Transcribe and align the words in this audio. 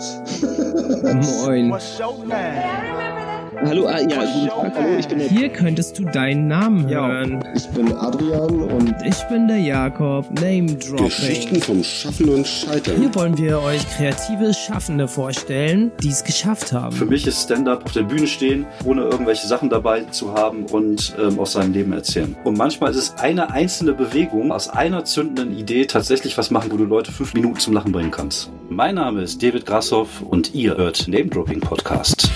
Moin. 0.00 1.68
What's 1.68 1.98
your 1.98 2.24
name? 2.24 3.19
Hallo, 3.62 3.86
ah, 3.86 3.98
ja, 4.00 4.24
guten 4.24 4.48
Tag, 4.48 4.72
hallo, 4.74 4.96
ich 4.98 5.06
bin 5.06 5.18
der, 5.18 5.28
Hier 5.28 5.48
könntest 5.50 5.98
du 5.98 6.04
deinen 6.04 6.48
Namen 6.48 6.88
Ja. 6.88 7.06
hören. 7.06 7.44
ich 7.54 7.66
bin 7.68 7.92
Adrian 7.92 8.62
und 8.62 8.94
Ich 9.06 9.22
bin 9.28 9.48
der 9.48 9.58
Jakob, 9.58 10.30
Name 10.40 10.74
Dropping. 10.76 11.04
Geschichten 11.06 11.60
vom 11.60 11.84
Schaffen 11.84 12.28
und 12.30 12.46
Scheitern. 12.46 12.96
Hier 12.98 13.14
wollen 13.14 13.36
wir 13.36 13.60
euch 13.60 13.86
kreative 13.96 14.54
Schaffende 14.54 15.06
vorstellen, 15.06 15.92
die 16.02 16.08
es 16.08 16.24
geschafft 16.24 16.70
Für 16.70 16.80
haben. 16.82 17.08
mich 17.08 17.26
ist 17.26 17.42
Stand-up 17.44 17.84
auf 17.84 17.92
der 17.92 18.02
Bühne 18.04 18.26
stehen, 18.26 18.64
ohne 18.84 19.02
irgendwelche 19.02 19.46
Sachen 19.46 19.68
dabei 19.68 20.02
zu 20.10 20.32
haben 20.32 20.64
und 20.66 21.14
ähm, 21.20 21.38
aus 21.38 21.52
seinem 21.52 21.72
Leben 21.74 21.92
erzählen. 21.92 22.34
Und 22.44 22.56
manchmal 22.56 22.90
ist 22.92 22.96
es 22.96 23.14
eine 23.18 23.50
einzelne 23.52 23.92
Bewegung 23.92 24.52
aus 24.52 24.68
einer 24.70 25.04
zündenden 25.04 25.56
Idee 25.56 25.84
tatsächlich 25.84 26.38
was 26.38 26.50
machen, 26.50 26.70
wo 26.72 26.76
du 26.78 26.84
Leute 26.84 27.12
fünf 27.12 27.34
Minuten 27.34 27.58
zum 27.58 27.74
Lachen 27.74 27.92
bringen 27.92 28.10
kannst. 28.10 28.50
Mein 28.70 28.94
Name 28.94 29.22
ist 29.22 29.42
David 29.42 29.66
Grassoff 29.66 30.22
und 30.22 30.54
ihr 30.54 30.76
hört 30.76 31.06
Name 31.08 31.26
Dropping 31.26 31.60
Podcast. 31.60 32.30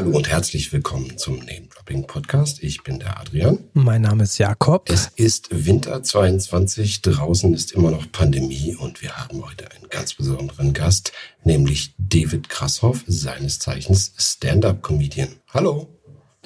Hallo 0.00 0.16
und 0.16 0.30
herzlich 0.30 0.72
willkommen 0.72 1.18
zum 1.18 1.40
Name 1.40 1.68
Dropping 1.74 2.06
Podcast. 2.06 2.62
Ich 2.62 2.82
bin 2.82 3.00
der 3.00 3.20
Adrian. 3.20 3.58
Mein 3.74 4.00
Name 4.00 4.22
ist 4.22 4.38
Jakob. 4.38 4.88
Es 4.88 5.08
ist 5.16 5.48
Winter 5.50 6.02
22, 6.02 7.02
draußen 7.02 7.52
ist 7.52 7.72
immer 7.72 7.90
noch 7.90 8.10
Pandemie 8.10 8.74
und 8.80 9.02
wir 9.02 9.14
haben 9.18 9.44
heute 9.44 9.70
einen 9.70 9.90
ganz 9.90 10.14
besonderen 10.14 10.72
Gast, 10.72 11.12
nämlich 11.44 11.92
David 11.98 12.48
Krashoff, 12.48 13.04
seines 13.06 13.58
Zeichens 13.58 14.14
Stand-up-Comedian. 14.16 15.36
Hallo. 15.52 15.86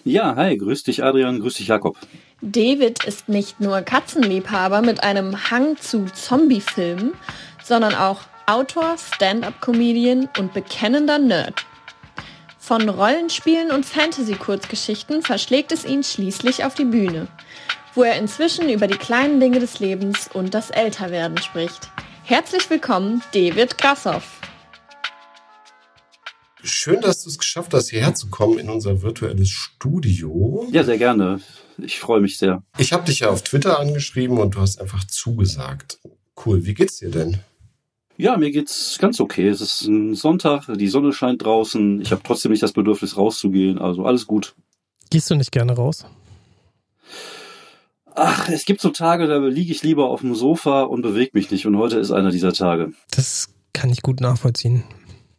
Ja, 0.03 0.35
hi, 0.35 0.59
grüß 0.59 0.83
dich 0.83 1.05
Adrian, 1.05 1.39
grüß 1.39 1.55
dich 1.55 1.69
Jakob. 1.69 1.97
David 2.43 3.05
ist 3.05 3.29
nicht 3.29 3.61
nur 3.61 3.83
Katzenliebhaber 3.83 4.83
mit 4.83 5.05
einem 5.05 5.49
Hang 5.53 5.77
zu 5.77 6.07
Zombiefilmen, 6.07 7.13
sondern 7.63 7.95
auch 7.95 8.23
Autor, 8.47 8.97
Stand-up-Comedian 8.99 10.29
und 10.41 10.53
bekennender 10.53 11.21
Nerd. 11.21 11.65
Von 12.67 12.89
Rollenspielen 12.89 13.71
und 13.73 13.85
Fantasy-Kurzgeschichten 13.85 15.21
verschlägt 15.21 15.71
es 15.71 15.85
ihn 15.85 16.03
schließlich 16.03 16.65
auf 16.65 16.75
die 16.75 16.87
Bühne, 16.87 17.29
wo 17.95 18.05
er 18.05 18.17
inzwischen 18.17 18.71
über 18.71 18.87
die 18.87 18.97
kleinen 18.97 19.39
Dinge 19.39 19.59
des 19.59 19.81
Lebens 19.81 20.31
und 20.33 20.55
das 20.55 20.71
Älterwerden 20.71 21.37
spricht. 21.37 21.91
Herzlich 22.23 22.71
willkommen, 22.71 23.23
David 23.35 23.77
Grassoff. 23.77 24.41
Schön, 26.63 27.03
dass 27.03 27.23
du 27.23 27.29
es 27.29 27.37
geschafft 27.37 27.75
hast, 27.75 27.91
hierher 27.91 28.15
zu 28.15 28.31
kommen 28.31 28.59
in 28.59 28.71
unser 28.71 29.03
virtuelles 29.03 29.51
Studio. 29.51 30.67
Ja, 30.73 30.85
sehr 30.85 30.97
gerne. 30.97 31.43
Ich 31.77 32.01
freue 32.01 32.23
mich 32.23 32.39
sehr. 32.39 32.63
Ich 32.79 32.95
habe 32.95 33.05
dich 33.05 33.21
ja 33.21 33.29
auf 33.29 33.43
Twitter 33.43 33.79
angeschrieben 33.79 34.39
und 34.39 34.55
du 34.55 34.63
hast 34.63 34.81
einfach 34.81 35.05
zugesagt. 35.05 35.99
Cool, 36.47 36.65
wie 36.65 36.73
geht's 36.73 36.97
dir 36.97 37.11
denn? 37.11 37.41
Ja, 38.17 38.37
mir 38.37 38.51
geht's 38.51 38.99
ganz 38.99 39.21
okay. 39.21 39.49
Es 39.49 39.61
ist 39.61 39.83
ein 39.83 40.15
Sonntag, 40.15 40.67
die 40.77 40.89
Sonne 40.89 41.13
scheint 41.13 41.45
draußen. 41.45 42.01
Ich 42.01 42.13
habe 42.13 42.23
trotzdem 42.23 42.53
nicht 42.53 42.63
das 42.63 42.73
Bedürfnis 42.73 43.17
rauszugehen, 43.17 43.79
also 43.79 44.05
alles 44.05 44.27
gut. 44.27 44.55
Gehst 45.11 45.31
du 45.31 45.35
nicht 45.35 45.53
gerne 45.53 45.73
raus? 45.75 46.07
Ach, 48.15 48.49
es 48.49 48.65
gibt 48.65 48.81
so 48.81 48.91
Tage, 48.91 49.27
da 49.27 49.39
liege 49.39 49.73
ich 49.73 49.83
lieber 49.83 50.09
auf 50.09 50.21
dem 50.21 50.37
Sofa 50.37 50.83
und 50.83 51.03
bewege 51.03 51.33
mich 51.35 51.51
nicht. 51.51 51.67
Und 51.67 51.77
heute 51.77 51.99
ist 51.99 52.13
einer 52.13 52.31
dieser 52.31 52.53
Tage. 52.53 52.93
Das 53.11 53.49
kann 53.73 53.91
ich 53.91 54.03
gut 54.03 54.21
nachvollziehen. 54.21 54.85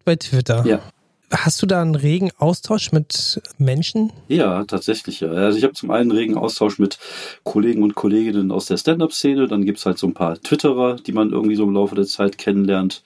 Bei 0.04 0.17
Twitter. 0.17 0.66
Ja. 0.66 0.82
Hast 1.31 1.62
du 1.62 1.66
da 1.66 1.81
einen 1.81 1.95
regen 1.95 2.31
Austausch 2.38 2.92
mit 2.92 3.42
Menschen? 3.58 4.12
Ja, 4.28 4.64
tatsächlich 4.64 5.22
ja. 5.22 5.30
Also 5.30 5.58
ich 5.58 5.64
habe 5.64 5.73
zum 5.73 5.92
einen 5.92 6.12
regen 6.12 6.38
Austausch 6.38 6.80
mit 6.80 7.00
Kollegen 7.44 7.84
und 7.84 7.95
Kolleginnen 7.95 8.52
aus 8.52 8.67
der 8.67 8.78
Stand-up-Szene. 8.78 9.48
Dann 9.48 9.66
gibt's 9.66 9.86
halt 9.86 9.98
so 9.98 10.08
ein 10.08 10.14
paar 10.14 10.40
Twitterer, 10.40 10.95
die 10.98 11.14
man 11.14 11.32
irgendwie 11.32 11.56
so 11.56 11.64
im 11.64 11.73
Laufe 11.73 11.95
der 11.95 12.06
Zeit 12.06 12.38
kennenlernt. 12.38 13.04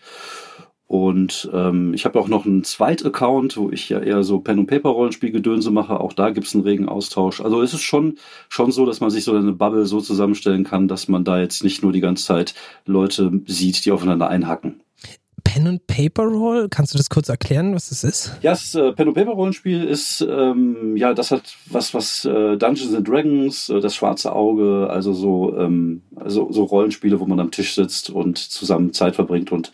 Und 0.90 1.48
ähm, 1.54 1.94
ich 1.94 2.06
habe 2.06 2.20
auch 2.20 2.28
noch 2.28 2.48
einen 2.48 2.64
Zweit-Account, 2.64 3.58
wo 3.58 3.70
ich 3.70 3.90
ja 3.90 4.00
eher 4.00 4.24
so 4.24 4.40
Pen- 4.40 4.58
und 4.58 4.66
Paper-Rollenspielgedönse 4.66 5.70
mache. 5.70 6.00
Auch 6.00 6.14
da 6.14 6.32
gibt's 6.32 6.56
einen 6.56 6.64
regen 6.64 6.90
Austausch. 6.90 7.42
Also 7.42 7.62
es 7.62 7.76
ist 7.76 7.84
schon, 7.84 8.18
schon 8.50 8.72
so, 8.72 8.88
dass 8.88 9.00
man 9.00 9.12
sich 9.12 9.24
so 9.24 9.36
eine 9.36 9.52
Bubble 9.52 9.86
so 9.86 10.02
zusammenstellen 10.02 10.64
kann, 10.64 10.88
dass 10.88 11.08
man 11.08 11.24
da 11.24 11.40
jetzt 11.40 11.64
nicht 11.64 11.84
nur 11.84 11.92
die 11.92 12.00
ganze 12.00 12.26
Zeit 12.26 12.56
Leute 12.88 13.32
sieht, 13.46 13.86
die 13.86 13.92
aufeinander 13.92 14.30
einhacken. 14.30 14.82
Pen 15.40 15.68
and 15.68 15.88
Paper 15.88 16.24
Roll? 16.24 16.68
Kannst 16.70 16.94
du 16.94 16.98
das 16.98 17.10
kurz 17.10 17.30
erklären, 17.30 17.74
was 17.74 17.90
das 17.90 18.04
ist? 18.04 18.34
Ja, 18.42 18.52
das 18.52 18.76
äh, 18.76 18.92
Pen 18.94 19.08
and 19.08 19.16
Paper 19.16 19.32
Rollenspiel 19.32 19.84
ist 19.84 20.22
ähm, 20.22 20.96
ja 20.98 21.14
das 21.14 21.32
hat 21.32 21.56
was 21.68 21.94
was 21.94 22.26
äh, 22.26 22.58
Dungeons 22.58 22.94
and 22.94 23.08
Dragons, 23.08 23.70
äh, 23.70 23.80
das 23.80 23.96
schwarze 23.96 24.34
Auge, 24.34 24.88
also 24.90 25.14
so 25.14 25.58
ähm, 25.58 26.04
also 26.16 26.52
so 26.52 26.64
Rollenspiele, 26.64 27.20
wo 27.20 27.26
man 27.26 27.40
am 27.40 27.52
Tisch 27.52 27.76
sitzt 27.76 28.10
und 28.10 28.38
zusammen 28.38 28.94
Zeit 28.94 29.16
verbringt 29.16 29.52
und 29.52 29.72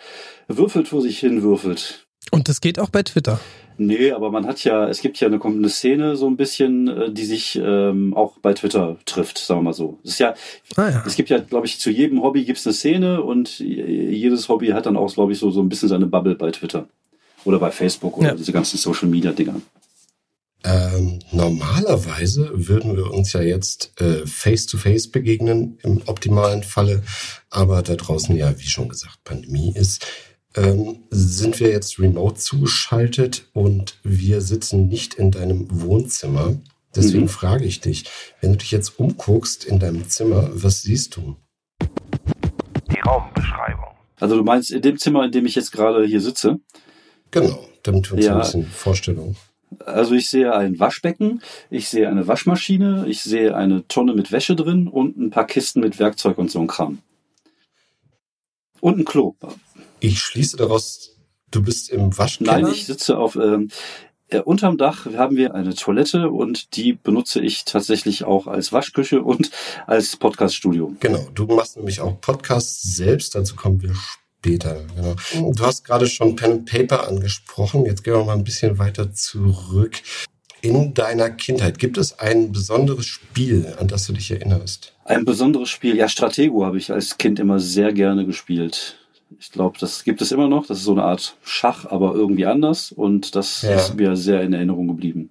würfelt 0.47 0.87
vor 0.87 1.01
sich 1.01 1.19
hin 1.19 1.43
würfelt. 1.43 2.05
Und 2.31 2.49
das 2.49 2.61
geht 2.61 2.79
auch 2.79 2.89
bei 2.89 3.03
Twitter. 3.03 3.39
Nee, 3.77 4.11
aber 4.11 4.31
man 4.31 4.45
hat 4.47 4.63
ja, 4.63 4.87
es 4.87 5.01
gibt 5.01 5.19
ja 5.19 5.27
eine 5.27 5.39
kommende 5.39 5.69
Szene 5.69 6.15
so 6.15 6.27
ein 6.27 6.37
bisschen, 6.37 6.87
äh, 6.87 7.11
die 7.11 7.25
sich 7.25 7.59
ähm, 7.61 8.13
auch 8.13 8.37
bei 8.39 8.53
Twitter 8.53 8.97
trifft, 9.05 9.37
sagen 9.37 9.59
wir 9.59 9.63
mal 9.65 9.73
so. 9.73 9.99
Es 10.03 10.11
ist 10.11 10.19
ja, 10.19 10.33
Ah 10.75 10.89
ja. 10.89 11.03
es 11.05 11.15
gibt 11.15 11.29
ja, 11.29 11.39
glaube 11.39 11.65
ich, 11.67 11.79
zu 11.79 11.89
jedem 11.91 12.21
Hobby 12.23 12.45
gibt's 12.45 12.65
eine 12.65 12.73
Szene 12.73 13.21
und 13.21 13.59
jedes 13.59 14.47
Hobby 14.49 14.67
hat 14.69 14.85
dann 14.85 14.97
auch, 14.97 15.13
glaube 15.13 15.31
ich, 15.33 15.39
so, 15.39 15.51
so 15.51 15.61
ein 15.61 15.69
bisschen 15.69 15.89
seine 15.89 16.05
Bubble 16.07 16.35
bei 16.35 16.51
Twitter. 16.51 16.87
Oder 17.43 17.59
bei 17.59 17.69
Facebook 17.71 18.17
oder 18.17 18.29
Ja. 18.29 18.35
diese 18.35 18.51
ganzen 18.51 18.77
Social 18.77 19.07
Media 19.07 19.31
Dinger. 19.31 19.61
Ähm, 20.63 21.19
normalerweise 21.31 22.49
würden 22.53 22.95
wir 22.97 23.11
uns 23.11 23.33
ja 23.33 23.41
jetzt 23.41 23.91
äh, 24.01 24.25
face-to-face 24.25 25.09
begegnen, 25.11 25.77
im 25.83 26.01
optimalen 26.07 26.63
Falle. 26.63 27.03
Aber 27.51 27.83
da 27.83 27.95
draußen 27.95 28.35
ja, 28.35 28.57
wie 28.59 28.67
schon 28.67 28.89
gesagt, 28.89 29.19
Pandemie 29.23 29.71
ist, 29.75 30.07
ähm, 30.55 31.03
sind 31.09 31.59
wir 31.59 31.69
jetzt 31.69 31.99
remote 31.99 32.35
zugeschaltet 32.35 33.47
und 33.53 33.97
wir 34.03 34.41
sitzen 34.41 34.87
nicht 34.87 35.13
in 35.15 35.31
deinem 35.31 35.67
Wohnzimmer. 35.81 36.55
Deswegen 36.95 37.23
Mhm. 37.23 37.29
frage 37.29 37.65
ich 37.65 37.81
dich, 37.81 38.05
wenn 38.41 38.51
du 38.53 38.57
dich 38.57 38.71
jetzt 38.71 38.99
umguckst 38.99 39.65
in 39.65 39.79
deinem 39.79 40.07
Zimmer, 40.07 40.49
was 40.53 40.81
siehst 40.81 41.17
du? 41.17 41.35
Die 42.89 42.99
Raumbeschreibung. 43.01 43.85
Also 44.19 44.37
du 44.37 44.43
meinst 44.43 44.71
in 44.71 44.81
dem 44.81 44.97
Zimmer, 44.97 45.25
in 45.25 45.31
dem 45.31 45.45
ich 45.45 45.55
jetzt 45.55 45.71
gerade 45.73 46.05
hier 46.05 46.21
sitze. 46.21 46.59
Genau, 47.31 47.67
damit 47.83 48.09
wir 48.09 48.15
uns 48.17 48.25
Ja. 48.25 48.35
ein 48.35 48.39
bisschen 48.41 48.65
Vorstellung. 48.67 49.35
Also 49.85 50.13
ich 50.13 50.29
sehe 50.29 50.55
ein 50.55 50.79
Waschbecken, 50.79 51.41
ich 51.69 51.89
sehe 51.89 52.07
eine 52.07 52.27
Waschmaschine, 52.27 53.05
ich 53.09 53.23
sehe 53.23 53.55
eine 53.57 53.85
Tonne 53.89 54.13
mit 54.13 54.31
Wäsche 54.31 54.55
drin 54.55 54.87
und 54.87 55.17
ein 55.17 55.31
paar 55.31 55.45
Kisten 55.47 55.81
mit 55.81 55.99
Werkzeug 55.99 56.37
und 56.37 56.49
so 56.49 56.61
ein 56.61 56.67
Kram. 56.67 56.99
Und 58.79 58.99
ein 58.99 59.05
Klo. 59.05 59.35
Ich 60.05 60.19
schließe 60.19 60.57
daraus, 60.57 61.17
du 61.49 61.63
bist 61.63 61.89
im 61.89 62.15
Waschkeller. 62.15 62.59
Nein, 62.59 62.71
ich 62.71 62.85
sitze 62.85 63.17
auf 63.17 63.35
ähm, 63.35 63.69
äh, 64.27 64.39
unterm 64.39 64.77
Dach 64.77 65.07
haben 65.17 65.35
wir 65.35 65.55
eine 65.55 65.73
Toilette 65.73 66.29
und 66.29 66.75
die 66.75 66.93
benutze 66.93 67.41
ich 67.41 67.65
tatsächlich 67.65 68.23
auch 68.23 68.45
als 68.45 68.71
Waschküche 68.71 69.23
und 69.23 69.49
als 69.87 70.15
Podcaststudio. 70.17 70.93
Genau, 70.99 71.27
du 71.33 71.47
machst 71.47 71.77
nämlich 71.77 72.01
auch 72.01 72.21
Podcasts 72.21 72.83
selbst, 72.95 73.33
dazu 73.33 73.55
kommen 73.55 73.81
wir 73.81 73.95
später. 73.95 74.83
Genau. 74.95 75.15
Du 75.53 75.65
hast 75.65 75.83
gerade 75.83 76.05
schon 76.05 76.35
Pen 76.35 76.51
and 76.51 76.69
Paper 76.69 77.07
angesprochen, 77.07 77.85
jetzt 77.85 78.03
gehen 78.03 78.13
wir 78.13 78.25
mal 78.25 78.37
ein 78.37 78.43
bisschen 78.43 78.77
weiter 78.77 79.11
zurück. 79.11 80.01
In 80.61 80.93
deiner 80.93 81.31
Kindheit 81.31 81.79
gibt 81.79 81.97
es 81.97 82.19
ein 82.19 82.51
besonderes 82.51 83.07
Spiel, 83.07 83.73
an 83.79 83.87
das 83.87 84.05
du 84.05 84.13
dich 84.13 84.29
erinnerst? 84.29 84.93
Ein 85.03 85.25
besonderes 85.25 85.69
Spiel, 85.69 85.95
ja, 85.95 86.07
Stratego 86.09 86.63
habe 86.63 86.77
ich 86.77 86.91
als 86.91 87.17
Kind 87.17 87.39
immer 87.39 87.59
sehr 87.59 87.91
gerne 87.91 88.25
gespielt. 88.25 88.97
Ich 89.39 89.51
glaube, 89.51 89.77
das 89.79 90.03
gibt 90.03 90.21
es 90.21 90.31
immer 90.31 90.47
noch. 90.47 90.65
Das 90.67 90.77
ist 90.79 90.83
so 90.85 90.91
eine 90.93 91.03
Art 91.03 91.35
Schach, 91.43 91.85
aber 91.85 92.13
irgendwie 92.13 92.45
anders. 92.45 92.91
Und 92.91 93.35
das 93.35 93.61
Ja. 93.63 93.75
ist 93.75 93.95
mir 93.95 94.15
sehr 94.15 94.41
in 94.43 94.53
Erinnerung 94.53 94.87
geblieben. 94.87 95.29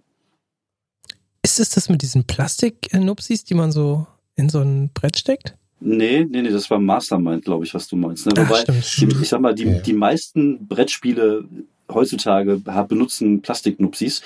Ist 1.43 1.61
es 1.61 1.71
das 1.71 1.89
mit 1.89 2.03
diesen 2.03 2.25
Plastik-Nupsis, 2.25 3.45
die 3.45 3.55
man 3.55 3.71
so 3.73 4.07
in 4.37 4.49
so 4.49 4.61
ein 4.61 4.91
Brett 4.93 5.19
steckt? 5.19 5.55
Nee, 5.81 6.25
nee, 6.29 6.43
nee, 6.43 6.49
das 6.51 6.71
war 6.71 6.79
Mastermind, 6.79 7.45
glaube 7.45 7.65
ich, 7.65 7.75
was 7.75 7.87
du 7.89 7.97
meinst. 7.97 8.27
Ne? 8.27 8.33
Ach, 8.39 8.49
Wobei, 8.49 8.81
stimmt. 8.83 9.13
die, 9.13 9.23
ich 9.23 9.29
sag 9.29 9.41
mal, 9.41 9.55
die, 9.55 9.65
Ja. 9.65 9.79
die 9.81 9.93
meisten 9.93 10.67
Brettspiele 10.67 11.45
heutzutage 11.93 12.57
benutzen 12.89 13.43
Plastiknupsis. 13.43 14.23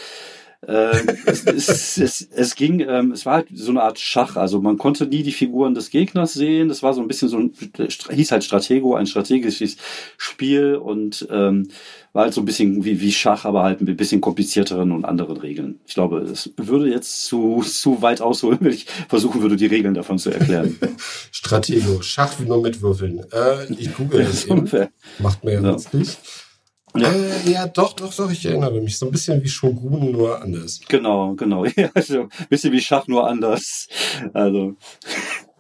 Ähm, 0.66 1.06
es, 1.26 1.44
es, 1.44 1.98
es, 1.98 2.28
es 2.32 2.54
ging, 2.56 2.80
ähm, 2.80 3.12
es 3.12 3.24
war 3.24 3.34
halt 3.34 3.46
so 3.54 3.70
eine 3.70 3.82
Art 3.82 4.00
Schach. 4.00 4.36
Also 4.36 4.60
man 4.60 4.76
konnte 4.76 5.06
nie 5.06 5.22
die 5.22 5.32
Figuren 5.32 5.74
des 5.74 5.90
Gegners 5.90 6.32
sehen. 6.32 6.68
Das 6.68 6.82
war 6.82 6.94
so 6.94 7.00
ein 7.00 7.06
bisschen 7.06 7.28
so 7.28 7.38
ein, 7.38 7.52
hieß 8.10 8.32
halt 8.32 8.42
Stratego, 8.42 8.96
ein 8.96 9.06
strategisches 9.06 9.76
Spiel 10.16 10.74
und 10.74 11.28
ähm, 11.30 11.68
war 12.12 12.24
halt 12.24 12.34
so 12.34 12.40
ein 12.40 12.44
bisschen 12.44 12.84
wie, 12.84 13.00
wie 13.00 13.12
Schach, 13.12 13.44
aber 13.44 13.62
halt 13.62 13.80
mit 13.80 13.90
ein 13.90 13.96
bisschen 13.96 14.20
komplizierteren 14.20 14.90
und 14.90 15.04
anderen 15.04 15.36
Regeln. 15.36 15.78
Ich 15.86 15.94
glaube, 15.94 16.18
es 16.22 16.52
würde 16.56 16.90
jetzt 16.90 17.26
zu, 17.26 17.62
zu 17.64 18.02
weit 18.02 18.20
ausholen, 18.20 18.58
wenn 18.60 18.72
ich 18.72 18.86
versuchen 19.08 19.42
würde, 19.42 19.56
die 19.56 19.66
Regeln 19.66 19.94
davon 19.94 20.18
zu 20.18 20.30
erklären. 20.30 20.76
Stratego, 21.30 22.02
Schach 22.02 22.40
wie 22.40 22.46
nur 22.46 22.60
mit 22.60 22.82
Würfeln. 22.82 23.20
Äh, 23.32 23.72
ich 23.74 23.94
google 23.94 24.24
das 24.24 24.44
eben. 24.46 24.68
Macht 25.20 25.44
mir 25.44 25.54
ja 25.54 25.60
Ja. 25.60 25.76
Ja. 26.96 27.12
Äh, 27.12 27.50
ja, 27.50 27.66
doch, 27.66 27.92
doch, 27.92 28.14
doch, 28.14 28.30
ich 28.30 28.44
erinnere 28.44 28.80
mich. 28.80 28.98
So 28.98 29.06
ein 29.06 29.12
bisschen 29.12 29.42
wie 29.42 29.48
Shogun, 29.48 30.12
nur 30.12 30.40
anders. 30.40 30.80
Genau, 30.88 31.34
genau. 31.34 31.64
Ja, 31.76 31.90
also 31.94 32.28
bisschen 32.48 32.72
wie 32.72 32.80
Schach, 32.80 33.06
nur 33.06 33.28
anders. 33.28 33.88
Also. 34.32 34.76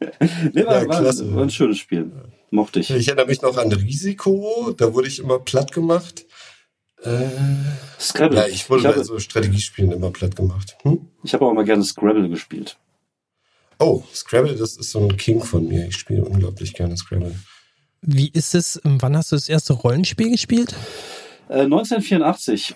nee, 0.20 0.64
war, 0.64 0.82
Ja, 0.82 0.88
war, 0.88 1.00
klasse. 1.00 1.34
war 1.34 1.42
ein 1.42 1.50
schönes 1.50 1.78
Spiel. 1.78 2.10
mochte 2.50 2.80
ich. 2.80 2.90
Ich 2.90 3.08
erinnere 3.08 3.26
mich 3.26 3.42
noch 3.42 3.56
an 3.56 3.72
Risiko, 3.72 4.72
da 4.76 4.94
wurde 4.94 5.08
ich 5.08 5.18
immer 5.18 5.38
platt 5.38 5.72
gemacht. 5.72 6.24
Äh, 7.02 7.28
Scrabble. 8.00 8.38
ja, 8.38 8.46
ich 8.46 8.68
wurde 8.68 8.80
ich 8.80 8.86
bei 8.88 8.92
habe, 8.94 9.04
so 9.04 9.18
Strategiespielen 9.18 9.92
immer 9.92 10.10
platt 10.10 10.34
gemacht. 10.34 10.76
Hm? 10.82 11.08
ich 11.22 11.32
habe 11.32 11.46
auch 11.46 11.52
mal 11.52 11.64
gerne 11.64 11.84
Scrabble 11.84 12.28
gespielt. 12.28 12.76
Oh, 13.78 14.02
Scrabble, 14.12 14.56
das 14.56 14.76
ist 14.76 14.90
so 14.90 15.00
ein 15.00 15.16
King 15.16 15.42
von 15.42 15.68
mir. 15.68 15.86
Ich 15.86 15.96
spiele 15.96 16.24
unglaublich 16.24 16.74
gerne 16.74 16.96
Scrabble. 16.96 17.36
Wie 18.00 18.28
ist 18.28 18.54
es, 18.54 18.80
wann 18.84 19.16
hast 19.16 19.32
du 19.32 19.36
das 19.36 19.48
erste 19.48 19.72
Rollenspiel 19.72 20.30
gespielt? 20.30 20.74
Äh, 21.48 21.62
1984. 21.62 22.74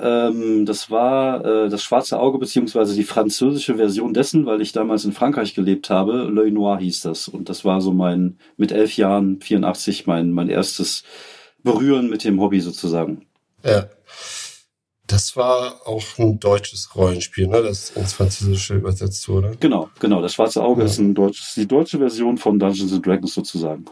Ähm, 0.00 0.66
das 0.66 0.88
war 0.90 1.44
äh, 1.44 1.68
das 1.68 1.82
Schwarze 1.82 2.20
Auge 2.20 2.38
beziehungsweise 2.38 2.94
die 2.94 3.02
französische 3.02 3.74
Version 3.74 4.14
dessen, 4.14 4.46
weil 4.46 4.60
ich 4.60 4.70
damals 4.72 5.04
in 5.04 5.12
Frankreich 5.12 5.54
gelebt 5.54 5.90
habe. 5.90 6.28
L'œil 6.30 6.52
noir 6.52 6.78
hieß 6.78 7.00
das 7.02 7.26
und 7.26 7.48
das 7.48 7.64
war 7.64 7.80
so 7.80 7.92
mein 7.92 8.38
mit 8.56 8.70
elf 8.70 8.96
Jahren 8.96 9.40
84 9.40 10.06
mein 10.06 10.30
mein 10.30 10.48
erstes 10.48 11.02
Berühren 11.64 12.08
mit 12.08 12.22
dem 12.22 12.40
Hobby 12.40 12.60
sozusagen. 12.60 13.26
Ja. 13.64 13.86
Das 15.06 15.36
war 15.36 15.86
auch 15.86 16.04
ein 16.18 16.38
deutsches 16.40 16.94
Rollenspiel, 16.94 17.48
ne? 17.48 17.62
Das 17.62 17.90
ins 17.90 18.14
Französische 18.14 18.74
übersetzt 18.76 19.28
wurde. 19.28 19.56
Genau, 19.60 19.90
genau. 20.00 20.22
Das 20.22 20.34
Schwarze 20.34 20.62
Auge 20.62 20.80
Ja. 20.82 20.86
ist 20.86 20.98
ein 20.98 21.14
deutsches, 21.14 21.54
die 21.56 21.66
deutsche 21.66 21.98
Version 21.98 22.38
von 22.38 22.58
Dungeons 22.58 22.92
and 22.92 23.04
Dragons 23.04 23.34
sozusagen. 23.34 23.84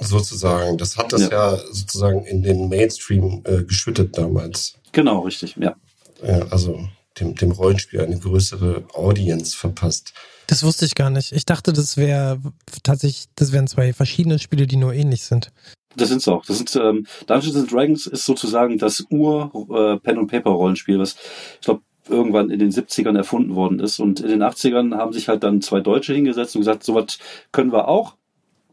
Sozusagen. 0.00 0.78
Das 0.78 0.96
hat 0.96 1.12
das 1.12 1.28
ja, 1.28 1.56
sozusagen 1.56 2.24
in 2.24 2.42
den 2.42 2.68
Mainstream 2.68 3.42
äh, 3.44 3.64
geschüttet 3.64 4.16
damals. 4.16 4.74
Genau, 4.92 5.20
richtig. 5.20 5.56
Ja. 5.58 5.74
Ja, 6.22 6.46
also 6.50 6.88
dem, 7.18 7.34
dem 7.34 7.52
Rollenspiel 7.52 8.00
eine 8.00 8.18
größere 8.18 8.84
Audience 8.94 9.56
verpasst. 9.56 10.12
Das 10.46 10.62
wusste 10.62 10.86
ich 10.86 10.94
gar 10.94 11.10
nicht. 11.10 11.32
Ich 11.32 11.44
dachte, 11.44 11.72
das 11.72 11.96
wäre 11.96 12.40
tatsächlich, 12.82 13.26
das 13.34 13.52
wären 13.52 13.66
zwei 13.66 13.92
verschiedene 13.92 14.38
Spiele, 14.38 14.66
die 14.66 14.76
nur 14.76 14.94
ähnlich 14.94 15.22
sind. 15.22 15.52
Das 15.96 16.08
sind's 16.08 16.28
auch. 16.28 16.44
Das 16.46 16.58
sind 16.58 16.74
ähm, 16.76 17.06
Dungeons 17.26 17.56
and 17.56 17.72
Dragons 17.72 18.06
ist 18.06 18.24
sozusagen 18.24 18.78
das 18.78 19.04
Ur 19.10 19.50
äh, 19.70 19.98
Pen 19.98 20.18
and 20.18 20.30
Paper 20.30 20.50
Rollenspiel, 20.50 20.98
was 20.98 21.16
ich 21.54 21.66
glaube 21.66 21.82
irgendwann 22.08 22.50
in 22.50 22.58
den 22.58 22.70
70ern 22.70 23.16
erfunden 23.16 23.54
worden 23.54 23.80
ist 23.80 23.98
und 23.98 24.20
in 24.20 24.28
den 24.28 24.42
80ern 24.42 24.96
haben 24.96 25.12
sich 25.12 25.28
halt 25.28 25.42
dann 25.42 25.60
zwei 25.60 25.80
Deutsche 25.80 26.14
hingesetzt 26.14 26.56
und 26.56 26.62
gesagt, 26.62 26.82
sowas 26.82 27.18
können 27.52 27.72
wir 27.72 27.88
auch 27.88 28.14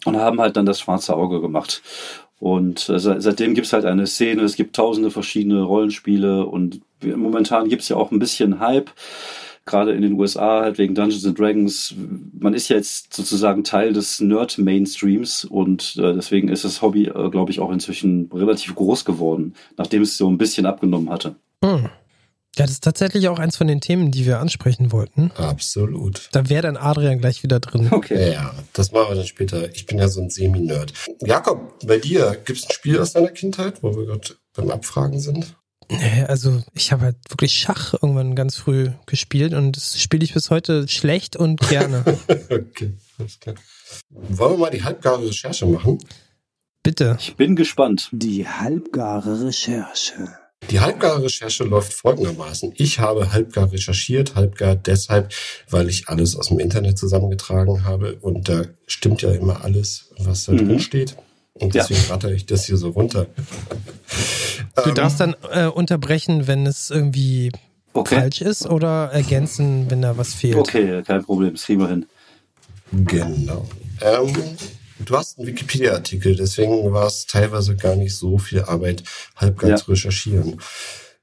und 0.05 0.17
haben 0.17 0.39
halt 0.39 0.55
dann 0.55 0.65
das 0.65 0.79
schwarze 0.79 1.15
Auge 1.15 1.41
gemacht. 1.41 1.81
Und 2.39 2.89
äh, 2.89 2.99
se- 2.99 3.19
seitdem 3.19 3.53
gibt's 3.53 3.73
halt 3.73 3.85
eine 3.85 4.07
Szene, 4.07 4.43
es 4.43 4.55
gibt 4.55 4.75
tausende 4.75 5.11
verschiedene 5.11 5.61
Rollenspiele 5.63 6.45
und 6.45 6.81
momentan 7.03 7.69
gibt's 7.69 7.89
ja 7.89 7.95
auch 7.95 8.11
ein 8.11 8.19
bisschen 8.19 8.59
Hype, 8.59 8.91
gerade 9.65 9.93
in 9.93 10.01
den 10.01 10.13
USA 10.13 10.61
halt 10.61 10.77
wegen 10.77 10.93
Dungeons 10.95 11.25
and 11.25 11.39
Dragons. 11.39 11.95
Man 12.39 12.53
ist 12.53 12.69
ja 12.69 12.75
jetzt 12.75 13.13
sozusagen 13.13 13.63
Teil 13.63 13.93
des 13.93 14.19
Nerd-Mainstreams 14.19 15.45
und 15.45 15.95
äh, 15.97 16.13
deswegen 16.13 16.49
ist 16.49 16.65
das 16.65 16.81
Hobby, 16.81 17.05
äh, 17.05 17.29
glaube 17.29 17.51
ich, 17.51 17.59
auch 17.59 17.71
inzwischen 17.71 18.29
relativ 18.33 18.75
groß 18.75 19.05
geworden, 19.05 19.53
nachdem 19.77 20.01
es 20.03 20.17
so 20.17 20.29
ein 20.29 20.37
bisschen 20.37 20.65
abgenommen 20.65 21.09
hatte. 21.09 21.35
Hm. 21.63 21.89
Ja, 22.57 22.65
das 22.65 22.71
ist 22.71 22.83
tatsächlich 22.83 23.27
auch 23.27 23.39
eins 23.39 23.57
von 23.57 23.67
den 23.67 23.81
Themen, 23.81 24.11
die 24.11 24.25
wir 24.25 24.39
ansprechen 24.39 24.91
wollten. 24.91 25.31
Absolut. 25.35 26.29
Da 26.31 26.49
wäre 26.49 26.61
dann 26.63 26.77
Adrian 26.77 27.19
gleich 27.19 27.43
wieder 27.43 27.59
drin. 27.59 27.89
Okay. 27.91 28.33
Ja, 28.33 28.53
das 28.73 28.91
machen 28.91 29.09
wir 29.09 29.15
dann 29.15 29.25
später. 29.25 29.69
Ich 29.73 29.85
bin 29.85 29.97
ja 29.97 30.07
so 30.07 30.21
ein 30.21 30.29
Semi-Nerd. 30.29 30.93
Jakob, 31.21 31.85
bei 31.85 31.97
dir 31.97 32.37
gibt's 32.45 32.65
ein 32.65 32.71
Spiel 32.71 32.99
aus 32.99 33.13
deiner 33.13 33.29
Kindheit, 33.31 33.83
wo 33.83 33.95
wir 33.95 34.05
gerade 34.05 34.35
beim 34.53 34.71
Abfragen 34.71 35.19
sind? 35.19 35.55
Nee, 35.89 36.23
Also 36.27 36.63
ich 36.73 36.91
habe 36.91 37.03
halt 37.03 37.17
wirklich 37.29 37.53
Schach 37.53 37.93
irgendwann 37.93 38.35
ganz 38.35 38.55
früh 38.55 38.89
gespielt 39.05 39.53
und 39.53 39.77
das 39.77 40.01
spiele 40.01 40.23
ich 40.23 40.33
bis 40.33 40.49
heute 40.49 40.87
schlecht 40.87 41.35
und 41.35 41.59
gerne. 41.69 42.03
okay, 42.49 42.93
alles 43.19 43.39
klar. 43.39 43.55
Wollen 44.09 44.53
wir 44.53 44.57
mal 44.57 44.71
die 44.71 44.83
halbgare 44.83 45.27
Recherche 45.27 45.65
machen? 45.65 45.99
Bitte. 46.81 47.17
Ich 47.19 47.35
bin 47.35 47.55
gespannt. 47.55 48.09
Die 48.11 48.47
halbgare 48.47 49.45
Recherche. 49.45 50.29
Die 50.71 50.79
halbgare 50.79 51.21
Recherche 51.23 51.63
läuft 51.63 51.93
folgendermaßen. 51.93 52.73
Ich 52.75 52.99
habe 52.99 53.31
halbgar 53.31 53.71
recherchiert, 53.71 54.35
halbgar 54.35 54.75
deshalb, 54.75 55.31
weil 55.69 55.89
ich 55.89 56.09
alles 56.09 56.35
aus 56.35 56.47
dem 56.47 56.57
Internet 56.59 56.97
zusammengetragen 56.97 57.83
habe 57.83 58.15
und 58.21 58.49
da 58.49 58.63
stimmt 58.87 59.21
ja 59.21 59.31
immer 59.31 59.63
alles, 59.63 60.09
was 60.17 60.45
da 60.45 60.53
Mhm. 60.53 60.67
drin 60.67 60.79
steht. 60.79 61.15
Und 61.53 61.75
Ja. 61.75 61.83
deswegen 61.83 62.09
ratter 62.11 62.31
ich 62.31 62.45
das 62.47 62.65
hier 62.65 62.77
so 62.77 62.89
runter. 62.89 63.27
Du 64.83 64.89
Ähm, 64.89 64.95
darfst 64.95 65.19
dann 65.19 65.35
äh, 65.51 65.67
unterbrechen, 65.67 66.47
wenn 66.47 66.65
es 66.65 66.89
irgendwie 66.89 67.51
Okay. 67.93 68.15
falsch 68.15 68.41
ist 68.41 68.65
oder 68.65 69.11
ergänzen, 69.11 69.89
wenn 69.89 70.01
da 70.01 70.17
was 70.17 70.33
fehlt. 70.33 70.57
Okay, 70.57 71.01
kein 71.03 71.23
Problem, 71.23 71.53
das 71.53 71.63
kriegen 71.63 71.79
wir 71.81 71.89
hin. 71.89 72.05
Genau. 72.91 73.67
Ähm, 74.01 74.33
du 74.99 75.17
hast 75.17 75.37
einen 75.37 75.47
Wikipedia-Artikel, 75.47 76.35
deswegen 76.35 76.91
war 76.93 77.07
es 77.07 77.25
teilweise 77.25 77.75
gar 77.75 77.95
nicht 77.95 78.15
so 78.15 78.37
viel 78.37 78.61
Arbeit, 78.61 79.03
halbgar 79.35 79.71
Ja. 79.71 79.75
zu 79.77 79.91
recherchieren. 79.91 80.59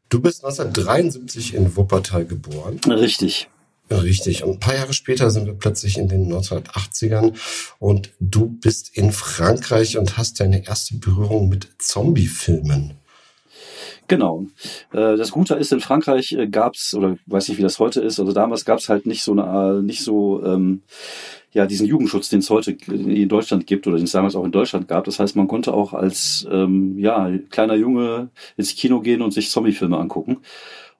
Du 0.08 0.20
bist 0.20 0.44
1973 0.44 1.54
in 1.54 1.74
Wuppertal 1.76 2.24
geboren. 2.26 2.78
Richtig. 2.86 3.48
Richtig. 3.90 4.42
Und 4.44 4.52
ein 4.52 4.60
paar 4.60 4.74
Jahre 4.74 4.92
später 4.94 5.30
sind 5.30 5.46
wir 5.46 5.54
plötzlich 5.54 5.98
in 5.98 6.08
den 6.08 6.32
1980ern 6.32 7.34
und 7.78 8.10
du 8.20 8.46
bist 8.48 8.90
in 8.96 9.12
Frankreich 9.12 9.98
und 9.98 10.16
hast 10.16 10.40
deine 10.40 10.66
erste 10.66 10.96
Berührung 10.96 11.48
mit 11.50 11.68
Zombie-Filmen. 11.78 12.94
Genau. 14.08 14.46
Äh, 14.92 15.16
Das 15.16 15.30
Gute 15.30 15.54
ist, 15.54 15.72
in 15.72 15.80
Frankreich 15.80 16.32
äh, 16.32 16.46
gab's 16.48 16.94
oder 16.94 17.16
weiß 17.26 17.48
nicht, 17.48 17.58
wie 17.58 17.62
das 17.62 17.78
heute 17.78 18.00
ist, 18.00 18.18
also 18.18 18.32
damals 18.32 18.64
gab's 18.64 18.88
halt 18.88 19.06
nicht 19.06 19.22
so 19.22 19.32
eine, 19.32 19.78
äh, 19.78 19.82
nicht 19.82 20.02
so, 20.02 20.42
ähm, 20.44 20.82
ja, 21.52 21.66
diesen 21.66 21.86
Jugendschutz, 21.86 22.28
den 22.28 22.40
es 22.40 22.50
heute 22.50 22.72
in 22.88 23.28
Deutschland 23.28 23.66
gibt 23.66 23.86
oder 23.86 23.96
den 23.96 24.04
es 24.04 24.12
damals 24.12 24.34
auch 24.34 24.44
in 24.44 24.52
Deutschland 24.52 24.88
gab. 24.88 25.04
Das 25.04 25.18
heißt, 25.18 25.36
man 25.36 25.48
konnte 25.48 25.74
auch 25.74 25.92
als, 25.92 26.46
ähm, 26.50 26.98
ja, 26.98 27.30
kleiner 27.50 27.74
Junge 27.74 28.30
ins 28.56 28.74
Kino 28.74 29.00
gehen 29.00 29.22
und 29.22 29.32
sich 29.32 29.50
Zombie-Filme 29.50 29.98
angucken. 29.98 30.38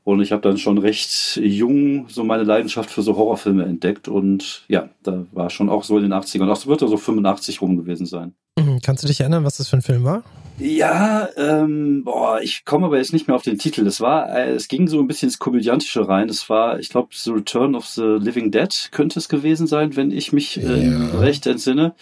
Und 0.05 0.21
ich 0.21 0.33
habe 0.33 0.43
dann 0.43 0.59
schon 0.59 0.79
recht 0.79 1.37
jung 1.43 2.07
so 2.09 2.25
meine 2.25 2.43
Leidenschaft 2.43 2.91
für 2.91 3.03
so 3.03 3.17
Horrorfilme 3.17 3.65
entdeckt 3.65 4.09
und 4.09 4.65
ja, 4.69 4.89
da 5.05 5.27
war 5.31 5.49
schon 5.49 5.69
auch 5.69 5.85
so 5.85 5.97
in 5.97 6.03
den 6.03 6.13
80ern, 6.13 6.51
auch 6.51 6.57
so 6.57 6.69
wird 6.69 6.83
er 6.83 6.89
so 6.89 6.97
85 6.97 7.61
rum 7.63 7.77
gewesen 7.77 8.07
sein. 8.07 8.35
Mhm. 8.59 8.81
Kannst 8.83 9.05
du 9.05 9.07
dich 9.07 9.21
erinnern, 9.21 9.45
was 9.45 9.59
das 9.59 9.69
für 9.69 9.77
ein 9.77 9.83
Film 9.83 10.03
war? 10.03 10.25
Ja, 10.59 11.29
ähm, 11.37 12.05
boah, 12.05 12.41
ich 12.41 12.65
komme 12.65 12.87
aber 12.87 12.99
jetzt 12.99 13.13
nicht 13.13 13.27
mehr 13.27 13.35
auf 13.35 13.43
den 13.43 13.59
Titel. 13.59 13.87
Es 13.87 14.01
war, 14.01 14.29
äh, 14.35 14.51
es 14.53 14.69
ging 14.69 14.87
so 14.87 15.01
ein 15.01 15.07
bisschen 15.09 15.29
ins 15.29 15.39
Komödiantische 15.39 16.07
rein. 16.09 16.29
Es 16.29 16.49
war, 16.49 16.79
ich 16.79 16.89
glaube, 16.89 17.09
The 17.13 17.31
Return 17.31 17.75
of 17.75 17.87
the 17.87 18.19
Living 18.21 18.51
Dead 18.51 18.69
könnte 18.93 19.19
es 19.19 19.29
gewesen 19.29 19.67
sein, 19.67 19.97
wenn 19.97 20.11
ich 20.11 20.33
mich 20.33 20.63
äh, 20.63 20.91
Ja. 20.91 21.19
recht 21.19 21.47
entsinne. 21.47 21.95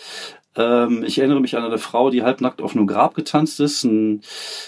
Ähm, 0.56 1.04
ich 1.06 1.18
erinnere 1.18 1.40
mich 1.40 1.56
an 1.56 1.64
eine 1.64 1.78
Frau, 1.78 2.10
die 2.10 2.22
halbnackt 2.22 2.60
auf 2.60 2.74
einem 2.74 2.86
Grab 2.88 3.14
getanzt 3.14 3.60
ist. 3.60 3.84
Ein, 3.84 4.20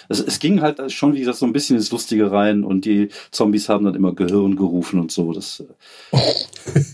es, 0.08 0.20
es 0.20 0.38
ging 0.38 0.62
halt 0.62 0.92
schon, 0.92 1.14
wie 1.14 1.18
gesagt, 1.20 1.38
so 1.38 1.46
ein 1.46 1.52
bisschen 1.52 1.76
ins 1.76 1.90
Lustige 1.90 2.30
rein 2.30 2.64
und 2.64 2.84
die 2.84 3.08
Zombies 3.32 3.68
haben 3.68 3.84
dann 3.84 3.96
immer 3.96 4.14
Gehirn 4.14 4.56
gerufen 4.56 5.00
und 5.00 5.10
so. 5.10 5.32
Das, 5.32 5.64
äh, 6.12 6.84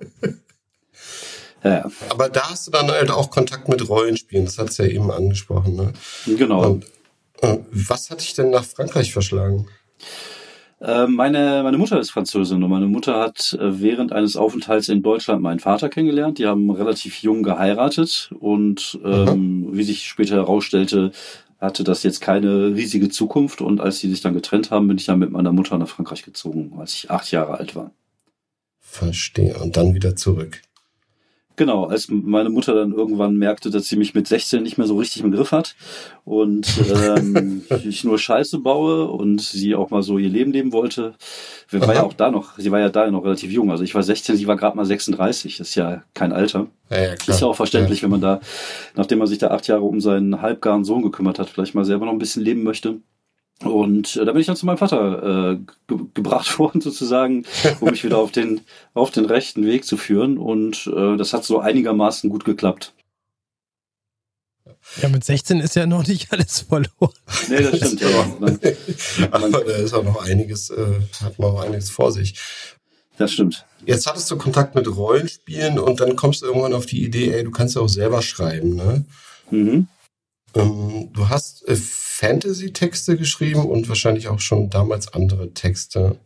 ja, 1.68 1.90
Aber 2.10 2.28
da 2.28 2.50
hast 2.50 2.66
du 2.66 2.70
dann 2.70 2.90
halt 2.90 3.10
auch 3.10 3.30
Kontakt 3.30 3.68
mit 3.68 3.88
Rollenspielen. 3.88 4.44
Das 4.44 4.58
hat's 4.58 4.78
ja 4.78 4.86
eben 4.86 5.10
angesprochen. 5.10 5.76
Ne? 5.76 5.92
genau. 6.36 6.66
Und 6.66 6.86
äh, 7.42 7.58
was 7.70 8.10
hat 8.10 8.20
dich 8.20 8.34
denn 8.34 8.50
nach 8.50 8.64
Frankreich 8.64 9.12
verschlagen? 9.12 9.66
Äh, 10.80 11.06
Meine, 11.06 11.62
meine 11.62 11.78
Mutter 11.78 11.98
ist 11.98 12.10
Französin 12.10 12.62
und 12.62 12.70
meine 12.70 12.86
Mutter 12.86 13.18
hat 13.18 13.56
äh, 13.58 13.80
während 13.80 14.12
eines 14.12 14.36
Aufenthalts 14.36 14.88
in 14.88 15.02
Deutschland 15.02 15.42
meinen 15.42 15.60
Vater 15.60 15.88
kennengelernt. 15.88 16.38
Die 16.38 16.46
haben 16.46 16.70
relativ 16.70 17.22
jung 17.22 17.42
geheiratet 17.42 18.30
und 18.38 18.98
ähm, 19.04 19.68
wie 19.72 19.84
sich 19.84 20.06
später 20.06 20.36
herausstellte, 20.36 21.12
hatte 21.58 21.84
das 21.84 22.02
jetzt 22.02 22.20
keine 22.20 22.74
riesige 22.74 23.08
Zukunft 23.08 23.62
und 23.62 23.80
als 23.80 24.00
sie 24.00 24.10
sich 24.10 24.20
dann 24.20 24.34
getrennt 24.34 24.70
haben, 24.70 24.88
bin 24.88 24.98
ich 24.98 25.06
dann 25.06 25.18
mit 25.18 25.30
meiner 25.30 25.52
Mutter 25.52 25.78
nach 25.78 25.88
Frankreich 25.88 26.22
gezogen, 26.22 26.74
als 26.78 26.92
ich 26.92 27.10
acht 27.10 27.30
Jahre 27.30 27.58
alt 27.58 27.74
war. 27.74 27.92
Verstehe. 28.78 29.56
Und 29.58 29.76
dann 29.76 29.94
wieder 29.94 30.16
zurück. 30.16 30.62
Genau, 31.56 31.84
als 31.84 32.08
meine 32.10 32.50
Mutter 32.50 32.74
dann 32.74 32.92
irgendwann 32.92 33.36
merkte, 33.36 33.70
dass 33.70 33.86
sie 33.86 33.96
mich 33.96 34.14
mit 34.14 34.28
16 34.28 34.62
nicht 34.62 34.76
mehr 34.76 34.86
so 34.86 34.98
richtig 34.98 35.22
im 35.22 35.32
Griff 35.32 35.52
hat 35.52 35.74
und 36.26 36.68
ähm, 36.94 37.62
ich 37.84 38.04
nur 38.04 38.18
Scheiße 38.18 38.58
baue 38.58 39.06
und 39.06 39.40
sie 39.40 39.74
auch 39.74 39.88
mal 39.88 40.02
so 40.02 40.18
ihr 40.18 40.28
Leben 40.28 40.52
leben 40.52 40.72
wollte. 40.74 41.14
Wir 41.70 41.80
war 41.80 41.94
ja 41.94 42.00
Aha. 42.00 42.06
auch 42.06 42.12
da 42.12 42.30
noch, 42.30 42.58
sie 42.58 42.70
war 42.70 42.80
ja 42.80 42.90
da 42.90 43.10
noch 43.10 43.24
relativ 43.24 43.50
jung. 43.50 43.70
Also 43.70 43.84
ich 43.84 43.94
war 43.94 44.02
16, 44.02 44.36
sie 44.36 44.46
war 44.46 44.56
gerade 44.56 44.76
mal 44.76 44.84
36. 44.84 45.56
Das 45.56 45.68
ist 45.68 45.74
ja 45.76 46.02
kein 46.12 46.32
Alter. 46.32 46.66
Ja, 46.90 47.02
ja. 47.02 47.12
Ist 47.14 47.40
ja 47.40 47.46
auch 47.46 47.56
verständlich, 47.56 48.02
wenn 48.02 48.10
man 48.10 48.20
da, 48.20 48.40
nachdem 48.94 49.18
man 49.18 49.26
sich 49.26 49.38
da 49.38 49.48
acht 49.48 49.66
Jahre 49.66 49.82
um 49.82 50.00
seinen 50.00 50.42
halbgaren 50.42 50.84
Sohn 50.84 51.02
gekümmert 51.02 51.38
hat, 51.38 51.48
vielleicht 51.48 51.74
mal 51.74 51.86
selber 51.86 52.04
noch 52.04 52.12
ein 52.12 52.18
bisschen 52.18 52.42
leben 52.42 52.64
möchte. 52.64 53.00
Und 53.64 54.16
äh, 54.16 54.24
da 54.26 54.32
bin 54.32 54.40
ich 54.40 54.46
dann 54.46 54.56
zu 54.56 54.66
meinem 54.66 54.76
Vater 54.78 55.52
äh, 55.52 55.58
ge 55.88 55.98
gebracht 56.14 56.58
worden, 56.58 56.80
sozusagen, 56.80 57.44
um 57.80 57.90
mich 57.90 58.04
wieder 58.04 58.18
auf 58.18 58.30
den, 58.32 58.60
auf 58.94 59.10
den 59.10 59.24
rechten 59.24 59.64
Weg 59.64 59.84
zu 59.84 59.96
führen. 59.96 60.36
Und 60.38 60.86
äh, 60.94 61.16
das 61.16 61.32
hat 61.32 61.44
so 61.44 61.58
einigermaßen 61.60 62.28
gut 62.30 62.44
geklappt. 62.44 62.92
Ja, 65.00 65.08
mit 65.08 65.24
16 65.24 65.60
ist 65.60 65.74
ja 65.76 65.86
noch 65.86 66.06
nicht 66.06 66.32
alles 66.32 66.60
verloren. 66.60 67.12
Nee, 67.48 67.62
das 67.62 67.76
stimmt. 67.76 68.00
ja. 68.02 68.08
Man- 68.40 68.60
Aber 69.30 69.48
da 69.64 69.72
ist 69.76 69.94
auch 69.94 70.04
noch 70.04 70.22
einiges, 70.24 70.70
äh, 70.70 71.00
hat 71.22 71.38
man 71.38 71.50
auch 71.50 71.60
einiges 71.62 71.90
vor 71.90 72.12
sich. 72.12 72.38
Das 73.16 73.32
stimmt. 73.32 73.64
Jetzt 73.86 74.06
hattest 74.06 74.30
du 74.30 74.36
Kontakt 74.36 74.74
mit 74.74 74.86
Rollenspielen 74.94 75.78
und 75.78 76.00
dann 76.00 76.16
kommst 76.16 76.42
du 76.42 76.46
irgendwann 76.46 76.74
auf 76.74 76.84
die 76.86 77.02
Idee, 77.04 77.32
ey, 77.32 77.44
du 77.44 77.50
kannst 77.50 77.74
ja 77.74 77.80
auch 77.80 77.88
selber 77.88 78.20
schreiben, 78.20 78.74
ne? 78.76 79.04
Mhm. 79.50 79.88
Ähm, 80.56 81.10
du 81.12 81.28
hast 81.28 81.66
äh, 81.68 81.76
Fantasy-Texte 81.76 83.16
geschrieben 83.16 83.66
und 83.66 83.88
wahrscheinlich 83.88 84.28
auch 84.28 84.40
schon 84.40 84.70
damals 84.70 85.12
andere 85.12 85.52
Texte. 85.52 86.16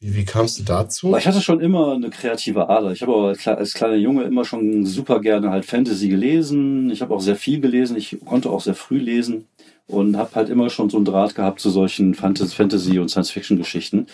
Wie, 0.00 0.14
wie 0.14 0.24
kamst 0.24 0.58
du 0.58 0.62
dazu? 0.62 1.16
Ich 1.16 1.26
hatte 1.26 1.40
schon 1.40 1.60
immer 1.60 1.94
eine 1.94 2.10
kreative 2.10 2.68
Ader. 2.68 2.92
Ich 2.92 3.02
habe 3.02 3.14
als 3.14 3.40
kle- 3.40 3.54
als 3.54 3.74
kleiner 3.74 3.96
Junge 3.96 4.24
immer 4.24 4.44
schon 4.44 4.84
super 4.86 5.20
gerne 5.20 5.50
halt 5.50 5.64
Fantasy 5.64 6.08
gelesen. 6.08 6.90
Ich 6.90 7.02
habe 7.02 7.14
auch 7.14 7.20
sehr 7.20 7.36
viel 7.36 7.60
gelesen. 7.60 7.96
Ich 7.96 8.16
konnte 8.24 8.50
auch 8.50 8.60
sehr 8.60 8.74
früh 8.74 8.98
lesen 8.98 9.46
und 9.86 10.16
habe 10.16 10.34
halt 10.34 10.48
immer 10.48 10.68
schon 10.70 10.90
so 10.90 10.96
einen 10.96 11.06
Draht 11.06 11.34
gehabt 11.34 11.60
zu 11.60 11.70
solchen 11.70 12.14
Fantas- 12.14 12.54
Fantasy- 12.54 12.98
und 12.98 13.08
Science-Fiction-Geschichten. 13.08 14.06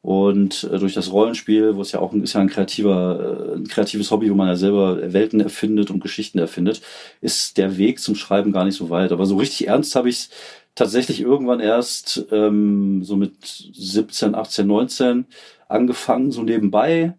Und 0.00 0.68
äh, 0.72 0.78
durch 0.78 0.94
das 0.94 1.12
Rollenspiel, 1.12 1.76
wo 1.76 1.82
es 1.82 1.92
ja 1.92 2.00
auch 2.00 2.12
ein, 2.12 2.22
ist 2.22 2.34
ja 2.34 2.40
ein 2.40 2.48
kreativer, 2.48 3.52
äh, 3.52 3.56
ein 3.56 3.66
kreatives 3.66 4.10
Hobby, 4.10 4.30
wo 4.30 4.34
man 4.34 4.48
ja 4.48 4.56
selber 4.56 5.12
Welten 5.12 5.40
erfindet 5.40 5.90
und 5.90 6.00
Geschichten 6.00 6.38
erfindet, 6.38 6.82
ist 7.20 7.58
der 7.58 7.76
Weg 7.78 8.00
zum 8.00 8.14
Schreiben 8.14 8.52
gar 8.52 8.64
nicht 8.64 8.76
so 8.76 8.90
weit. 8.90 9.12
Aber 9.12 9.26
so 9.26 9.36
richtig 9.36 9.68
ernst 9.68 9.96
habe 9.96 10.08
ich 10.08 10.16
es 10.16 10.30
tatsächlich 10.74 11.20
irgendwann 11.20 11.60
erst 11.60 12.26
ähm, 12.30 13.02
so 13.02 13.16
mit 13.16 13.44
17, 13.44 14.34
18, 14.34 14.66
19 14.66 15.26
angefangen, 15.68 16.30
so 16.30 16.42
nebenbei 16.42 17.14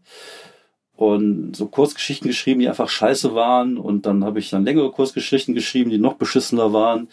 und 0.96 1.56
so 1.56 1.68
Kurzgeschichten 1.68 2.28
geschrieben, 2.28 2.62
die 2.62 2.70
einfach 2.70 2.90
scheiße 2.90 3.36
waren. 3.36 3.78
Und 3.78 4.06
dann 4.06 4.24
habe 4.24 4.40
ich 4.40 4.50
dann 4.50 4.66
längere 4.66 4.92
Kurzgeschichten 4.92 5.54
geschrieben, 5.56 5.90
die 5.90 5.98
noch 5.98 6.16
beschissener 6.16 6.74
waren. 6.74 7.10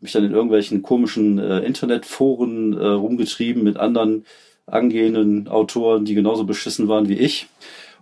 Mich 0.00 0.12
dann 0.12 0.24
in 0.24 0.32
irgendwelchen 0.32 0.82
komischen 0.82 1.38
äh, 1.38 1.60
Internetforen 1.60 2.74
äh, 2.74 2.86
rumgetrieben 2.86 3.62
mit 3.62 3.76
anderen 3.76 4.24
angehenden 4.66 5.48
Autoren, 5.48 6.04
die 6.04 6.14
genauso 6.14 6.44
beschissen 6.44 6.88
waren 6.88 7.08
wie 7.08 7.18
ich. 7.18 7.48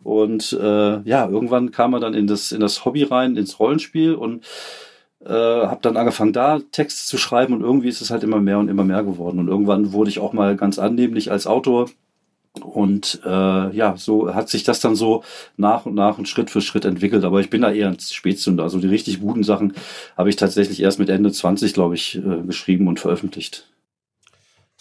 Und 0.03 0.53
äh, 0.53 1.01
ja, 1.03 1.29
irgendwann 1.29 1.71
kam 1.71 1.95
er 1.95 2.01
dann 2.01 2.15
in 2.15 2.27
das, 2.27 2.53
in 2.53 2.61
das 2.61 2.85
Hobby 2.85 3.05
rein, 3.05 3.37
ins 3.37 3.61
Rollenspiel 3.61 4.15
und 4.15 4.45
äh, 5.25 5.33
habe 5.33 5.81
dann 5.83 5.97
angefangen, 5.97 6.33
da 6.33 6.61
Texte 6.73 7.07
zu 7.07 7.19
schreiben 7.19 7.55
und 7.55 7.61
irgendwie 7.61 7.89
ist 7.89 8.01
es 8.01 8.11
halt 8.11 8.25
immer 8.25 8.41
mehr 8.41 8.59
und 8.59 8.69
immer 8.69 8.85
mehr 8.85 9.05
geworden. 9.05 9.39
Und 9.39 9.49
irgendwann 9.49 9.93
wurde 9.93 10.11
ich 10.11 10.19
auch 10.19 10.33
mal 10.33 10.57
ganz 10.57 10.79
annehmlich 10.79 11.31
als 11.31 11.47
Autor. 11.47 11.89
Und 12.61 13.21
äh, 13.25 13.75
ja, 13.75 13.97
so 13.97 14.35
hat 14.35 14.51
sich 14.51 14.63
das 14.63 14.81
dann 14.81 14.95
so 14.95 15.23
nach 15.57 15.87
und 15.87 15.95
nach 15.95 16.19
und 16.19 16.29
Schritt 16.29 16.51
für 16.51 16.61
Schritt 16.61 16.85
entwickelt. 16.85 17.25
Aber 17.25 17.41
ich 17.41 17.49
bin 17.49 17.63
da 17.63 17.73
eher 17.73 17.89
ein 17.89 17.99
Spätzünder. 17.99 18.65
Also 18.65 18.79
die 18.79 18.89
richtig 18.89 19.21
guten 19.21 19.43
Sachen 19.43 19.75
habe 20.17 20.29
ich 20.29 20.37
tatsächlich 20.37 20.83
erst 20.83 20.99
mit 20.99 21.09
Ende 21.09 21.33
20, 21.33 21.73
glaube 21.73 21.95
ich, 21.95 22.19
äh, 22.19 22.43
geschrieben 22.47 22.89
und 22.89 23.01
veröffentlicht. 23.01 23.69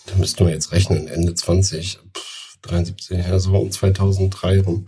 Da 0.08 0.16
müssten 0.16 0.46
wir 0.46 0.54
jetzt 0.54 0.72
rechnen, 0.72 1.08
Ende 1.08 1.34
20, 1.34 2.00
pff, 2.16 2.58
73, 2.64 3.18
ja, 3.18 3.40
so 3.40 3.56
um 3.56 3.72
2003 3.72 4.62
rum. 4.62 4.86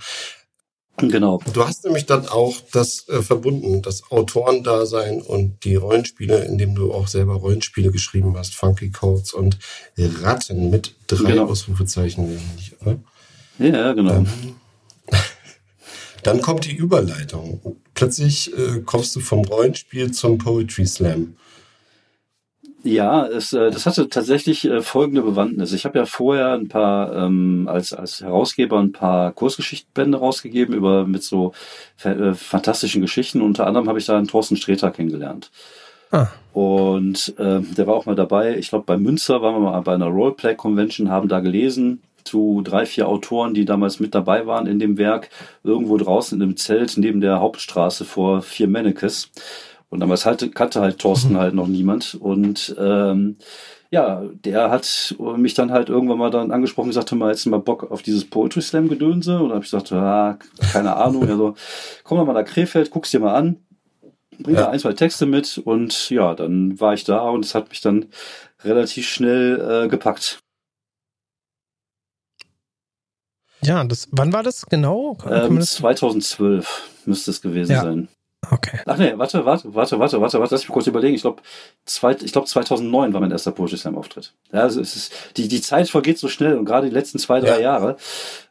Genau. 0.97 1.39
Du 1.53 1.65
hast 1.65 1.83
nämlich 1.85 2.05
dann 2.05 2.27
auch 2.27 2.55
das 2.71 3.09
äh, 3.09 3.23
verbunden, 3.23 3.81
das 3.81 4.11
Autorendasein 4.11 5.21
und 5.21 5.63
die 5.63 5.75
Rollenspiele, 5.75 6.45
indem 6.45 6.75
du 6.75 6.93
auch 6.93 7.07
selber 7.07 7.33
Rollenspiele 7.33 7.91
geschrieben 7.91 8.37
hast, 8.37 8.53
Funky 8.53 8.91
Codes 8.91 9.33
und 9.33 9.57
Ratten 9.97 10.69
mit 10.69 10.93
drei 11.07 11.31
Genau. 11.31 11.47
Ausrufezeichen, 11.47 12.25
nämlich, 12.25 12.75
oder? 12.81 12.99
Ja, 13.57 13.93
genau. 13.93 14.17
Ähm, 14.17 14.27
dann 16.23 16.41
kommt 16.41 16.65
die 16.65 16.75
Überleitung. 16.75 17.77
Plötzlich 17.95 18.55
äh, 18.55 18.81
kommst 18.85 19.15
du 19.15 19.19
vom 19.19 19.43
Rollenspiel 19.45 20.11
zum 20.11 20.37
Poetry 20.37 20.85
Slam. 20.85 21.35
Ja, 22.83 23.25
es, 23.25 23.53
äh, 23.53 23.71
das 23.71 23.85
hatte 23.85 24.09
tatsächlich 24.09 24.65
äh, 24.65 24.81
folgende 24.81 25.21
Bewandtnis. 25.21 25.71
Ich 25.71 25.85
habe 25.85 25.97
ja 25.97 26.05
vorher 26.05 26.53
ein 26.53 26.67
paar, 26.67 27.15
ähm, 27.15 27.69
als, 27.71 27.93
als 27.93 28.19
Herausgeber 28.19 28.77
ein 28.79 28.91
paar 28.91 29.31
Kurzgeschichtenbände 29.31 30.17
rausgegeben 30.17 30.75
über 30.75 31.05
mit 31.07 31.23
so 31.23 31.53
äh, 32.03 32.33
fantastischen 32.33 33.01
Geschichten. 33.01 33.41
Unter 33.41 33.67
anderem 33.67 33.87
habe 33.87 33.99
ich 33.99 34.05
da 34.05 34.17
einen 34.17 34.27
Thorsten 34.27 34.57
Sträter 34.57 34.91
kennengelernt. 34.91 35.49
Ah. 36.11 36.27
Und 36.51 37.33
äh, 37.39 37.61
der 37.61 37.87
war 37.87 37.95
auch 37.95 38.05
mal 38.05 38.15
dabei. 38.15 38.57
Ich 38.57 38.69
glaube, 38.69 38.83
bei 38.85 38.97
Münster 38.97 39.41
waren 39.41 39.55
wir 39.55 39.71
mal 39.71 39.79
bei 39.79 39.93
einer 39.93 40.07
Roleplay-Convention, 40.07 41.09
haben 41.09 41.29
da 41.29 41.39
gelesen 41.39 42.03
zu 42.25 42.61
drei, 42.63 42.85
vier 42.85 43.07
Autoren, 43.07 43.53
die 43.53 43.65
damals 43.65 43.99
mit 43.99 44.13
dabei 44.13 44.45
waren 44.45 44.67
in 44.67 44.79
dem 44.79 44.97
Werk, 44.97 45.29
irgendwo 45.63 45.97
draußen 45.97 46.37
in 46.37 46.43
einem 46.43 46.57
Zelt 46.57 46.97
neben 46.97 47.21
der 47.21 47.39
Hauptstraße 47.39 48.05
vor 48.05 48.41
vier 48.41 48.67
Mannekes. 48.67 49.29
Und 49.93 49.99
damals 49.99 50.25
halt, 50.25 50.55
kannte 50.55 50.81
halt 50.81 50.97
Thorsten 50.99 51.37
halt 51.37 51.53
noch 51.53 51.67
niemand. 51.67 52.15
Und 52.15 52.75
ähm, 52.79 53.37
ja, 53.91 54.23
der 54.43 54.71
hat 54.71 55.15
mich 55.37 55.53
dann 55.53 55.71
halt 55.71 55.89
irgendwann 55.89 56.17
mal 56.17 56.31
dann 56.31 56.51
angesprochen, 56.51 56.87
gesagt, 56.89 57.11
hör 57.11 57.17
mal, 57.19 57.29
jetzt 57.29 57.45
mal 57.45 57.59
Bock 57.59 57.91
auf 57.91 58.01
dieses 58.01 58.25
Poetry 58.25 58.63
Slam 58.63 58.89
Gedönse. 58.89 59.37
Und 59.39 59.49
da 59.49 59.55
habe 59.55 59.63
ich 59.63 59.69
gesagt, 59.69 59.91
ah, 59.91 60.39
keine 60.71 60.95
Ahnung. 60.95 61.29
Also, 61.29 61.53
komm 62.03 62.17
doch 62.17 62.25
mal 62.25 62.33
nach 62.33 62.43
Krefeld, 62.45 62.89
guck's 62.89 63.11
dir 63.11 63.19
mal 63.19 63.35
an. 63.35 63.57
Bring 64.39 64.55
Ja. 64.55 64.61
da 64.61 64.69
ein, 64.71 64.79
zwei 64.79 64.93
Texte 64.93 65.27
mit. 65.27 65.59
Und 65.59 66.09
ja, 66.09 66.33
dann 66.33 66.79
war 66.79 66.95
ich 66.95 67.03
da 67.03 67.29
und 67.29 67.45
es 67.45 67.53
hat 67.53 67.69
mich 67.69 67.81
dann 67.81 68.07
relativ 68.63 69.07
schnell 69.07 69.83
äh, 69.85 69.87
gepackt. 69.89 70.39
Ja, 73.61 73.83
das, 73.83 74.07
wann 74.11 74.33
war 74.33 74.41
das 74.43 74.65
genau? 74.65 75.17
Ähm, 75.29 75.57
das- 75.59 75.73
2012 75.75 76.89
müsste 77.05 77.29
es 77.31 77.41
gewesen 77.41 77.71
Ja. 77.73 77.83
sein. 77.83 78.07
Okay. 78.51 78.79
Ach 78.85 78.97
nee, 78.97 79.13
warte, 79.15 79.45
warte, 79.45 79.73
warte, 79.73 79.99
warte, 79.99 80.19
warte, 80.21 80.39
warte, 80.39 80.53
lass 80.55 80.63
mich 80.63 80.67
kurz 80.67 80.87
überlegen. 80.87 81.15
Ich 81.15 81.21
glaube, 81.21 81.41
ich 82.23 82.31
glaub 82.31 82.47
2009 82.47 83.13
war 83.13 83.21
mein 83.21 83.31
erster 83.31 83.51
Poetry 83.51 83.77
Slam 83.77 83.97
Auftritt. 83.97 84.33
Ja, 84.51 84.61
also 84.61 84.81
es 84.81 84.95
ist, 84.95 85.13
die, 85.37 85.47
die 85.47 85.61
Zeit 85.61 85.89
vergeht 85.89 86.17
so 86.19 86.27
schnell 86.27 86.57
und 86.57 86.65
gerade 86.65 86.87
die 86.89 86.93
letzten 86.93 87.19
zwei, 87.19 87.39
drei 87.39 87.55
Ja. 87.57 87.59
Jahre, 87.59 87.97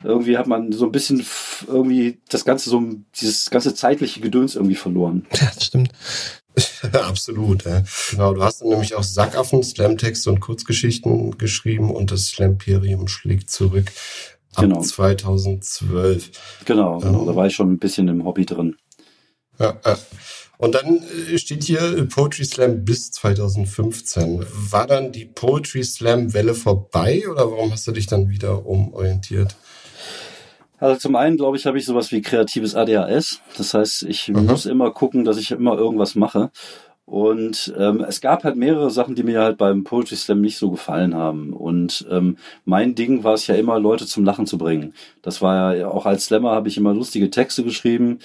irgendwie 0.02 0.38
hat 0.38 0.46
man 0.46 0.72
so 0.72 0.84
ein 0.86 0.92
bisschen 0.92 1.24
irgendwie 1.66 2.20
das 2.28 2.44
ganze 2.44 2.70
so, 2.70 2.82
dieses 3.20 3.50
ganze 3.50 3.74
zeitliche 3.74 4.20
Gedöns 4.20 4.54
irgendwie 4.56 4.76
verloren. 4.76 5.26
Ja, 5.34 5.50
das 5.54 5.64
stimmt. 5.66 5.90
Absolut, 6.92 7.64
ja. 7.64 7.82
Genau, 8.10 8.34
du 8.34 8.42
hast 8.44 8.60
dann 8.60 8.68
nämlich 8.68 8.94
auch 8.94 9.02
Sackaffen, 9.02 9.62
Slamtexte 9.62 10.30
und 10.30 10.40
Kurzgeschichten 10.40 11.38
geschrieben 11.38 11.90
und 11.90 12.10
das 12.10 12.26
Slamperium 12.26 13.08
schlägt 13.08 13.48
zurück 13.50 13.90
ab 14.54 14.64
Genau. 14.64 14.80
2012. 14.82 16.30
Genau, 16.66 16.98
genau, 16.98 17.22
Oh. 17.22 17.24
da 17.26 17.34
war 17.36 17.46
ich 17.46 17.54
schon 17.54 17.72
ein 17.72 17.78
bisschen 17.78 18.08
im 18.08 18.24
Hobby 18.24 18.44
drin. 18.44 18.76
Ja, 19.62 19.74
ja. 19.86 19.96
Und 20.58 20.74
dann 20.74 21.02
äh, 21.32 21.38
steht 21.38 21.64
hier 21.64 21.80
äh, 21.80 22.04
Poetry 22.04 22.44
Slam 22.44 22.84
bis 22.84 23.10
2015. 23.12 24.44
War 24.70 24.86
dann 24.86 25.10
die 25.12 25.24
Poetry 25.24 25.82
Slam 25.82 26.34
Welle 26.34 26.54
vorbei 26.54 27.22
oder 27.30 27.50
warum 27.50 27.72
hast 27.72 27.86
du 27.86 27.92
dich 27.92 28.06
dann 28.06 28.28
wieder 28.28 28.66
umorientiert? 28.66 29.56
Also 30.78 30.98
zum 30.98 31.14
einen, 31.16 31.36
glaube 31.36 31.56
ich, 31.56 31.66
habe 31.66 31.78
ich 31.78 31.84
sowas 31.84 32.10
wie 32.10 32.22
kreatives 32.22 32.74
ADHS. 32.74 33.40
Das 33.56 33.72
heißt, 33.74 34.02
ich 34.04 34.28
Mhm. 34.28 34.46
muss 34.46 34.66
immer 34.66 34.90
gucken, 34.90 35.24
dass 35.24 35.36
ich 35.36 35.52
immer 35.52 35.76
irgendwas 35.76 36.14
mache. 36.16 36.50
Und 37.04 37.74
ähm, 37.78 38.04
es 38.08 38.20
gab 38.20 38.44
halt 38.44 38.56
mehrere 38.56 38.90
Sachen, 38.90 39.14
die 39.14 39.22
mir 39.24 39.42
halt 39.42 39.58
beim 39.58 39.84
Poetry 39.84 40.16
Slam 40.16 40.40
nicht 40.40 40.58
so 40.58 40.70
gefallen 40.70 41.14
haben. 41.14 41.52
Und 41.52 42.06
ähm, 42.10 42.36
mein 42.64 42.94
Ding 42.94 43.24
war 43.24 43.34
es 43.34 43.46
ja 43.48 43.54
immer, 43.56 43.78
Leute 43.78 44.06
zum 44.06 44.24
Lachen 44.24 44.46
zu 44.46 44.58
bringen. 44.58 44.94
Das 45.22 45.42
war 45.42 45.76
ja 45.76 45.88
auch 45.88 46.06
als 46.06 46.26
Slammer 46.26 46.52
habe 46.52 46.68
ich 46.68 46.76
immer 46.76 46.94
lustige 46.94 47.30
Texte 47.30 47.64
geschrieben. 47.64 48.20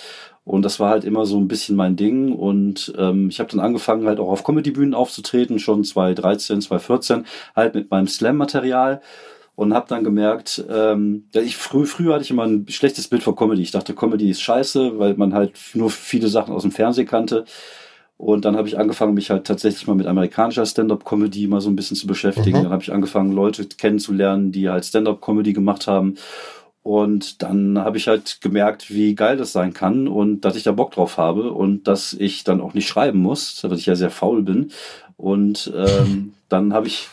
Und 0.48 0.64
das 0.64 0.80
war 0.80 0.92
halt 0.92 1.04
immer 1.04 1.26
so 1.26 1.38
ein 1.38 1.50
bisschen 1.50 1.76
mein 1.76 1.98
Ding. 1.98 2.32
Und 2.32 2.94
ähm, 2.98 3.28
ich 3.28 3.42
habe 3.42 3.50
dann 3.50 3.60
angefangen, 3.60 4.08
halt 4.08 4.20
auch 4.20 4.30
auf 4.30 4.46
Comedy-Bühnen 4.46 4.94
aufzutreten, 4.94 5.60
schon 5.60 5.84
2013, 5.84 6.62
2014, 6.62 7.26
halt 7.54 7.76
mit 7.76 7.92
meinem 7.92 8.08
Slam-Material 8.08 9.02
und 9.56 9.74
habe 9.74 9.88
dann 9.90 10.06
gemerkt, 10.06 10.64
ähm, 10.70 11.26
ja, 11.34 11.42
ich 11.42 11.58
früh, 11.58 11.86
früher 11.86 12.14
hatte 12.14 12.24
ich 12.24 12.32
immer 12.32 12.46
ein 12.46 12.66
schlechtes 12.70 13.10
Bild 13.10 13.24
von 13.24 13.36
Comedy. 13.36 13.62
Ich 13.62 13.72
dachte, 13.72 13.94
Comedy 13.94 14.30
ist 14.30 14.42
scheiße, 14.42 14.98
weil 14.98 15.16
man 15.16 15.34
halt 15.34 15.52
nur 15.74 15.90
viele 15.90 16.30
Sachen 16.30 16.54
aus 16.54 16.62
dem 16.62 16.72
Fernsehen 16.72 17.08
kannte. 17.08 17.44
Und 18.16 18.46
dann 18.46 18.56
habe 18.56 18.70
ich 18.70 18.80
angefangen, 18.80 19.14
mich 19.14 19.30
halt 19.30 19.46
tatsächlich 19.46 19.86
mal 19.86 19.96
mit 19.96 20.08
amerikanischer 20.08 20.66
Stand-up-Comedy 20.66 21.48
mal 21.48 21.60
so 21.60 21.70
ein 21.70 21.76
bisschen 21.76 21.98
zu 21.98 22.08
beschäftigen. 22.08 22.60
Mhm. 22.60 22.64
Dann 22.64 22.72
habe 22.72 22.84
ich 22.84 22.94
angefangen, 22.94 23.34
Leute 23.34 23.66
kennenzulernen, 23.66 24.54
die 24.54 24.70
halt 24.70 24.86
Stand-up-Comedy 24.86 25.52
gemacht 25.52 25.88
haben. 25.88 26.16
Und 26.88 27.44
dann 27.44 27.80
habe 27.80 27.98
ich 27.98 28.08
halt 28.08 28.40
gemerkt, 28.40 28.90
wie 28.90 29.14
geil 29.14 29.36
das 29.36 29.52
sein 29.52 29.74
kann 29.74 30.08
und 30.08 30.46
dass 30.46 30.56
ich 30.56 30.64
da 30.64 30.72
Bock 30.72 30.92
drauf 30.92 31.18
habe 31.18 31.52
und 31.52 31.86
dass 31.86 32.14
ich 32.14 32.46
dann 32.46 32.62
auch 32.62 32.74
nicht 32.74 32.88
schreiben 32.88 33.20
muss, 33.20 33.62
weil 33.62 33.78
ich 33.78 33.88
ja 33.88 33.96
sehr 33.96 34.10
faul 34.10 34.42
bin. 34.42 34.72
Und 35.18 35.70
ähm, 35.76 36.32
dann 36.48 36.74
habe 36.74 36.88
ich 36.88 37.10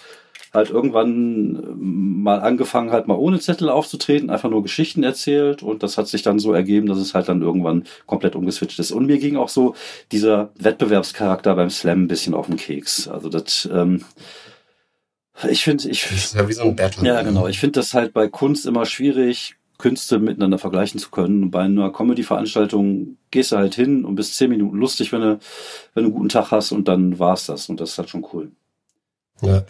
halt 0.53 0.71
irgendwann 0.71 1.61
ähm, 1.61 2.23
mal 2.23 2.39
angefangen, 2.39 2.93
halt 2.93 3.09
mal 3.09 3.17
ohne 3.17 3.41
Zettel 3.41 3.69
aufzutreten, 3.69 4.31
einfach 4.31 4.49
nur 4.49 4.63
Geschichten 4.63 5.03
erzählt 5.03 5.65
und 5.65 5.83
das 5.83 5.99
hat 5.99 6.07
sich 6.07 6.23
dann 6.23 6.39
so 6.39 6.53
ergeben, 6.53 6.87
dass 6.87 6.99
es 6.99 7.13
halt 7.13 7.29
dann 7.29 7.43
irgendwann 7.43 7.83
komplett 8.07 8.37
umgeswitcht 8.37 8.79
ist. 8.79 8.93
Und 8.93 9.07
mir 9.07 9.19
ging 9.19 9.35
auch 9.35 9.49
so 9.49 9.75
dieser 10.13 10.53
Wettbewerbscharakter 10.55 11.53
beim 11.57 11.71
Slam 11.71 12.05
ein 12.05 12.09
bisschen 12.09 12.35
auf 12.35 12.47
den 12.47 12.59
Keks. 12.59 13.09
Also 13.09 13.29
das, 13.29 13.69
ähm, 13.73 14.05
ich 15.51 15.65
finde, 15.65 15.89
ich, 15.89 16.03
Das 16.03 16.13
ist 16.27 16.35
ja 16.37 16.49
wie 16.49 16.53
so 16.53 16.63
ein 16.63 16.77
Battle. 16.77 17.05
ja, 17.05 17.23
genau. 17.23 17.49
Ich 17.49 17.59
finde 17.59 17.81
das 17.81 17.93
halt 17.93 18.13
bei 18.13 18.29
Kunst 18.29 18.67
immer 18.67 18.87
schwierig, 18.87 19.57
Künste 19.85 20.19
miteinander 20.19 20.57
vergleichen 20.57 20.99
zu 20.99 21.11
können. 21.11 21.43
Und 21.43 21.51
bei 21.51 21.61
einer 21.61 21.93
Comedy-Veranstaltung 21.93 23.19
gehst 23.31 23.53
du 23.53 23.57
halt 23.57 23.75
hin 23.75 24.07
und 24.07 24.15
bist 24.15 24.35
zehn 24.35 24.49
Minuten 24.49 24.79
lustig, 24.79 25.13
wenn 25.13 25.21
du, 25.21 25.39
wenn 25.93 26.05
du 26.05 26.09
einen 26.09 26.15
guten 26.15 26.31
Tag 26.31 26.53
hast 26.53 26.73
und 26.73 26.89
dann 26.89 27.19
war's 27.19 27.45
das. 27.45 27.69
Und 27.69 27.83
das 27.83 27.91
ist 27.91 27.99
halt 27.99 28.09
schon 28.09 28.27
cool. 28.33 28.51
Ja. 29.43 29.67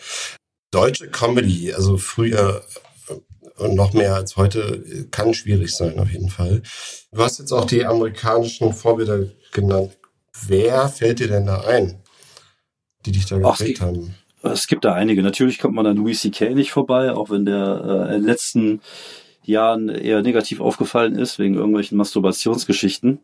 Deutsche 0.71 1.09
Comedy, 1.09 1.73
also 1.73 1.97
früher 1.97 2.63
äh, 3.09 3.65
und 3.65 3.75
noch 3.75 3.93
mehr 3.93 4.15
als 4.15 4.37
heute, 4.37 4.61
äh, 4.61 5.05
kann 5.11 5.35
schwierig 5.35 5.75
sein 5.75 5.99
auf 5.99 6.13
jeden 6.13 6.31
Fall. 6.31 6.63
Du 7.11 7.21
hast 7.21 7.41
jetzt 7.41 7.51
auch 7.51 7.65
die 7.65 7.85
amerikanischen 7.85 8.73
Vorbilder 8.73 9.25
genannt. 9.51 9.99
Wer 10.47 10.89
fällt 10.91 11.19
dir 11.19 11.29
denn 11.29 11.47
da 11.47 11.63
ein, 11.63 12.05
die 13.05 13.11
dich 13.11 13.27
da 13.27 13.39
geprägt 13.39 13.81
haben? 13.81 14.15
Es 14.45 14.69
gibt 14.69 14.85
da 14.85 14.95
einige. 14.95 15.25
Natürlich 15.25 15.59
kommt 15.59 15.75
man 15.75 15.87
an 15.87 15.97
Louis 15.97 16.21
C.K. 16.21 16.55
nicht 16.55 16.71
vorbei, 16.71 17.11
auch 17.11 17.31
wenn 17.31 17.47
der 17.47 18.11
äh, 18.11 18.17
letzten 18.19 18.81
Jahren 19.47 19.89
eher 19.89 20.23
negativ 20.23 20.61
aufgefallen 20.61 21.17
ist, 21.17 21.39
wegen 21.39 21.55
irgendwelchen 21.55 21.97
Masturbationsgeschichten. 21.99 23.19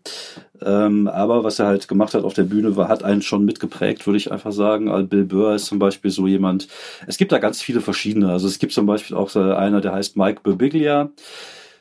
Ähm, 0.62 1.09
aber 1.09 1.45
was 1.45 1.59
er 1.59 1.67
halt 1.67 1.89
gemacht 1.89 2.15
hat 2.15 2.25
auf 2.25 2.35
der 2.35 2.45
Bühne, 2.45 2.77
war, 2.77 2.89
hat 2.89 3.03
einen 3.03 3.23
schon 3.23 3.45
mitgeprägt, 3.45 4.07
würde 4.07 4.17
ich 4.19 4.31
einfach 4.31 4.53
sagen. 4.53 4.89
Also 4.89 5.07
Bill 5.07 5.25
Burr 5.25 5.55
ist 5.55 5.67
zum 5.67 5.79
Beispiel 5.79 6.11
so 6.11 6.27
jemand. 6.27 6.69
Es 7.07 7.17
gibt 7.17 7.33
da 7.33 7.39
ganz 7.39 7.62
viele 7.62 7.81
verschiedene. 7.81 8.31
Also 8.31 8.47
es 8.47 8.59
gibt 8.59 8.73
zum 8.73 8.87
Beispiel 8.87 9.17
auch 9.17 9.31
so 9.31 9.41
einer, 9.41 9.81
der 9.81 9.93
heißt 9.93 10.17
Mike 10.17 10.41
Birbiglia. 10.43 11.11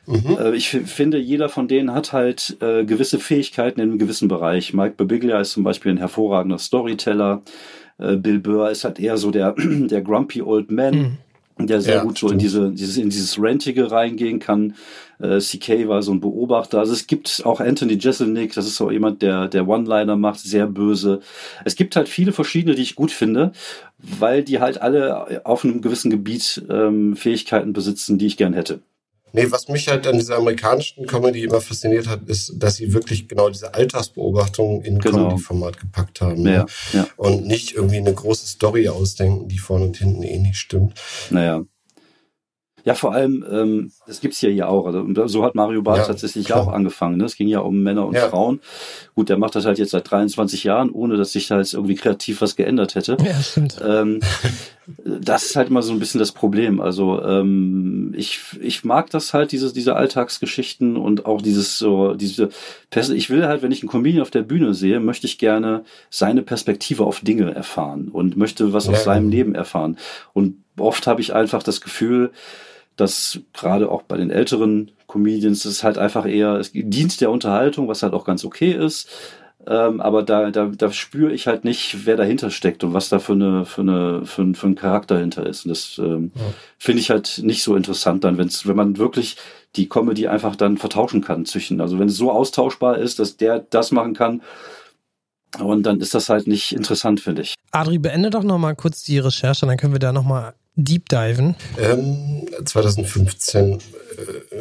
Mhm. 0.06 0.36
Äh, 0.38 0.56
Ich 0.56 0.68
finde, 0.68 1.18
jeder 1.18 1.48
von 1.48 1.68
denen 1.68 1.92
hat 1.92 2.12
halt 2.12 2.56
äh, 2.60 2.84
gewisse 2.84 3.18
Fähigkeiten 3.18 3.80
in 3.80 3.90
einem 3.90 3.98
gewissen 3.98 4.28
Bereich. 4.28 4.72
Mike 4.74 4.94
Birbiglia 4.96 5.40
ist 5.40 5.52
zum 5.52 5.62
Beispiel 5.64 5.92
ein 5.92 5.98
hervorragender 5.98 6.58
Storyteller. 6.58 7.42
Äh, 7.98 8.16
Bill 8.16 8.38
Burr 8.38 8.70
ist 8.70 8.84
halt 8.84 8.98
eher 8.98 9.18
so 9.18 9.30
der, 9.30 9.54
der 9.58 10.00
grumpy 10.02 10.42
old 10.42 10.70
man, 10.70 11.18
der 11.66 11.80
sehr 11.80 11.96
Ja, 11.96 12.02
gut 12.02 12.18
so 12.18 12.28
in 12.28 12.38
diese, 12.38 12.70
dieses, 12.70 12.96
in 12.96 13.10
dieses 13.10 13.36
Rantige 13.40 13.90
reingehen 13.90 14.38
kann. 14.38 14.74
Äh, 15.20 15.38
CK 15.38 15.88
war 15.88 16.02
so 16.02 16.12
ein 16.12 16.20
Beobachter. 16.20 16.78
Also 16.78 16.92
es 16.92 17.06
gibt 17.06 17.42
auch 17.44 17.60
Anthony 17.60 17.94
Jeselnik, 17.94 18.54
das 18.54 18.66
ist 18.66 18.76
so 18.76 18.90
jemand, 18.90 19.22
der, 19.22 19.48
der 19.48 19.68
One-Liner 19.68 20.16
macht, 20.16 20.40
sehr 20.40 20.66
böse. 20.66 21.20
Es 21.64 21.76
gibt 21.76 21.96
halt 21.96 22.08
viele 22.08 22.32
verschiedene, 22.32 22.74
die 22.74 22.82
ich 22.82 22.94
gut 22.94 23.12
finde, 23.12 23.52
weil 23.98 24.42
die 24.42 24.60
halt 24.60 24.80
alle 24.80 25.44
auf 25.44 25.64
einem 25.64 25.82
gewissen 25.82 26.10
Gebiet 26.10 26.62
ähm, 26.70 27.16
Fähigkeiten 27.16 27.72
besitzen, 27.72 28.18
die 28.18 28.26
ich 28.26 28.36
gern 28.36 28.54
hätte. 28.54 28.80
Nee, 29.32 29.50
was 29.50 29.68
mich 29.68 29.88
halt 29.88 30.06
an 30.06 30.18
dieser 30.18 30.36
amerikanischen 30.36 31.06
Comedy 31.06 31.44
immer 31.44 31.60
fasziniert 31.60 32.08
hat, 32.08 32.28
ist, 32.28 32.54
dass 32.56 32.76
sie 32.76 32.92
wirklich 32.92 33.28
genau 33.28 33.48
diese 33.48 33.74
Alltagsbeobachtungen 33.74 34.82
in 34.82 34.98
Genau. 34.98 35.28
Comedy-Format 35.28 35.78
gepackt 35.78 36.20
haben. 36.20 36.46
Ja, 36.46 36.66
ja. 36.92 37.06
Und 37.16 37.46
nicht 37.46 37.72
irgendwie 37.72 37.98
eine 37.98 38.12
große 38.12 38.46
Story 38.46 38.88
ausdenken, 38.88 39.48
die 39.48 39.58
vorne 39.58 39.86
und 39.86 39.96
hinten 39.96 40.22
eh 40.22 40.38
nicht 40.38 40.56
stimmt. 40.56 40.94
Naja. 41.30 41.62
Ja, 42.84 42.94
vor 42.94 43.12
allem, 43.12 43.44
ähm, 43.50 43.92
das 44.06 44.20
gibt's 44.20 44.40
ja 44.40 44.48
hier 44.50 44.68
auch. 44.68 44.86
Also, 44.86 45.06
so 45.28 45.44
hat 45.44 45.54
Mario 45.54 45.82
Barth 45.82 45.98
Ja, 45.98 46.04
tatsächlich 46.06 46.46
klar. 46.46 46.62
auch 46.62 46.72
angefangen. 46.72 47.16
Ne? 47.18 47.24
Es 47.24 47.36
ging 47.36 47.48
ja 47.48 47.60
um 47.60 47.82
Männer 47.82 48.06
und 48.06 48.14
Ja. 48.14 48.28
Frauen. 48.28 48.60
Gut, 49.14 49.28
der 49.28 49.38
macht 49.38 49.54
das 49.54 49.64
halt 49.66 49.78
jetzt 49.78 49.90
seit 49.90 50.10
23 50.10 50.64
Jahren, 50.64 50.90
ohne 50.90 51.16
dass 51.16 51.32
sich 51.32 51.48
da 51.48 51.58
jetzt 51.58 51.74
irgendwie 51.74 51.94
kreativ 51.94 52.40
was 52.40 52.56
geändert 52.56 52.94
hätte. 52.94 53.16
Ja, 53.24 53.40
stimmt. 53.42 53.80
Ähm, 53.84 54.20
das 55.04 55.44
ist 55.44 55.56
halt 55.56 55.68
immer 55.68 55.82
so 55.82 55.92
ein 55.92 55.98
bisschen 56.00 56.18
das 56.18 56.32
Problem. 56.32 56.80
Also 56.80 57.22
ähm, 57.22 58.12
ich, 58.16 58.40
ich 58.60 58.82
mag 58.84 59.10
das 59.10 59.32
halt, 59.34 59.52
diese, 59.52 59.72
diese 59.72 59.94
Alltagsgeschichten 59.96 60.96
und 60.96 61.26
auch 61.26 61.42
dieses 61.42 61.78
so, 61.78 62.14
diese 62.14 62.48
Pers 62.90 63.10
ich 63.10 63.30
will 63.30 63.46
halt, 63.46 63.62
wenn 63.62 63.70
ich 63.72 63.82
einen 63.82 63.90
Comedian 63.90 64.22
auf 64.22 64.30
der 64.30 64.42
Bühne 64.42 64.74
sehe, 64.74 64.98
möchte 65.00 65.26
ich 65.26 65.38
gerne 65.38 65.84
seine 66.10 66.42
Perspektive 66.42 67.04
auf 67.04 67.20
Dinge 67.20 67.54
erfahren 67.54 68.08
und 68.08 68.36
möchte 68.36 68.72
was 68.72 68.88
aus 68.88 68.96
Ja. 68.98 69.04
seinem 69.04 69.28
Leben 69.28 69.54
erfahren. 69.54 69.96
Und 70.32 70.56
oft 70.76 71.06
habe 71.06 71.20
ich 71.20 71.34
einfach 71.34 71.62
das 71.62 71.80
Gefühl, 71.80 72.30
dass 72.96 73.40
gerade 73.52 73.90
auch 73.90 74.02
bei 74.02 74.16
den 74.16 74.30
älteren 74.30 74.90
Comedians 75.08 75.64
ist 75.64 75.82
halt 75.82 75.98
einfach 75.98 76.26
eher 76.26 76.54
es 76.54 76.72
dient 76.72 77.20
der 77.20 77.30
Unterhaltung, 77.30 77.88
was 77.88 78.02
halt 78.02 78.12
auch 78.12 78.24
ganz 78.24 78.44
okay 78.44 78.72
ist. 78.72 79.08
Ähm, 79.66 80.00
aber 80.00 80.22
da, 80.22 80.50
da, 80.50 80.66
da 80.66 80.90
spüre 80.90 81.32
ich 81.32 81.46
halt 81.46 81.64
nicht, 81.64 82.06
wer 82.06 82.16
dahinter 82.16 82.50
steckt 82.50 82.82
und 82.82 82.94
was 82.94 83.10
da 83.10 83.18
für 83.18 83.32
eine, 83.34 83.66
für 83.66 83.82
eine, 83.82 84.24
für 84.24 84.42
ein, 84.42 84.54
für 84.54 84.66
ein 84.68 84.74
Charakter 84.74 85.18
hinter 85.18 85.44
ist. 85.46 85.66
Und 85.66 85.70
das 85.70 85.98
ähm, 85.98 86.32
Ja. 86.34 86.42
finde 86.78 87.00
ich 87.00 87.10
halt 87.10 87.40
nicht 87.44 87.62
so 87.62 87.76
interessant 87.76 88.24
dann, 88.24 88.38
wenn's, 88.38 88.66
wenn 88.66 88.76
man 88.76 88.96
wirklich 88.96 89.36
die 89.76 89.88
Comedy 89.88 90.28
einfach 90.28 90.56
dann 90.56 90.78
vertauschen 90.78 91.20
kann 91.20 91.44
zwischen. 91.44 91.80
Also 91.80 91.98
wenn 91.98 92.08
es 92.08 92.16
so 92.16 92.30
austauschbar 92.32 92.98
ist, 92.98 93.18
dass 93.18 93.36
der 93.36 93.58
das 93.58 93.90
machen 93.92 94.14
kann, 94.14 94.40
und 95.58 95.82
dann 95.82 96.00
ist 96.00 96.14
das 96.14 96.28
halt 96.28 96.46
nicht 96.46 96.72
interessant, 96.72 97.20
finde 97.20 97.42
ich. 97.42 97.54
Adri, 97.72 97.98
beende 97.98 98.30
doch 98.30 98.44
noch 98.44 98.58
mal 98.58 98.76
kurz 98.76 99.02
die 99.02 99.18
Recherche, 99.18 99.66
dann 99.66 99.76
können 99.76 99.92
wir 99.92 99.98
da 99.98 100.12
noch 100.12 100.22
mal 100.24 100.54
deep 100.76 101.08
diven. 101.08 101.56
Ähm, 101.78 102.46
2015 102.64 103.74
äh, 103.74 103.78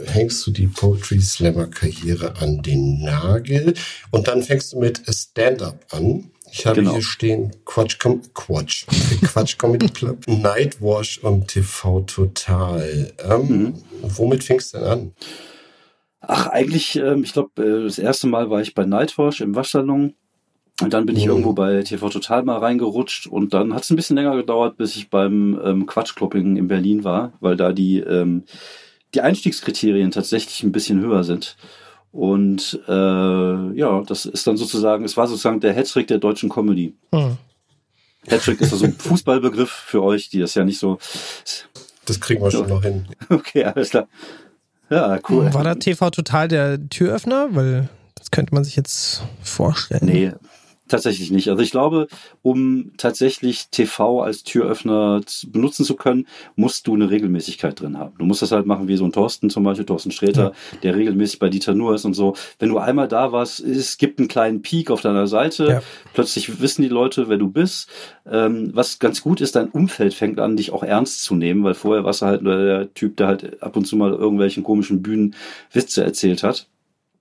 hängst 0.07 0.45
du 0.45 0.51
die 0.51 0.67
Poetry 0.67 1.19
Slammer 1.21 1.67
Karriere 1.67 2.35
an 2.41 2.61
den 2.61 3.01
Nagel 3.03 3.73
und 4.11 4.27
dann 4.27 4.43
fängst 4.43 4.73
du 4.73 4.79
mit 4.79 5.01
Stand-Up 5.07 5.85
an. 5.91 6.31
Ich 6.51 6.65
habe 6.65 6.77
Genau. 6.81 6.93
hier 6.93 7.03
stehen 7.03 7.51
Quatsch, 7.63 7.99
Com 7.99 8.21
Quatsch, 8.33 8.85
Quatsch 9.23 9.57
Comedy 9.59 9.87
Club, 9.93 10.27
Nightwash 10.27 11.19
und 11.19 11.47
TV 11.47 12.01
Total. 12.01 13.13
Ähm, 13.23 13.47
Mhm. 13.47 13.73
Womit 14.01 14.43
fängst 14.43 14.73
du 14.73 14.79
denn 14.79 14.87
an? 14.87 15.11
Ach, 16.21 16.47
eigentlich, 16.47 16.95
ähm, 16.97 17.23
ich 17.23 17.33
glaube, 17.33 17.61
äh, 17.63 17.83
das 17.85 17.97
erste 17.99 18.27
Mal 18.27 18.49
war 18.49 18.61
ich 18.61 18.73
bei 18.73 18.85
Nightwash 18.85 19.41
im 19.41 19.55
Waschsalon. 19.55 20.15
Und 20.81 20.93
dann 20.93 21.05
bin 21.05 21.15
ich 21.17 21.25
Mhm. 21.25 21.31
irgendwo 21.31 21.53
bei 21.53 21.83
TV 21.83 22.09
Total 22.09 22.43
mal 22.43 22.57
reingerutscht 22.57 23.27
und 23.27 23.53
dann 23.53 23.73
hat 23.73 23.83
es 23.83 23.89
ein 23.89 23.95
bisschen 23.95 24.15
länger 24.15 24.35
gedauert, 24.35 24.77
bis 24.77 24.95
ich 24.95 25.09
beim 25.09 25.59
ähm, 25.63 25.85
Quatschclubbing 25.85 26.55
in 26.57 26.67
Berlin 26.67 27.03
war, 27.03 27.33
weil 27.41 27.57
da 27.57 27.73
die, 27.73 27.99
ähm, 27.99 28.43
die 29.13 29.21
Einstiegskriterien 29.21 30.11
tatsächlich 30.11 30.63
ein 30.63 30.71
bisschen 30.71 31.01
höher 31.01 31.23
sind. 31.23 31.57
Und 32.11 32.79
äh, 32.87 32.91
ja, 33.77 34.01
das 34.05 34.25
ist 34.25 34.47
dann 34.47 34.57
sozusagen, 34.57 35.03
es 35.03 35.17
war 35.17 35.27
sozusagen 35.27 35.59
der 35.59 35.73
Hattrick 35.73 36.07
der 36.07 36.17
deutschen 36.17 36.49
Comedy. 36.49 36.95
Hm. 37.13 37.37
Hattrick 38.27 38.61
ist 38.61 38.71
also 38.73 38.85
ein 38.85 38.93
Fußballbegriff 38.97 39.69
für 39.69 40.01
euch, 40.03 40.29
die 40.29 40.39
das 40.39 40.55
ja 40.55 40.63
nicht 40.63 40.79
so. 40.79 40.97
Das 42.05 42.19
kriegen 42.19 42.41
wir 42.43 42.51
schon 42.51 42.67
noch 42.69 42.81
hin. 42.83 43.05
Okay, 43.29 43.63
alles 43.65 43.89
klar. 43.91 44.07
Ja, 44.89 45.19
cool. 45.29 45.53
War 45.53 45.63
da 45.63 45.75
TV 45.75 46.09
Total 46.09 46.47
der 46.47 46.89
Türöffner? 46.89 47.49
Weil 47.51 47.89
das 48.15 48.31
könnte 48.31 48.55
man 48.55 48.63
sich 48.63 48.75
jetzt 48.75 49.21
vorstellen. 49.43 50.01
Nee, 50.05 50.31
tatsächlich 50.89 51.31
nicht. 51.31 51.49
Also 51.49 51.61
ich 51.63 51.71
glaube, 51.71 52.07
um 52.41 52.91
tatsächlich 52.97 53.69
TV 53.69 54.21
als 54.21 54.43
Türöffner 54.43 55.21
benutzen 55.47 55.85
zu 55.85 55.95
können, 55.95 56.27
musst 56.55 56.87
du 56.87 56.95
eine 56.95 57.09
Regelmäßigkeit 57.09 57.79
drin 57.79 57.97
haben. 57.97 58.15
Du 58.17 58.25
musst 58.25 58.41
das 58.41 58.51
halt 58.51 58.65
machen 58.65 58.87
wie 58.87 58.97
so 58.97 59.05
ein 59.05 59.11
Thorsten 59.11 59.49
zum 59.49 59.63
Beispiel, 59.63 59.85
Thorsten 59.85 60.11
Sträter, 60.11 60.53
der 60.83 60.95
regelmäßig 60.95 61.39
bei 61.39 61.49
Dieter 61.49 61.73
Nuhr 61.73 61.95
ist 61.95 62.05
und 62.05 62.13
so. 62.13 62.35
Wenn 62.59 62.69
du 62.69 62.77
einmal 62.77 63.07
da 63.07 63.31
warst, 63.31 63.59
es 63.61 63.97
gibt 63.97 64.19
einen 64.19 64.27
kleinen 64.27 64.61
Peak 64.61 64.91
auf 64.91 65.01
deiner 65.01 65.27
Seite, 65.27 65.67
Ja. 65.67 65.81
plötzlich 66.13 66.61
wissen 66.61 66.81
die 66.81 66.87
Leute, 66.89 67.29
wer 67.29 67.37
du 67.37 67.49
bist. 67.49 67.89
Ähm, 68.29 68.71
was 68.73 68.99
ganz 68.99 69.21
gut 69.21 69.41
ist, 69.41 69.55
dein 69.55 69.69
Umfeld 69.69 70.13
fängt 70.13 70.39
an, 70.39 70.57
dich 70.57 70.71
auch 70.71 70.83
ernst 70.83 71.23
zu 71.23 71.35
nehmen, 71.35 71.63
weil 71.63 71.73
vorher 71.73 72.03
warst 72.03 72.21
du 72.21 72.25
halt 72.25 72.41
nur 72.41 72.57
der 72.57 72.93
Typ, 72.93 73.17
der 73.17 73.27
halt 73.27 73.63
ab 73.63 73.75
und 73.75 73.85
zu 73.85 73.95
mal 73.95 74.11
irgendwelchen 74.11 74.63
komischen 74.63 75.01
Bühnen 75.01 75.35
Witze 75.71 76.03
erzählt 76.03 76.43
hat. 76.43 76.67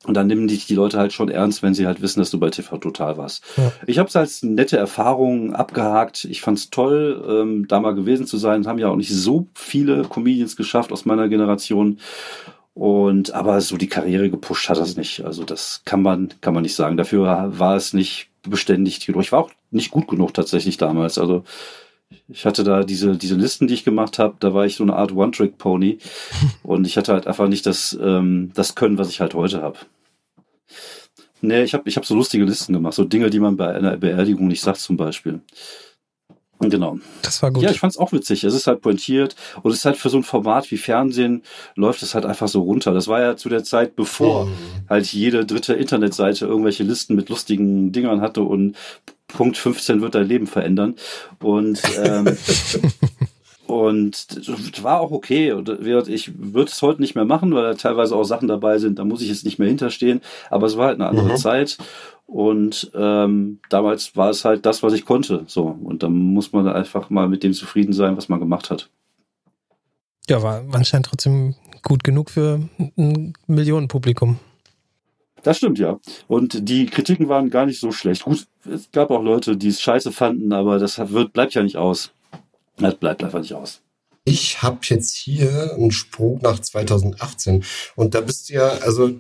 Und 0.05 0.15
dann 0.15 0.29
nehmen 0.29 0.47
dich 0.47 0.67
die 0.67 0.77
Leute 0.77 0.99
halt 0.99 1.13
schon 1.13 1.29
ernst, 1.29 1.63
wenn 1.63 1.75
sie 1.75 1.87
halt 1.87 2.01
wissen, 2.01 2.21
dass 2.21 2.31
du 2.31 2.39
bei 2.39 2.51
TV 2.51 2.79
Total 2.79 3.17
warst. 3.19 3.43
Ja. 3.57 3.73
Ich 3.87 3.99
habe 3.99 4.09
es 4.09 4.15
als 4.15 4.43
nette 4.45 4.77
Erfahrung 4.77 5.55
abgehakt. 5.55 6.25
Ich 6.25 6.41
fand 6.41 6.59
es 6.59 6.71
toll, 6.71 7.25
ähm, 7.29 7.67
da 7.67 7.81
mal 7.81 7.97
gewesen 7.97 8.27
zu 8.27 8.37
sein. 8.37 8.67
Haben 8.67 8.79
ja 8.79 8.89
auch 8.89 8.97
nicht 8.97 9.13
so 9.13 9.49
viele 9.55 10.03
Comedians 10.05 10.57
geschafft 10.57 10.93
aus 10.93 11.05
meiner 11.05 11.29
Generation. 11.29 11.99
Und 12.75 13.35
aber 13.35 13.61
so 13.61 13.77
die 13.77 13.89
Karriere 13.89 14.31
gepusht 14.31 14.69
hat 14.69 14.79
das 14.79 14.97
nicht. 14.97 15.25
Also 15.25 15.43
das 15.43 15.83
kann 15.85 16.01
man 16.01 16.29
kann 16.41 16.55
man 16.55 16.63
nicht 16.63 16.77
sagen. 16.77 16.97
Dafür 16.97 17.53
war 17.59 17.75
es 17.75 17.93
nicht 17.93 18.29
beständig 18.49 19.05
genug. 19.05 19.23
Ich 19.23 19.33
war 19.33 19.41
auch 19.41 19.51
nicht 19.73 19.91
gut 19.91 20.07
genug 20.07 20.33
tatsächlich 20.33 20.77
damals. 20.77 21.19
Also 21.19 21.43
ich 22.29 22.47
hatte 22.47 22.65
da 22.65 22.85
diese 22.85 23.17
diese 23.17 23.37
Listen, 23.37 23.67
die 23.67 23.75
ich 23.75 23.85
gemacht 23.85 24.19
habe. 24.19 24.37
Da 24.41 24.55
war 24.55 24.67
ich 24.67 24.77
so 24.77 24.85
eine 24.85 24.97
Art 24.97 25.13
One-Trick-Pony 25.13 25.99
und 26.63 26.87
ich 26.87 26.97
hatte 26.97 27.13
halt 27.13 27.27
einfach 27.27 27.49
nicht 27.49 27.67
das 27.67 27.99
ähm, 28.01 28.51
das 28.55 28.75
Können, 28.75 28.99
was 28.99 29.11
ich 29.11 29.21
halt 29.21 29.35
heute 29.35 29.63
habe. 29.63 29.79
Nee, 31.41 31.63
ich 31.63 31.75
habe 31.75 31.89
ich 31.89 31.97
hab 31.97 32.05
so 32.05 32.15
lustige 32.15 32.45
Listen 32.45 32.73
gemacht, 32.73 32.95
so 32.95 33.05
Dinge, 33.05 33.31
die 33.31 33.41
man 33.41 33.57
bei 33.57 33.73
einer 33.73 33.97
Beerdigung 33.97 34.49
nicht 34.49 34.61
sagt 34.61 34.79
zum 34.79 34.97
Beispiel. 34.97 35.41
Genau. 36.61 36.99
Das 37.23 37.41
war 37.43 37.53
gut. 37.53 37.63
Ja, 37.63 37.71
ich 37.71 37.79
fand's 37.79 37.97
auch 37.99 38.11
witzig. 38.13 38.43
Es 38.43 38.53
ist 38.53 38.67
halt 38.67 38.81
pointiert 38.81 39.37
und 39.63 39.71
es 39.71 39.79
ist 39.79 39.85
halt 39.85 39.97
für 39.97 40.11
so 40.11 40.17
ein 40.17 40.25
Format 40.25 40.71
wie 40.73 40.77
Fernsehen 40.77 41.43
läuft 41.77 42.03
es 42.03 42.15
halt 42.15 42.27
einfach 42.27 42.49
so 42.49 42.63
runter. 42.63 42.93
Das 42.93 43.07
war 43.07 43.21
ja 43.21 43.37
zu 43.37 43.49
der 43.49 43.63
Zeit, 43.63 43.95
bevor 43.95 44.47
Mhm. 44.47 44.51
halt 44.89 45.07
jede 45.07 45.47
dritte 45.47 45.75
Internetseite 45.75 46.47
irgendwelche 46.47 46.83
Listen 46.83 47.15
mit 47.15 47.29
lustigen 47.29 47.93
Dingern 47.93 48.21
hatte 48.21 48.43
und 48.43 48.75
Punkt 49.29 49.57
15 49.57 50.01
wird 50.01 50.15
dein 50.17 50.27
Leben 50.27 50.47
verändern. 50.49 50.95
Und 51.41 51.81
ähm, 52.03 52.37
und 53.67 54.27
das 54.49 54.83
war 54.83 55.01
auch 55.01 55.11
okay. 55.11 55.53
Und 55.53 55.69
ich 56.09 56.33
würde 56.39 56.71
es 56.71 56.81
heute 56.81 57.01
nicht 57.03 57.15
mehr 57.15 57.27
machen, 57.27 57.55
weil 57.55 57.63
da 57.65 57.75
teilweise 57.75 58.17
auch 58.17 58.25
Sachen 58.25 58.49
dabei 58.49 58.79
sind, 58.79 58.99
da 58.99 59.05
muss 59.05 59.21
ich 59.21 59.29
jetzt 59.29 59.45
nicht 59.45 59.59
mehr 59.59 59.69
hinterstehen. 59.69 60.23
Aber 60.51 60.67
es 60.67 60.77
war 60.79 60.87
halt 60.87 61.01
eine 61.01 61.09
andere 61.09 61.31
Mhm. 61.33 61.37
Zeit. 61.37 61.77
Und 62.29 62.91
ähm, 62.95 63.59
damals 63.71 64.15
war 64.15 64.29
es 64.29 64.45
halt 64.45 64.67
das, 64.67 64.83
was 64.83 64.93
ich 64.93 65.07
konnte. 65.07 65.45
So. 65.47 65.63
Und 65.65 66.03
dann 66.03 66.13
muss 66.13 66.53
man 66.53 66.69
einfach 66.69 67.09
mal 67.09 67.27
mit 67.27 67.43
dem 67.43 67.55
zufrieden 67.55 67.95
sein, 67.95 68.19
was 68.19 68.29
man 68.29 68.39
gemacht 68.39 68.69
hat. 68.69 68.91
Ja, 70.29 70.43
war 70.43 70.63
anscheinend 70.73 71.07
trotzdem 71.07 71.55
gut 71.83 72.05
genug 72.05 72.29
für 72.29 72.61
ein 72.99 73.33
Millionenpublikum. 73.47 74.39
Das 75.43 75.57
stimmt, 75.57 75.79
ja. 75.79 75.99
Und 76.27 76.69
die 76.69 76.85
Kritiken 76.85 77.31
waren 77.31 77.49
gar 77.49 77.65
nicht 77.65 77.81
so 77.81 77.93
schlecht. 77.93 78.25
Gut, 78.25 78.47
es 78.71 78.91
gab 78.93 79.11
auch 79.11 79.23
Leute, 79.23 79.57
die 79.57 79.69
es 79.69 79.81
scheiße 79.81 80.13
fanden, 80.13 80.53
aber 80.53 80.79
das 80.79 80.99
wird, 81.11 81.33
bleibt 81.33 81.55
ja 81.55 81.63
nicht 81.63 81.79
aus. 81.79 82.11
Das 82.77 82.95
bleibt 82.97 83.25
einfach 83.25 83.41
nicht 83.41 83.55
aus. 83.55 83.81
Ich 84.25 84.63
habe 84.63 84.81
jetzt 84.83 85.17
hier 85.17 85.73
einen 85.75 85.93
Sprung 85.93 86.41
nach 86.43 86.59
2018 86.59 87.65
und 87.97 88.15
da 88.15 88.21
bist 88.21 88.51
du 88.51 88.55
ja, 88.55 88.69
also 88.69 89.13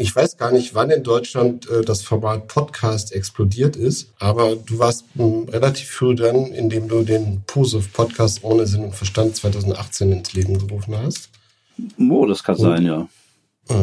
Ich 0.00 0.16
weiß 0.16 0.38
gar 0.38 0.50
nicht, 0.50 0.74
wann 0.74 0.88
in 0.88 1.02
Deutschland 1.02 1.68
äh, 1.68 1.82
das 1.82 2.00
Format 2.00 2.48
Podcast 2.48 3.12
explodiert 3.12 3.76
ist, 3.76 4.14
aber 4.18 4.56
du 4.56 4.78
warst 4.78 5.04
m, 5.18 5.46
relativ 5.46 5.90
früh 5.90 6.14
dran, 6.14 6.46
indem 6.46 6.88
du 6.88 7.02
den 7.02 7.42
Positive 7.46 7.86
Podcast 7.92 8.42
ohne 8.42 8.66
Sinn 8.66 8.82
und 8.82 8.94
Verstand 8.94 9.36
2018 9.36 10.10
ins 10.10 10.32
Leben 10.32 10.58
gerufen 10.58 10.96
hast. 10.96 11.28
Oh, 11.98 12.24
das 12.24 12.42
kann 12.42 12.56
sein, 12.56 12.86
ja. 12.86 13.06
Äh, 13.68 13.74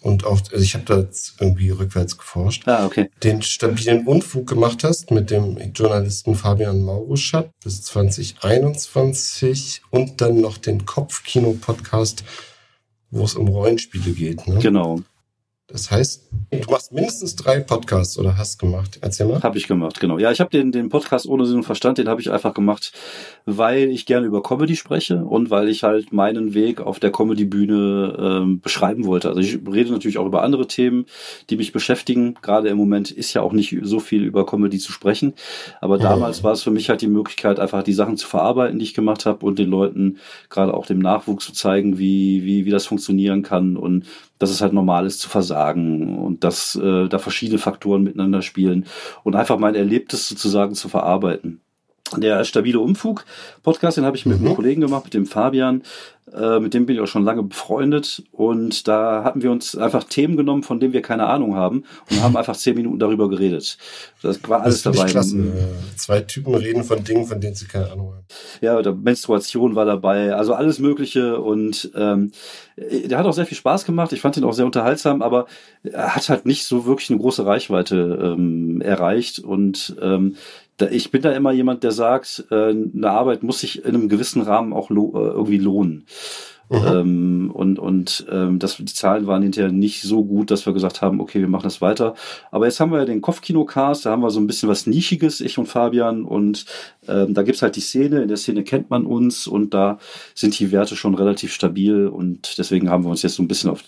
Und 0.00 0.24
auch, 0.24 0.40
also 0.40 0.64
ich 0.64 0.72
habe 0.72 0.86
da 0.86 1.00
jetzt 1.00 1.34
irgendwie 1.38 1.68
rückwärts 1.68 2.16
geforscht. 2.16 2.66
Ah, 2.66 2.86
okay. 2.86 3.10
Den 3.22 3.42
stabilen 3.42 4.06
Unfug 4.06 4.46
gemacht 4.46 4.84
hast 4.84 5.10
mit 5.10 5.30
dem 5.30 5.58
Journalisten 5.74 6.34
Fabian 6.34 6.82
Mauruschat 6.82 7.50
bis 7.62 7.82
2021 7.82 9.82
und 9.90 10.22
dann 10.22 10.40
noch 10.40 10.56
den 10.56 10.86
Kopfkino-Podcast, 10.86 12.24
wo 13.10 13.22
es 13.22 13.34
um 13.34 13.48
Rollenspiele 13.48 14.12
geht. 14.12 14.48
Ne? 14.48 14.60
Genau. 14.60 15.02
Das 15.70 15.90
heißt, 15.90 16.30
du 16.50 16.70
machst 16.70 16.92
mindestens 16.92 17.36
drei 17.36 17.60
Podcasts 17.60 18.18
oder 18.18 18.38
hast 18.38 18.58
gemacht. 18.58 18.98
Erzähl 19.02 19.26
mal. 19.26 19.42
Habe 19.42 19.58
ich 19.58 19.68
gemacht, 19.68 20.00
genau. 20.00 20.18
Ja, 20.18 20.32
ich 20.32 20.40
habe 20.40 20.48
den, 20.48 20.72
den 20.72 20.88
Podcast 20.88 21.26
ohne 21.26 21.44
Sinn 21.44 21.58
und 21.58 21.64
Verstand, 21.64 21.98
den 21.98 22.08
habe 22.08 22.22
ich 22.22 22.30
einfach 22.30 22.54
gemacht, 22.54 22.94
weil 23.44 23.90
ich 23.90 24.06
gerne 24.06 24.26
über 24.26 24.42
Comedy 24.42 24.76
spreche 24.76 25.22
und 25.22 25.50
weil 25.50 25.68
ich 25.68 25.82
halt 25.82 26.10
meinen 26.10 26.54
Weg 26.54 26.80
auf 26.80 27.00
der 27.00 27.12
Comedy-Bühne 27.12 28.16
ähm, 28.18 28.60
beschreiben 28.60 29.04
wollte. 29.04 29.28
Also 29.28 29.40
ich 29.40 29.58
rede 29.70 29.92
natürlich 29.92 30.16
auch 30.16 30.24
über 30.24 30.42
andere 30.42 30.66
Themen, 30.66 31.04
die 31.50 31.58
mich 31.58 31.72
beschäftigen. 31.72 32.38
Gerade 32.40 32.70
im 32.70 32.78
Moment 32.78 33.10
ist 33.10 33.34
ja 33.34 33.42
auch 33.42 33.52
nicht 33.52 33.76
so 33.82 34.00
viel 34.00 34.24
über 34.24 34.46
Comedy 34.46 34.78
zu 34.78 34.90
sprechen. 34.90 35.34
Aber 35.82 35.98
damals 35.98 36.42
war 36.42 36.52
es 36.52 36.62
für 36.62 36.70
mich 36.70 36.88
halt 36.88 37.02
die 37.02 37.08
Möglichkeit, 37.08 37.60
einfach 37.60 37.82
die 37.82 37.92
Sachen 37.92 38.16
zu 38.16 38.26
verarbeiten, 38.26 38.78
die 38.78 38.86
ich 38.86 38.94
gemacht 38.94 39.26
habe 39.26 39.44
und 39.44 39.58
den 39.58 39.68
Leuten, 39.68 40.16
gerade 40.48 40.72
auch 40.72 40.86
dem 40.86 40.98
Nachwuchs 40.98 41.44
zu 41.44 41.52
zeigen, 41.52 41.98
wie, 41.98 42.42
wie, 42.44 42.64
wie 42.64 42.70
das 42.70 42.86
funktionieren 42.86 43.42
kann 43.42 43.76
und 43.76 44.06
dass 44.38 44.50
es 44.50 44.60
halt 44.60 44.72
normal 44.72 45.06
ist 45.06 45.20
zu 45.20 45.28
versagen 45.28 46.18
und 46.18 46.44
dass 46.44 46.76
äh, 46.76 47.08
da 47.08 47.18
verschiedene 47.18 47.58
Faktoren 47.58 48.02
miteinander 48.02 48.42
spielen 48.42 48.86
und 49.24 49.36
einfach 49.36 49.58
mein 49.58 49.74
Erlebtes 49.74 50.28
sozusagen 50.28 50.74
zu 50.74 50.88
verarbeiten. 50.88 51.60
Der 52.16 52.44
stabile 52.44 52.80
Umfug 52.80 53.26
Podcast, 53.62 53.98
den 53.98 54.04
habe 54.04 54.16
ich 54.16 54.24
mit 54.24 54.40
einem 54.40 54.54
Kollegen 54.54 54.80
gemacht, 54.80 55.04
mit 55.04 55.14
dem 55.14 55.26
Fabian. 55.26 55.82
Äh, 56.34 56.60
mit 56.60 56.74
dem 56.74 56.86
bin 56.86 56.96
ich 56.96 57.02
auch 57.02 57.06
schon 57.06 57.24
lange 57.24 57.42
befreundet. 57.42 58.22
Und 58.32 58.88
da 58.88 59.24
hatten 59.24 59.42
wir 59.42 59.50
uns 59.50 59.76
einfach 59.76 60.04
Themen 60.04 60.36
genommen, 60.36 60.62
von 60.62 60.80
denen 60.80 60.92
wir 60.92 61.02
keine 61.02 61.26
Ahnung 61.26 61.54
haben 61.54 61.84
und 62.10 62.22
haben 62.22 62.36
einfach 62.38 62.56
zehn 62.56 62.74
Minuten 62.74 62.98
darüber 62.98 63.28
geredet. 63.28 63.78
Das 64.22 64.40
war 64.48 64.62
alles 64.62 64.82
das 64.82 64.96
dabei. 64.96 65.10
klasse. 65.10 65.36
Zwei 65.96 66.20
Typen 66.20 66.54
reden 66.54 66.84
von 66.84 67.02
Dingen, 67.04 67.26
von 67.26 67.40
denen 67.40 67.54
sie 67.54 67.66
keine 67.66 67.90
Ahnung 67.90 68.14
haben. 68.14 68.26
Ja, 68.60 68.78
oder 68.78 68.94
Menstruation 68.94 69.74
war 69.74 69.84
dabei, 69.84 70.34
also 70.34 70.54
alles 70.54 70.78
Mögliche 70.78 71.40
und 71.40 71.90
ähm, 71.94 72.32
der 72.76 73.18
hat 73.18 73.26
auch 73.26 73.32
sehr 73.32 73.46
viel 73.46 73.56
Spaß 73.56 73.84
gemacht. 73.84 74.12
Ich 74.12 74.20
fand 74.20 74.36
ihn 74.36 74.44
auch 74.44 74.52
sehr 74.52 74.66
unterhaltsam, 74.66 75.22
aber 75.22 75.46
er 75.82 76.14
hat 76.14 76.28
halt 76.28 76.46
nicht 76.46 76.64
so 76.64 76.86
wirklich 76.86 77.10
eine 77.10 77.18
große 77.18 77.44
Reichweite 77.44 78.18
ähm, 78.36 78.80
erreicht 78.80 79.38
und 79.38 79.96
ähm, 80.00 80.36
ich 80.90 81.10
bin 81.10 81.22
da 81.22 81.32
immer 81.32 81.52
jemand, 81.52 81.82
der 81.82 81.92
sagt, 81.92 82.44
äh, 82.50 82.70
eine 82.70 83.10
Arbeit 83.10 83.42
muss 83.42 83.60
sich 83.60 83.84
in 83.84 83.94
einem 83.94 84.08
gewissen 84.08 84.42
Rahmen 84.42 84.72
auch 84.72 84.90
lo 84.90 85.12
äh, 85.14 85.30
irgendwie 85.30 85.58
lohnen. 85.58 86.06
Ähm, 86.70 87.50
und 87.52 87.78
und 87.78 88.26
ähm, 88.30 88.58
das, 88.58 88.76
die 88.76 88.84
Zahlen 88.84 89.26
waren 89.26 89.42
hinterher 89.42 89.72
nicht 89.72 90.02
so 90.02 90.24
gut, 90.24 90.50
dass 90.50 90.66
wir 90.66 90.74
gesagt 90.74 91.00
haben, 91.00 91.20
okay, 91.20 91.40
wir 91.40 91.48
machen 91.48 91.64
das 91.64 91.80
weiter. 91.80 92.14
Aber 92.50 92.66
jetzt 92.66 92.78
haben 92.78 92.92
wir 92.92 92.98
ja 92.98 93.04
den 93.06 93.22
Kopfkino-Cast, 93.22 94.04
da 94.04 94.10
haben 94.10 94.22
wir 94.22 94.30
so 94.30 94.40
ein 94.40 94.46
bisschen 94.46 94.68
was 94.68 94.86
Nischiges, 94.86 95.40
ich 95.40 95.56
und 95.56 95.66
Fabian. 95.66 96.24
Und 96.24 96.66
ähm, 97.08 97.32
da 97.32 97.42
gibt's 97.42 97.62
halt 97.62 97.76
die 97.76 97.80
Szene, 97.80 98.22
in 98.22 98.28
der 98.28 98.36
Szene 98.36 98.64
kennt 98.64 98.90
man 98.90 99.06
uns 99.06 99.46
und 99.46 99.72
da 99.72 99.98
sind 100.34 100.58
die 100.58 100.70
Werte 100.70 100.94
schon 100.94 101.14
relativ 101.14 101.54
stabil. 101.54 102.06
Und 102.06 102.58
deswegen 102.58 102.90
haben 102.90 103.04
wir 103.04 103.10
uns 103.10 103.22
jetzt 103.22 103.36
so 103.36 103.42
ein 103.42 103.48
bisschen 103.48 103.70
auf, 103.70 103.82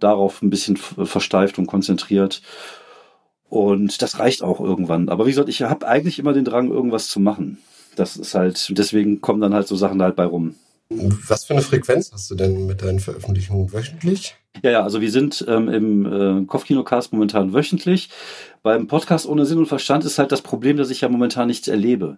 darauf 0.00 0.42
ein 0.42 0.50
bisschen 0.50 0.76
versteift 0.76 1.58
und 1.58 1.66
konzentriert. 1.66 2.42
Und 3.50 4.00
das 4.00 4.20
reicht 4.20 4.42
auch 4.42 4.60
irgendwann. 4.60 5.08
Aber 5.08 5.26
wie 5.26 5.30
gesagt, 5.30 5.48
ich 5.48 5.62
habe 5.62 5.86
eigentlich 5.86 6.18
immer 6.20 6.32
den 6.32 6.44
Drang, 6.44 6.70
irgendwas 6.70 7.08
zu 7.08 7.20
machen. 7.20 7.58
Das 7.96 8.16
ist 8.16 8.34
halt, 8.34 8.78
deswegen 8.78 9.20
kommen 9.20 9.40
dann 9.40 9.52
halt 9.52 9.66
so 9.66 9.76
Sachen 9.76 10.00
halt 10.00 10.14
bei 10.16 10.24
rum. 10.24 10.54
Was 10.90 11.44
für 11.44 11.54
eine 11.54 11.62
Frequenz 11.62 12.10
hast 12.12 12.30
du 12.30 12.34
denn 12.34 12.66
mit 12.66 12.82
deinen 12.82 12.98
Veröffentlichungen 12.98 13.72
wöchentlich? 13.72 14.34
Ja, 14.62 14.70
ja, 14.72 14.82
also 14.82 15.00
wir 15.00 15.12
sind 15.12 15.44
ähm, 15.48 15.68
im 15.68 16.42
äh, 16.42 16.44
Kopfkinocast 16.46 17.12
momentan 17.12 17.52
wöchentlich. 17.52 18.10
Beim 18.64 18.88
Podcast 18.88 19.26
ohne 19.26 19.46
Sinn 19.46 19.58
und 19.58 19.66
Verstand 19.66 20.04
ist 20.04 20.18
halt 20.18 20.32
das 20.32 20.42
Problem, 20.42 20.76
dass 20.76 20.90
ich 20.90 21.02
ja 21.02 21.08
momentan 21.08 21.46
nichts 21.46 21.68
erlebe. 21.68 22.16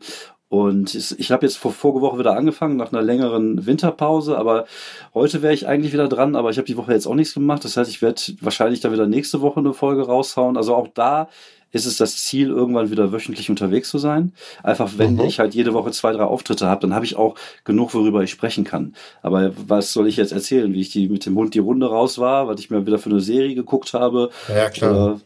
Und 0.49 0.95
ich 0.95 1.31
habe 1.31 1.47
jetzt 1.47 1.57
vor 1.57 1.73
vorige 1.73 2.01
Woche 2.01 2.19
wieder 2.19 2.35
angefangen, 2.35 2.77
nach 2.77 2.93
einer 2.93 3.03
längeren 3.03 3.65
Winterpause, 3.65 4.37
aber 4.37 4.67
heute 5.15 5.41
wäre 5.41 5.55
ich 5.55 5.67
eigentlich 5.67 5.93
wieder 5.93 6.09
dran, 6.09 6.37
aber 6.37 6.51
ich 6.51 6.59
habe 6.59 6.67
die 6.67 6.77
Woche 6.77 6.93
jetzt 6.93 7.07
auch 7.07 7.15
nichts 7.15 7.35
gemacht. 7.35 7.65
Das 7.65 7.77
heißt, 7.77 7.91
ich 7.91 8.03
werde 8.03 8.21
wahrscheinlich 8.41 8.81
dann 8.81 8.93
wieder 8.93 9.07
nächste 9.07 9.41
Woche 9.41 9.61
eine 9.61 9.73
Folge 9.73 10.03
raushauen. 10.03 10.57
Also 10.57 10.75
auch 10.75 10.89
da 10.89 11.29
ist 11.73 11.87
es 11.87 11.97
das 11.97 12.17
Ziel, 12.17 12.49
irgendwann 12.49 12.91
wieder 12.91 13.13
wöchentlich 13.13 13.51
unterwegs 13.51 13.89
zu 13.89 13.99
sein. 13.99 14.33
Einfach, 14.63 14.93
wenn 14.99 15.15
Mhm. 15.15 15.21
ich 15.23 15.39
halt 15.41 15.55
jede 15.55 15.75
Woche 15.75 15.91
zwei, 15.91 16.13
drei 16.13 16.25
Auftritte 16.25 16.67
habe, 16.67 16.83
dann 16.83 16.95
habe 16.95 17.05
ich 17.05 17.17
auch 17.17 17.35
genug, 17.65 17.95
worüber 17.95 18.23
ich 18.23 18.31
sprechen 18.31 18.65
kann. 18.65 18.95
Aber 19.23 19.53
was 19.67 19.93
soll 19.93 20.07
ich 20.07 20.17
jetzt 20.17 20.33
erzählen, 20.33 20.73
wie 20.73 20.81
ich 20.81 20.91
die 20.91 21.09
mit 21.09 21.27
dem 21.27 21.37
Hund 21.37 21.55
die 21.55 21.59
Runde 21.61 21.87
raus 21.87 22.19
war, 22.19 22.47
was 22.47 22.61
ich 22.61 22.71
mir 22.71 22.87
wieder 22.87 22.99
für 22.99 23.11
eine 23.11 23.21
Serie 23.21 23.55
geguckt 23.55 23.95
habe? 23.95 24.31
Ja, 24.49 24.71
klar. 24.71 25.21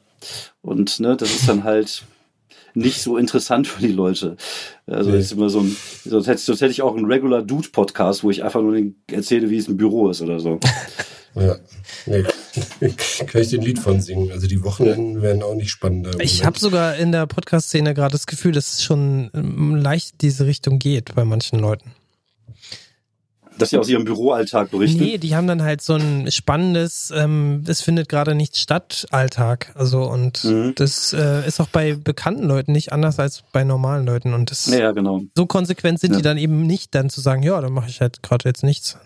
Und 0.62 0.98
ne, 1.00 1.16
das 1.16 1.30
ist 1.34 1.48
dann 1.48 1.64
halt 1.64 2.04
nicht 2.74 3.00
so 3.02 3.16
interessant 3.16 3.66
für 3.66 3.80
die 3.80 3.92
Leute. 3.92 4.36
Also 4.86 5.10
Nee. 5.10 5.18
ist 5.18 5.32
immer 5.32 5.48
so 5.48 5.60
ein, 5.60 5.76
sonst 6.04 6.26
hätte, 6.26 6.40
sonst 6.40 6.60
hätte 6.60 6.72
ich 6.72 6.82
auch 6.82 6.94
einen 6.94 7.06
Regular 7.06 7.42
Dude 7.42 7.68
Podcast, 7.70 8.22
wo 8.22 8.30
ich 8.30 8.44
einfach 8.44 8.60
nur 8.60 8.78
erzähle, 9.10 9.48
wie 9.50 9.56
es 9.56 9.66
im 9.68 9.76
Büro 9.76 10.10
ist 10.10 10.22
oder 10.22 10.38
so. 10.40 10.60
Ja. 11.38 11.56
Nee. 12.06 12.24
Kann 13.26 13.40
ich 13.42 13.48
den 13.48 13.62
Lied 13.62 13.78
von 13.78 14.00
singen? 14.00 14.30
Also 14.32 14.46
die 14.46 14.62
Wochenenden 14.62 15.22
werden 15.22 15.42
auch 15.42 15.54
nicht 15.54 15.70
spannender. 15.70 16.12
Ich 16.20 16.44
habe 16.44 16.58
sogar 16.58 16.96
in 16.96 17.12
der 17.12 17.26
Podcast-Szene 17.26 17.94
gerade 17.94 18.12
das 18.12 18.26
Gefühl, 18.26 18.52
dass 18.52 18.74
es 18.74 18.82
schon 18.84 19.30
ähm, 19.34 19.76
leicht 19.76 20.20
diese 20.22 20.46
Richtung 20.46 20.78
geht 20.78 21.14
bei 21.14 21.24
manchen 21.24 21.58
Leuten. 21.58 21.92
Dass 23.58 23.70
sie 23.70 23.78
aus 23.78 23.88
ihrem 23.88 24.04
Büroalltag 24.04 24.70
berichten. 24.70 24.98
Nee, 25.02 25.16
die 25.16 25.34
haben 25.34 25.46
dann 25.46 25.62
halt 25.62 25.80
so 25.80 25.94
ein 25.94 26.30
spannendes, 26.30 27.10
ähm, 27.16 27.64
es 27.66 27.80
findet 27.80 28.06
gerade 28.10 28.34
nichts 28.34 28.60
statt, 28.60 29.06
Alltag. 29.10 29.72
Also 29.74 30.02
und 30.04 30.44
Mhm. 30.44 30.74
das 30.74 31.14
äh, 31.14 31.46
ist 31.48 31.58
auch 31.60 31.68
bei 31.68 31.94
bekannten 31.94 32.44
Leuten 32.44 32.72
nicht 32.72 32.92
anders 32.92 33.18
als 33.18 33.44
bei 33.52 33.64
normalen 33.64 34.04
Leuten. 34.04 34.34
Und 34.34 34.50
das 34.50 34.66
Ja, 34.66 34.92
genau. 34.92 35.22
so 35.34 35.46
konsequent 35.46 36.00
sind 36.00 36.10
Ja. 36.12 36.16
die 36.18 36.22
dann 36.22 36.36
eben 36.36 36.66
nicht, 36.66 36.94
dann 36.94 37.08
zu 37.08 37.22
sagen, 37.22 37.42
ja, 37.42 37.58
dann 37.62 37.72
mache 37.72 37.88
ich 37.88 38.02
halt 38.02 38.22
gerade 38.22 38.46
jetzt 38.46 38.62
nichts. 38.62 38.98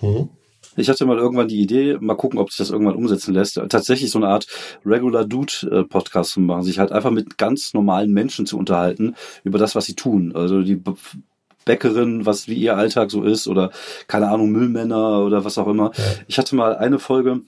Hm? 0.00 0.28
Ich 0.76 0.88
hatte 0.88 1.06
mal 1.06 1.18
irgendwann 1.18 1.48
die 1.48 1.60
Idee, 1.60 1.96
mal 2.00 2.16
gucken, 2.16 2.38
ob 2.38 2.50
sich 2.50 2.58
das 2.58 2.70
irgendwann 2.70 2.96
umsetzen 2.96 3.34
lässt, 3.34 3.60
tatsächlich 3.68 4.10
so 4.10 4.18
eine 4.18 4.28
Art 4.28 4.46
Regular 4.84 5.24
Dude 5.24 5.52
äh, 5.70 5.84
Podcast 5.84 6.32
zu 6.32 6.40
machen, 6.40 6.62
sich 6.62 6.78
halt 6.78 6.92
einfach 6.92 7.10
mit 7.10 7.38
ganz 7.38 7.74
normalen 7.74 8.12
Menschen 8.12 8.46
zu 8.46 8.58
unterhalten 8.58 9.14
über 9.44 9.58
das, 9.58 9.74
was 9.74 9.86
sie 9.86 9.94
tun. 9.94 10.32
Also 10.34 10.62
die 10.62 10.82
Bäckerin, 11.64 12.26
was 12.26 12.48
wie 12.48 12.54
ihr 12.54 12.76
Alltag 12.76 13.10
so 13.10 13.22
ist 13.22 13.48
oder 13.48 13.70
keine 14.06 14.28
Ahnung, 14.28 14.50
Müllmänner 14.50 15.24
oder 15.24 15.44
was 15.44 15.58
auch 15.58 15.68
immer. 15.68 15.92
Ich 16.28 16.38
hatte 16.38 16.56
mal 16.56 16.76
eine 16.76 16.98
Folge, 16.98 17.40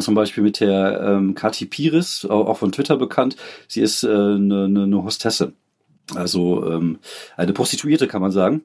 zum 0.00 0.14
Beispiel 0.14 0.42
mit 0.42 0.60
der 0.60 1.00
ähm, 1.00 1.34
Kathi 1.34 1.66
Piris, 1.66 2.26
auch, 2.28 2.56
von 2.56 2.72
Twitter 2.72 2.96
bekannt. 2.96 3.36
Sie 3.68 3.80
ist 3.80 4.04
äh, 4.04 4.08
eine, 4.08 4.64
eine, 4.64 4.82
eine 4.84 5.02
Hostesse. 5.02 5.52
Also 6.14 6.64
ähm, 6.70 6.98
eine 7.36 7.52
Prostituierte 7.52 8.06
kann 8.06 8.22
man 8.22 8.30
sagen. 8.30 8.62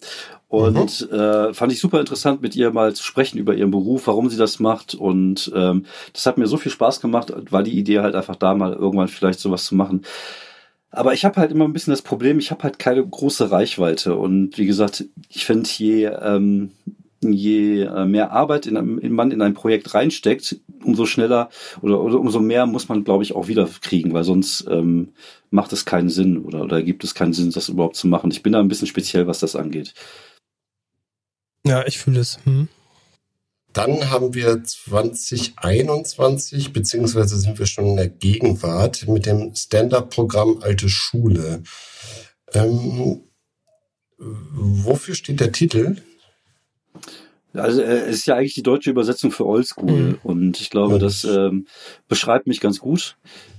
Und 0.47 1.09
äh, 1.11 1.53
fand 1.53 1.71
ich 1.71 1.79
super 1.79 1.99
interessant, 1.99 2.41
mit 2.41 2.55
ihr 2.55 2.71
mal 2.71 2.93
zu 2.93 3.03
sprechen 3.03 3.37
über 3.39 3.55
ihren 3.55 3.71
Beruf, 3.71 4.07
warum 4.07 4.29
sie 4.29 4.37
das 4.37 4.59
macht. 4.59 4.93
Und 4.93 5.51
ähm, 5.55 5.85
das 6.13 6.25
hat 6.25 6.37
mir 6.37 6.45
so 6.45 6.57
viel 6.57 6.71
Spaß 6.71 7.01
gemacht, 7.01 7.33
war 7.51 7.63
die 7.63 7.77
Idee 7.77 7.99
halt 8.01 8.15
einfach 8.15 8.35
da 8.35 8.53
mal 8.53 8.73
irgendwann 8.73 9.07
vielleicht 9.07 9.39
sowas 9.39 9.65
zu 9.65 9.75
machen. 9.75 10.03
Aber 10.91 11.13
ich 11.13 11.23
habe 11.23 11.39
halt 11.39 11.51
immer 11.51 11.63
ein 11.63 11.73
bisschen 11.73 11.91
das 11.91 12.01
Problem, 12.01 12.37
ich 12.37 12.51
habe 12.51 12.63
halt 12.63 12.77
keine 12.77 13.05
große 13.05 13.49
Reichweite. 13.49 14.15
Und 14.15 14.57
wie 14.57 14.65
gesagt, 14.65 15.05
ich 15.29 15.45
finde, 15.45 15.69
je, 15.69 16.05
ähm, 16.05 16.71
je 17.21 17.83
äh, 17.83 18.05
mehr 18.05 18.31
Arbeit 18.31 18.65
in, 18.65 18.77
einem- 18.77 18.99
in 18.99 19.13
man 19.13 19.31
in 19.31 19.41
ein 19.41 19.53
Projekt 19.53 19.93
reinsteckt, 19.93 20.57
umso 20.83 21.05
schneller 21.05 21.49
oder, 21.81 22.01
oder 22.01 22.19
umso 22.19 22.39
mehr 22.39 22.65
muss 22.65 22.89
man, 22.89 23.03
glaube 23.03 23.23
ich, 23.23 23.35
auch 23.35 23.47
wieder 23.47 23.69
kriegen, 23.81 24.13
weil 24.13 24.23
sonst 24.23 24.65
ähm, 24.69 25.13
macht 25.51 25.71
es 25.73 25.85
keinen 25.85 26.09
Sinn 26.09 26.39
oder, 26.39 26.63
oder 26.63 26.81
gibt 26.81 27.03
es 27.03 27.13
keinen 27.13 27.33
Sinn, 27.33 27.51
das 27.51 27.69
überhaupt 27.69 27.95
zu 27.95 28.07
machen. 28.07 28.31
Ich 28.31 28.41
bin 28.41 28.53
da 28.53 28.59
ein 28.59 28.67
bisschen 28.67 28.87
speziell, 28.87 29.27
was 29.27 29.39
das 29.39 29.55
angeht. 29.55 29.93
Ja, 31.65 31.85
ich 31.85 31.99
fühle 31.99 32.21
es. 32.21 32.39
Hm. 32.45 32.67
Dann 33.73 34.09
haben 34.09 34.33
wir 34.33 34.63
2021, 34.63 36.73
beziehungsweise 36.73 37.37
sind 37.37 37.57
wir 37.57 37.67
schon 37.67 37.85
in 37.85 37.95
der 37.95 38.09
Gegenwart 38.09 39.07
mit 39.07 39.25
dem 39.25 39.55
Stand-up-Programm 39.55 40.59
Alte 40.61 40.89
Schule. 40.89 41.63
Ähm, 42.53 43.21
wofür 44.17 45.15
steht 45.15 45.39
der 45.39 45.53
Titel? 45.53 45.95
Also 47.53 47.81
äh, 47.81 47.85
es 48.07 48.17
ist 48.19 48.27
ja 48.27 48.35
eigentlich 48.35 48.53
die 48.53 48.63
deutsche 48.63 48.89
Übersetzung 48.89 49.29
für 49.31 49.45
Oldschool 49.45 49.85
Mhm. 50.13 50.19
und 50.23 50.61
ich 50.61 50.69
glaube, 50.69 50.99
das 50.99 51.25
ähm, 51.25 51.67
beschreibt 52.07 52.47
mich 52.47 52.61
ganz 52.61 52.79
gut. 52.79 53.17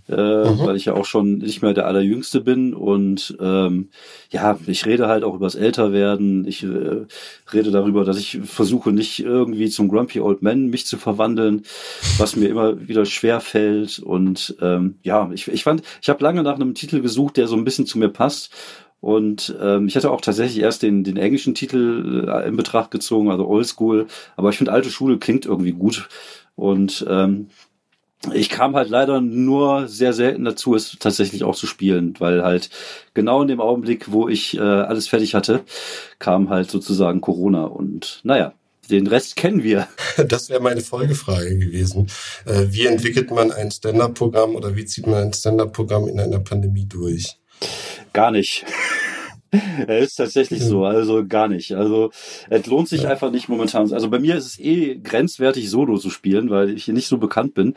äh, 0.08 0.16
weil 0.16 0.74
ich 0.74 0.86
ja 0.86 0.94
auch 0.94 1.04
schon 1.04 1.38
nicht 1.38 1.62
mehr 1.62 1.74
der 1.74 1.86
Allerjüngste 1.86 2.40
bin 2.40 2.74
und 2.74 3.36
ähm, 3.40 3.90
ja, 4.30 4.58
ich 4.66 4.84
rede 4.84 5.06
halt 5.06 5.22
auch 5.22 5.34
übers 5.36 5.54
Älterwerden. 5.54 6.44
Ich 6.46 6.64
äh, 6.64 7.06
rede 7.52 7.70
darüber, 7.70 8.04
dass 8.04 8.18
ich 8.18 8.40
versuche 8.44 8.90
nicht 8.90 9.20
irgendwie 9.20 9.70
zum 9.70 9.88
Grumpy 9.88 10.20
Old 10.20 10.42
Man 10.42 10.66
mich 10.66 10.86
zu 10.86 10.96
verwandeln, 10.98 11.62
was 12.18 12.34
mir 12.34 12.48
immer 12.48 12.88
wieder 12.88 13.04
schwer 13.06 13.40
fällt 13.40 14.00
und 14.00 14.56
ähm, 14.60 14.96
ja, 15.04 15.30
ich, 15.32 15.46
ich 15.46 15.62
fand, 15.62 15.82
ich 16.02 16.08
habe 16.08 16.22
lange 16.24 16.42
nach 16.42 16.56
einem 16.56 16.74
Titel 16.74 17.00
gesucht, 17.00 17.36
der 17.36 17.46
so 17.46 17.54
ein 17.56 17.64
bisschen 17.64 17.86
zu 17.86 17.96
mir 17.98 18.08
passt 18.08 18.50
und 19.02 19.52
ähm, 19.60 19.88
ich 19.88 19.96
hatte 19.96 20.12
auch 20.12 20.20
tatsächlich 20.20 20.62
erst 20.62 20.84
den, 20.84 21.02
den 21.02 21.16
englischen 21.16 21.56
Titel 21.56 22.24
äh, 22.28 22.46
in 22.46 22.56
Betracht 22.56 22.92
gezogen, 22.92 23.32
also 23.32 23.48
Oldschool. 23.48 24.06
Aber 24.36 24.50
ich 24.50 24.58
finde, 24.58 24.70
alte 24.70 24.90
Schule 24.90 25.18
klingt 25.18 25.44
irgendwie 25.44 25.72
gut. 25.72 26.08
Und 26.54 27.04
ähm, 27.10 27.48
ich 28.32 28.48
kam 28.48 28.76
halt 28.76 28.90
leider 28.90 29.20
nur 29.20 29.88
sehr 29.88 30.12
selten 30.12 30.44
dazu, 30.44 30.76
es 30.76 30.96
tatsächlich 31.00 31.42
auch 31.42 31.56
zu 31.56 31.66
spielen, 31.66 32.14
weil 32.20 32.44
halt 32.44 32.70
genau 33.12 33.42
in 33.42 33.48
dem 33.48 33.60
Augenblick, 33.60 34.12
wo 34.12 34.28
ich 34.28 34.56
äh, 34.56 34.60
alles 34.60 35.08
fertig 35.08 35.34
hatte, 35.34 35.64
kam 36.20 36.48
halt 36.48 36.70
sozusagen 36.70 37.20
Corona 37.20 37.64
und 37.64 38.20
naja, 38.22 38.54
den 38.88 39.08
Rest 39.08 39.34
kennen 39.34 39.64
wir. 39.64 39.88
Das 40.28 40.48
wäre 40.48 40.60
meine 40.60 40.80
Folgefrage 40.80 41.58
gewesen. 41.58 42.08
Äh, 42.46 42.66
wie 42.68 42.86
entwickelt 42.86 43.32
man 43.32 43.50
ein 43.50 43.72
Stand-up-Programm 43.72 44.54
oder 44.54 44.76
wie 44.76 44.84
zieht 44.84 45.08
man 45.08 45.24
ein 45.24 45.32
Stand-up-Programm 45.32 46.06
in 46.06 46.20
einer 46.20 46.38
Pandemie 46.38 46.86
durch? 46.86 47.36
Gar 48.12 48.30
nicht. 48.30 48.66
er 49.86 49.98
ist 49.98 50.16
tatsächlich 50.16 50.64
so, 50.64 50.86
also 50.86 51.26
gar 51.26 51.46
nicht. 51.46 51.72
Also 51.72 52.10
es 52.48 52.66
lohnt 52.66 52.88
sich 52.88 53.02
ja. 53.02 53.10
einfach 53.10 53.30
nicht 53.30 53.50
momentan. 53.50 53.92
Also 53.92 54.08
bei 54.08 54.18
mir 54.18 54.36
ist 54.36 54.46
es 54.46 54.58
eh 54.58 54.96
grenzwertig, 54.96 55.68
Solo 55.68 55.98
zu 55.98 56.08
spielen, 56.08 56.48
weil 56.48 56.70
ich 56.70 56.84
hier 56.84 56.94
nicht 56.94 57.06
so 57.06 57.18
bekannt 57.18 57.52
bin 57.52 57.74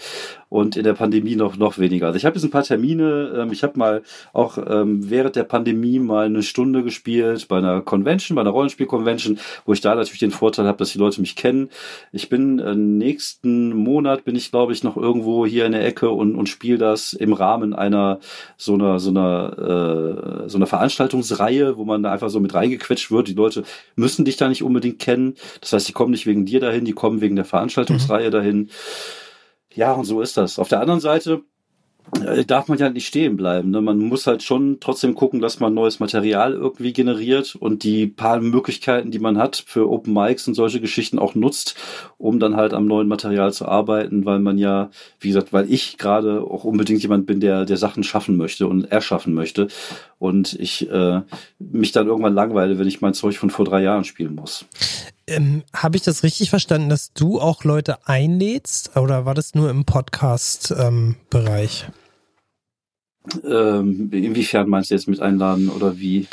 und 0.48 0.78
in 0.78 0.86
der 0.86 0.94
Pandemie 0.94 1.36
noch 1.36 1.58
noch 1.58 1.78
weniger. 1.78 2.08
Also 2.08 2.18
ich 2.18 2.26
habe 2.26 2.36
jetzt 2.36 2.46
ein 2.46 2.52
paar 2.52 2.64
Termine. 2.64 3.34
Ähm, 3.38 3.52
ich 3.52 3.64
habe 3.64 3.78
mal 3.78 4.04
auch 4.32 4.58
ähm, 4.58 5.10
während 5.10 5.36
der 5.36 5.44
Pandemie 5.44 6.00
mal 6.00 6.28
eine 6.28 6.44
Stunde 6.44 6.82
gespielt 6.82 7.48
bei 7.50 7.58
einer 7.58 7.82
Convention, 7.82 8.36
bei 8.36 8.42
einer 8.42 8.52
Rollenspiel-Convention, 8.52 9.38
wo 9.66 9.74
ich 9.74 9.82
da 9.82 9.96
natürlich 9.96 10.20
den 10.20 10.32
Vorteil 10.32 10.68
habe, 10.68 10.78
dass 10.78 10.94
die 10.94 10.98
Leute 10.98 11.20
mich 11.20 11.36
kennen. 11.36 11.70
Ich 12.14 12.30
bin 12.30 12.60
äh, 12.60 12.74
nächsten 12.74 13.76
Monat 13.76 14.24
bin 14.24 14.38
ich 14.38 14.50
glaube 14.50 14.72
ich 14.72 14.84
noch 14.84 14.96
irgendwo 14.96 15.46
hier 15.46 15.66
in 15.66 15.74
der 15.74 15.86
Ecke 15.86 16.10
und 16.10 16.36
und 16.36 16.48
spiele 16.48 16.78
das 16.78 17.12
im 17.12 17.34
Rahmen 17.34 17.74
einer 17.74 18.20
so 18.56 18.76
einer 18.76 19.00
so 19.00 19.10
einer 19.10 20.46
äh, 20.46 20.50
so 20.50 20.58
einer 20.58 20.68
Veranstaltungsreihe 20.68 21.65
wo 21.78 21.86
man 21.86 22.04
da 22.04 22.12
einfach 22.12 22.30
so 22.30 22.40
mit 22.40 22.54
reingequetscht 22.54 23.12
wird. 23.12 23.28
Die 23.28 23.34
Leute 23.34 23.64
müssen 23.96 24.26
dich 24.26 24.38
da 24.38 24.48
nicht 24.48 24.64
unbedingt 24.64 25.00
kennen. 25.00 25.36
Das 25.62 25.74
heißt, 25.74 25.88
die 25.88 25.94
kommen 25.94 26.12
nicht 26.12 26.26
wegen 26.26 26.46
dir 26.46 26.60
dahin, 26.60 26.86
die 26.86 26.94
kommen 26.94 27.22
wegen 27.22 27.36
der 27.36 27.46
Veranstaltungsreihe 27.46 28.28
mhm. 28.28 28.32
dahin. 28.32 28.70
Ja, 29.74 29.94
und 29.94 30.06
so 30.06 30.22
ist 30.22 30.38
das. 30.38 30.60
Auf 30.60 30.70
der 30.70 30.80
anderen 30.80 31.02
Seite 31.02 31.44
darf 32.48 32.68
man 32.68 32.78
ja 32.78 32.90
nicht 32.90 33.08
stehen 33.08 33.36
bleiben. 33.36 33.72
Ne? 33.72 33.82
Man 33.82 34.00
muss 34.00 34.28
halt 34.28 34.44
schon 34.44 34.80
trotzdem 34.80 35.16
gucken, 35.16 35.42
dass 35.42 35.60
man 35.60 35.74
neues 35.74 36.00
Material 36.00 36.54
irgendwie 36.54 36.94
generiert 36.94 37.56
und 37.56 37.84
die 37.84 38.08
paar 38.08 38.40
Möglichkeiten, 38.40 39.12
die 39.12 39.20
man 39.20 39.38
hat 39.38 39.64
für 39.66 39.90
Open 39.90 40.14
Mics 40.14 40.48
und 40.48 40.54
solche 40.54 40.80
Geschichten 40.80 41.20
auch 41.20 41.36
nutzt, 41.36 41.76
um 42.18 42.40
dann 42.40 42.56
halt 42.56 42.74
am 42.74 42.86
neuen 42.86 43.08
Material 43.08 43.52
zu 43.54 43.66
arbeiten, 43.66 44.26
weil 44.26 44.40
man 44.40 44.58
ja, 44.58 44.90
wie 45.20 45.30
gesagt, 45.30 45.52
weil 45.52 45.72
ich 45.72 45.98
gerade 45.98 46.42
auch 46.42 46.64
unbedingt 46.64 47.02
jemand 47.02 47.26
bin, 47.26 47.40
der, 47.40 47.66
der 47.66 47.78
Sachen 47.78 48.04
schaffen 48.04 48.38
möchte 48.38 48.68
und 48.68 48.92
erschaffen 48.92 49.34
möchte 49.34 49.68
und 50.20 50.54
ich 50.54 50.90
äh, 50.90 51.22
mich 51.60 51.92
dann 51.92 52.08
irgendwann 52.08 52.36
langweile, 52.36 52.78
wenn 52.78 52.88
ich 52.88 53.02
mein 53.02 53.14
Zeug 53.14 53.38
von 53.38 53.50
vor 53.50 53.66
drei 53.66 53.82
Jahren 53.82 54.04
spielen 54.04 54.36
muss. 54.36 54.66
Ähm, 55.28 55.64
Habe 55.74 55.98
ich 55.98 56.04
das 56.04 56.24
richtig 56.24 56.50
verstanden, 56.50 56.90
dass 56.90 57.14
du 57.14 57.40
auch 57.40 57.64
Leute 57.64 58.08
einlädst 58.08 58.96
oder 58.96 59.26
war 59.26 59.34
das 59.34 59.56
nur 59.56 59.70
im 59.70 59.86
Podcast-Bereich? 59.86 61.88
Ähm, 63.44 64.10
inwiefern 64.12 64.70
meinst 64.70 64.92
du 64.92 64.96
jetzt 64.96 65.08
mit 65.08 65.20
einladen 65.20 65.70
oder 65.70 65.98
wie? 65.98 66.28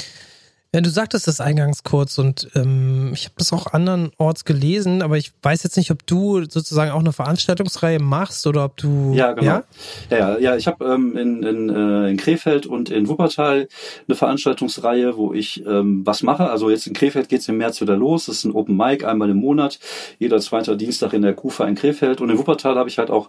Ja, 0.75 0.81
du 0.81 0.89
sagtest 0.89 1.29
das 1.29 1.39
eingangs 1.39 1.83
kurz 1.83 2.17
und 2.17 2.49
ähm, 2.55 3.11
ich 3.13 3.27
habe 3.27 3.35
das 3.37 3.53
auch 3.53 3.67
andernorts 3.75 4.47
gelesen, 4.47 5.03
aber 5.03 5.19
ich 5.19 5.31
weiß 5.43 5.65
jetzt 5.65 5.77
nicht, 5.77 5.91
ob 5.91 6.07
du 6.07 6.45
sozusagen 6.45 6.93
auch 6.93 7.01
eine 7.01 7.13
Veranstaltungsreihe 7.13 7.99
machst 7.99 8.47
oder 8.47 8.65
ob 8.65 8.79
du. 8.79 9.13
Ja, 9.13 9.33
genau. 9.35 9.47
Ja, 9.47 9.65
ja, 10.09 10.19
ja, 10.19 10.39
ja 10.39 10.57
ich 10.57 10.67
habe 10.67 10.83
ähm, 10.87 11.15
in, 11.19 11.43
in, 11.43 11.69
äh, 11.69 12.09
in 12.09 12.17
Krefeld 12.17 12.65
und 12.65 12.89
in 12.89 13.07
Wuppertal 13.07 13.69
eine 14.09 14.17
Veranstaltungsreihe, 14.17 15.15
wo 15.19 15.35
ich 15.35 15.63
ähm, 15.67 16.07
was 16.07 16.23
mache. 16.23 16.49
Also 16.49 16.71
jetzt 16.71 16.87
in 16.87 16.95
Krefeld 16.95 17.29
geht's 17.29 17.49
im 17.51 17.59
März 17.59 17.83
wieder 17.83 17.99
los. 17.99 18.25
Das 18.25 18.37
ist 18.37 18.45
ein 18.45 18.53
Open 18.53 18.75
Mic 18.75 19.05
einmal 19.05 19.29
im 19.29 19.37
Monat, 19.37 19.79
jeder 20.19 20.41
zweite 20.41 20.75
Dienstag 20.79 21.13
in 21.13 21.21
der 21.21 21.35
Kufa 21.35 21.67
in 21.67 21.75
Krefeld. 21.75 22.23
Und 22.23 22.31
in 22.31 22.39
Wuppertal 22.39 22.77
habe 22.77 22.89
ich 22.89 22.97
halt 22.97 23.11
auch 23.11 23.29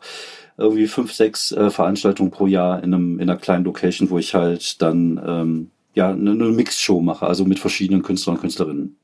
irgendwie 0.58 0.88
fünf, 0.88 1.12
sechs 1.12 1.52
äh, 1.52 1.70
Veranstaltungen 1.70 2.32
pro 2.32 2.48
Jahr 2.48 2.82
in, 2.82 2.94
einem, 2.94 3.20
in 3.20 3.30
einer 3.30 3.38
kleinen 3.38 3.66
Location, 3.66 4.10
wo 4.10 4.18
ich 4.18 4.34
halt 4.34 4.82
dann 4.82 5.22
ähm, 5.28 5.72
ja, 5.94 6.10
eine, 6.10 6.32
eine 6.32 6.46
Mixshow 6.46 7.02
mache, 7.02 7.26
also 7.26 7.46
mit 7.46 7.60
verschiedenen 7.60 8.04
Künstlern 8.04 8.36
und 8.36 8.42
Künstlerinnen. 8.42 8.98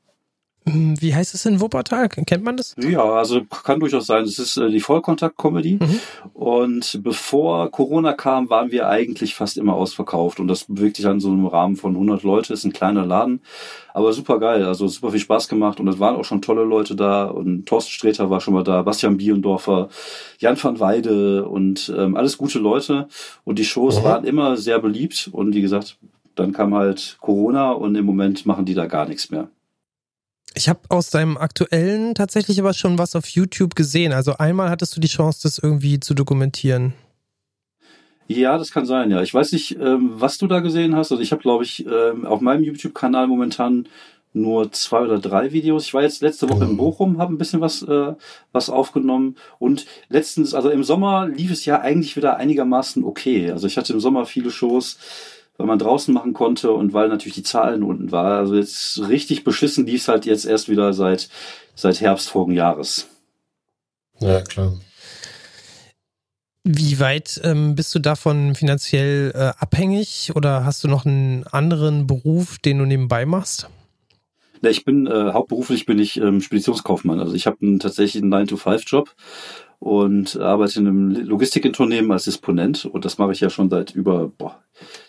Hm, 0.68 1.00
wie 1.00 1.14
heißt 1.14 1.34
es 1.34 1.46
in 1.46 1.60
Wuppertal? 1.60 2.08
Kennt 2.08 2.44
man 2.44 2.58
das? 2.58 2.76
Ja, 2.78 3.02
also 3.02 3.42
kann 3.44 3.80
durchaus 3.80 4.06
sein. 4.06 4.24
Es 4.24 4.38
ist 4.38 4.58
äh, 4.58 4.68
die 4.68 4.80
Vollkontakt-Comedy. 4.80 5.78
Mhm. 5.80 6.00
Und 6.34 7.00
bevor 7.02 7.70
Corona 7.70 8.12
kam, 8.12 8.50
waren 8.50 8.70
wir 8.70 8.88
eigentlich 8.88 9.34
fast 9.34 9.56
immer 9.56 9.74
ausverkauft. 9.74 10.38
Und 10.38 10.48
das 10.48 10.64
bewegt 10.64 10.96
sich 10.96 11.06
an 11.06 11.18
so 11.18 11.30
einem 11.30 11.46
Rahmen 11.46 11.76
von 11.76 11.94
100 11.94 12.24
Leute. 12.24 12.52
Ist 12.52 12.64
ein 12.64 12.74
kleiner 12.74 13.06
Laden, 13.06 13.40
aber 13.94 14.12
super 14.12 14.38
geil. 14.38 14.64
Also 14.64 14.86
super 14.86 15.10
viel 15.10 15.20
Spaß 15.20 15.48
gemacht. 15.48 15.80
Und 15.80 15.88
es 15.88 15.98
waren 15.98 16.16
auch 16.16 16.24
schon 16.24 16.42
tolle 16.42 16.64
Leute 16.64 16.94
da. 16.94 17.24
Und 17.24 17.64
Thorsten 17.64 17.92
Sträter 17.92 18.28
war 18.28 18.42
schon 18.42 18.52
mal 18.52 18.64
da, 18.64 18.82
Bastian 18.82 19.16
Bielendorfer, 19.16 19.88
Jan 20.38 20.62
van 20.62 20.78
Weide 20.78 21.48
und 21.48 21.90
ähm, 21.96 22.16
alles 22.16 22.36
gute 22.36 22.58
Leute. 22.58 23.08
Und 23.44 23.58
die 23.58 23.64
Shows 23.64 24.00
mhm. 24.00 24.04
waren 24.04 24.24
immer 24.24 24.58
sehr 24.58 24.78
beliebt. 24.78 25.30
Und 25.32 25.54
wie 25.54 25.62
gesagt, 25.62 25.96
dann 26.40 26.52
kam 26.52 26.74
halt 26.74 27.18
Corona 27.20 27.72
und 27.72 27.94
im 27.94 28.04
Moment 28.04 28.46
machen 28.46 28.64
die 28.64 28.74
da 28.74 28.86
gar 28.86 29.06
nichts 29.06 29.30
mehr. 29.30 29.48
Ich 30.54 30.68
habe 30.68 30.80
aus 30.88 31.10
deinem 31.10 31.36
aktuellen 31.36 32.14
tatsächlich 32.14 32.58
aber 32.58 32.74
schon 32.74 32.98
was 32.98 33.14
auf 33.14 33.28
YouTube 33.28 33.76
gesehen. 33.76 34.12
Also 34.12 34.36
einmal 34.38 34.68
hattest 34.68 34.96
du 34.96 35.00
die 35.00 35.08
Chance, 35.08 35.40
das 35.42 35.58
irgendwie 35.58 36.00
zu 36.00 36.14
dokumentieren. 36.14 36.94
Ja, 38.26 38.58
das 38.58 38.72
kann 38.72 38.86
sein, 38.86 39.10
ja. 39.10 39.22
Ich 39.22 39.34
weiß 39.34 39.52
nicht, 39.52 39.78
ähm, 39.78 40.12
was 40.14 40.38
du 40.38 40.46
da 40.46 40.60
gesehen 40.60 40.96
hast. 40.96 41.12
Also 41.12 41.22
ich 41.22 41.32
habe, 41.32 41.42
glaube 41.42 41.64
ich, 41.64 41.84
ähm, 41.86 42.26
auf 42.26 42.40
meinem 42.40 42.64
YouTube-Kanal 42.64 43.26
momentan 43.26 43.86
nur 44.32 44.70
zwei 44.72 45.00
oder 45.00 45.18
drei 45.18 45.52
Videos. 45.52 45.86
Ich 45.86 45.94
war 45.94 46.02
jetzt 46.02 46.22
letzte 46.22 46.48
Woche 46.48 46.64
in 46.64 46.72
mhm. 46.72 46.76
Bochum, 46.76 47.18
habe 47.18 47.34
ein 47.34 47.38
bisschen 47.38 47.60
was, 47.60 47.82
äh, 47.82 48.14
was 48.52 48.70
aufgenommen. 48.70 49.36
Und 49.58 49.86
letztens, 50.08 50.54
also 50.54 50.70
im 50.70 50.84
Sommer 50.84 51.28
lief 51.28 51.50
es 51.50 51.64
ja 51.64 51.80
eigentlich 51.80 52.16
wieder 52.16 52.36
einigermaßen 52.36 53.04
okay. 53.04 53.50
Also 53.50 53.66
ich 53.66 53.76
hatte 53.76 53.92
im 53.92 54.00
Sommer 54.00 54.26
viele 54.26 54.50
Shows 54.50 54.98
weil 55.60 55.66
man 55.66 55.78
draußen 55.78 56.14
machen 56.14 56.32
konnte 56.32 56.72
und 56.72 56.94
weil 56.94 57.08
natürlich 57.08 57.34
die 57.34 57.42
Zahlen 57.42 57.82
unten 57.82 58.10
war. 58.12 58.38
Also 58.38 58.56
jetzt 58.56 58.98
richtig 59.10 59.44
beschissen 59.44 59.84
lief 59.84 60.00
es 60.00 60.08
halt 60.08 60.24
jetzt 60.24 60.46
erst 60.46 60.70
wieder 60.70 60.94
seit, 60.94 61.28
seit 61.74 62.00
Herbst 62.00 62.30
vorigen 62.30 62.54
Jahres. 62.54 63.08
Ja, 64.20 64.40
klar. 64.40 64.72
Wie 66.64 66.98
weit 66.98 67.38
ähm, 67.44 67.74
bist 67.74 67.94
du 67.94 67.98
davon 67.98 68.54
finanziell 68.54 69.32
äh, 69.34 69.52
abhängig 69.58 70.32
oder 70.34 70.64
hast 70.64 70.82
du 70.82 70.88
noch 70.88 71.04
einen 71.04 71.44
anderen 71.44 72.06
Beruf, 72.06 72.58
den 72.58 72.78
du 72.78 72.86
nebenbei 72.86 73.26
machst? 73.26 73.68
Ja, 74.62 74.70
ich 74.70 74.86
bin 74.86 75.06
äh, 75.06 75.32
hauptberuflich 75.34 75.84
bin 75.84 75.98
ich 75.98 76.18
ähm, 76.18 76.40
Speditionskaufmann. 76.40 77.20
Also 77.20 77.34
ich 77.34 77.46
habe 77.46 77.78
tatsächlich 77.78 78.22
einen 78.22 78.32
9-to-5-Job 78.32 79.14
und 79.80 80.38
arbeite 80.38 80.78
in 80.78 80.86
einem 80.86 81.10
Logistikunternehmen 81.26 82.12
als 82.12 82.24
Disponent 82.24 82.84
und 82.84 83.04
das 83.04 83.16
mache 83.16 83.32
ich 83.32 83.40
ja 83.40 83.48
schon 83.48 83.70
seit 83.70 83.94
über 83.94 84.28
boah, 84.28 84.62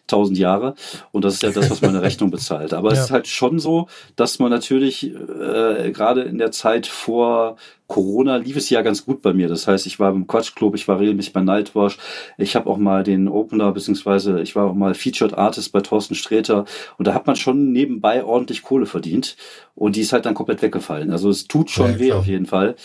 1000 0.03 0.38
Jahre 0.38 0.75
und 1.12 1.25
das 1.25 1.36
ist 1.36 1.43
ja 1.43 1.51
das, 1.51 1.69
was 1.69 1.81
meine 1.81 2.01
Rechnung 2.01 2.31
bezahlt. 2.31 2.73
Aber 2.73 2.89
ja. 2.89 2.95
es 2.95 3.05
ist 3.05 3.12
halt 3.12 3.27
schon 3.27 3.60
so, 3.60 3.88
dass 4.15 4.39
man 4.39 4.49
natürlich 4.49 5.13
äh, 5.13 5.91
gerade 5.91 6.21
in 6.21 6.38
der 6.38 6.51
Zeit 6.51 6.88
vor 6.88 7.57
Corona 7.88 8.38
lief 8.38 8.55
es 8.55 8.69
ja 8.69 8.81
ganz 8.81 9.05
gut 9.05 9.21
bei 9.21 9.34
mir. 9.34 9.49
Das 9.49 9.67
heißt, 9.67 9.86
ich 9.86 9.99
war 9.99 10.13
beim 10.13 10.25
Quatschclub, 10.25 10.75
ich 10.75 10.88
war 10.88 10.99
regelmäßig 10.99 11.34
bei 11.34 11.41
Nightwash, 11.41 11.97
ich 12.38 12.55
habe 12.55 12.69
auch 12.69 12.77
mal 12.77 13.03
den 13.03 13.27
Opener, 13.27 13.73
beziehungsweise 13.73 14.41
ich 14.41 14.55
war 14.55 14.69
auch 14.69 14.73
mal 14.73 14.93
Featured 14.93 15.38
Artist 15.38 15.73
bei 15.73 15.81
Thorsten 15.81 16.15
Sträter 16.15 16.63
und 16.97 17.07
da 17.07 17.13
hat 17.13 17.27
man 17.27 17.36
schon 17.36 17.73
nebenbei 17.73 18.23
ordentlich 18.23 18.63
Kohle 18.63 18.86
verdient 18.86 19.36
und 19.75 19.97
die 19.97 20.01
ist 20.01 20.13
halt 20.13 20.25
dann 20.25 20.34
komplett 20.34 20.62
weggefallen. 20.62 21.12
Also 21.12 21.29
es 21.29 21.49
tut 21.49 21.69
schon 21.69 21.91
ja, 21.91 21.99
weh 21.99 22.12
auf 22.13 22.27
jeden 22.27 22.45
Fall. 22.45 22.77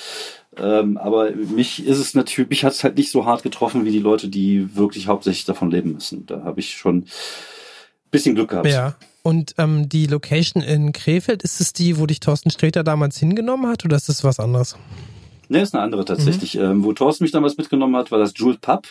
Ähm, 0.59 0.97
aber 0.97 1.31
mich 1.33 1.85
ist 1.87 1.99
es 1.99 2.14
natürlich, 2.14 2.51
mich 2.51 2.64
hat 2.64 2.73
es 2.73 2.85
halt 2.85 2.97
nicht 2.97 3.11
so 3.11 3.27
hart 3.27 3.42
getroffen 3.42 3.85
wie 3.85 3.90
die 3.90 3.99
Leute, 3.99 4.29
die 4.29 4.75
wirklich 4.77 5.07
hauptsächlich 5.07 5.45
davon 5.45 5.71
leben 5.71 5.92
müssen. 5.92 6.27
Da 6.27 6.42
habe 6.45 6.61
ich 6.61 6.77
schon 6.77 6.99
ein 6.99 7.07
bisschen 8.11 8.35
Glück 8.35 8.51
gehabt. 8.51 8.69
Ja. 8.69 8.97
Und 9.23 9.55
ähm, 9.59 9.88
die 9.88 10.07
Location 10.07 10.62
in 10.62 10.92
Krefeld, 10.92 11.42
ist 11.42 11.61
es 11.61 11.73
die, 11.73 11.99
wo 11.99 12.07
dich 12.07 12.21
Thorsten 12.21 12.51
Sträter 12.51 12.85
damals 12.85 13.19
hingenommen 13.19 13.66
hat 13.66 13.85
oder 13.85 13.97
ist 13.97 14.09
das 14.09 14.23
was 14.23 14.38
anderes? 14.38 14.77
Ne, 15.49 15.61
ist 15.61 15.75
eine 15.75 15.83
andere 15.85 16.05
tatsächlich. 16.05 16.57
Ähm, 16.57 16.83
wo 16.85 16.93
Thorsten 16.93 17.25
mich 17.25 17.31
damals 17.33 17.57
mitgenommen 17.57 17.95
hat, 17.97 18.11
war 18.11 18.19
das 18.19 18.33
Jewel 18.37 18.57
Pub. 18.61 18.87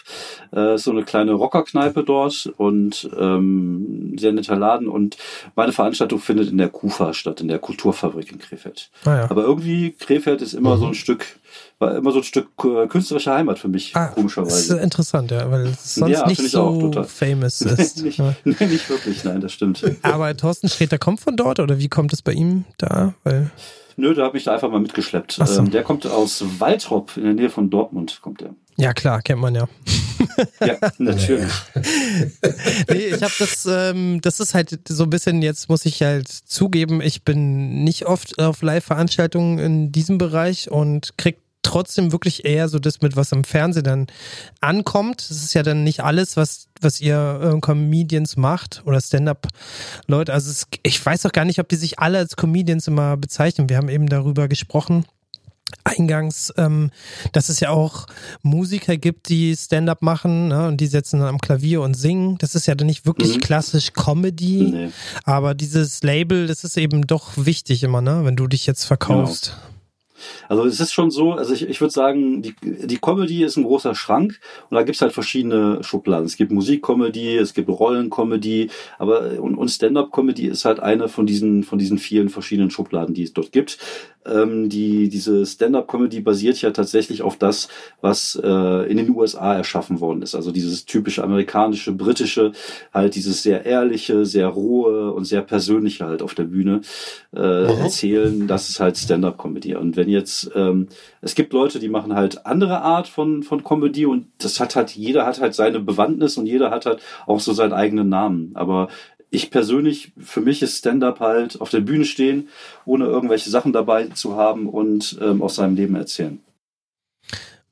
Äh, 0.54 0.76
ist 0.76 0.84
so 0.86 0.92
eine 0.92 1.04
kleine 1.04 1.34
Rockerkneipe 1.34 2.04
dort 2.04 2.52
und 2.58 3.10
ähm, 3.20 4.16
sehr 4.18 4.32
netter 4.32 4.56
Laden. 4.56 4.88
Und 4.88 5.18
meine 5.56 5.72
Veranstaltung 5.74 6.20
findet 6.20 6.50
in 6.50 6.58
der 6.58 6.70
KUFA 6.70 7.14
statt, 7.14 7.42
in 7.42 7.48
der 7.48 7.60
Kulturfabrik 7.60 8.32
in 8.32 8.40
Krefeld. 8.40 8.90
Ah, 9.06 9.16
ja. 9.16 9.32
Aber 9.32 9.44
irgendwie 9.44 9.92
Krefeld 10.00 10.42
ist 10.42 10.54
immer 10.54 10.78
so 10.78 10.86
ein 10.88 10.94
Stück, 10.94 11.26
war 11.80 11.96
immer 11.96 12.12
so 12.12 12.20
ein 12.20 12.24
Stück 12.24 12.48
äh, 12.64 12.88
künstlerische 12.88 13.34
Heimat 13.34 13.60
für 13.60 13.68
mich, 13.68 13.96
Ah, 13.96 14.00
das 14.02 14.10
ist 14.10 14.16
komischerweise. 14.16 14.78
interessant, 14.80 15.32
ja, 15.32 15.50
weil 15.52 15.68
es 15.68 15.96
sonst 15.96 16.12
Ja, 16.12 16.28
nicht 16.28 16.56
auch, 16.56 16.74
so 16.76 16.82
total. 16.82 17.04
famous 17.04 17.62
ist. 17.62 18.02
nicht, 18.04 18.18
Ja. 18.18 18.34
nee, 18.46 18.56
nicht 18.68 18.90
wirklich, 18.90 19.24
nein, 19.24 19.42
das 19.42 19.52
stimmt. 19.52 19.84
Aber 20.04 20.36
Thorsten 20.38 20.70
Sträter 20.70 20.98
kommt 20.98 21.20
von 21.20 21.36
dort 21.36 21.60
oder 21.60 21.80
wie 21.80 21.90
kommt 21.90 22.14
es 22.14 22.22
bei 22.22 22.32
ihm 22.34 22.64
da? 22.78 23.14
Weil, 23.24 23.52
Nö, 23.98 24.14
der 24.14 24.26
hat 24.26 24.34
mich 24.34 24.44
da 24.44 24.54
einfach 24.54 24.70
mal 24.70 24.80
mitgeschleppt. 24.80 25.34
So. 25.34 25.60
Ähm, 25.60 25.72
der 25.72 25.84
kommt 25.84 26.06
aus 26.06 26.44
Waltrop 26.60 27.16
in 27.18 27.24
der 27.24 27.34
Nähe 27.34 27.50
von 27.50 27.70
Dortmund, 27.70 28.20
kommt 28.22 28.42
der. 28.42 28.56
ja 28.76 28.94
klar, 28.94 29.22
kennt 29.22 29.40
man 29.42 29.56
ja. 29.56 29.68
Ja, 30.60 30.78
natürlich. 30.98 31.52
nee, 32.90 33.08
ich 33.08 33.24
habe 33.24 33.34
das, 33.40 33.66
ähm, 33.70 34.20
das 34.22 34.40
ist 34.40 34.54
halt 34.54 34.80
so 34.88 35.04
ein 35.04 35.10
bisschen, 35.10 35.42
jetzt 35.42 35.70
muss 35.70 35.86
ich 35.86 36.02
halt 36.02 36.28
zugeben, 36.28 37.02
ich 37.02 37.24
bin 37.24 37.84
nicht 37.84 38.06
oft 38.06 38.38
auf 38.40 38.62
Live-Veranstaltungen 38.62 39.60
in 39.60 39.92
diesem 39.92 40.18
Bereich 40.18 40.70
und 40.70 41.18
krieg 41.18 41.38
trotzdem 41.76 42.14
wirklich 42.14 42.46
eher 42.46 42.70
so 42.70 42.80
das 42.80 43.02
mit, 43.02 43.18
was 43.18 43.34
im 43.34 43.44
Fernsehen 43.44 43.84
dann 43.84 44.08
ankommt. 44.62 45.30
Das 45.30 45.44
ist 45.44 45.54
ja 45.54 45.62
dann 45.62 45.84
nicht 45.84 46.00
alles, 46.02 46.38
was, 46.38 46.68
was 46.80 47.02
ihr 47.02 47.54
äh, 47.56 47.60
Comedians 47.60 48.38
macht 48.38 48.82
oder 48.86 49.02
Stand-up-Leute. 49.02 50.32
Also 50.32 50.52
es, 50.52 50.68
ich 50.84 51.06
weiß 51.06 51.26
auch 51.26 51.34
gar 51.34 51.44
nicht, 51.44 51.60
ob 51.60 51.68
die 51.68 51.76
sich 51.76 52.00
alle 52.00 52.18
als 52.20 52.38
Comedians 52.38 52.88
immer 52.88 53.18
bezeichnen. 53.18 53.68
Wir 53.68 53.76
haben 53.76 53.90
eben 53.90 54.08
darüber 54.08 54.48
gesprochen 54.48 55.06
eingangs, 55.84 56.54
ähm, 56.58 56.92
dass 57.34 57.50
es 57.50 57.60
ja 57.60 57.72
auch 57.72 58.06
Musiker 58.42 58.96
gibt, 58.98 59.28
die 59.30 59.56
Stand-up 59.58 60.02
machen 60.02 60.48
ne, 60.48 60.68
und 60.68 60.78
die 60.78 60.88
setzen 60.88 61.20
dann 61.20 61.28
am 61.28 61.40
Klavier 61.40 61.82
und 61.82 61.96
singen. 61.96 62.38
Das 62.38 62.56
ist 62.56 62.68
ja 62.68 62.76
dann 62.76 62.88
nicht 62.88 63.06
wirklich 63.06 63.36
Mhm. 63.36 63.42
klassisch 63.42 63.92
Comedy, 63.94 64.72
Nee. 64.72 64.90
aber 65.26 65.54
dieses 65.56 66.02
Label, 66.04 66.48
das 66.48 66.64
ist 66.64 66.78
eben 66.78 67.06
doch 67.06 67.32
wichtig 67.36 67.84
immer, 67.84 68.00
ne, 68.02 68.22
wenn 68.24 68.36
du 68.36 68.48
dich 68.48 68.66
jetzt 68.66 68.86
verkaufst. 68.86 69.58
Also 70.48 70.66
es 70.66 70.80
ist 70.80 70.94
schon 70.94 71.12
so, 71.12 71.34
also 71.34 71.54
ich, 71.54 71.68
ich 71.68 71.82
würde 71.82 71.94
sagen, 71.94 72.42
die, 72.42 72.56
die 72.62 72.98
Comedy 72.98 73.44
ist 73.44 73.58
ein 73.58 73.64
großer 73.64 73.96
Schrank 73.96 74.40
und 74.70 74.76
da 74.76 74.84
gibt's 74.84 75.02
halt 75.02 75.14
verschiedene 75.14 75.84
Schubladen. 75.84 76.26
Es 76.26 76.38
gibt 76.38 76.52
Musikcomedy, 76.52 77.38
es 77.38 77.54
gibt 77.54 77.70
Rollencomedy, 77.70 78.70
aber 78.98 79.40
und, 79.40 79.56
und 79.56 79.70
Stand-up-Comedy 79.70 80.48
ist 80.48 80.66
halt 80.66 80.80
eine 80.80 81.08
von 81.08 81.26
diesen, 81.26 81.64
von 81.64 81.80
diesen 81.80 81.98
vielen 81.98 82.30
verschiedenen 82.30 82.72
Schubladen, 82.72 83.14
die 83.14 83.24
es 83.24 83.34
dort 83.34 83.52
gibt. 83.52 83.78
Ähm, 84.26 84.70
die, 84.70 85.10
diese 85.10 85.46
Stand-up-Comedy 85.46 86.22
basiert 86.22 86.62
ja 86.62 86.72
tatsächlich 86.72 87.22
auf 87.22 87.38
das, 87.38 87.68
was 88.02 88.40
äh, 88.44 88.90
in 88.90 88.98
den 88.98 89.16
USA 89.16 89.56
erschaffen 89.56 90.00
worden 90.00 90.22
ist. 90.22 90.36
Also 90.36 90.52
dieses 90.52 90.86
typische 90.86 91.24
amerikanische, 91.24 91.92
britische, 91.92 92.52
halt 92.94 93.16
dieses 93.16 93.44
sehr 93.44 93.66
ehrliche, 93.66 94.26
sehr 94.26 94.48
rohe 94.48 95.12
und 95.14 95.26
sehr 95.26 95.42
persönliche 95.42 96.06
halt 96.06 96.22
auf 96.22 96.34
der 96.36 96.44
Bühne 96.46 96.82
äh, 97.36 97.40
Mhm. 97.66 97.80
erzählen. 97.80 98.48
Das 98.48 98.70
ist 98.70 98.80
halt 98.80 98.98
Stand-up-Comedy. 98.98 99.76
Und 99.76 99.96
wenn 99.98 100.10
jetzt, 100.10 100.50
ähm, 100.56 100.88
es 101.22 101.36
gibt 101.36 101.54
Leute, 101.54 101.80
die 101.80 101.90
machen 101.90 102.14
halt 102.16 102.46
andere 102.46 102.82
Art 102.82 103.08
von, 103.08 103.44
von 103.44 103.64
Comedy 103.64 104.06
und 104.06 104.28
das 104.40 104.60
hat 104.60 104.76
halt, 104.76 104.92
jeder 104.92 105.26
hat 105.26 105.40
halt 105.42 105.54
seine 105.56 105.80
Bewandtnis 105.80 106.38
und 106.38 106.46
jeder 106.46 106.72
hat 106.72 106.86
halt 106.86 107.00
auch 107.26 107.40
so 107.40 107.54
seinen 107.54 107.74
eigenen 107.74 108.10
Namen. 108.10 108.52
Aber 108.56 108.88
ich 109.36 109.52
persönlich, 109.52 110.12
für 110.18 110.42
mich 110.42 110.62
ist 110.62 110.78
Stand-up 110.78 111.20
halt 111.20 111.62
auf 111.62 111.70
der 111.70 111.82
Bühne 111.82 112.06
stehen, 112.06 112.50
ohne 112.86 113.06
irgendwelche 113.06 113.50
Sachen 113.50 113.74
dabei 113.74 114.08
zu 114.08 114.36
haben 114.36 114.68
und 114.68 115.18
ähm, 115.22 115.42
aus 115.42 115.56
seinem 115.56 115.76
Leben 115.76 115.96
erzählen. 115.96 116.40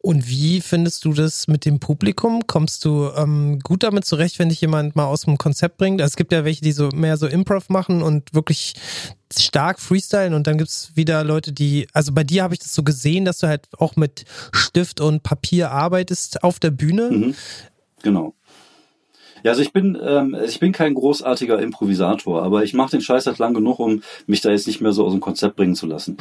Und 0.05 0.27
wie 0.27 0.59
findest 0.59 1.05
du 1.05 1.13
das 1.13 1.47
mit 1.47 1.63
dem 1.63 1.79
Publikum? 1.79 2.45
Kommst 2.45 2.83
du 2.83 3.09
ähm, 3.15 3.59
gut 3.59 3.83
damit 3.83 4.03
zurecht, 4.03 4.37
wenn 4.37 4.49
dich 4.49 4.59
jemand 4.59 4.97
mal 4.97 5.05
aus 5.05 5.21
dem 5.21 5.37
Konzept 5.37 5.77
bringt? 5.77 6.01
Also 6.01 6.11
es 6.11 6.15
gibt 6.17 6.33
ja 6.33 6.43
welche, 6.43 6.61
die 6.61 6.73
so 6.73 6.89
mehr 6.89 7.15
so 7.15 7.25
Improv 7.25 7.69
machen 7.69 8.01
und 8.01 8.33
wirklich 8.33 8.73
stark 9.33 9.79
freestylen 9.79 10.33
und 10.33 10.45
dann 10.45 10.57
gibt's 10.57 10.91
wieder 10.95 11.23
Leute, 11.23 11.53
die, 11.53 11.87
also 11.93 12.11
bei 12.11 12.25
dir 12.25 12.43
habe 12.43 12.53
ich 12.53 12.59
das 12.59 12.75
so 12.75 12.83
gesehen, 12.83 13.23
dass 13.23 13.37
du 13.37 13.47
halt 13.47 13.69
auch 13.77 13.95
mit 13.95 14.25
Stift 14.51 14.99
und 14.99 15.23
Papier 15.23 15.71
arbeitest 15.71 16.43
auf 16.43 16.59
der 16.59 16.71
Bühne. 16.71 17.09
Mhm. 17.09 17.35
Genau. 18.01 18.35
Ja, 19.43 19.51
also 19.51 19.61
ich 19.61 19.73
bin, 19.73 19.97
ähm, 20.01 20.35
ich 20.45 20.59
bin 20.59 20.71
kein 20.71 20.93
großartiger 20.93 21.59
Improvisator, 21.59 22.41
aber 22.43 22.63
ich 22.63 22.73
mache 22.73 22.91
den 22.91 23.01
Scheiß 23.01 23.27
halt 23.27 23.39
lang 23.39 23.53
genug, 23.53 23.79
um 23.79 24.01
mich 24.25 24.39
da 24.41 24.51
jetzt 24.51 24.67
nicht 24.67 24.79
mehr 24.79 24.93
so 24.93 25.05
aus 25.05 25.11
dem 25.11 25.19
Konzept 25.19 25.57
bringen 25.57 25.75
zu 25.75 25.85
lassen. 25.85 26.17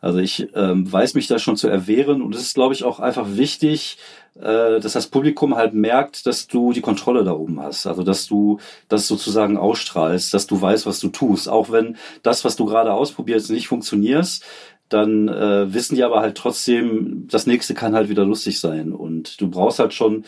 Also 0.00 0.18
ich 0.18 0.48
ähm, 0.54 0.90
weiß 0.90 1.14
mich 1.14 1.28
da 1.28 1.38
schon 1.38 1.56
zu 1.56 1.68
erwehren 1.68 2.20
und 2.20 2.34
es 2.34 2.42
ist, 2.42 2.54
glaube 2.54 2.74
ich, 2.74 2.82
auch 2.84 2.98
einfach 2.98 3.36
wichtig, 3.36 3.98
äh, 4.34 4.80
dass 4.80 4.92
das 4.92 5.06
Publikum 5.06 5.54
halt 5.54 5.72
merkt, 5.72 6.26
dass 6.26 6.48
du 6.48 6.72
die 6.72 6.80
Kontrolle 6.80 7.22
da 7.22 7.32
oben 7.32 7.60
hast. 7.60 7.86
Also 7.86 8.02
dass 8.02 8.26
du 8.26 8.58
das 8.88 9.06
sozusagen 9.06 9.56
ausstrahlst, 9.56 10.34
dass 10.34 10.48
du 10.48 10.60
weißt, 10.60 10.84
was 10.84 10.98
du 10.98 11.08
tust. 11.08 11.48
Auch 11.48 11.70
wenn 11.70 11.96
das, 12.22 12.44
was 12.44 12.56
du 12.56 12.66
gerade 12.66 12.92
ausprobierst, 12.92 13.50
nicht 13.50 13.68
funktioniert, 13.68 14.40
dann 14.88 15.28
äh, 15.28 15.72
wissen 15.72 15.94
die 15.94 16.02
aber 16.02 16.20
halt 16.20 16.36
trotzdem, 16.36 17.26
das 17.30 17.46
nächste 17.46 17.74
kann 17.74 17.94
halt 17.94 18.08
wieder 18.08 18.24
lustig 18.24 18.60
sein. 18.60 18.92
Und 18.92 19.40
du 19.40 19.48
brauchst 19.48 19.78
halt 19.78 19.94
schon 19.94 20.24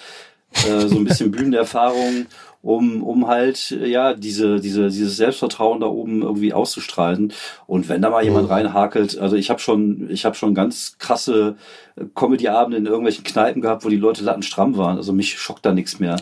äh, 0.64 0.88
so 0.88 0.96
ein 0.96 1.04
bisschen 1.04 1.30
Bühnenerfahrung, 1.30 2.26
um, 2.62 3.02
um 3.02 3.28
halt, 3.28 3.70
äh, 3.70 3.86
ja, 3.88 4.14
diese, 4.14 4.60
diese, 4.60 4.88
dieses 4.88 5.16
Selbstvertrauen 5.16 5.80
da 5.80 5.86
oben 5.86 6.22
irgendwie 6.22 6.52
auszustrahlen. 6.52 7.32
Und 7.66 7.88
wenn 7.88 8.02
da 8.02 8.10
mal 8.10 8.24
jemand 8.24 8.50
reinhakelt, 8.50 9.18
also 9.18 9.36
ich 9.36 9.50
habe 9.50 9.60
schon, 9.60 10.08
ich 10.10 10.24
habe 10.24 10.34
schon 10.34 10.54
ganz 10.54 10.96
krasse 10.98 11.56
äh, 11.96 12.04
Comedy-Abende 12.14 12.76
in 12.78 12.86
irgendwelchen 12.86 13.24
Kneipen 13.24 13.62
gehabt, 13.62 13.84
wo 13.84 13.88
die 13.88 13.96
Leute 13.96 14.24
lattenstramm 14.24 14.76
waren. 14.76 14.96
Also 14.96 15.12
mich 15.12 15.38
schockt 15.38 15.64
da 15.64 15.72
nichts 15.72 16.00
mehr. 16.00 16.16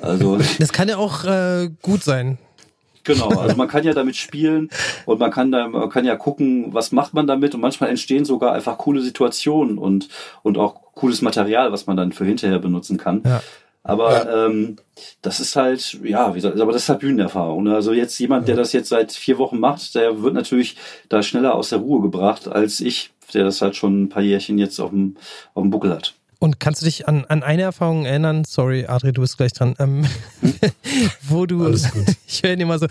Also 0.00 0.38
Das 0.58 0.72
kann 0.72 0.88
ja 0.88 0.98
auch 0.98 1.24
äh, 1.24 1.70
gut 1.82 2.04
sein. 2.04 2.38
Genau, 3.02 3.28
also 3.28 3.56
man 3.56 3.68
kann 3.68 3.84
ja 3.84 3.94
damit 3.94 4.16
spielen 4.16 4.68
und 5.06 5.18
man 5.18 5.30
kann 5.30 5.50
da, 5.50 5.66
man 5.66 5.88
kann 5.88 6.04
ja 6.04 6.14
gucken, 6.14 6.74
was 6.74 6.92
macht 6.92 7.14
man 7.14 7.26
damit 7.26 7.54
und 7.54 7.60
manchmal 7.60 7.90
entstehen 7.90 8.24
sogar 8.24 8.52
einfach 8.52 8.78
coole 8.78 9.00
Situationen 9.00 9.78
und, 9.78 10.08
und 10.42 10.58
auch 10.58 10.92
cooles 10.94 11.22
Material, 11.22 11.72
was 11.72 11.86
man 11.86 11.96
dann 11.96 12.12
für 12.12 12.24
hinterher 12.24 12.58
benutzen 12.58 12.98
kann. 12.98 13.22
Ja. 13.24 13.40
Aber 13.88 14.46
ähm, 14.46 14.76
das 15.22 15.40
ist 15.40 15.56
halt, 15.56 15.98
ja, 16.04 16.34
wie 16.34 16.36
gesagt, 16.36 16.60
aber 16.60 16.72
das 16.72 16.82
ist 16.82 16.88
halt 16.90 17.00
Bühnenerfahrung. 17.00 17.64
Ne? 17.64 17.74
Also 17.74 17.94
jetzt 17.94 18.18
jemand, 18.18 18.46
der 18.46 18.54
das 18.54 18.74
jetzt 18.74 18.90
seit 18.90 19.12
vier 19.12 19.38
Wochen 19.38 19.58
macht, 19.58 19.94
der 19.94 20.22
wird 20.22 20.34
natürlich 20.34 20.76
da 21.08 21.22
schneller 21.22 21.54
aus 21.54 21.70
der 21.70 21.78
Ruhe 21.78 22.02
gebracht 22.02 22.48
als 22.48 22.80
ich, 22.80 23.10
der 23.32 23.44
das 23.44 23.62
halt 23.62 23.76
schon 23.76 24.02
ein 24.02 24.08
paar 24.10 24.22
Jährchen 24.22 24.58
jetzt 24.58 24.78
auf 24.78 24.90
dem, 24.90 25.16
auf 25.54 25.62
dem 25.62 25.70
Buckel 25.70 25.90
hat. 25.90 26.14
Und 26.38 26.60
kannst 26.60 26.82
du 26.82 26.84
dich 26.84 27.08
an, 27.08 27.24
an 27.28 27.42
eine 27.42 27.62
Erfahrung 27.62 28.04
erinnern? 28.04 28.44
Sorry, 28.44 28.84
Adri, 28.86 29.12
du 29.12 29.22
bist 29.22 29.38
gleich 29.38 29.54
dran. 29.54 29.74
Ähm, 29.78 30.06
wo 31.22 31.46
du, 31.46 31.64
Alles 31.64 31.90
gut. 31.90 32.04
ich 32.28 32.42
höre 32.42 32.52
ihn 32.52 32.60
immer 32.60 32.78
so, 32.78 32.86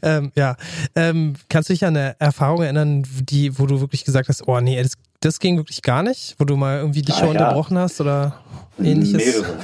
ähm, 0.00 0.30
ja, 0.34 0.56
ähm, 0.94 1.34
kannst 1.48 1.68
du 1.68 1.74
dich 1.74 1.84
an 1.84 1.96
eine 1.96 2.16
Erfahrung 2.20 2.62
erinnern, 2.62 3.04
die, 3.20 3.58
wo 3.58 3.66
du 3.66 3.80
wirklich 3.80 4.04
gesagt 4.04 4.28
hast, 4.28 4.46
oh 4.48 4.60
nee, 4.60 4.82
das, 4.82 4.92
das 5.20 5.38
ging 5.40 5.56
wirklich 5.56 5.82
gar 5.82 6.02
nicht, 6.02 6.34
wo 6.38 6.44
du 6.44 6.56
mal 6.56 6.78
irgendwie 6.78 7.02
die 7.02 7.12
Ah, 7.12 7.16
Show 7.16 7.24
ja. 7.26 7.30
unterbrochen 7.32 7.78
hast 7.78 8.00
oder 8.00 8.36
ähnliches? 8.78 9.14
Mehrere. 9.16 9.56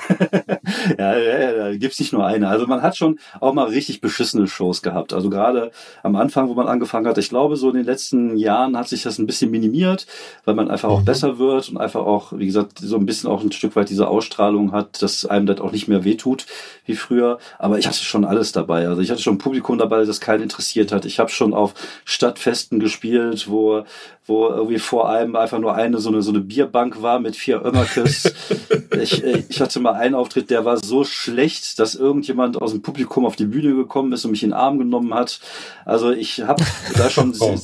ja, 0.98 1.18
ja, 1.18 1.38
ja, 1.40 1.52
da 1.52 1.76
gibt's 1.76 2.00
nicht 2.00 2.14
nur 2.14 2.24
eine. 2.26 2.48
Also 2.48 2.66
man 2.66 2.80
hat 2.80 2.96
schon 2.96 3.18
auch 3.40 3.52
mal 3.52 3.66
richtig 3.68 4.00
beschissene 4.00 4.46
Shows 4.46 4.80
gehabt. 4.80 5.12
Also 5.12 5.28
gerade 5.28 5.70
am 6.02 6.16
Anfang, 6.16 6.48
wo 6.48 6.54
man 6.54 6.66
angefangen 6.66 7.06
hat, 7.06 7.18
ich 7.18 7.28
glaube, 7.28 7.56
so 7.56 7.68
in 7.68 7.74
den 7.76 7.84
letzten 7.84 8.36
Jahren 8.38 8.76
hat 8.76 8.88
sich 8.88 9.02
das 9.02 9.18
ein 9.18 9.26
bisschen 9.26 9.50
minimiert, 9.50 10.06
weil 10.46 10.54
man 10.54 10.70
einfach 10.70 10.88
auch 10.88 11.02
besser 11.02 11.38
wird 11.38 11.68
und 11.68 11.76
einfach 11.76 12.00
auch, 12.00 12.32
wie 12.32 12.46
gesagt, 12.46 12.78
so 12.78 12.96
ein 12.96 13.04
bisschen 13.04 13.28
auch 13.30 13.42
ein 13.42 13.52
Stück 13.52 13.76
weit 13.76 13.90
diese 13.90 14.08
Ausstrahlung 14.08 14.72
hat, 14.72 15.02
dass 15.02 15.26
einem 15.26 15.44
das 15.44 15.60
auch 15.60 15.72
nicht 15.72 15.88
mehr 15.88 16.04
wehtut 16.04 16.46
wie 16.86 16.96
früher. 16.96 17.38
Aber 17.58 17.78
ich 17.78 17.86
hatte 17.86 17.98
schon 17.98 18.24
alles 18.24 18.52
dabei. 18.52 18.88
Also 18.88 19.02
ich 19.02 19.10
hatte 19.10 19.20
schon 19.20 19.34
ein 19.34 19.38
Publikum 19.38 19.76
dabei, 19.76 20.04
das 20.04 20.20
keinen 20.20 20.42
interessiert 20.44 20.90
hat. 20.90 21.04
Ich 21.04 21.18
habe 21.18 21.30
schon 21.30 21.52
auf 21.52 21.74
Stadtfesten 22.06 22.80
gespielt, 22.80 23.48
wo 23.50 23.84
wo 24.24 24.46
irgendwie 24.48 24.78
vor 24.78 25.08
einem 25.10 25.34
einfach 25.42 25.58
nur 25.58 25.74
eine 25.74 25.98
so 25.98 26.08
eine 26.08 26.22
so 26.22 26.30
eine 26.30 26.40
Bierbank 26.40 27.02
war 27.02 27.20
mit 27.20 27.36
vier 27.36 27.64
Ömmerkes. 27.64 28.32
ich, 29.00 29.22
äh, 29.24 29.44
ich 29.48 29.60
hatte 29.60 29.80
mal 29.80 29.92
einen 29.94 30.14
Auftritt, 30.14 30.50
der 30.50 30.64
war 30.64 30.76
so 30.78 31.04
schlecht, 31.04 31.78
dass 31.78 31.94
irgendjemand 31.94 32.60
aus 32.60 32.72
dem 32.72 32.82
Publikum 32.82 33.26
auf 33.26 33.36
die 33.36 33.44
Bühne 33.46 33.74
gekommen 33.74 34.12
ist 34.12 34.24
und 34.24 34.30
mich 34.30 34.42
in 34.42 34.50
den 34.50 34.54
Arm 34.58 34.78
genommen 34.78 35.12
hat. 35.14 35.40
Also 35.84 36.10
ich 36.12 36.40
habe 36.42 36.64
da 36.96 37.10
schon 37.10 37.34
Oh. 37.40 37.58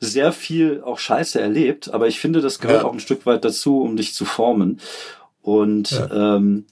sehr 0.00 0.32
viel 0.32 0.82
auch 0.84 0.98
Scheiße 0.98 1.40
erlebt, 1.40 1.92
aber 1.92 2.06
ich 2.08 2.20
finde, 2.20 2.40
das 2.40 2.58
gehört 2.58 2.82
Ja. 2.82 2.88
auch 2.88 2.92
ein 2.92 3.00
Stück 3.00 3.24
weit 3.26 3.44
dazu, 3.44 3.80
um 3.80 3.96
dich 3.96 4.14
zu 4.14 4.24
formen. 4.24 4.80
Und 5.42 6.00
ähm, 6.12 6.64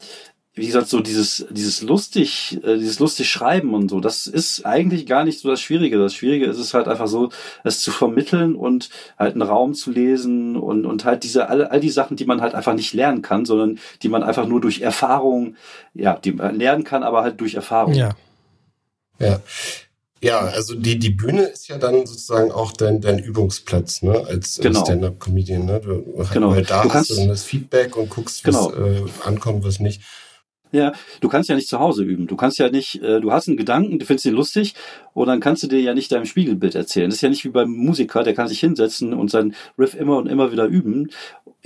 wie 0.56 0.66
gesagt, 0.66 0.88
so 0.88 1.00
dieses, 1.00 1.46
dieses 1.50 1.82
lustig, 1.82 2.60
äh, 2.62 2.76
dieses 2.78 3.00
lustig 3.00 3.28
Schreiben 3.28 3.74
und 3.74 3.88
so, 3.88 3.98
das 3.98 4.28
ist 4.28 4.64
eigentlich 4.64 5.04
gar 5.06 5.24
nicht 5.24 5.40
so 5.40 5.48
das 5.50 5.60
Schwierige. 5.60 5.98
Das 5.98 6.14
Schwierige 6.14 6.46
ist 6.46 6.58
es 6.58 6.74
halt 6.74 6.86
einfach 6.86 7.08
so, 7.08 7.30
es 7.64 7.80
zu 7.80 7.90
vermitteln 7.90 8.54
und 8.54 8.88
halt 9.18 9.32
einen 9.34 9.42
Raum 9.42 9.74
zu 9.74 9.90
lesen 9.90 10.56
und, 10.56 10.86
und 10.86 11.04
halt 11.04 11.24
diese, 11.24 11.48
all, 11.48 11.64
all 11.66 11.80
die 11.80 11.90
Sachen, 11.90 12.16
die 12.16 12.24
man 12.24 12.40
halt 12.40 12.54
einfach 12.54 12.74
nicht 12.74 12.92
lernen 12.94 13.20
kann, 13.20 13.44
sondern 13.44 13.80
die 14.02 14.08
man 14.08 14.22
einfach 14.22 14.46
nur 14.46 14.60
durch 14.60 14.80
Erfahrung, 14.80 15.56
ja, 15.92 16.16
die 16.18 16.33
man 16.33 16.54
lernen 16.56 16.85
kann, 16.85 17.02
aber 17.02 17.22
halt 17.22 17.40
durch 17.40 17.54
Erfahrung. 17.54 17.94
Ja. 17.94 18.14
Ja. 19.18 19.40
Ja, 20.22 20.38
also 20.38 20.74
die, 20.74 20.98
die 20.98 21.10
Bühne 21.10 21.42
ist 21.42 21.68
ja 21.68 21.76
dann 21.76 22.06
sozusagen 22.06 22.50
auch 22.50 22.72
dein, 22.72 23.02
dein 23.02 23.18
Übungsplatz, 23.18 24.00
ne, 24.02 24.24
als 24.26 24.56
Genau. 24.62 24.83
Stand-Up-Comedian, 24.83 25.66
ne? 25.66 25.81
Du, 25.81 26.24
Genau. 26.33 26.52
Weil 26.52 26.62
da 26.64 26.79
Du 26.83 26.88
hast 26.88 26.92
kannst- 26.92 27.10
du 27.10 27.14
dann 27.16 27.29
das 27.29 27.42
Feedback 27.44 27.94
und 27.96 28.08
guckst, 28.08 28.46
was 28.46 28.54
Genau. 28.72 28.72
äh, 28.87 29.02
ankommt, 29.24 29.64
was 29.64 29.81
nicht. 29.81 30.00
Ja, 30.75 30.90
du 31.20 31.29
kannst 31.29 31.48
ja 31.48 31.54
nicht 31.54 31.68
zu 31.68 31.79
Hause 31.79 32.02
üben. 32.02 32.27
Du 32.27 32.35
kannst 32.35 32.58
ja 32.58 32.68
nicht, 32.68 33.00
äh, 33.00 33.20
du 33.20 33.31
hast 33.31 33.46
einen 33.46 33.56
Gedanken, 33.56 34.00
du 34.00 34.06
findest 34.06 34.27
ihn 34.27 34.35
lustig 34.35 34.75
und 35.12 35.29
dann 35.29 35.38
kannst 35.38 35.62
du 35.62 35.68
dir 35.68 35.81
ja 35.81 35.94
nicht 35.94 36.10
deinem 36.10 36.25
Spiegelbild 36.25 36.75
erzählen. 36.75 37.08
Das 37.08 37.18
ist 37.18 37.20
ja 37.20 37.29
nicht 37.29 37.44
wie 37.44 37.50
beim 37.50 37.70
Musiker, 37.70 38.25
der 38.25 38.35
kann 38.35 38.48
sich 38.48 38.58
hinsetzen 38.58 39.14
und 39.14 39.31
seinen 39.31 39.54
Riff 39.79 39.94
immer 39.94 40.16
und 40.16 40.27
immer 40.27 40.50
wieder 40.50 40.64
üben. 40.64 41.12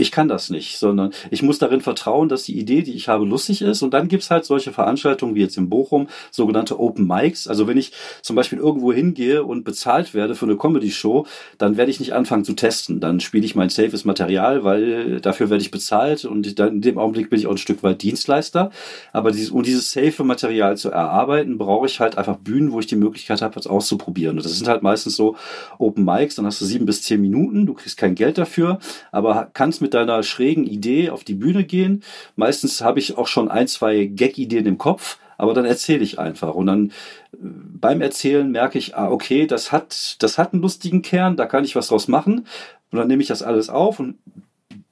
Ich 0.01 0.13
kann 0.13 0.29
das 0.29 0.49
nicht, 0.49 0.79
sondern 0.79 1.11
ich 1.33 1.43
muss 1.43 1.59
darin 1.59 1.81
vertrauen, 1.81 2.29
dass 2.29 2.45
die 2.45 2.57
Idee, 2.57 2.83
die 2.83 2.95
ich 2.95 3.09
habe, 3.09 3.25
lustig 3.25 3.63
ist. 3.63 3.83
Und 3.83 3.93
dann 3.93 4.07
gibt's 4.07 4.31
halt 4.31 4.45
solche 4.45 4.73
Veranstaltungen 4.73 5.35
wie 5.35 5.41
jetzt 5.41 5.57
in 5.57 5.69
Bochum, 5.69 6.07
sogenannte 6.31 6.79
Open 6.79 7.05
Mics. 7.05 7.49
Also 7.49 7.67
wenn 7.67 7.77
ich 7.77 7.91
zum 8.23 8.37
Beispiel 8.37 8.61
irgendwo 8.61 8.93
hingehe 8.93 9.43
und 9.43 9.65
bezahlt 9.65 10.15
werde 10.15 10.37
für 10.37 10.47
eine 10.47 10.57
Comedy-Show, 10.57 11.27
dann 11.59 11.77
werde 11.77 11.91
ich 11.91 11.99
nicht 11.99 12.15
anfangen 12.15 12.45
zu 12.45 12.53
testen. 12.53 13.01
Dann 13.01 13.19
spiele 13.19 13.45
ich 13.45 13.57
mein 13.57 13.71
safes 13.71 14.05
Material, 14.05 14.63
weil 14.63 15.21
dafür 15.21 15.51
werde 15.51 15.63
ich 15.63 15.73
bezahlt 15.73 16.25
und 16.25 16.61
dann 16.61 16.75
in 16.75 16.81
dem 16.81 16.97
Augenblick 16.97 17.29
bin 17.29 17.41
ich 17.41 17.49
auch 17.49 17.53
ein 17.53 17.59
Stück 17.59 17.83
weit 17.83 18.01
Dienstleister. 18.01 18.71
Aber 19.13 19.33
dieses, 19.33 19.51
um 19.51 19.65
dieses 19.65 19.91
safe 19.91 20.23
Material 20.23 20.77
zu 20.77 20.91
erarbeiten, 20.91 21.59
brauche 21.59 21.87
ich 21.87 21.99
halt 21.99 22.17
einfach 22.17 22.37
Bühnen, 22.37 22.71
wo 22.71 22.79
ich 22.79 22.87
die 22.87 22.95
Möglichkeit 22.95 23.43
habe, 23.43 23.57
was 23.57 23.67
auszuprobieren. 23.67 24.37
Und 24.37 24.45
das 24.45 24.57
sind 24.57 24.69
halt 24.69 24.85
meistens 24.85 25.17
so 25.17 25.35
Open 25.79 26.05
Mics, 26.05 26.37
dann 26.37 26.47
hast 26.47 26.61
du 26.61 26.67
sieben 26.67 26.87
bis 26.87 27.03
zehn 27.03 27.21
Minuten, 27.21 27.67
du 27.67 27.75
kriegst 27.75 27.97
kein 27.97 28.15
Geld 28.15 28.39
dafür, 28.39 28.79
aber 29.11 29.51
kannst 29.53 29.83
mit 29.83 29.88
deiner 29.95 30.23
schrägen 30.23 30.65
Idee 30.65 31.11
auf 31.11 31.25
die 31.25 31.35
Bühne 31.35 31.65
gehen. 31.65 32.03
Meistens 32.37 32.81
habe 32.81 32.99
ich 32.99 33.17
auch 33.17 33.27
schon 33.27 33.51
ein, 33.51 33.69
zwei 33.69 34.05
Gag-Ideen 34.07 34.67
im 34.67 34.79
Kopf, 34.79 35.19
aber 35.37 35.55
dann 35.55 35.65
erzähle 35.65 36.03
ich 36.03 36.19
einfach. 36.19 36.55
Und 36.55 36.67
dann 36.67 36.87
äh, 37.33 37.37
beim 37.41 38.01
Erzählen 38.01 38.51
merke 38.51 38.79
ich, 38.79 38.97
ah, 38.97 39.11
okay, 39.11 39.47
das 39.47 39.73
hat, 39.73 40.17
das 40.23 40.39
hat 40.39 40.53
einen 40.53 40.63
lustigen 40.63 41.03
Kern, 41.03 41.37
da 41.37 41.47
kann 41.47 41.65
ich 41.65 41.77
was 41.77 41.89
draus 41.89 42.09
machen. 42.09 42.47
Und 42.91 42.99
dann 42.99 43.09
nehme 43.09 43.23
ich 43.23 43.29
das 43.29 43.43
alles 43.43 43.69
auf 43.69 44.01
und 44.01 44.17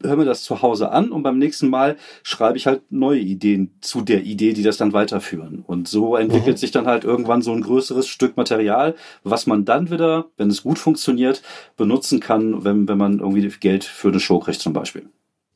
höre 0.02 0.16
mir 0.16 0.24
das 0.24 0.42
zu 0.44 0.62
Hause 0.62 0.90
an 0.90 1.10
und 1.10 1.22
beim 1.22 1.38
nächsten 1.38 1.68
Mal 1.68 1.96
schreibe 2.22 2.58
ich 2.58 2.66
halt 2.66 2.82
neue 2.90 3.20
Ideen 3.20 3.76
zu 3.80 4.02
der 4.02 4.22
Idee, 4.22 4.52
die 4.52 4.62
das 4.62 4.76
dann 4.76 4.92
weiterführen. 4.92 5.64
Und 5.66 5.88
so 5.88 6.16
entwickelt 6.16 6.56
Mhm. 6.56 6.60
sich 6.60 6.70
dann 6.70 6.86
halt 6.86 7.04
irgendwann 7.04 7.42
so 7.42 7.52
ein 7.52 7.62
größeres 7.62 8.06
Stück 8.06 8.36
Material, 8.36 8.94
was 9.24 9.46
man 9.46 9.64
dann 9.64 9.90
wieder, 9.90 10.26
wenn 10.36 10.50
es 10.50 10.62
gut 10.62 10.78
funktioniert, 10.78 11.42
benutzen 11.76 12.20
kann, 12.20 12.64
wenn, 12.64 12.86
wenn 12.88 12.98
man 12.98 13.20
irgendwie 13.20 13.48
Geld 13.60 13.84
für 13.84 14.08
eine 14.08 14.20
Show 14.20 14.38
kriegt 14.38 14.60
zum 14.60 14.72
Beispiel. 14.72 15.08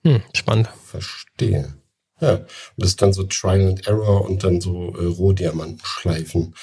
Hm, 0.04 0.22
spannend. 0.34 0.68
Verstehe. 0.84 1.74
Ja, 2.20 2.34
und 2.34 2.46
das 2.76 2.90
ist 2.90 3.02
dann 3.02 3.12
so 3.12 3.22
Trial 3.24 3.68
and 3.68 3.86
Error 3.86 4.28
und 4.28 4.44
dann 4.44 4.60
so 4.60 4.94
äh, 4.98 5.06
Rohdiamantenschleifen. 5.06 6.54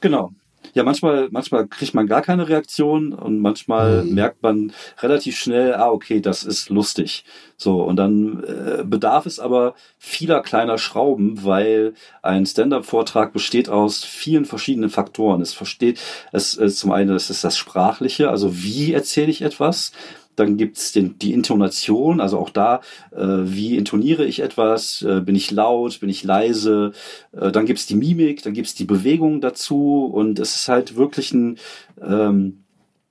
Genau. 0.00 0.30
Ja, 0.74 0.84
manchmal, 0.84 1.28
manchmal 1.30 1.66
kriegt 1.68 1.92
man 1.92 2.06
gar 2.06 2.22
keine 2.22 2.48
Reaktion 2.48 3.12
und 3.12 3.38
manchmal 3.40 4.04
Mhm. 4.04 4.14
merkt 4.14 4.42
man 4.42 4.72
relativ 5.00 5.36
schnell, 5.38 5.74
ah, 5.74 5.90
okay, 5.90 6.20
das 6.20 6.44
ist 6.44 6.70
lustig. 6.70 7.24
So, 7.58 7.82
und 7.82 7.96
dann 7.96 8.42
äh, 8.44 8.82
bedarf 8.84 9.26
es 9.26 9.38
aber 9.38 9.74
vieler 9.98 10.40
kleiner 10.40 10.78
Schrauben, 10.78 11.44
weil 11.44 11.92
ein 12.22 12.46
Stand-up-Vortrag 12.46 13.32
besteht 13.34 13.68
aus 13.68 14.02
vielen 14.04 14.46
verschiedenen 14.46 14.88
Faktoren. 14.90 15.42
Es 15.42 15.52
versteht, 15.52 16.00
es 16.32 16.54
ist 16.54 16.78
zum 16.78 16.90
einen, 16.92 17.14
es 17.14 17.28
ist 17.28 17.44
das 17.44 17.58
Sprachliche, 17.58 18.30
also 18.30 18.62
wie 18.62 18.92
erzähle 18.94 19.30
ich 19.30 19.42
etwas? 19.42 19.92
Dann 20.36 20.56
gibt's 20.56 20.92
den, 20.92 21.18
die 21.18 21.32
Intonation, 21.32 22.20
also 22.20 22.38
auch 22.38 22.50
da, 22.50 22.80
äh, 23.10 23.18
wie 23.20 23.76
intoniere 23.76 24.24
ich 24.24 24.40
etwas? 24.40 25.02
Äh, 25.02 25.20
bin 25.20 25.34
ich 25.34 25.50
laut? 25.50 26.00
Bin 26.00 26.08
ich 26.08 26.24
leise? 26.24 26.92
Äh, 27.32 27.52
dann 27.52 27.66
gibt's 27.66 27.86
die 27.86 27.96
Mimik, 27.96 28.42
dann 28.42 28.54
gibt's 28.54 28.74
die 28.74 28.84
Bewegung 28.84 29.40
dazu 29.40 30.06
und 30.06 30.38
es 30.38 30.56
ist 30.56 30.68
halt 30.68 30.96
wirklich 30.96 31.32
ein, 31.32 31.58
ähm, 32.00 32.64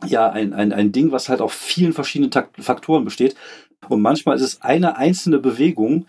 ja, 0.06 0.32
ein, 0.32 0.54
ein, 0.54 0.74
ein 0.74 0.92
Ding, 0.92 1.12
was 1.12 1.30
halt 1.30 1.42
auf 1.42 1.54
vielen 1.54 1.94
verschiedenen 1.94 2.32
Takt 2.32 2.64
Faktoren 2.64 3.06
besteht. 3.06 3.36
Und 3.88 4.02
manchmal 4.02 4.36
ist 4.36 4.42
es 4.42 4.62
eine 4.62 4.98
einzelne 4.98 5.40
Bewegung, 5.40 6.08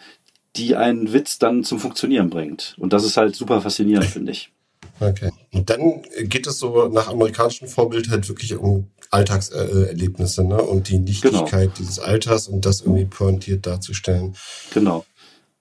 die 0.56 0.76
einen 0.76 1.12
Witz 1.12 1.38
dann 1.38 1.64
zum 1.64 1.78
Funktionieren 1.78 2.30
bringt. 2.30 2.74
Und 2.78 2.92
das 2.92 3.04
ist 3.04 3.16
halt 3.16 3.34
super 3.34 3.60
faszinierend, 3.60 4.06
finde 4.06 4.32
ich. 4.32 4.52
Okay. 5.00 5.30
Und 5.52 5.68
dann 5.70 6.02
geht 6.24 6.46
es 6.46 6.58
so 6.58 6.88
nach 6.88 7.08
amerikanischem 7.08 7.68
Vorbild 7.68 8.10
halt 8.10 8.28
wirklich 8.28 8.54
um 8.56 8.86
Alltagserlebnisse, 9.12 10.44
ne? 10.44 10.60
Und 10.62 10.88
die 10.88 10.98
Nichtigkeit 10.98 11.70
dieses 11.78 11.98
Alters 11.98 12.48
und 12.48 12.64
das 12.64 12.80
irgendwie 12.80 13.04
pointiert 13.04 13.66
darzustellen. 13.66 14.34
Genau. 14.72 15.04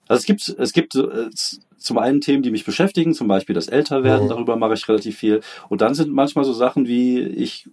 Also 0.08 0.20
es 0.20 0.26
gibt, 0.26 0.48
es 0.58 0.72
gibt 0.72 0.94
äh, 0.94 1.30
zum 1.78 1.98
einen 1.98 2.20
Themen, 2.20 2.42
die 2.42 2.50
mich 2.50 2.64
beschäftigen, 2.64 3.14
zum 3.14 3.28
Beispiel 3.28 3.54
das 3.54 3.68
Älterwerden, 3.68 4.26
Mhm. 4.26 4.30
darüber 4.30 4.56
mache 4.56 4.74
ich 4.74 4.88
relativ 4.88 5.18
viel. 5.18 5.40
Und 5.68 5.80
dann 5.80 5.94
sind 5.94 6.12
manchmal 6.12 6.44
so 6.44 6.52
Sachen 6.52 6.86
wie, 6.86 7.20
ich 7.20 7.68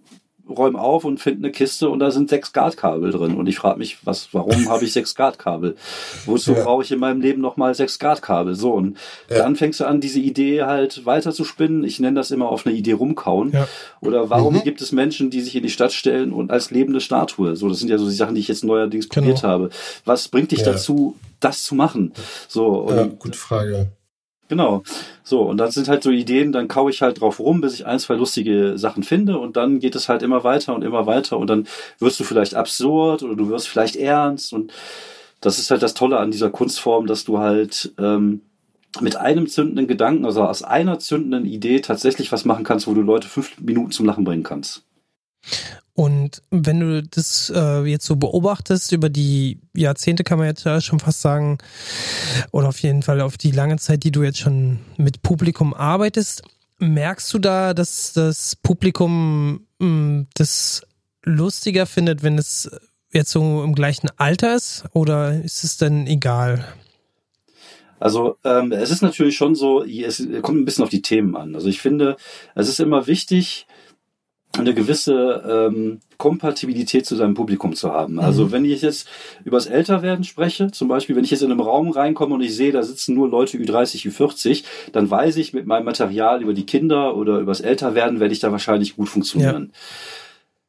räume 0.50 0.78
auf 0.78 1.04
und 1.04 1.18
finde 1.18 1.44
eine 1.44 1.52
Kiste 1.52 1.88
und 1.88 2.00
da 2.00 2.10
sind 2.10 2.28
sechs 2.28 2.52
Guardkabel 2.52 3.10
drin. 3.12 3.34
Und 3.36 3.46
ich 3.46 3.56
frage 3.58 3.78
mich, 3.78 3.98
was, 4.04 4.28
warum 4.32 4.68
habe 4.68 4.84
ich 4.84 4.92
sechs 4.92 5.14
Guardkabel? 5.14 5.76
Wozu 6.26 6.52
Ja. 6.56 6.64
brauche 6.64 6.82
ich 6.82 6.90
in 6.92 6.98
meinem 6.98 7.20
Leben 7.20 7.40
nochmal 7.40 7.74
sechs 7.74 7.98
Guardkabel? 7.98 8.54
So, 8.54 8.72
und 8.72 8.96
Ja. 9.30 9.38
dann 9.38 9.56
fängst 9.56 9.80
du 9.80 9.84
an, 9.84 10.00
diese 10.00 10.18
Idee 10.20 10.62
halt 10.64 11.06
weiter 11.06 11.32
zu 11.32 11.44
spinnen. 11.44 11.84
Ich 11.84 12.00
nenne 12.00 12.16
das 12.20 12.30
immer 12.30 12.48
auf 12.50 12.66
eine 12.66 12.74
Idee 12.74 12.92
rumkauen. 12.92 13.52
Ja. 13.52 13.68
Oder 14.00 14.28
warum 14.30 14.54
Mhm. 14.54 14.62
gibt 14.62 14.80
es 14.80 14.92
Menschen, 14.92 15.30
die 15.30 15.40
sich 15.40 15.54
in 15.56 15.62
die 15.62 15.70
Stadt 15.70 15.92
stellen 15.92 16.32
und 16.32 16.50
als 16.50 16.70
lebende 16.70 17.00
Statue? 17.00 17.56
So, 17.56 17.68
das 17.68 17.78
sind 17.78 17.88
ja 17.88 17.98
so 17.98 18.06
die 18.08 18.14
Sachen, 18.14 18.34
die 18.34 18.40
ich 18.40 18.48
jetzt 18.48 18.64
neuerdings 18.64 19.08
Genau. 19.08 19.26
probiert 19.26 19.42
habe. 19.44 19.70
Was 20.04 20.28
bringt 20.28 20.50
dich 20.52 20.62
dazu, 20.62 21.16
das 21.40 21.62
zu 21.62 21.74
machen? 21.74 22.12
So, 22.48 22.66
und 22.66 23.18
gute 23.18 23.38
Frage. 23.38 23.88
Genau. 24.50 24.82
So, 25.22 25.42
und 25.42 25.58
dann 25.58 25.70
sind 25.70 25.86
halt 25.86 26.02
so 26.02 26.10
Ideen, 26.10 26.50
dann 26.50 26.66
kaue 26.66 26.90
ich 26.90 27.02
halt 27.02 27.20
drauf 27.20 27.38
rum, 27.38 27.60
bis 27.60 27.74
ich 27.74 27.86
ein, 27.86 28.00
zwei 28.00 28.14
lustige 28.14 28.76
Sachen 28.76 29.04
finde 29.04 29.38
und 29.38 29.56
dann 29.56 29.78
geht 29.78 29.94
es 29.94 30.08
halt 30.08 30.22
immer 30.22 30.42
weiter 30.42 30.74
und 30.74 30.82
immer 30.82 31.06
weiter 31.06 31.38
und 31.38 31.48
dann 31.48 31.68
wirst 32.00 32.18
du 32.18 32.24
vielleicht 32.24 32.56
absurd 32.56 33.22
oder 33.22 33.36
du 33.36 33.48
wirst 33.48 33.68
vielleicht 33.68 33.94
ernst 33.94 34.52
und 34.52 34.72
das 35.40 35.60
ist 35.60 35.70
halt 35.70 35.82
das 35.82 35.94
Tolle 35.94 36.18
an 36.18 36.32
dieser 36.32 36.50
Kunstform, 36.50 37.06
dass 37.06 37.24
du 37.24 37.38
halt 37.38 37.92
ähm, 37.96 38.40
mit 39.00 39.14
einem 39.14 39.46
zündenden 39.46 39.86
Gedanken, 39.86 40.24
also 40.26 40.42
aus 40.42 40.64
einer 40.64 40.98
zündenden 40.98 41.46
Idee 41.46 41.78
tatsächlich 41.78 42.32
was 42.32 42.44
machen 42.44 42.64
kannst, 42.64 42.88
wo 42.88 42.94
du 42.94 43.02
Leute 43.02 43.28
fünf 43.28 43.56
Minuten 43.60 43.92
zum 43.92 44.06
Lachen 44.06 44.24
bringen 44.24 44.42
kannst. 44.42 44.82
Und 46.00 46.40
wenn 46.50 46.80
du 46.80 47.02
das 47.02 47.52
äh, 47.54 47.82
jetzt 47.82 48.06
so 48.06 48.16
beobachtest 48.16 48.92
über 48.92 49.10
die 49.10 49.60
Jahrzehnte, 49.76 50.24
kann 50.24 50.38
man 50.38 50.46
jetzt 50.46 50.64
ja 50.64 50.80
schon 50.80 50.98
fast 50.98 51.20
sagen, 51.20 51.58
oder 52.52 52.68
auf 52.68 52.78
jeden 52.78 53.02
Fall 53.02 53.20
auf 53.20 53.36
die 53.36 53.50
lange 53.50 53.76
Zeit, 53.76 54.02
die 54.02 54.10
du 54.10 54.22
jetzt 54.22 54.38
schon 54.38 54.78
mit 54.96 55.20
Publikum 55.20 55.74
arbeitest, 55.74 56.40
merkst 56.78 57.30
du 57.34 57.38
da, 57.38 57.74
dass 57.74 58.14
das 58.14 58.56
Publikum 58.56 59.66
mh, 59.78 60.24
das 60.32 60.86
lustiger 61.22 61.84
findet, 61.84 62.22
wenn 62.22 62.38
es 62.38 62.70
jetzt 63.12 63.30
so 63.30 63.62
im 63.62 63.74
gleichen 63.74 64.08
Alter 64.16 64.56
ist? 64.56 64.84
Oder 64.94 65.42
ist 65.42 65.64
es 65.64 65.76
denn 65.76 66.06
egal? 66.06 66.64
Also 67.98 68.38
ähm, 68.44 68.72
es 68.72 68.90
ist 68.90 69.02
natürlich 69.02 69.36
schon 69.36 69.54
so, 69.54 69.84
es 69.84 70.26
kommt 70.40 70.58
ein 70.58 70.64
bisschen 70.64 70.84
auf 70.84 70.88
die 70.88 71.02
Themen 71.02 71.36
an. 71.36 71.54
Also 71.54 71.68
ich 71.68 71.82
finde, 71.82 72.16
es 72.54 72.70
ist 72.70 72.80
immer 72.80 73.06
wichtig, 73.06 73.66
eine 74.58 74.74
gewisse 74.74 75.68
ähm, 75.70 76.00
Kompatibilität 76.18 77.06
zu 77.06 77.14
seinem 77.16 77.34
Publikum 77.34 77.74
zu 77.74 77.92
haben. 77.92 78.18
Also 78.18 78.46
Mhm. 78.46 78.52
wenn 78.52 78.64
ich 78.64 78.82
jetzt 78.82 79.08
übers 79.44 79.66
Älterwerden 79.66 80.24
spreche, 80.24 80.70
zum 80.70 80.88
Beispiel, 80.88 81.14
wenn 81.16 81.24
ich 81.24 81.30
jetzt 81.30 81.42
in 81.42 81.50
einem 81.50 81.60
Raum 81.60 81.90
reinkomme 81.90 82.34
und 82.34 82.40
ich 82.42 82.54
sehe, 82.54 82.72
da 82.72 82.82
sitzen 82.82 83.14
nur 83.14 83.28
Leute 83.28 83.56
Ü30, 83.58 84.06
Ü40, 84.10 84.64
dann 84.92 85.08
weiß 85.10 85.36
ich, 85.36 85.52
mit 85.54 85.66
meinem 85.66 85.84
Material 85.84 86.42
über 86.42 86.52
die 86.52 86.66
Kinder 86.66 87.16
oder 87.16 87.38
übers 87.38 87.60
Älterwerden 87.60 88.18
werde 88.20 88.32
ich 88.34 88.40
da 88.40 88.50
wahrscheinlich 88.52 88.96
gut 88.96 89.08
funktionieren. 89.08 89.72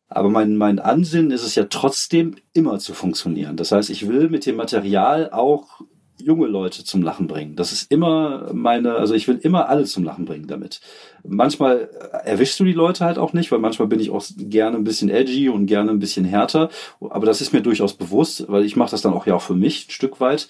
Aber 0.08 0.30
mein, 0.30 0.58
mein 0.58 0.80
Ansinnen 0.80 1.32
ist 1.32 1.44
es 1.44 1.56
ja 1.56 1.66
trotzdem 1.70 2.36
immer 2.54 2.80
zu 2.80 2.94
funktionieren. 2.94 3.56
Das 3.58 3.72
heißt, 3.72 3.90
ich 3.90 4.08
will 4.08 4.30
mit 4.30 4.46
dem 4.46 4.58
Material 4.58 5.32
auch 5.32 5.82
junge 6.26 6.48
Leute 6.48 6.84
zum 6.84 7.02
Lachen 7.02 7.28
bringen. 7.28 7.56
Das 7.56 7.72
ist 7.72 7.92
immer 7.92 8.52
meine, 8.54 8.96
also 8.96 9.14
ich 9.14 9.28
will 9.28 9.38
immer 9.42 9.70
alle 9.70 9.86
zum 9.86 10.04
Lachen 10.04 10.26
bringen 10.26 10.48
damit. 10.48 10.82
Manchmal 11.24 11.90
erwischst 12.24 12.60
du 12.60 12.64
die 12.64 12.74
Leute 12.74 13.06
halt 13.06 13.18
auch 13.18 13.34
nicht, 13.34 13.52
weil 13.52 13.60
manchmal 13.60 13.88
bin 13.88 14.00
ich 14.00 14.10
auch 14.10 14.24
gerne 14.38 14.78
ein 14.78 14.84
bisschen 14.84 15.10
edgy 15.10 15.50
und 15.50 15.66
gerne 15.66 15.92
ein 15.92 16.00
bisschen 16.00 16.26
härter. 16.26 16.70
Aber 17.00 17.26
das 17.26 17.42
ist 17.42 17.54
mir 17.54 17.62
durchaus 17.62 17.94
bewusst, 17.94 18.46
weil 18.48 18.66
ich 18.66 18.76
mache 18.76 18.92
das 18.92 19.02
dann 19.02 19.14
auch 19.14 19.28
ja 19.28 19.36
auch 19.36 19.42
für 19.42 19.56
mich 19.56 19.88
ein 19.88 19.92
Stück 19.92 20.20
weit. 20.20 20.48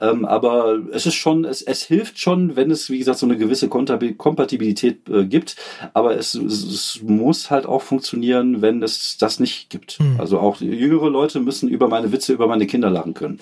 Ähm, 0.00 0.24
aber 0.24 0.78
es 0.92 1.06
ist 1.06 1.14
schon, 1.14 1.44
es, 1.44 1.62
es 1.62 1.82
hilft 1.82 2.18
schon, 2.18 2.56
wenn 2.56 2.70
es, 2.70 2.90
wie 2.90 2.98
gesagt, 2.98 3.18
so 3.18 3.26
eine 3.26 3.36
gewisse 3.36 3.68
Kompatibilität 3.68 5.08
äh, 5.08 5.24
gibt. 5.24 5.56
Aber 5.94 6.16
es, 6.16 6.34
es, 6.34 7.00
muss 7.02 7.50
halt 7.50 7.66
auch 7.66 7.82
funktionieren, 7.82 8.62
wenn 8.62 8.82
es 8.82 9.18
das 9.18 9.40
nicht 9.40 9.70
gibt. 9.70 9.92
Hm. 9.92 10.16
Also 10.18 10.38
auch 10.38 10.60
jüngere 10.60 11.10
Leute 11.10 11.40
müssen 11.40 11.68
über 11.68 11.88
meine 11.88 12.12
Witze, 12.12 12.32
über 12.32 12.46
meine 12.46 12.66
Kinder 12.66 12.90
lachen 12.90 13.14
können. 13.14 13.40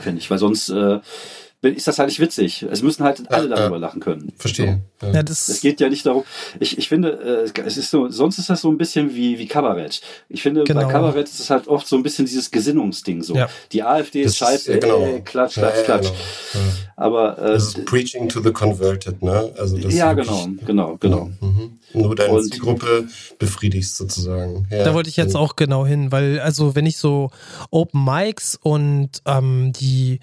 Finde 0.00 0.20
ich, 0.20 0.30
weil 0.30 0.38
sonst 0.38 0.68
äh, 0.68 1.00
ist 1.74 1.86
das 1.88 1.98
halt 1.98 2.08
nicht 2.08 2.20
witzig. 2.20 2.62
Es 2.70 2.82
müssen 2.82 3.04
halt 3.04 3.30
alle 3.32 3.48
Ja, 3.48 3.56
darüber 3.56 3.76
ja. 3.76 3.80
lachen 3.80 4.00
können. 4.00 4.32
Verstehe. 4.36 4.80
Ja. 5.02 5.08
Ja, 5.12 5.20
Es 5.28 5.46
das, 5.46 5.60
geht 5.60 5.80
ja 5.80 5.88
nicht 5.88 6.06
darum. 6.06 6.24
Ich, 6.60 6.78
ich 6.78 6.88
finde, 6.88 7.44
äh, 7.54 7.60
es 7.62 7.76
ist 7.76 7.90
so, 7.90 8.08
sonst 8.08 8.38
ist 8.38 8.48
das 8.50 8.60
so 8.62 8.70
ein 8.70 8.78
bisschen 8.78 9.14
wie, 9.14 9.38
wie 9.38 9.46
Kabarett. 9.46 10.00
Ich 10.28 10.42
finde, 10.42 10.64
Genau. 10.64 10.82
bei 10.82 10.92
Kabarett 10.92 11.26
ist 11.28 11.40
es 11.40 11.50
halt 11.50 11.68
oft 11.68 11.86
so 11.86 11.96
ein 11.96 12.02
bisschen 12.02 12.24
dieses 12.26 12.50
Gesinnungsding 12.50 13.22
so. 13.22 13.34
Ja. 13.34 13.48
Die 13.72 13.82
AfD 13.82 14.22
ist 14.22 14.36
scheiße, 14.38 14.78
genau. 14.78 15.00
ey, 15.02 15.20
klatsch, 15.22 15.54
klatsch, 15.54 15.76
ja, 15.76 15.82
klatsch. 15.82 16.08
genau. 16.52 16.64
Aber 16.98 17.38
äh, 17.38 17.52
Das 17.52 17.68
ist 17.76 17.84
Preaching 17.84 18.28
to 18.30 18.40
the 18.42 18.52
Converted, 18.52 19.22
ne? 19.22 19.52
Also 19.58 19.76
das 19.76 19.92
ja, 19.94 20.16
wirklich- 20.16 20.34
genau, 20.66 20.96
genau, 20.96 20.96
genau. 20.98 21.30
Mhm. 21.40 21.78
Nur 21.92 22.14
deine 22.16 22.32
Und- 22.32 22.50
Zielgruppe 22.50 23.06
befriedigst 23.38 23.96
sozusagen. 23.96 24.66
Ja. 24.70 24.82
Da 24.84 24.94
wollte 24.94 25.10
ich 25.10 25.16
jetzt 25.18 25.36
auch 25.36 25.56
genau 25.56 25.86
hin, 25.86 26.10
weil 26.10 26.40
also 26.40 26.74
wenn 26.74 26.86
ich 26.86 26.96
so 26.96 27.30
Open 27.70 28.02
Mics 28.04 28.58
und 28.62 29.10
ähm, 29.26 29.72
die 29.78 30.20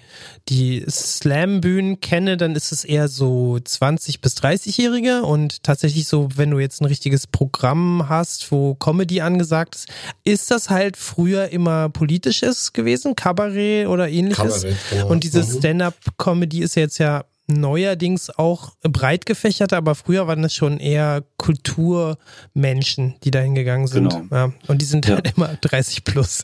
die 0.48 0.84
Slam-Bühnen 0.88 2.00
kenne, 2.00 2.36
dann 2.36 2.54
ist 2.56 2.72
es 2.72 2.84
eher 2.84 3.06
so 3.08 3.58
20 3.62 4.20
bis 4.20 4.34
30-Jährige 4.36 5.22
und 5.22 5.62
tatsächlich 5.62 6.06
so, 6.08 6.28
wenn 6.36 6.50
du 6.50 6.58
jetzt 6.58 6.80
ein 6.82 6.86
richtiges 6.86 7.26
Programm 7.26 8.08
hast, 8.08 8.50
wo 8.52 8.74
Comedy 8.74 9.20
angesagt 9.20 9.76
ist, 9.76 9.88
ist 10.24 10.50
das 10.50 10.70
halt 10.70 10.96
früher 10.96 11.48
immer 11.50 11.88
politisches 11.88 12.72
gewesen, 12.72 13.14
Kabarett 13.16 13.86
oder 13.86 14.08
ähnliches. 14.08 14.36
Kabarett, 14.62 14.76
genau. 14.90 15.08
Und 15.08 15.24
diese 15.24 15.40
Mhm. 15.44 15.58
Stand-up-Comedy 15.58 16.62
ist 16.64 16.74
jetzt 16.74 16.98
ja 16.98 17.24
neuerdings 17.46 18.30
auch 18.30 18.72
breit 18.82 19.26
gefächerter, 19.26 19.76
aber 19.76 19.94
früher 19.94 20.26
waren 20.26 20.42
das 20.42 20.54
schon 20.54 20.78
eher 20.80 21.22
Kulturmenschen, 21.36 23.14
die 23.22 23.30
da 23.30 23.40
hingegangen 23.40 23.86
sind. 23.86 24.08
Genau. 24.10 24.24
Ja, 24.30 24.52
und 24.66 24.80
die 24.80 24.86
sind 24.86 25.06
Ja. 25.06 25.16
halt 25.16 25.34
immer 25.36 25.48
30 25.60 26.04
plus. 26.04 26.42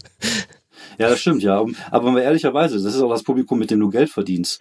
Ja, 0.98 1.08
das 1.08 1.20
stimmt, 1.20 1.42
ja. 1.42 1.64
Aber 1.90 2.10
mal 2.10 2.20
ehrlicherweise, 2.20 2.82
das 2.82 2.94
ist 2.94 3.00
auch 3.00 3.10
das 3.10 3.22
Publikum, 3.22 3.58
mit 3.58 3.70
dem 3.70 3.80
du 3.80 3.88
Geld 3.90 4.10
verdienst. 4.10 4.60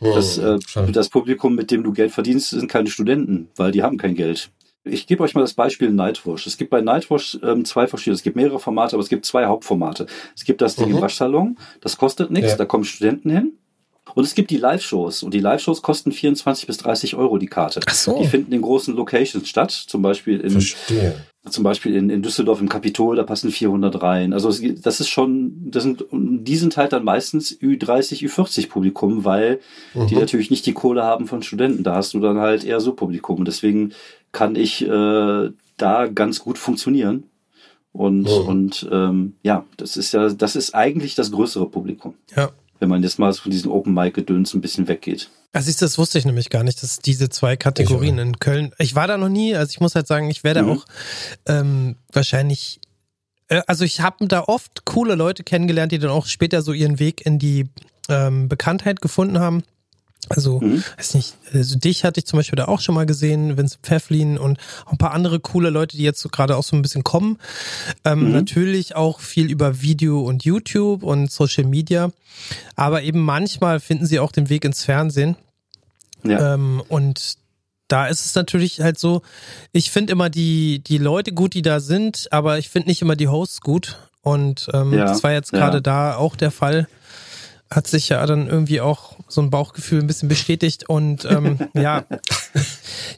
Mhm. 0.00 0.12
Das, 0.14 0.38
äh, 0.38 0.58
das 0.92 1.08
Publikum, 1.08 1.54
mit 1.54 1.70
dem 1.70 1.82
du 1.82 1.92
Geld 1.92 2.12
verdienst, 2.12 2.50
sind 2.50 2.68
keine 2.68 2.88
Studenten, 2.88 3.48
weil 3.56 3.72
die 3.72 3.82
haben 3.82 3.98
kein 3.98 4.14
Geld. 4.14 4.50
Ich 4.84 5.06
gebe 5.06 5.22
euch 5.22 5.34
mal 5.34 5.42
das 5.42 5.54
Beispiel 5.54 5.90
Nightwash. 5.90 6.46
Es 6.48 6.56
gibt 6.56 6.70
bei 6.70 6.80
Nightwash 6.80 7.38
ähm, 7.44 7.64
zwei 7.64 7.86
verschiedene, 7.86 8.16
es 8.16 8.22
gibt 8.24 8.34
mehrere 8.34 8.58
Formate, 8.58 8.96
aber 8.96 9.02
es 9.02 9.08
gibt 9.08 9.24
zwei 9.24 9.46
Hauptformate. 9.46 10.06
Es 10.36 10.44
gibt 10.44 10.60
das 10.60 10.74
Ding 10.74 10.90
im 10.90 10.96
Mhm. 10.96 11.00
Waschsalon, 11.02 11.58
das 11.80 11.96
kostet 11.96 12.32
nichts, 12.32 12.50
Ja. 12.52 12.56
da 12.56 12.64
kommen 12.64 12.84
Studenten 12.84 13.30
hin. 13.30 13.52
Und 14.14 14.24
es 14.24 14.34
gibt 14.34 14.50
die 14.50 14.56
Live-Shows. 14.56 15.22
Und 15.22 15.32
die 15.32 15.38
Live-Shows 15.40 15.80
kosten 15.80 16.10
24 16.12 16.66
bis 16.66 16.76
30 16.78 17.14
Euro 17.14 17.38
die 17.38 17.46
Karte. 17.46 17.80
Ach 17.86 17.94
so. 17.94 18.18
Die 18.18 18.26
finden 18.26 18.52
in 18.52 18.60
großen 18.60 18.94
Locations 18.96 19.48
statt, 19.48 19.70
zum 19.70 20.02
Beispiel 20.02 20.40
in, 20.40 20.50
Verstehe. 20.50 21.14
zum 21.48 21.62
Beispiel 21.64 21.94
in, 21.94 22.10
in 22.10 22.20
Düsseldorf 22.20 22.60
im 22.60 22.68
Kapitol, 22.68 23.14
da 23.16 23.22
passen 23.22 23.50
400 23.52 24.02
rein. 24.02 24.32
Also 24.32 24.48
das 24.50 25.00
ist 25.00 25.08
schon, 25.08 25.52
das 25.70 25.84
sind, 25.84 26.04
die 26.10 26.56
sind 26.56 26.76
halt 26.76 26.92
dann 26.92 27.04
meistens 27.04 27.52
Ü30, 27.60 28.22
Ü40 28.28 28.68
Publikum, 28.68 29.24
weil 29.24 29.60
die 29.94 30.14
Mhm. 30.14 30.20
natürlich 30.20 30.50
nicht 30.50 30.66
die 30.66 30.72
Kohle 30.74 31.04
haben 31.04 31.26
von 31.28 31.42
Studenten. 31.42 31.84
Da 31.84 31.94
hast 31.94 32.12
du 32.12 32.20
dann 32.20 32.38
halt 32.38 32.64
eher 32.64 32.80
so 32.80 32.92
Publikum. 32.94 33.38
Und 33.38 33.46
Deswegen 33.48 33.92
kann 34.32 34.56
ich 34.56 34.82
äh, 34.82 35.50
da 35.78 36.06
ganz 36.08 36.40
gut 36.40 36.58
funktionieren. 36.58 37.24
Und, 37.92 38.22
Mhm. 38.22 38.46
und 38.48 38.88
ähm, 38.90 39.34
ja, 39.42 39.64
das 39.76 39.96
ist 39.96 40.12
ja, 40.12 40.28
das 40.28 40.56
ist 40.56 40.74
eigentlich 40.74 41.14
das 41.14 41.30
größere 41.30 41.66
Publikum. 41.68 42.14
Ja. 42.36 42.50
Wenn 42.82 42.88
man 42.88 43.00
jetzt 43.04 43.20
mal 43.20 43.32
von 43.32 43.52
diesem 43.52 43.70
Open 43.70 43.94
Mic 43.94 44.10
Gedöns 44.10 44.54
ein 44.54 44.60
bisschen 44.60 44.88
weggeht. 44.88 45.30
Also 45.52 45.70
ich, 45.70 45.76
das 45.76 45.98
wusste 45.98 46.18
ich 46.18 46.24
nämlich 46.24 46.50
gar 46.50 46.64
nicht, 46.64 46.82
dass 46.82 46.98
diese 46.98 47.28
zwei 47.28 47.56
Kategorien 47.56 48.18
in 48.18 48.40
Köln. 48.40 48.72
Ich 48.78 48.96
war 48.96 49.06
da 49.06 49.16
noch 49.16 49.28
nie, 49.28 49.54
also 49.54 49.70
ich 49.70 49.78
muss 49.78 49.94
halt 49.94 50.08
sagen, 50.08 50.28
ich 50.28 50.42
werde 50.42 50.64
Mhm. 50.64 50.68
auch 50.70 50.84
ähm, 51.46 51.94
wahrscheinlich. 52.12 52.80
Äh, 53.46 53.62
also 53.68 53.84
ich 53.84 54.00
habe 54.00 54.26
da 54.26 54.40
oft 54.48 54.84
coole 54.84 55.14
Leute 55.14 55.44
kennengelernt, 55.44 55.92
die 55.92 56.00
dann 56.00 56.10
auch 56.10 56.26
später 56.26 56.60
so 56.60 56.72
ihren 56.72 56.98
Weg 56.98 57.24
in 57.24 57.38
die 57.38 57.68
ähm, 58.08 58.48
Bekanntheit 58.48 59.00
gefunden 59.00 59.38
haben. 59.38 59.62
Also, 60.28 60.60
Mhm. 60.60 60.82
weiß 60.96 61.14
nicht, 61.14 61.34
also 61.52 61.76
dich 61.78 62.04
hatte 62.04 62.20
ich 62.20 62.26
zum 62.26 62.38
Beispiel 62.38 62.56
da 62.56 62.66
auch 62.66 62.80
schon 62.80 62.94
mal 62.94 63.06
gesehen, 63.06 63.56
Vince 63.58 63.76
Pfefflin 63.82 64.38
und 64.38 64.58
ein 64.86 64.96
paar 64.96 65.12
andere 65.12 65.40
coole 65.40 65.68
Leute, 65.68 65.96
die 65.96 66.04
jetzt 66.04 66.20
so 66.20 66.28
gerade 66.28 66.56
auch 66.56 66.62
so 66.62 66.76
ein 66.76 66.82
bisschen 66.82 67.04
kommen. 67.04 67.38
Ähm, 68.04 68.26
Mhm. 68.26 68.32
Natürlich 68.32 68.94
auch 68.96 69.20
viel 69.20 69.50
über 69.50 69.82
Video 69.82 70.20
und 70.22 70.44
YouTube 70.44 71.02
und 71.02 71.30
Social 71.30 71.64
Media. 71.64 72.10
Aber 72.76 73.02
eben 73.02 73.20
manchmal 73.20 73.80
finden 73.80 74.06
sie 74.06 74.20
auch 74.20 74.32
den 74.32 74.48
Weg 74.48 74.64
ins 74.64 74.84
Fernsehen. 74.84 75.36
Ja. 76.24 76.54
Ähm, 76.54 76.82
und 76.88 77.34
da 77.88 78.06
ist 78.06 78.24
es 78.24 78.34
natürlich 78.34 78.80
halt 78.80 78.98
so, 78.98 79.22
ich 79.72 79.90
finde 79.90 80.12
immer 80.12 80.30
die, 80.30 80.78
die 80.78 80.98
Leute 80.98 81.32
gut, 81.32 81.52
die 81.52 81.62
da 81.62 81.80
sind, 81.80 82.28
aber 82.30 82.58
ich 82.58 82.70
finde 82.70 82.88
nicht 82.88 83.02
immer 83.02 83.16
die 83.16 83.28
Hosts 83.28 83.60
gut. 83.60 83.98
Und 84.22 84.68
ähm, 84.72 84.94
Ja, 84.94 85.04
das 85.04 85.22
war 85.24 85.32
jetzt 85.32 85.52
ja. 85.52 85.58
gerade 85.58 85.82
da 85.82 86.14
auch 86.16 86.36
der 86.36 86.52
Fall. 86.52 86.86
Hat 87.74 87.86
sich 87.86 88.10
ja 88.10 88.24
dann 88.26 88.48
irgendwie 88.48 88.80
auch 88.82 89.16
so 89.28 89.40
ein 89.40 89.48
Bauchgefühl 89.48 90.00
ein 90.00 90.06
bisschen 90.06 90.28
bestätigt. 90.28 90.88
Und 90.88 91.24
ähm, 91.24 91.58
ja, 91.74 92.04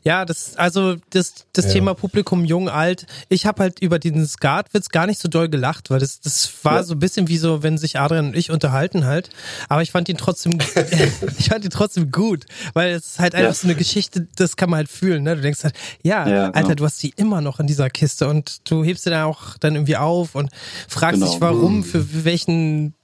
ja, 0.05 0.25
das, 0.25 0.57
also 0.57 0.97
das, 1.11 1.47
das 1.53 1.67
Ja. 1.67 1.73
Thema 1.73 1.95
Publikum 1.95 2.45
jung, 2.45 2.69
alt, 2.69 3.07
ich 3.29 3.47
habe 3.47 3.63
halt 3.63 3.81
über 3.81 3.99
diesen 3.99 4.27
Skatwitz 4.27 4.91
gar 4.91 5.07
nicht 5.07 5.19
so 5.21 5.29
doll 5.29 5.49
gelacht, 5.49 5.91
weil 5.91 5.99
das, 5.99 6.21
das 6.21 6.51
war 6.63 6.77
Ja. 6.77 6.83
so 6.85 6.95
ein 6.95 6.99
bisschen 7.01 7.27
wie 7.29 7.37
so, 7.39 7.63
wenn 7.63 7.79
sich 7.79 7.99
Adrian 7.99 8.27
und 8.29 8.37
ich 8.37 8.51
unterhalten 8.51 9.07
halt. 9.07 9.31
Aber 9.69 9.83
ich 9.83 9.91
fand 9.91 10.09
ihn 10.09 10.17
trotzdem, 10.17 10.59
ich 11.39 11.49
fand 11.49 11.65
ihn 11.65 11.71
trotzdem 11.71 12.11
gut, 12.13 12.45
weil 12.75 12.91
es 12.93 13.07
ist 13.07 13.19
halt 13.19 13.35
einfach 13.35 13.49
Ja. 13.49 13.55
so 13.55 13.67
eine 13.67 13.75
Geschichte, 13.75 14.29
das 14.37 14.57
kann 14.57 14.71
man 14.71 14.79
halt 14.79 14.89
fühlen. 14.89 15.25
Ne? 15.25 15.35
Du 15.37 15.43
denkst 15.43 15.65
halt, 15.65 15.75
ja, 16.03 16.29
Ja, 16.29 16.45
Alter, 16.47 16.63
genau. 16.63 16.75
du 16.75 16.85
hast 16.85 16.99
sie 16.99 17.13
immer 17.17 17.41
noch 17.41 17.59
in 17.59 17.67
dieser 17.67 17.91
Kiste 17.91 18.29
und 18.29 18.59
du 18.71 18.85
hebst 18.85 19.05
sie 19.05 19.11
dann 19.11 19.25
auch 19.25 19.59
dann 19.59 19.75
irgendwie 19.75 19.97
auf 19.97 20.35
und 20.37 20.51
fragst 20.89 21.21
Genau. 21.21 21.31
dich, 21.33 21.41
warum, 21.41 21.83
für 21.83 22.25
welchen 22.25 22.95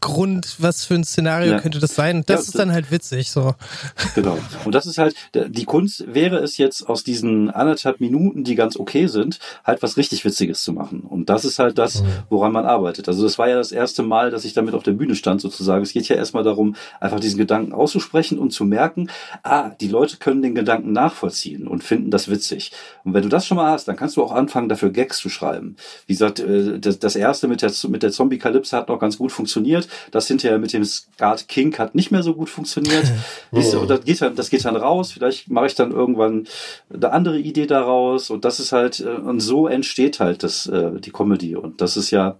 Grund, 0.00 0.56
was 0.58 0.84
für 0.84 0.94
ein 0.94 1.04
Szenario 1.04 1.52
Ja. 1.52 1.60
könnte 1.60 1.78
das 1.78 1.94
sein. 1.94 2.22
Das 2.26 2.40
Ja, 2.42 2.48
ist 2.48 2.58
dann 2.58 2.72
halt 2.72 2.90
witzig, 2.90 3.30
so. 3.30 3.54
Genau. 4.14 4.38
Und 4.64 4.74
das 4.74 4.86
ist 4.86 4.98
halt, 4.98 5.14
die 5.34 5.64
Kunst 5.64 6.04
wäre 6.06 6.36
es 6.38 6.56
jetzt 6.56 6.88
aus 6.88 7.04
diesen 7.04 7.50
anderthalb 7.50 8.00
Minuten, 8.00 8.44
die 8.44 8.54
ganz 8.54 8.76
okay 8.78 9.06
sind, 9.06 9.38
halt 9.64 9.82
was 9.82 9.96
richtig 9.96 10.24
Witziges 10.24 10.62
zu 10.62 10.72
machen. 10.72 11.00
Und 11.00 11.28
das 11.28 11.44
ist 11.44 11.58
halt 11.58 11.78
das, 11.78 12.02
woran 12.30 12.52
man 12.52 12.64
arbeitet. 12.64 13.08
Also 13.08 13.22
das 13.22 13.38
war 13.38 13.48
ja 13.48 13.56
das 13.56 13.72
erste 13.72 14.02
Mal, 14.02 14.30
dass 14.30 14.44
ich 14.44 14.54
damit 14.54 14.74
auf 14.74 14.82
der 14.82 14.92
Bühne 14.92 15.14
stand 15.14 15.40
sozusagen. 15.40 15.82
Es 15.82 15.92
geht 15.92 16.08
ja 16.08 16.16
erstmal 16.16 16.44
darum, 16.44 16.76
einfach 17.00 17.20
diesen 17.20 17.38
Gedanken 17.38 17.72
auszusprechen 17.72 18.38
und 18.38 18.50
zu 18.52 18.64
merken, 18.64 19.08
ah, 19.42 19.70
die 19.80 19.88
Leute 19.88 20.16
können 20.16 20.42
den 20.42 20.54
Gedanken 20.54 20.92
nachvollziehen 20.92 21.66
und 21.68 21.84
finden 21.84 22.10
das 22.10 22.28
witzig. 22.28 22.72
Und 23.04 23.14
wenn 23.14 23.22
du 23.22 23.28
das 23.28 23.46
schon 23.46 23.56
mal 23.56 23.70
hast, 23.70 23.88
dann 23.88 23.96
kannst 23.96 24.16
du 24.16 24.22
auch 24.22 24.32
anfangen, 24.32 24.68
dafür 24.68 24.90
Gags 24.90 25.18
zu 25.18 25.28
schreiben. 25.28 25.76
Wie 26.06 26.12
gesagt, 26.14 26.40
äh, 26.40 26.78
das, 26.78 26.98
das 26.98 27.16
erste 27.16 27.48
mit 27.48 27.62
der, 27.62 27.72
mit 27.88 28.02
der 28.02 28.10
Zombie-Kalypse 28.12 28.76
hat 28.76 28.88
noch 28.88 28.98
ganz 28.98 29.18
gut 29.18 29.32
funktioniert. 29.36 29.88
Das 30.10 30.26
hinterher 30.26 30.58
mit 30.58 30.72
dem 30.72 30.84
Skat 30.84 31.46
King 31.46 31.76
hat 31.78 31.94
nicht 31.94 32.10
mehr 32.10 32.24
so 32.24 32.34
gut 32.34 32.50
funktioniert. 32.50 33.12
Und 33.50 33.88
das 33.88 34.04
geht, 34.04 34.20
dann, 34.20 34.34
das 34.34 34.50
geht 34.50 34.64
dann 34.64 34.76
raus. 34.76 35.12
Vielleicht 35.12 35.48
mache 35.50 35.66
ich 35.66 35.74
dann 35.74 35.92
irgendwann 35.92 36.48
eine 36.92 37.12
andere 37.12 37.38
Idee 37.38 37.66
daraus. 37.66 38.30
Und 38.30 38.44
das 38.44 38.58
ist 38.58 38.72
halt, 38.72 39.00
äh, 39.00 39.08
und 39.08 39.40
so 39.40 39.68
entsteht 39.68 40.20
halt 40.20 40.42
das, 40.42 40.66
äh, 40.66 40.98
die 41.00 41.12
Comedy. 41.12 41.54
Und 41.54 41.80
das 41.80 41.96
ist 41.96 42.10
ja, 42.10 42.36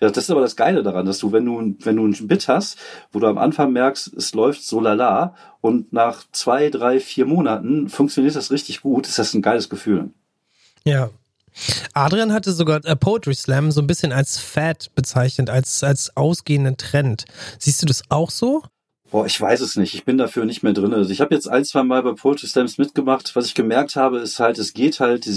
ja, 0.00 0.10
das 0.10 0.24
ist 0.24 0.30
aber 0.30 0.40
das 0.40 0.56
Geile 0.56 0.82
daran, 0.82 1.06
dass 1.06 1.18
du, 1.18 1.32
wenn 1.32 1.46
du, 1.46 1.76
wenn 1.80 1.96
du 1.96 2.06
ein 2.06 2.28
Bit 2.28 2.48
hast, 2.48 2.78
wo 3.12 3.20
du 3.20 3.26
am 3.26 3.38
Anfang 3.38 3.72
merkst, 3.72 4.12
es 4.14 4.34
läuft 4.34 4.62
so 4.62 4.80
lala 4.80 5.34
und 5.60 5.92
nach 5.92 6.24
zwei, 6.32 6.68
drei, 6.68 7.00
vier 7.00 7.26
Monaten 7.26 7.88
funktioniert 7.88 8.36
das 8.36 8.50
richtig 8.50 8.82
gut, 8.82 9.06
ist 9.06 9.18
das 9.18 9.34
ein 9.34 9.42
geiles 9.42 9.68
Gefühl. 9.68 10.10
Ja. 10.84 11.10
Adrian 11.92 12.32
hatte 12.32 12.52
sogar 12.52 12.84
äh, 12.84 12.96
Poetry 12.96 13.34
Slam 13.34 13.70
so 13.70 13.80
ein 13.80 13.86
bisschen 13.86 14.12
als 14.12 14.38
Fad 14.38 14.94
bezeichnet, 14.94 15.50
als, 15.50 15.82
als 15.84 16.16
ausgehenden 16.16 16.76
Trend. 16.76 17.24
Siehst 17.58 17.82
du 17.82 17.86
das 17.86 18.02
auch 18.08 18.30
so? 18.30 18.62
Boah, 19.10 19.26
ich 19.26 19.40
weiß 19.40 19.60
es 19.60 19.76
nicht. 19.76 19.94
Ich 19.94 20.04
bin 20.04 20.18
dafür 20.18 20.44
nicht 20.44 20.64
mehr 20.64 20.72
drin. 20.72 20.92
Also 20.92 21.10
ich 21.10 21.20
habe 21.20 21.32
jetzt 21.34 21.46
ein, 21.46 21.64
zwei 21.64 21.84
Mal 21.84 22.02
bei 22.02 22.12
Poetry 22.12 22.48
Slams 22.48 22.78
mitgemacht. 22.78 23.36
Was 23.36 23.46
ich 23.46 23.54
gemerkt 23.54 23.94
habe, 23.94 24.18
ist 24.18 24.40
halt, 24.40 24.58
es 24.58 24.72
geht 24.72 24.98
halt, 24.98 25.28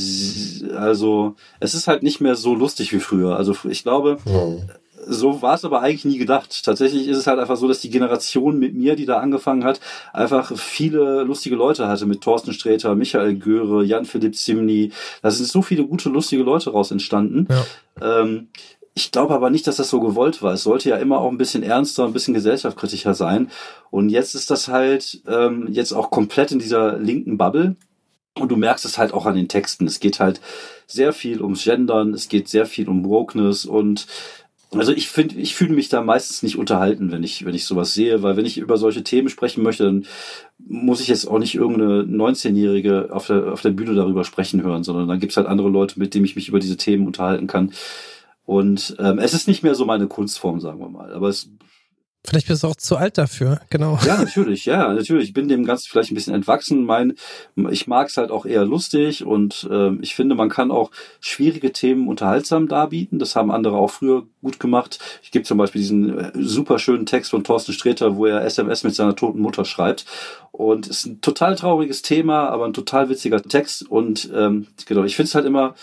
also 0.75 1.35
es 1.59 1.75
ist 1.75 1.87
halt 1.87 2.01
nicht 2.01 2.19
mehr 2.19 2.35
so 2.35 2.55
lustig 2.55 2.91
wie 2.91 2.99
früher. 2.99 3.37
Also 3.37 3.55
ich 3.69 3.83
glaube, 3.83 4.17
Mhm. 4.25 4.69
So 5.07 5.41
war 5.41 5.55
es 5.55 5.65
aber 5.65 5.81
eigentlich 5.81 6.05
nie 6.05 6.17
gedacht. 6.17 6.63
Tatsächlich 6.63 7.07
ist 7.07 7.17
es 7.17 7.27
halt 7.27 7.39
einfach 7.39 7.57
so, 7.57 7.67
dass 7.67 7.79
die 7.79 7.89
Generation 7.89 8.59
mit 8.59 8.75
mir, 8.75 8.95
die 8.95 9.05
da 9.05 9.19
angefangen 9.19 9.63
hat, 9.63 9.79
einfach 10.13 10.55
viele 10.57 11.23
lustige 11.23 11.55
Leute 11.55 11.87
hatte 11.87 12.05
mit 12.05 12.21
Thorsten 12.21 12.53
Sträter, 12.53 12.95
Michael 12.95 13.35
Göre, 13.35 13.83
Jan-Philipp 13.83 14.35
Zimny. 14.35 14.91
Da 15.21 15.31
sind 15.31 15.47
so 15.47 15.61
viele 15.61 15.85
gute, 15.85 16.09
lustige 16.09 16.43
Leute 16.43 16.71
raus 16.71 16.91
entstanden. 16.91 17.47
Ja. 17.49 18.21
Ähm, 18.21 18.49
ich 18.97 19.11
glaube 19.11 19.35
aber 19.35 19.51
nicht, 19.51 19.67
dass 19.67 19.75
das 19.75 19.91
so 19.91 19.99
gewollt 19.99 20.41
war. 20.41 20.53
Es 20.53 20.63
sollte 20.63 20.89
ja 20.89 20.97
immer 20.97 21.19
auch 21.19 21.29
ein 21.29 21.37
bisschen 21.37 21.61
ernster, 21.61 22.05
ein 22.05 22.13
bisschen 22.13 22.33
gesellschaftskritischer 22.33 23.13
sein. 23.13 23.51
Und 23.91 24.09
jetzt 24.09 24.33
ist 24.33 24.49
das 24.49 24.69
halt 24.69 25.21
ähm, 25.27 25.67
jetzt 25.69 25.93
auch 25.93 26.09
komplett 26.09 26.51
in 26.51 26.57
dieser 26.57 26.97
linken 26.97 27.37
Bubble. 27.37 27.75
Und 28.39 28.49
du 28.49 28.55
merkst 28.55 28.85
es 28.85 28.97
halt 28.97 29.13
auch 29.13 29.27
an 29.27 29.35
den 29.35 29.47
Texten. 29.47 29.85
Es 29.85 29.99
geht 29.99 30.19
halt 30.19 30.41
sehr 30.87 31.13
viel 31.13 31.41
ums 31.41 31.63
Gendern, 31.63 32.13
es 32.13 32.27
geht 32.27 32.47
sehr 32.47 32.65
viel 32.65 32.89
um 32.89 33.05
Wokeness 33.05 33.65
und 33.65 34.07
also 34.71 34.91
ich 34.91 35.07
finde, 35.07 35.35
ich 35.35 35.55
fühle 35.55 35.73
mich 35.73 35.89
da 35.89 36.01
meistens 36.01 36.43
nicht 36.43 36.57
unterhalten, 36.57 37.11
wenn 37.11 37.23
ich, 37.23 37.45
wenn 37.45 37.55
ich 37.55 37.65
sowas 37.65 37.93
sehe, 37.93 38.21
weil 38.21 38.35
wenn 38.35 38.45
ich 38.45 38.57
über 38.57 38.77
solche 38.77 39.03
Themen 39.03 39.29
sprechen 39.29 39.63
möchte, 39.63 39.85
dann 39.85 40.05
muss 40.57 40.99
ich 40.99 41.07
jetzt 41.07 41.25
auch 41.27 41.39
nicht 41.39 41.55
irgendeine 41.55 42.03
19-Jährige 42.03 43.09
auf 43.11 43.27
der, 43.27 43.53
auf 43.53 43.61
der 43.61 43.69
Bühne 43.69 43.95
darüber 43.95 44.25
sprechen 44.25 44.63
hören, 44.63 44.83
sondern 44.83 45.07
dann 45.07 45.19
gibt's 45.19 45.37
halt 45.37 45.47
andere 45.47 45.69
Leute, 45.69 45.99
mit 45.99 46.13
denen 46.13 46.25
ich 46.25 46.35
mich 46.35 46.49
über 46.49 46.59
diese 46.59 46.77
Themen 46.77 47.07
unterhalten 47.07 47.47
kann. 47.47 47.71
Und 48.45 48.95
ähm, 48.99 49.19
es 49.19 49.33
ist 49.33 49.47
nicht 49.47 49.63
mehr 49.63 49.75
so 49.75 49.85
meine 49.85 50.07
Kunstform, 50.07 50.59
sagen 50.59 50.79
wir 50.79 50.89
mal. 50.89 51.13
Aber 51.13 51.29
es 51.29 51.49
Vielleicht 52.25 52.47
bist 52.47 52.63
du 52.63 52.67
auch 52.67 52.75
zu 52.75 52.97
alt 52.97 53.17
dafür, 53.17 53.61
genau. 53.69 53.97
Ja, 54.05 54.17
natürlich, 54.17 54.65
ja, 54.65 54.93
natürlich. 54.93 55.29
Ich 55.29 55.33
bin 55.33 55.47
dem 55.47 55.63
Ganzen 55.63 55.87
vielleicht 55.89 56.11
ein 56.11 56.15
bisschen 56.15 56.33
entwachsen. 56.33 56.83
Mein, 56.83 57.13
ich 57.69 57.87
mag 57.87 58.09
es 58.09 58.17
halt 58.17 58.31
auch 58.31 58.45
eher 58.45 58.65
lustig 58.65 59.25
und 59.25 59.65
äh, 59.71 59.93
ich 60.01 60.13
finde, 60.13 60.35
man 60.35 60.49
kann 60.49 60.69
auch 60.69 60.91
schwierige 61.21 61.71
Themen 61.71 62.09
unterhaltsam 62.09 62.67
darbieten. 62.67 63.17
Das 63.17 63.37
haben 63.37 63.49
andere 63.49 63.77
auch 63.77 63.91
früher 63.91 64.25
gut 64.41 64.59
gemacht. 64.59 64.99
Ich 65.23 65.31
gebe 65.31 65.45
zum 65.45 65.57
Beispiel 65.57 65.79
diesen 65.79 66.19
äh, 66.19 66.31
super 66.35 66.79
schönen 66.79 67.05
Text 67.05 67.31
von 67.31 67.45
Thorsten 67.45 67.71
Sträter, 67.71 68.17
wo 68.17 68.25
er 68.25 68.43
SMS 68.43 68.83
mit 68.83 68.93
seiner 68.93 69.15
toten 69.15 69.39
Mutter 69.39 69.63
schreibt. 69.63 70.05
Und 70.51 70.87
es 70.87 70.99
ist 70.99 71.05
ein 71.05 71.21
total 71.21 71.55
trauriges 71.55 72.01
Thema, 72.01 72.49
aber 72.49 72.65
ein 72.65 72.73
total 72.73 73.07
witziger 73.07 73.41
Text. 73.41 73.89
Und 73.89 74.29
ähm, 74.35 74.67
genau, 74.85 75.05
ich 75.05 75.15
finde 75.15 75.27
es 75.27 75.35
halt 75.35 75.45
immer 75.45 75.75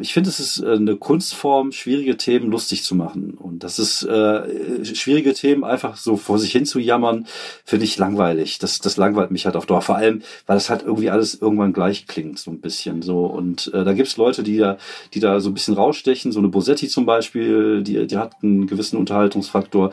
ich 0.00 0.12
finde, 0.12 0.30
es 0.30 0.40
ist 0.40 0.58
äh, 0.60 0.72
eine 0.72 0.96
Kunstform, 0.96 1.72
schwierige 1.72 2.16
Themen 2.16 2.50
lustig 2.50 2.84
zu 2.84 2.94
machen. 2.94 3.34
Und 3.34 3.64
das 3.64 3.78
ist 3.78 4.02
äh, 4.02 4.84
schwierige 4.84 5.34
Themen 5.34 5.64
einfach 5.64 5.96
so 5.96 6.16
vor 6.16 6.38
sich 6.38 6.52
hin 6.52 6.66
zu 6.66 6.78
jammern, 6.78 7.26
finde 7.64 7.84
ich 7.84 7.98
langweilig. 7.98 8.58
Das, 8.58 8.80
das 8.80 8.96
langweilt 8.96 9.30
mich 9.30 9.46
halt 9.46 9.56
auf 9.56 9.66
Dauer. 9.66 9.82
Vor 9.82 9.96
allem, 9.96 10.22
weil 10.46 10.56
das 10.56 10.70
halt 10.70 10.82
irgendwie 10.82 11.10
alles 11.10 11.34
irgendwann 11.34 11.72
gleich 11.72 12.06
klingt, 12.06 12.38
so 12.38 12.50
ein 12.50 12.60
bisschen. 12.60 13.02
So. 13.02 13.26
Und 13.26 13.72
äh, 13.74 13.84
da 13.84 13.92
gibt's 13.92 14.16
Leute, 14.16 14.42
die 14.42 14.58
da, 14.58 14.76
die 15.12 15.20
da 15.20 15.40
so 15.40 15.50
ein 15.50 15.54
bisschen 15.54 15.74
rausstechen, 15.74 16.32
so 16.32 16.40
eine 16.40 16.48
Bosetti 16.48 16.88
zum 16.88 17.06
Beispiel, 17.06 17.82
die, 17.82 18.06
die 18.06 18.18
hat 18.18 18.34
einen 18.42 18.66
gewissen 18.66 18.96
Unterhaltungsfaktor 18.96 19.90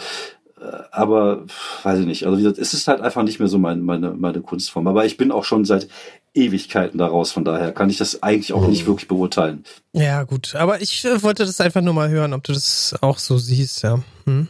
äh, 0.60 0.66
aber 0.92 1.46
weiß 1.84 2.00
ich 2.00 2.06
nicht. 2.06 2.26
Also 2.26 2.38
wie 2.38 2.44
gesagt, 2.44 2.60
es 2.60 2.74
ist 2.74 2.88
halt 2.88 3.02
einfach 3.02 3.24
nicht 3.24 3.40
mehr 3.40 3.48
so 3.48 3.58
mein, 3.58 3.82
meine, 3.82 4.12
meine 4.12 4.42
Kunstform. 4.42 4.88
Aber 4.88 5.06
ich 5.06 5.18
bin 5.18 5.32
auch 5.32 5.44
schon 5.44 5.66
seit 5.66 5.88
Ewigkeiten 6.34 6.98
daraus. 6.98 7.32
Von 7.32 7.46
daher 7.46 7.72
kann 7.72 7.90
ich 7.90 7.98
das 7.98 8.24
eigentlich 8.24 8.54
auch 8.54 8.68
nicht 8.68 8.84
mhm. 8.84 8.88
wirklich 8.88 9.08
beurteilen. 9.08 9.64
Ja, 9.94 10.24
gut. 10.24 10.56
Aber 10.56 10.82
ich 10.82 11.04
äh, 11.06 11.22
wollte 11.24 11.46
das 11.46 11.60
einfach 11.60 11.82
nur 11.82 11.94
mal 11.94 12.10
hören, 12.10 12.34
ob 12.34 12.44
du 12.44 12.54
das 12.54 12.96
auch 13.02 13.18
so 13.18 13.38
siehst, 13.38 13.84
ja. 13.84 14.02
Hm? 14.26 14.48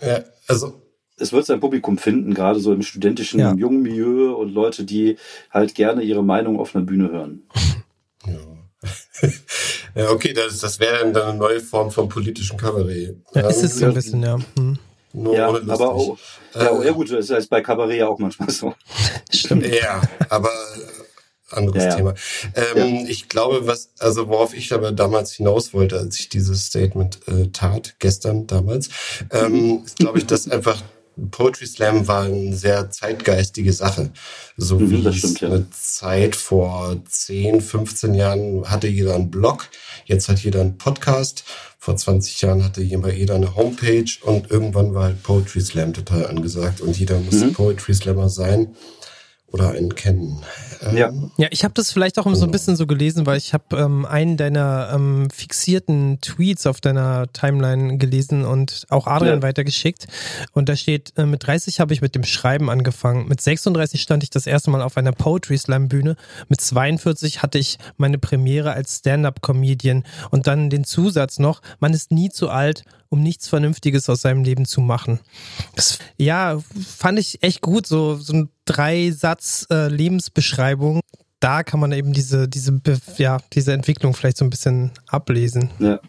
Ja, 0.00 0.20
also. 0.46 0.82
Es 1.20 1.32
wird 1.32 1.46
sein 1.46 1.58
Publikum 1.58 1.98
finden, 1.98 2.32
gerade 2.32 2.60
so 2.60 2.72
im 2.72 2.82
studentischen, 2.82 3.40
ja. 3.40 3.52
jungen 3.52 3.82
Milieu 3.82 4.36
und 4.36 4.50
Leute, 4.50 4.84
die 4.84 5.16
halt 5.50 5.74
gerne 5.74 6.02
ihre 6.02 6.22
Meinung 6.22 6.60
auf 6.60 6.76
einer 6.76 6.84
Bühne 6.84 7.10
hören. 7.10 7.42
Ja. 8.26 8.34
ja, 9.94 10.10
okay, 10.10 10.32
das, 10.32 10.58
das 10.58 10.78
wäre 10.78 11.10
dann 11.10 11.30
eine 11.30 11.38
neue 11.38 11.60
Form 11.60 11.90
von 11.90 12.08
politischem 12.08 12.56
Kabarett. 12.56 13.16
Ja, 13.34 13.48
ist 13.48 13.62
es 13.62 13.78
so 13.78 13.86
ein 13.86 13.94
bisschen, 13.94 14.22
ja. 14.22 14.38
Hm. 14.56 14.78
Nur 15.12 15.34
ja, 15.34 15.48
aber 15.48 15.94
auch, 15.94 16.18
ja, 16.54 16.82
ja, 16.84 16.92
gut, 16.92 17.10
das 17.10 17.30
ist 17.30 17.48
bei 17.48 17.62
Kabarett 17.62 17.98
ja 17.98 18.08
auch 18.08 18.18
manchmal 18.18 18.50
so. 18.50 18.74
Stimmt. 19.32 19.66
Ja, 19.66 20.02
aber 20.28 20.50
anderes 21.50 21.84
ja, 21.84 21.90
ja. 21.90 21.96
Thema. 21.96 22.14
Ähm, 22.54 22.96
ja. 22.96 23.08
Ich 23.08 23.28
glaube, 23.28 23.66
was, 23.66 23.90
also 23.98 24.28
worauf 24.28 24.54
ich 24.54 24.72
aber 24.72 24.92
damals 24.92 25.32
hinaus 25.32 25.72
wollte, 25.72 25.98
als 25.98 26.18
ich 26.18 26.28
dieses 26.28 26.66
Statement 26.66 27.20
äh, 27.28 27.48
tat, 27.52 27.96
gestern 27.98 28.46
damals, 28.46 28.88
ähm, 29.30 29.52
mhm. 29.52 29.82
ist, 29.84 29.98
glaube 29.98 30.18
ich, 30.18 30.26
dass 30.26 30.48
einfach 30.48 30.82
Poetry 31.30 31.66
Slam 31.66 32.06
war 32.06 32.24
eine 32.24 32.54
sehr 32.54 32.90
zeitgeistige 32.90 33.72
Sache. 33.72 34.10
So 34.56 34.78
mhm, 34.78 34.90
wie 34.90 35.12
stimmt, 35.12 35.42
eine 35.42 35.66
Zeit 35.70 36.36
vor 36.36 36.96
10, 37.08 37.60
15 37.60 38.14
Jahren 38.14 38.68
hatte 38.70 38.88
jeder 38.88 39.14
einen 39.14 39.30
Blog, 39.30 39.68
jetzt 40.04 40.28
hat 40.28 40.38
jeder 40.38 40.60
einen 40.60 40.78
Podcast. 40.78 41.44
Vor 41.80 41.96
20 41.96 42.40
Jahren 42.42 42.64
hatte 42.64 42.82
jeder 42.82 43.34
eine 43.34 43.54
Homepage 43.54 44.10
und 44.22 44.50
irgendwann 44.50 44.94
war 44.94 45.04
halt 45.04 45.22
Poetry 45.22 45.60
Slam 45.60 45.92
total 45.92 46.26
angesagt 46.26 46.80
und 46.80 46.98
jeder 46.98 47.18
musste 47.18 47.46
mhm. 47.46 47.52
Poetry 47.52 47.94
Slammer 47.94 48.28
sein 48.28 48.74
oder 49.46 49.70
einen 49.70 49.94
kennen. 49.94 50.42
Ähm, 50.82 50.96
ja. 50.96 51.12
ja, 51.36 51.48
ich 51.50 51.64
habe 51.64 51.74
das 51.74 51.92
vielleicht 51.92 52.18
auch 52.18 52.34
so 52.34 52.44
ein 52.44 52.50
bisschen 52.50 52.76
so 52.76 52.86
gelesen, 52.86 53.26
weil 53.26 53.36
ich 53.36 53.54
habe 53.54 53.76
ähm, 53.76 54.06
einen 54.06 54.36
deiner 54.36 54.90
ähm, 54.94 55.28
fixierten 55.30 56.20
Tweets 56.20 56.66
auf 56.66 56.80
deiner 56.80 57.32
Timeline 57.32 57.98
gelesen 57.98 58.44
und 58.44 58.86
auch 58.90 59.06
Adrian 59.06 59.36
ja. 59.36 59.42
weitergeschickt. 59.42 60.06
Und 60.52 60.68
da 60.68 60.76
steht, 60.76 61.12
äh, 61.16 61.26
mit 61.26 61.46
30 61.46 61.80
habe 61.80 61.94
ich 61.94 62.00
mit 62.00 62.14
dem 62.14 62.24
Schreiben 62.24 62.70
angefangen. 62.70 63.28
Mit 63.28 63.40
36 63.40 64.00
stand 64.00 64.22
ich 64.22 64.30
das 64.30 64.46
erste 64.46 64.70
Mal 64.70 64.82
auf 64.82 64.96
einer 64.96 65.12
Poetry 65.12 65.58
Slam 65.58 65.88
Bühne. 65.88 66.16
Mit 66.48 66.60
42 66.60 67.42
hatte 67.42 67.58
ich 67.58 67.78
meine 67.96 68.18
Premiere 68.18 68.72
als 68.72 68.98
Stand-up-Comedian 68.98 70.04
und 70.30 70.46
dann 70.46 70.70
den 70.70 70.84
Zusatz 70.84 71.38
noch, 71.38 71.60
man 71.80 71.92
ist 71.92 72.12
nie 72.12 72.30
zu 72.30 72.50
alt, 72.50 72.84
um 73.10 73.22
nichts 73.22 73.48
Vernünftiges 73.48 74.08
aus 74.08 74.22
seinem 74.22 74.44
Leben 74.44 74.64
zu 74.66 74.80
machen. 74.80 75.18
Das, 75.74 75.98
ja, 76.18 76.60
fand 76.96 77.18
ich 77.18 77.42
echt 77.42 77.60
gut, 77.62 77.84
so, 77.86 78.14
so 78.16 78.34
ein 78.34 78.50
Drei-Satz-Lebensbeschreibung. 78.66 80.67
Äh, 80.67 80.67
da 81.40 81.62
kann 81.62 81.80
man 81.80 81.92
eben 81.92 82.12
diese, 82.12 82.48
diese, 82.48 82.80
ja, 83.16 83.38
diese 83.52 83.72
Entwicklung 83.72 84.14
vielleicht 84.14 84.38
so 84.38 84.44
ein 84.44 84.50
bisschen 84.50 84.92
ablesen. 85.06 85.70
Ja. 85.78 86.00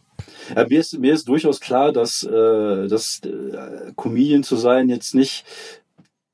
Ja, 0.53 0.67
mir, 0.67 0.79
ist, 0.79 0.99
mir 0.99 1.13
ist 1.13 1.29
durchaus 1.29 1.61
klar, 1.61 1.93
dass, 1.93 2.23
äh, 2.23 2.87
dass 2.87 3.21
äh, 3.23 3.93
Comedian 3.95 4.43
zu 4.43 4.57
sein 4.57 4.89
jetzt 4.89 5.15
nicht 5.15 5.45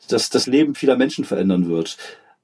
dass 0.08 0.30
das 0.30 0.48
Leben 0.48 0.76
vieler 0.76 0.98
Menschen 0.98 1.26
verändern 1.26 1.68
wird 1.70 1.98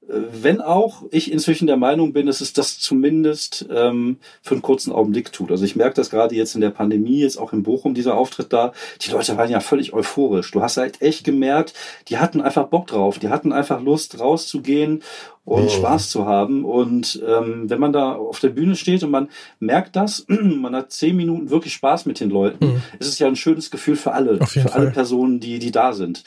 wenn 0.08 0.60
auch 0.60 1.04
ich 1.10 1.30
inzwischen 1.30 1.66
der 1.66 1.76
Meinung 1.76 2.12
bin, 2.12 2.26
dass 2.26 2.40
es 2.40 2.52
das 2.52 2.78
zumindest 2.78 3.66
ähm, 3.70 4.18
für 4.42 4.54
einen 4.54 4.62
kurzen 4.62 4.92
Augenblick 4.92 5.32
tut. 5.32 5.50
Also 5.50 5.64
ich 5.64 5.76
merke 5.76 5.94
das 5.94 6.10
gerade 6.10 6.34
jetzt 6.34 6.54
in 6.54 6.60
der 6.60 6.70
Pandemie, 6.70 7.20
jetzt 7.20 7.38
auch 7.38 7.52
in 7.52 7.62
Bochum, 7.62 7.94
dieser 7.94 8.16
Auftritt 8.16 8.52
da, 8.52 8.72
die 9.00 9.10
Leute 9.10 9.36
waren 9.36 9.50
ja 9.50 9.60
völlig 9.60 9.92
euphorisch. 9.92 10.50
Du 10.50 10.60
hast 10.60 10.76
halt 10.76 11.00
echt 11.02 11.24
gemerkt, 11.24 11.74
die 12.08 12.18
hatten 12.18 12.40
einfach 12.40 12.66
Bock 12.66 12.88
drauf, 12.88 13.18
die 13.20 13.28
hatten 13.28 13.52
einfach 13.52 13.80
Lust 13.80 14.18
rauszugehen 14.18 15.02
und 15.44 15.66
oh. 15.66 15.68
Spaß 15.68 16.10
zu 16.10 16.26
haben. 16.26 16.64
Und 16.64 17.22
ähm, 17.26 17.68
wenn 17.68 17.80
man 17.80 17.92
da 17.92 18.12
auf 18.14 18.40
der 18.40 18.50
Bühne 18.50 18.76
steht 18.76 19.02
und 19.02 19.10
man 19.10 19.28
merkt 19.60 19.96
das, 19.96 20.26
man 20.28 20.74
hat 20.74 20.92
zehn 20.92 21.16
Minuten 21.16 21.50
wirklich 21.50 21.74
Spaß 21.74 22.06
mit 22.06 22.20
den 22.20 22.30
Leuten, 22.30 22.66
mhm. 22.66 22.82
ist 22.98 23.08
es 23.08 23.18
ja 23.18 23.26
ein 23.26 23.36
schönes 23.36 23.70
Gefühl 23.70 23.96
für 23.96 24.12
alle, 24.12 24.44
für 24.46 24.60
Fall. 24.62 24.72
alle 24.72 24.90
Personen, 24.90 25.40
die, 25.40 25.58
die 25.58 25.70
da 25.70 25.92
sind. 25.92 26.24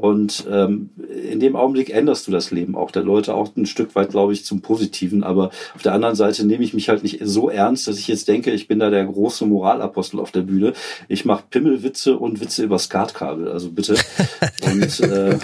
Und 0.00 0.46
ähm, 0.48 0.90
in 1.28 1.40
dem 1.40 1.56
Augenblick 1.56 1.90
änderst 1.90 2.28
du 2.28 2.30
das 2.30 2.52
Leben 2.52 2.76
auch 2.76 2.92
der 2.92 3.02
Leute 3.02 3.34
auch 3.34 3.56
ein 3.56 3.66
Stück 3.66 3.96
weit, 3.96 4.10
glaube 4.10 4.32
ich, 4.32 4.44
zum 4.44 4.60
Positiven. 4.60 5.24
Aber 5.24 5.50
auf 5.74 5.82
der 5.82 5.92
anderen 5.92 6.14
Seite 6.14 6.46
nehme 6.46 6.62
ich 6.62 6.72
mich 6.72 6.88
halt 6.88 7.02
nicht 7.02 7.18
so 7.22 7.50
ernst, 7.50 7.88
dass 7.88 7.98
ich 7.98 8.06
jetzt 8.06 8.28
denke, 8.28 8.52
ich 8.52 8.68
bin 8.68 8.78
da 8.78 8.90
der 8.90 9.04
große 9.04 9.44
Moralapostel 9.44 10.20
auf 10.20 10.30
der 10.30 10.42
Bühne. 10.42 10.72
Ich 11.08 11.24
mache 11.24 11.42
Pimmelwitze 11.50 12.16
und 12.16 12.40
Witze 12.40 12.62
über 12.62 12.78
Skatkabel. 12.78 13.50
Also 13.50 13.72
bitte. 13.72 13.96
und 14.64 15.00
äh, 15.00 15.36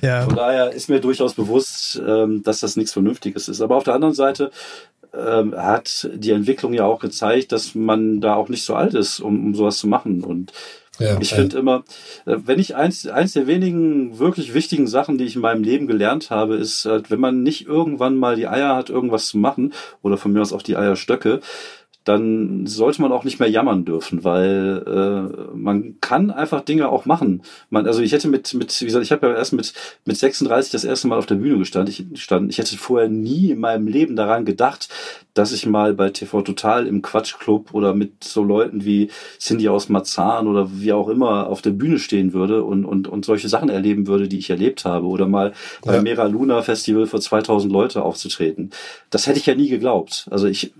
ja. 0.00 0.22
von 0.22 0.36
daher 0.36 0.72
ist 0.72 0.88
mir 0.88 1.00
durchaus 1.00 1.34
bewusst, 1.34 2.00
ähm, 2.06 2.42
dass 2.42 2.60
das 2.60 2.76
nichts 2.76 2.94
Vernünftiges 2.94 3.48
ist. 3.48 3.60
Aber 3.60 3.76
auf 3.76 3.84
der 3.84 3.94
anderen 3.94 4.14
Seite 4.14 4.50
ähm, 5.14 5.54
hat 5.54 6.08
die 6.14 6.30
Entwicklung 6.30 6.72
ja 6.72 6.86
auch 6.86 7.00
gezeigt, 7.00 7.52
dass 7.52 7.74
man 7.74 8.22
da 8.22 8.34
auch 8.34 8.48
nicht 8.48 8.64
so 8.64 8.74
alt 8.74 8.94
ist, 8.94 9.20
um, 9.20 9.44
um 9.44 9.54
sowas 9.54 9.76
zu 9.76 9.86
machen. 9.86 10.24
Und 10.24 10.52
ja, 10.98 11.18
ich 11.20 11.34
finde 11.34 11.58
immer, 11.58 11.84
äh, 12.26 12.36
wenn 12.44 12.58
ich 12.58 12.76
eins, 12.76 13.06
eins 13.06 13.32
der 13.32 13.46
wenigen 13.46 14.18
wirklich 14.18 14.54
wichtigen 14.54 14.86
Sachen, 14.86 15.18
die 15.18 15.24
ich 15.24 15.36
in 15.36 15.42
meinem 15.42 15.62
Leben 15.62 15.86
gelernt 15.86 16.30
habe, 16.30 16.56
ist, 16.56 16.86
wenn 16.86 17.20
man 17.20 17.42
nicht 17.42 17.66
irgendwann 17.66 18.16
mal 18.16 18.36
die 18.36 18.48
Eier 18.48 18.76
hat, 18.76 18.90
irgendwas 18.90 19.28
zu 19.28 19.38
machen, 19.38 19.72
oder 20.02 20.16
von 20.16 20.32
mir 20.32 20.42
aus 20.42 20.52
auch 20.52 20.62
die 20.62 20.76
Eierstöcke, 20.76 21.40
dann 22.04 22.66
sollte 22.66 23.00
man 23.00 23.12
auch 23.12 23.24
nicht 23.24 23.40
mehr 23.40 23.48
jammern 23.48 23.86
dürfen, 23.86 24.24
weil 24.24 24.84
äh, 24.86 25.56
man 25.56 26.00
kann 26.00 26.30
einfach 26.30 26.60
Dinge 26.60 26.90
auch 26.90 27.06
machen. 27.06 27.42
Man, 27.70 27.86
also 27.86 28.02
ich 28.02 28.12
hätte 28.12 28.28
mit, 28.28 28.52
mit 28.52 28.78
wie 28.80 28.84
gesagt, 28.84 29.04
ich 29.04 29.10
habe 29.10 29.26
ja 29.26 29.34
erst 29.34 29.54
mit, 29.54 29.72
mit 30.04 30.16
36 30.16 30.70
das 30.70 30.84
erste 30.84 31.08
Mal 31.08 31.18
auf 31.18 31.24
der 31.24 31.36
Bühne 31.36 31.58
gestanden. 31.58 31.94
Ich, 32.12 32.22
stand, 32.22 32.50
ich 32.50 32.58
hätte 32.58 32.76
vorher 32.76 33.08
nie 33.08 33.50
in 33.50 33.58
meinem 33.58 33.86
Leben 33.86 34.16
daran 34.16 34.44
gedacht, 34.44 34.88
dass 35.32 35.52
ich 35.52 35.64
mal 35.64 35.94
bei 35.94 36.10
TV 36.10 36.42
Total 36.42 36.86
im 36.86 37.00
Quatschclub 37.00 37.72
oder 37.72 37.94
mit 37.94 38.22
so 38.22 38.44
Leuten 38.44 38.84
wie 38.84 39.10
Cindy 39.38 39.70
aus 39.70 39.88
Marzahn 39.88 40.46
oder 40.46 40.68
wie 40.72 40.92
auch 40.92 41.08
immer 41.08 41.48
auf 41.48 41.62
der 41.62 41.70
Bühne 41.70 41.98
stehen 41.98 42.34
würde 42.34 42.64
und, 42.64 42.84
und, 42.84 43.08
und 43.08 43.24
solche 43.24 43.48
Sachen 43.48 43.70
erleben 43.70 44.06
würde, 44.06 44.28
die 44.28 44.38
ich 44.38 44.50
erlebt 44.50 44.84
habe. 44.84 45.06
Oder 45.06 45.26
mal 45.26 45.52
ja. 45.84 45.92
beim 45.92 46.02
Mera 46.02 46.26
Luna 46.26 46.60
Festival 46.60 47.06
vor 47.06 47.20
2000 47.20 47.72
Leute 47.72 48.02
aufzutreten. 48.02 48.70
Das 49.08 49.26
hätte 49.26 49.38
ich 49.38 49.46
ja 49.46 49.54
nie 49.54 49.70
geglaubt. 49.70 50.28
Also 50.30 50.46
ich 50.46 50.74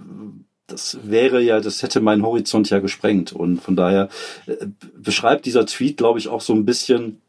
das 0.66 0.98
wäre 1.02 1.42
ja, 1.42 1.60
das 1.60 1.82
hätte 1.82 2.00
meinen 2.00 2.22
Horizont 2.22 2.70
ja 2.70 2.78
gesprengt. 2.78 3.32
Und 3.32 3.58
von 3.58 3.76
daher 3.76 4.08
äh, 4.46 4.66
beschreibt 4.96 5.46
dieser 5.46 5.66
Tweet, 5.66 5.96
glaube 5.96 6.18
ich, 6.18 6.28
auch 6.28 6.40
so 6.40 6.54
ein 6.54 6.64
bisschen 6.64 7.20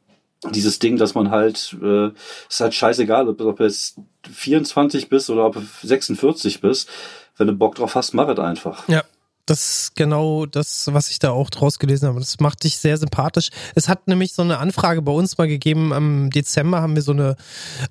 dieses 0.51 0.79
Ding, 0.79 0.97
dass 0.97 1.15
man 1.15 1.31
halt, 1.31 1.75
äh, 1.81 2.07
ist 2.49 2.59
halt 2.59 2.73
scheißegal, 2.73 3.27
ob, 3.27 3.41
ob 3.41 3.57
du 3.57 3.63
jetzt 3.63 3.99
24 4.31 5.09
bist 5.09 5.29
oder 5.29 5.45
ob 5.45 5.55
du 5.55 5.61
46 5.83 6.61
bist. 6.61 6.89
Wenn 7.37 7.47
du 7.47 7.53
Bock 7.53 7.75
drauf 7.75 7.95
hast, 7.95 8.13
mach 8.13 8.29
es 8.29 8.39
einfach. 8.39 8.87
Ja, 8.87 9.03
das 9.45 9.59
ist 9.59 9.95
genau 9.95 10.45
das, 10.45 10.89
was 10.91 11.09
ich 11.09 11.19
da 11.19 11.31
auch 11.31 11.49
draus 11.49 11.77
gelesen 11.77 12.07
habe. 12.07 12.19
Das 12.19 12.39
macht 12.39 12.63
dich 12.63 12.77
sehr 12.77 12.97
sympathisch. 12.97 13.49
Es 13.75 13.87
hat 13.87 14.07
nämlich 14.07 14.33
so 14.33 14.41
eine 14.41 14.57
Anfrage 14.57 15.01
bei 15.01 15.11
uns 15.11 15.37
mal 15.37 15.47
gegeben. 15.47 15.91
Im 15.93 16.29
Dezember 16.31 16.81
haben 16.81 16.95
wir 16.95 17.03
so 17.03 17.11
eine 17.11 17.35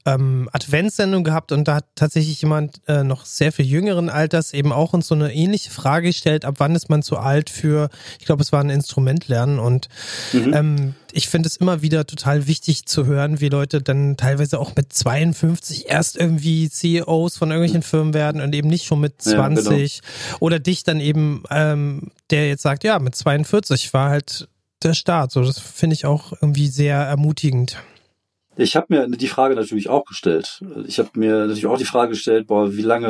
ähm, 0.04 0.48
Adventssendung 0.52 1.22
gehabt 1.22 1.52
und 1.52 1.68
da 1.68 1.76
hat 1.76 1.86
tatsächlich 1.94 2.42
jemand 2.42 2.80
äh, 2.88 3.04
noch 3.04 3.24
sehr 3.24 3.52
viel 3.52 3.66
jüngeren 3.66 4.10
Alters 4.10 4.52
eben 4.52 4.72
auch 4.72 4.92
uns 4.92 5.06
so 5.06 5.14
eine 5.14 5.32
ähnliche 5.32 5.70
Frage 5.70 6.08
gestellt, 6.08 6.44
ab 6.44 6.56
wann 6.58 6.74
ist 6.74 6.90
man 6.90 7.02
zu 7.02 7.18
alt 7.18 7.50
für, 7.50 7.88
ich 8.18 8.26
glaube, 8.26 8.42
es 8.42 8.52
war 8.52 8.60
ein 8.60 8.70
Instrument 8.70 9.28
lernen 9.28 9.58
und 9.58 9.88
mhm. 10.32 10.54
ähm, 10.54 10.94
ich 11.14 11.28
finde 11.28 11.46
es 11.46 11.56
immer 11.56 11.80
wieder 11.80 12.06
total 12.06 12.46
wichtig 12.48 12.86
zu 12.86 13.06
hören, 13.06 13.40
wie 13.40 13.48
Leute 13.48 13.80
dann 13.80 14.16
teilweise 14.16 14.58
auch 14.58 14.74
mit 14.74 14.92
52 14.92 15.88
erst 15.88 16.16
irgendwie 16.16 16.68
CEOs 16.68 17.36
von 17.36 17.50
irgendwelchen 17.50 17.82
Firmen 17.82 18.14
werden 18.14 18.40
und 18.40 18.54
eben 18.54 18.68
nicht 18.68 18.84
schon 18.84 19.00
mit 19.00 19.22
20 19.22 19.96
ja, 19.96 20.02
genau. 20.02 20.38
oder 20.40 20.58
dich 20.58 20.82
dann 20.82 21.00
eben, 21.00 21.44
ähm, 21.50 22.10
der 22.30 22.48
jetzt 22.48 22.62
sagt, 22.62 22.82
ja, 22.82 22.98
mit 22.98 23.14
42 23.14 23.94
war 23.94 24.10
halt 24.10 24.48
der 24.82 24.94
Start. 24.94 25.30
So, 25.30 25.42
das 25.42 25.58
finde 25.60 25.94
ich 25.94 26.04
auch 26.04 26.32
irgendwie 26.32 26.68
sehr 26.68 26.96
ermutigend. 26.96 27.78
Ich 28.56 28.76
habe 28.76 28.86
mir 28.88 29.08
die 29.08 29.26
Frage 29.26 29.54
natürlich 29.54 29.88
auch 29.88 30.04
gestellt. 30.04 30.62
Ich 30.86 30.98
habe 30.98 31.10
mir 31.14 31.40
natürlich 31.40 31.66
auch 31.66 31.78
die 31.78 31.84
Frage 31.84 32.10
gestellt, 32.10 32.46
boah, 32.46 32.76
wie 32.76 32.82
lange, 32.82 33.06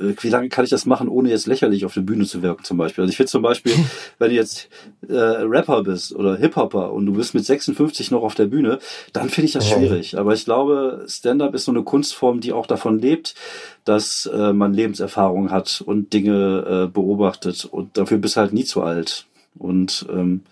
äh, 0.00 0.22
wie 0.22 0.28
lange 0.28 0.48
kann 0.48 0.64
ich 0.64 0.70
das 0.70 0.86
machen, 0.86 1.08
ohne 1.08 1.30
jetzt 1.30 1.46
lächerlich 1.46 1.84
auf 1.84 1.94
der 1.94 2.00
Bühne 2.00 2.24
zu 2.24 2.42
wirken 2.42 2.64
zum 2.64 2.76
Beispiel. 2.76 3.02
Also 3.02 3.10
ich 3.10 3.16
finde 3.16 3.30
zum 3.30 3.42
Beispiel, 3.42 3.72
wenn 4.18 4.30
du 4.30 4.34
jetzt 4.34 4.68
äh, 5.08 5.14
Rapper 5.14 5.84
bist 5.84 6.14
oder 6.14 6.36
Hip-Hopper 6.36 6.92
und 6.92 7.06
du 7.06 7.12
bist 7.12 7.34
mit 7.34 7.44
56 7.44 8.10
noch 8.10 8.22
auf 8.22 8.34
der 8.34 8.46
Bühne, 8.46 8.78
dann 9.12 9.28
finde 9.28 9.46
ich 9.46 9.52
das 9.52 9.68
schwierig. 9.68 10.18
Aber 10.18 10.34
ich 10.34 10.44
glaube, 10.44 11.04
Stand-up 11.06 11.54
ist 11.54 11.66
so 11.66 11.72
eine 11.72 11.82
Kunstform, 11.82 12.40
die 12.40 12.52
auch 12.52 12.66
davon 12.66 12.98
lebt, 12.98 13.34
dass 13.84 14.26
äh, 14.26 14.52
man 14.52 14.74
Lebenserfahrung 14.74 15.50
hat 15.50 15.82
und 15.84 16.12
Dinge 16.12 16.86
äh, 16.86 16.92
beobachtet 16.92 17.64
und 17.64 17.96
dafür 17.96 18.18
bist 18.18 18.36
du 18.36 18.40
halt 18.40 18.52
nie 18.52 18.64
zu 18.64 18.82
alt. 18.82 19.26
Und 19.56 20.06
ähm, 20.10 20.42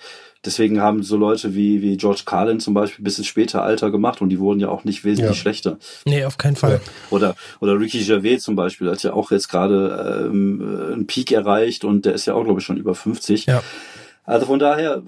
Deswegen 0.45 0.81
haben 0.81 1.03
so 1.05 1.17
Leute 1.17 1.55
wie, 1.55 1.83
wie 1.83 1.97
George 1.97 2.23
Carlin 2.25 2.59
zum 2.59 2.75
Beispiel 2.75 3.05
bis 3.05 3.19
ins 3.19 3.29
später 3.29 3.63
Alter 3.63 3.91
gemacht 3.91 4.21
und 4.21 4.29
die 4.31 4.41
wurden 4.41 4.59
ja 4.59 4.69
auch 4.69 4.85
nicht 4.85 5.05
wesentlich 5.05 5.37
Ja. 5.37 5.41
schlechter. 5.41 5.79
Nee, 6.05 6.25
auf 6.25 6.37
keinen 6.37 6.57
Fall. 6.57 6.81
Oder, 7.11 7.37
oder 7.61 7.79
Ricky 7.79 8.03
Gervais 8.03 8.39
zum 8.41 8.57
Beispiel 8.57 8.91
hat 8.91 9.03
ja 9.05 9.13
auch 9.13 9.31
jetzt 9.31 9.49
gerade 9.49 10.27
ähm, 10.31 10.89
einen 10.93 11.07
Peak 11.07 11.31
erreicht 11.31 11.85
und 11.85 12.05
der 12.05 12.15
ist 12.15 12.27
ja 12.27 12.35
auch, 12.35 12.45
glaube 12.45 12.59
ich, 12.61 12.67
schon 12.67 12.77
über 12.77 12.95
50. 12.95 13.47
Ja. 13.47 13.63
Also 14.25 14.47
von 14.47 14.61
daher, 14.61 15.03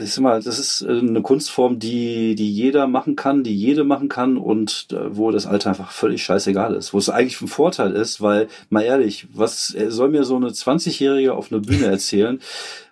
ist 0.00 0.18
mal, 0.18 0.42
das 0.42 0.58
ist 0.58 0.80
äh, 0.80 0.98
eine 0.98 1.22
Kunstform, 1.22 1.78
die, 1.78 2.34
die 2.34 2.50
jeder 2.52 2.88
machen 2.88 3.14
kann, 3.14 3.44
die 3.44 3.54
jede 3.54 3.84
machen 3.84 4.08
kann 4.08 4.36
und 4.36 4.88
äh, 4.90 5.16
wo 5.16 5.30
das 5.30 5.46
Alter 5.46 5.70
einfach 5.70 5.92
völlig 5.92 6.24
scheißegal 6.24 6.74
ist. 6.74 6.92
Wo 6.92 6.98
es 6.98 7.08
eigentlich 7.08 7.40
ein 7.40 7.46
Vorteil 7.46 7.92
ist, 7.92 8.20
weil, 8.20 8.48
mal 8.68 8.82
ehrlich, 8.82 9.28
was 9.32 9.72
äh, 9.72 9.90
soll 9.92 10.08
mir 10.08 10.24
so 10.24 10.34
eine 10.34 10.48
20-Jährige 10.48 11.34
auf 11.34 11.52
einer 11.52 11.60
Bühne 11.60 11.86
erzählen, 11.86 12.40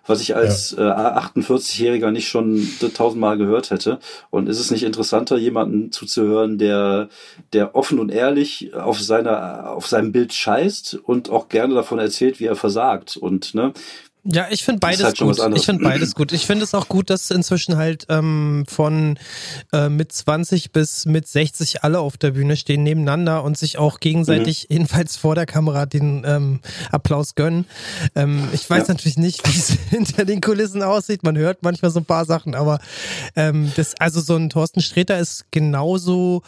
was 0.07 0.21
ich 0.21 0.35
als 0.35 0.73
äh, 0.73 0.81
48-Jähriger 0.81 2.11
nicht 2.11 2.27
schon 2.27 2.67
tausendmal 2.93 3.37
gehört 3.37 3.71
hätte. 3.71 3.99
Und 4.29 4.47
ist 4.47 4.59
es 4.59 4.71
nicht 4.71 4.83
interessanter, 4.83 5.37
jemanden 5.37 5.91
zuzuhören, 5.91 6.57
der, 6.57 7.09
der 7.53 7.75
offen 7.75 7.99
und 7.99 8.11
ehrlich 8.11 8.73
auf 8.75 9.01
seiner, 9.01 9.71
auf 9.71 9.87
seinem 9.87 10.11
Bild 10.11 10.33
scheißt 10.33 10.99
und 11.03 11.29
auch 11.29 11.49
gerne 11.49 11.73
davon 11.73 11.99
erzählt, 11.99 12.39
wie 12.39 12.45
er 12.45 12.55
versagt. 12.55 13.17
Und 13.17 13.55
ne, 13.55 13.73
Ja, 14.27 14.47
ich 14.49 14.63
finde 14.63 14.79
beides 14.79 15.03
halt 15.03 15.19
gut. 15.19 15.37
Ich 15.55 15.65
finde 15.65 15.83
beides 15.83 16.15
gut. 16.15 16.31
Ich 16.31 16.47
finde 16.47 16.63
es 16.63 16.73
auch 16.73 16.87
gut, 16.87 17.11
dass 17.11 17.29
inzwischen 17.29 17.77
halt 17.77 18.07
ähm, 18.09 18.65
von 18.67 19.19
äh, 19.71 19.87
mit 19.87 20.11
20 20.11 20.71
bis 20.71 21.05
mit 21.05 21.27
60 21.27 21.83
alle 21.83 21.99
auf 21.99 22.17
der 22.17 22.31
Bühne 22.31 22.57
stehen 22.57 22.81
nebeneinander 22.81 23.43
und 23.43 23.55
sich 23.57 23.77
auch 23.77 23.99
gegenseitig 23.99 24.63
Mhm. 24.69 24.73
jedenfalls 24.73 25.15
vor 25.17 25.35
der 25.35 25.45
Kamera 25.45 25.85
den 25.85 26.23
ähm, 26.25 26.59
Applaus 26.91 27.35
gönnen. 27.35 27.65
Ähm, 28.15 28.47
ich 28.51 28.67
weiß 28.67 28.87
Ja. 28.87 28.93
natürlich 28.95 29.17
nicht, 29.17 29.45
wie 29.47 29.57
es 29.59 29.69
hinter 29.91 30.25
den 30.25 30.41
Kulissen 30.41 30.81
aussieht. 30.81 31.21
Man 31.23 31.37
hört 31.37 31.61
manchmal 31.61 31.91
so 31.91 31.99
ein 31.99 32.05
paar 32.05 32.25
Sachen, 32.25 32.55
aber 32.55 32.79
ähm, 33.35 33.71
das, 33.75 33.93
also 33.99 34.21
so 34.21 34.35
ein 34.35 34.49
Thorsten 34.49 34.81
Sträter 34.81 35.19
ist 35.19 35.45
genauso 35.51 36.41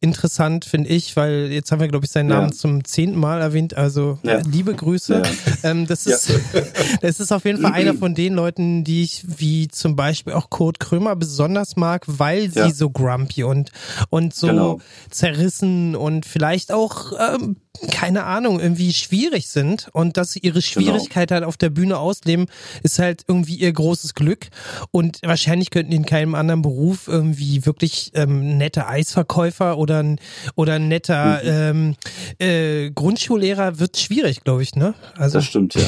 interessant, 0.00 0.64
finde 0.64 0.90
ich, 0.90 1.16
weil 1.16 1.48
jetzt 1.50 1.72
haben 1.72 1.80
wir, 1.80 1.88
glaube 1.88 2.04
ich, 2.06 2.12
seinen 2.12 2.30
Ja. 2.30 2.36
Namen 2.36 2.52
zum 2.52 2.84
zehnten 2.84 3.18
Mal 3.18 3.40
erwähnt. 3.40 3.76
Also 3.76 4.18
Ja. 4.22 4.40
liebe 4.50 4.74
Grüße. 4.74 5.22
Ja. 5.64 5.70
Ähm, 5.70 5.86
das 5.86 6.04
Ja. 6.04 6.14
ist, 6.16 6.30
das 7.02 7.20
ist 7.20 7.23
auf 7.32 7.44
jeden 7.44 7.60
Fall 7.60 7.72
einer 7.72 7.94
von 7.94 8.14
den 8.14 8.34
Leuten, 8.34 8.84
die 8.84 9.02
ich 9.02 9.24
wie 9.38 9.68
zum 9.68 9.96
Beispiel 9.96 10.32
auch 10.32 10.50
Kurt 10.50 10.80
Krömer 10.80 11.16
besonders 11.16 11.76
mag, 11.76 12.04
weil 12.06 12.50
sie 12.50 12.58
Ja. 12.60 12.70
so 12.70 12.90
grumpy 12.90 13.44
und, 13.44 13.70
und 14.10 14.34
so 14.34 14.46
Genau. 14.48 14.80
zerrissen 15.10 15.96
und 15.96 16.26
vielleicht 16.26 16.72
auch, 16.72 17.12
ähm, 17.18 17.56
keine 17.90 18.24
Ahnung, 18.24 18.60
irgendwie 18.60 18.92
schwierig 18.92 19.48
sind 19.48 19.88
und 19.92 20.16
dass 20.16 20.32
sie 20.32 20.40
ihre 20.40 20.62
Schwierigkeit 20.62 21.30
halt 21.30 21.44
auf 21.44 21.56
der 21.56 21.70
Bühne 21.70 21.98
ausleben, 21.98 22.46
ist 22.82 22.98
halt 22.98 23.22
irgendwie 23.26 23.56
ihr 23.56 23.72
großes 23.72 24.14
Glück 24.14 24.46
und 24.90 25.20
wahrscheinlich 25.22 25.70
könnten 25.70 25.90
die 25.90 25.96
in 25.96 26.06
keinem 26.06 26.34
anderen 26.34 26.62
Beruf 26.62 27.08
irgendwie 27.08 27.66
wirklich 27.66 28.12
ähm, 28.14 28.56
nette 28.58 28.86
Eisverkäufer 28.86 29.76
oder 29.76 30.02
ein, 30.02 30.20
oder 30.54 30.78
netter 30.78 31.42
ähm, 31.44 31.96
äh, 32.38 32.90
Grundschullehrer 32.90 33.78
wird 33.80 33.96
schwierig, 33.96 34.44
glaube 34.44 34.62
ich, 34.62 34.76
ne? 34.76 34.94
Also 35.16 35.38
Das 35.38 35.46
stimmt, 35.46 35.74
ja. 35.74 35.82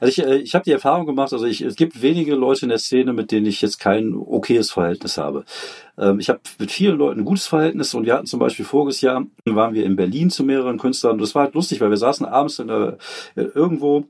Also 0.00 0.22
ich, 0.22 0.28
äh, 0.28 0.36
ich 0.38 0.54
habe 0.54 0.64
die 0.64 0.72
Erfahrung 0.72 1.06
gemacht, 1.06 1.32
also 1.32 1.46
ich, 1.46 1.60
es 1.60 1.76
gibt 1.76 2.02
wenige 2.02 2.34
Leute 2.34 2.62
in 2.62 2.70
der 2.70 2.78
Szene, 2.78 3.12
mit 3.12 3.30
denen 3.30 3.46
ich 3.46 3.62
jetzt 3.62 3.78
kein 3.78 4.14
okayes 4.14 4.70
Verhältnis 4.70 5.16
habe. 5.18 5.44
Ähm, 5.98 6.20
ich 6.20 6.28
habe 6.28 6.40
mit 6.58 6.70
vielen 6.70 6.98
Leuten 6.98 7.20
ein 7.20 7.24
gutes 7.24 7.46
Verhältnis 7.46 7.94
und 7.94 8.06
wir 8.06 8.14
hatten 8.14 8.26
zum 8.26 8.40
Beispiel 8.40 8.64
voriges 8.64 9.00
Jahr, 9.00 9.24
waren 9.44 9.74
wir 9.74 9.84
in 9.84 9.96
Berlin 9.96 10.30
zu 10.30 10.44
mehreren 10.44 10.78
Künstlern 10.78 11.14
und 11.14 11.20
das 11.20 11.34
war 11.34 11.44
halt 11.44 11.54
lustig, 11.54 11.80
weil 11.80 11.90
wir 11.90 11.96
saßen 11.96 12.26
abends 12.26 12.58
in 12.58 12.68
der, 12.68 12.98
äh, 13.36 13.42
irgendwo 13.42 14.06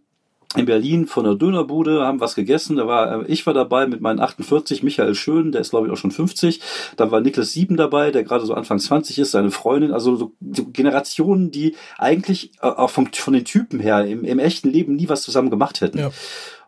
in 0.57 0.66
Berlin 0.66 1.07
von 1.07 1.24
der 1.24 1.37
Dönerbude, 1.37 2.05
haben 2.05 2.20
was 2.20 2.35
gegessen. 2.35 2.76
Da 2.76 2.87
war, 2.87 3.22
äh, 3.22 3.26
ich 3.28 3.47
war 3.47 3.55
dabei 3.55 3.87
mit 3.87 4.01
meinen 4.01 4.18
48, 4.18 4.83
Michael 4.83 5.14
Schön, 5.14 5.53
der 5.53 5.61
ist 5.61 5.70
glaube 5.70 5.87
ich 5.87 5.93
auch 5.93 5.97
schon 5.97 6.11
50. 6.11 6.61
Dann 6.97 7.11
war 7.12 7.20
Niklas 7.20 7.53
Sieben 7.53 7.76
dabei, 7.76 8.11
der 8.11 8.24
gerade 8.24 8.45
so 8.45 8.55
Anfang 8.55 8.81
20 8.81 9.18
ist, 9.18 9.31
seine 9.31 9.53
Freundin. 9.53 9.93
Also 9.93 10.16
so, 10.16 10.33
Generationen, 10.41 11.53
die 11.53 11.76
eigentlich 11.99 12.53
äh, 12.62 12.66
auch 12.66 12.91
vom, 12.91 13.12
von 13.12 13.33
den 13.33 13.45
Typen 13.45 13.78
her 13.78 14.05
im, 14.05 14.24
im 14.24 14.39
echten 14.41 14.70
Leben 14.70 14.97
nie 14.97 15.09
was 15.09 15.22
zusammen 15.22 15.51
gemacht 15.51 15.81
hätten. 15.81 15.99
Ja. 15.99 16.11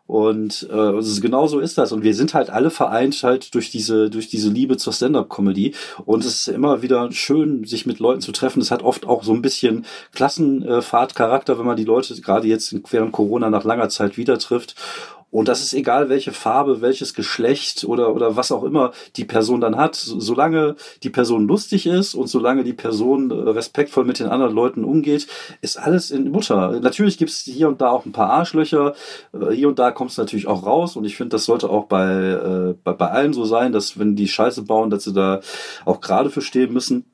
Und 0.05 0.67
äh, 0.69 0.73
also 0.73 1.21
genau 1.21 1.47
so 1.47 1.59
ist 1.59 1.77
das. 1.77 1.91
Und 1.91 2.03
wir 2.03 2.13
sind 2.13 2.33
halt 2.33 2.49
alle 2.49 2.69
vereint 2.69 3.23
halt 3.23 3.53
durch 3.55 3.71
diese, 3.71 4.09
durch 4.09 4.27
diese 4.27 4.49
Liebe 4.49 4.77
zur 4.77 4.91
Stand-up-Comedy. 4.91 5.73
Und 6.05 6.25
es 6.25 6.35
ist 6.35 6.47
immer 6.49 6.81
wieder 6.81 7.11
schön, 7.11 7.63
sich 7.63 7.85
mit 7.85 7.99
Leuten 7.99 8.21
zu 8.21 8.31
treffen. 8.33 8.61
Es 8.61 8.71
hat 8.71 8.83
oft 8.83 9.05
auch 9.05 9.23
so 9.23 9.33
ein 9.33 9.41
bisschen 9.41 9.85
Klassenfahrtcharakter, 10.13 11.57
wenn 11.57 11.65
man 11.65 11.77
die 11.77 11.85
Leute 11.85 12.13
gerade 12.21 12.47
jetzt 12.47 12.75
während 12.91 13.13
Corona 13.13 13.49
nach 13.49 13.63
langer 13.63 13.89
Zeit 13.89 14.17
wieder 14.17 14.37
trifft. 14.39 14.75
Und 15.33 15.47
das 15.47 15.63
ist 15.63 15.73
egal, 15.73 16.09
welche 16.09 16.31
Farbe, 16.31 16.81
welches 16.81 17.15
Geschlecht 17.15 17.83
oder, 17.85 18.13
oder 18.15 18.35
was 18.35 18.51
auch 18.51 18.63
immer 18.63 18.91
die 19.15 19.25
Person 19.25 19.61
dann 19.61 19.75
hat. 19.77 19.95
So- 19.95 20.19
Solange 20.19 20.75
die 21.01 21.09
Person 21.09 21.47
lustig 21.47 21.87
ist 21.87 22.13
und 22.13 22.27
solange 22.27 22.63
die 22.63 22.73
Person 22.73 23.31
äh, 23.31 23.33
respektvoll 23.33 24.05
mit 24.05 24.19
den 24.19 24.27
anderen 24.27 24.53
Leuten 24.53 24.83
umgeht, 24.83 25.27
ist 25.61 25.77
alles 25.77 26.11
in 26.11 26.29
Mutter. 26.31 26.79
Natürlich 26.81 27.17
gibt 27.17 27.31
es 27.31 27.41
hier 27.41 27.67
und 27.67 27.81
da 27.81 27.89
auch 27.89 28.05
ein 28.05 28.11
paar 28.11 28.29
Arschlöcher. 28.29 28.93
Äh, 29.33 29.53
Hier 29.55 29.67
und 29.69 29.79
da 29.79 29.89
kommt 29.91 30.11
es 30.11 30.17
natürlich 30.17 30.45
auch 30.47 30.65
raus. 30.67 30.95
Und 30.95 31.05
ich 31.05 31.17
finde, 31.17 31.29
das 31.35 31.45
sollte 31.45 31.69
auch 31.69 31.85
bei, 31.85 32.05
äh, 32.05 32.75
bei, 32.83 32.93
bei 32.93 33.09
allen 33.09 33.33
so 33.33 33.43
sein, 33.45 33.71
dass 33.71 33.97
wenn 33.97 34.15
die 34.15 34.27
Scheiße 34.27 34.61
bauen, 34.61 34.91
dass 34.91 35.03
sie 35.03 35.13
da 35.13 35.39
auch 35.85 35.99
gerade 35.99 36.29
für 36.29 36.41
stehen 36.41 36.71
müssen. 36.73 37.05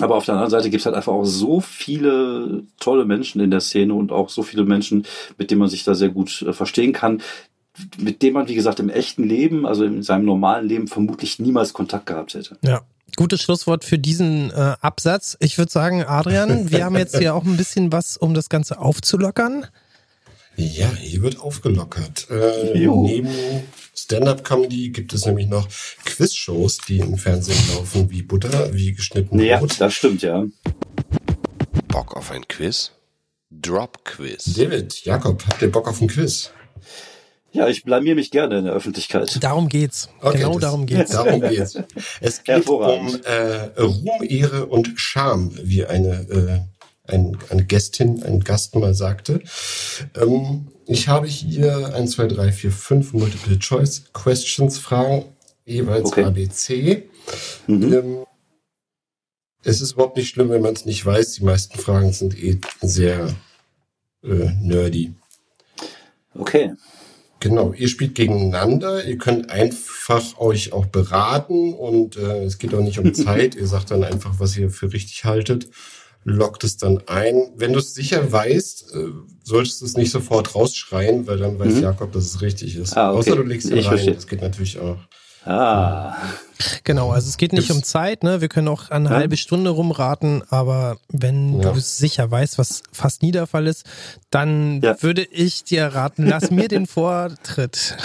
Aber 0.00 0.16
auf 0.16 0.24
der 0.26 0.34
anderen 0.34 0.50
Seite 0.50 0.68
gibt 0.68 0.80
es 0.80 0.86
halt 0.86 0.96
einfach 0.96 1.12
auch 1.12 1.24
so 1.24 1.60
viele 1.60 2.64
tolle 2.78 3.06
Menschen 3.06 3.40
in 3.40 3.50
der 3.50 3.60
Szene 3.60 3.94
und 3.94 4.12
auch 4.12 4.28
so 4.28 4.42
viele 4.42 4.64
Menschen, 4.64 5.06
mit 5.38 5.50
denen 5.50 5.60
man 5.60 5.68
sich 5.70 5.84
da 5.84 5.94
sehr 5.94 6.10
gut 6.10 6.42
äh, 6.42 6.52
verstehen 6.52 6.92
kann, 6.92 7.22
mit 7.98 8.22
dem 8.22 8.34
man, 8.34 8.48
wie 8.48 8.54
gesagt, 8.54 8.80
im 8.80 8.88
echten 8.88 9.24
Leben, 9.24 9.66
also 9.66 9.84
in 9.84 10.02
seinem 10.02 10.24
normalen 10.24 10.68
Leben 10.68 10.88
vermutlich 10.88 11.38
niemals 11.38 11.72
Kontakt 11.72 12.06
gehabt 12.06 12.34
hätte. 12.34 12.58
Ja. 12.62 12.82
Gutes 13.16 13.40
Schlusswort 13.40 13.84
für 13.84 13.98
diesen 13.98 14.50
äh, 14.50 14.74
Absatz. 14.80 15.36
Ich 15.40 15.56
würde 15.58 15.70
sagen, 15.72 16.04
Adrian, 16.04 16.70
wir 16.70 16.84
haben 16.84 16.96
jetzt 16.96 17.16
hier 17.16 17.34
auch 17.34 17.44
ein 17.44 17.56
bisschen 17.56 17.92
was, 17.92 18.16
um 18.16 18.34
das 18.34 18.48
Ganze 18.48 18.78
aufzulockern. 18.78 19.66
Ja, 20.56 20.90
hier 20.94 21.22
wird 21.22 21.38
aufgelockert. 21.38 22.28
Äh, 22.30 22.86
neben 22.86 23.28
Stand-up-Comedy 23.94 24.90
gibt 24.90 25.12
es 25.12 25.24
nämlich 25.24 25.48
noch 25.48 25.68
Quizshows, 26.04 26.78
die 26.88 26.98
im 26.98 27.16
Fernsehen 27.16 27.58
laufen, 27.74 28.10
wie 28.10 28.22
Butter, 28.22 28.72
wie 28.74 28.92
geschnitten 28.92 29.38
Ja, 29.38 29.58
Brot. 29.58 29.80
das 29.80 29.94
stimmt, 29.94 30.22
ja. 30.22 30.44
Bock 31.88 32.16
auf 32.16 32.30
ein 32.30 32.46
Quiz? 32.48 32.92
Drop 33.50 34.04
Quiz. 34.04 34.44
David, 34.54 35.04
Jakob, 35.04 35.44
habt 35.46 35.62
ihr 35.62 35.70
Bock 35.70 35.88
auf 35.88 36.00
ein 36.02 36.08
Quiz? 36.08 36.50
Ja, 37.52 37.68
ich 37.68 37.84
blamier 37.84 38.14
mich 38.14 38.30
gerne 38.30 38.58
in 38.58 38.64
der 38.66 38.74
Öffentlichkeit. 38.74 39.42
Darum 39.42 39.68
geht's. 39.68 40.08
Okay, 40.20 40.38
genau 40.38 40.52
das- 40.54 40.60
darum 40.62 40.86
geht's. 40.86 41.10
Darum 41.12 41.40
geht's. 41.40 41.78
Es 42.20 42.42
geht 42.44 42.68
um 42.68 43.18
äh, 43.24 43.80
Ruhm, 43.80 44.22
Ehre 44.22 44.66
und 44.66 44.92
Scham, 44.96 45.52
wie 45.62 45.86
eine, 45.86 46.66
äh, 47.08 47.10
ein, 47.12 47.38
eine 47.48 47.64
Gästin, 47.64 48.22
ein 48.24 48.40
Gast 48.40 48.74
mal 48.74 48.92
sagte. 48.94 49.40
Ähm, 50.20 50.68
ich 50.86 51.08
habe 51.08 51.26
hier 51.28 51.94
1, 51.94 52.12
2, 52.12 52.26
3, 52.26 52.52
4, 52.52 52.70
5 52.72 53.12
Multiple-Choice-Questions, 53.14 54.78
Fragen, 54.78 55.24
jeweils 55.64 56.06
Okay. 56.08 56.24
ABC. 56.24 57.08
Mhm. 57.66 57.92
Ähm, 57.92 58.26
es 59.64 59.80
ist 59.80 59.92
überhaupt 59.92 60.16
nicht 60.16 60.28
schlimm, 60.28 60.50
wenn 60.50 60.62
man 60.62 60.74
es 60.74 60.84
nicht 60.84 61.04
weiß. 61.06 61.32
Die 61.34 61.44
meisten 61.44 61.78
Fragen 61.78 62.12
sind 62.12 62.36
eh 62.40 62.60
sehr 62.82 63.34
äh, 64.22 64.50
nerdy. 64.60 65.14
Okay. 66.34 66.72
Genau, 67.40 67.72
ihr 67.74 67.88
spielt 67.88 68.14
gegeneinander. 68.14 69.04
Ihr 69.04 69.18
könnt 69.18 69.50
einfach 69.50 70.38
euch 70.38 70.72
auch 70.72 70.86
beraten 70.86 71.74
und 71.74 72.16
äh, 72.16 72.44
es 72.44 72.58
geht 72.58 72.74
auch 72.74 72.80
nicht 72.80 72.98
um 72.98 73.12
Zeit. 73.14 73.54
ihr 73.54 73.66
sagt 73.66 73.90
dann 73.90 74.04
einfach, 74.04 74.34
was 74.38 74.56
ihr 74.56 74.70
für 74.70 74.92
richtig 74.92 75.24
haltet, 75.24 75.68
lockt 76.24 76.64
es 76.64 76.76
dann 76.76 77.02
ein. 77.06 77.50
Wenn 77.56 77.72
du 77.74 77.78
es 77.78 77.94
sicher 77.94 78.32
weißt, 78.32 78.94
äh, 78.94 79.08
solltest 79.44 79.80
du 79.80 79.84
es 79.84 79.96
nicht 79.96 80.10
sofort 80.10 80.54
rausschreien, 80.54 81.26
weil 81.26 81.38
dann 81.38 81.58
weiß 81.58 81.74
Mhm. 81.74 81.82
Jakob, 81.82 82.12
dass 82.12 82.24
es 82.24 82.40
richtig 82.40 82.74
ist. 82.76 82.96
Ah, 82.96 83.10
okay. 83.10 83.18
Außer 83.18 83.36
du 83.36 83.42
legst 83.42 83.68
ihn 83.70 83.76
Ich 83.76 83.84
rein. 83.86 83.92
verstehe. 83.92 84.14
Das 84.14 84.26
geht 84.26 84.40
natürlich 84.40 84.78
auch. 84.80 84.96
Ah. 85.46 86.16
Genau, 86.84 87.10
also 87.10 87.28
es 87.28 87.36
geht 87.36 87.52
nicht 87.52 87.68
Gibt's- 87.68 87.76
um 87.76 87.82
Zeit, 87.84 88.22
ne? 88.22 88.40
Wir 88.40 88.48
können 88.48 88.68
auch 88.68 88.90
eine 88.90 89.10
Ja. 89.10 89.16
halbe 89.16 89.36
Stunde 89.36 89.70
rumraten, 89.70 90.42
aber 90.50 90.96
wenn 91.08 91.60
Ja. 91.60 91.72
du 91.72 91.80
sicher 91.80 92.30
weißt, 92.30 92.58
was 92.58 92.82
fast 92.92 93.22
nie 93.22 93.30
der 93.32 93.46
Fall 93.46 93.66
ist, 93.66 93.84
dann 94.30 94.80
Ja. 94.80 95.00
würde 95.02 95.22
ich 95.22 95.64
dir 95.64 95.86
raten, 95.86 96.26
lass 96.26 96.50
mir 96.50 96.68
den 96.68 96.86
Vortritt. 96.86 97.96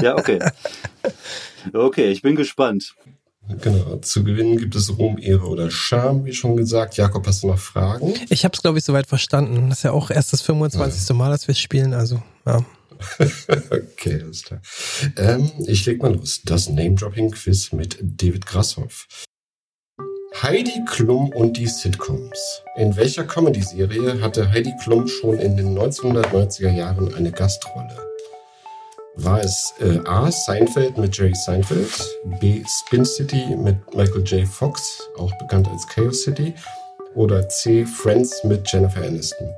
Ja, 0.00 0.16
okay. 0.18 0.40
Okay, 1.72 2.10
ich 2.10 2.22
bin 2.22 2.34
gespannt. 2.36 2.94
Genau, 3.60 3.96
zu 3.96 4.24
gewinnen 4.24 4.56
gibt 4.56 4.74
es 4.74 4.96
Ruhm, 4.98 5.18
Ehre 5.18 5.46
oder 5.46 5.70
Scham, 5.70 6.24
wie 6.24 6.32
schon 6.32 6.56
gesagt. 6.56 6.96
Jakob, 6.96 7.26
hast 7.26 7.42
du 7.42 7.48
noch 7.48 7.58
Fragen? 7.58 8.14
Ich 8.30 8.44
habe 8.44 8.54
es, 8.56 8.62
glaube 8.62 8.78
ich, 8.78 8.84
soweit 8.84 9.06
verstanden. 9.06 9.68
Das 9.68 9.78
ist 9.78 9.82
ja 9.84 9.92
auch 9.92 10.10
erst 10.10 10.32
das 10.32 10.40
25. 10.40 11.14
Mal, 11.14 11.30
dass 11.30 11.46
wir 11.46 11.54
spielen, 11.54 11.92
also 11.92 12.22
ja. 12.46 12.64
Okay, 13.70 14.20
alles 14.22 14.42
klar. 14.42 14.60
Ähm, 15.16 15.50
ich 15.66 15.84
leg 15.86 16.02
mal 16.02 16.14
los. 16.14 16.42
Das 16.44 16.68
Name-Dropping-Quiz 16.68 17.72
mit 17.72 17.98
David 18.00 18.46
Grashoff. 18.46 19.06
Heidi 20.42 20.84
Klum 20.86 21.30
und 21.30 21.56
die 21.56 21.68
Sitcoms. 21.68 22.62
In 22.76 22.96
welcher 22.96 23.24
Comedy-Serie 23.24 24.20
hatte 24.20 24.50
Heidi 24.50 24.72
Klum 24.82 25.06
schon 25.06 25.38
in 25.38 25.56
den 25.56 25.78
1990er 25.78 26.70
Jahren 26.70 27.14
eine 27.14 27.30
Gastrolle? 27.30 27.96
War 29.16 29.40
es 29.40 29.72
äh, 29.78 30.00
A. 30.06 30.30
Seinfeld 30.32 30.98
mit 30.98 31.16
Jerry 31.16 31.34
Seinfeld, 31.34 31.88
B. 32.40 32.64
Spin 32.66 33.04
City 33.04 33.54
mit 33.56 33.76
Michael 33.94 34.24
J. 34.24 34.46
Fox, 34.46 35.08
auch 35.18 35.32
bekannt 35.38 35.68
als 35.68 35.86
Chaos 35.86 36.24
City, 36.24 36.52
oder 37.14 37.48
C. 37.48 37.86
Friends 37.86 38.42
mit 38.42 38.70
Jennifer 38.70 39.02
Aniston? 39.02 39.48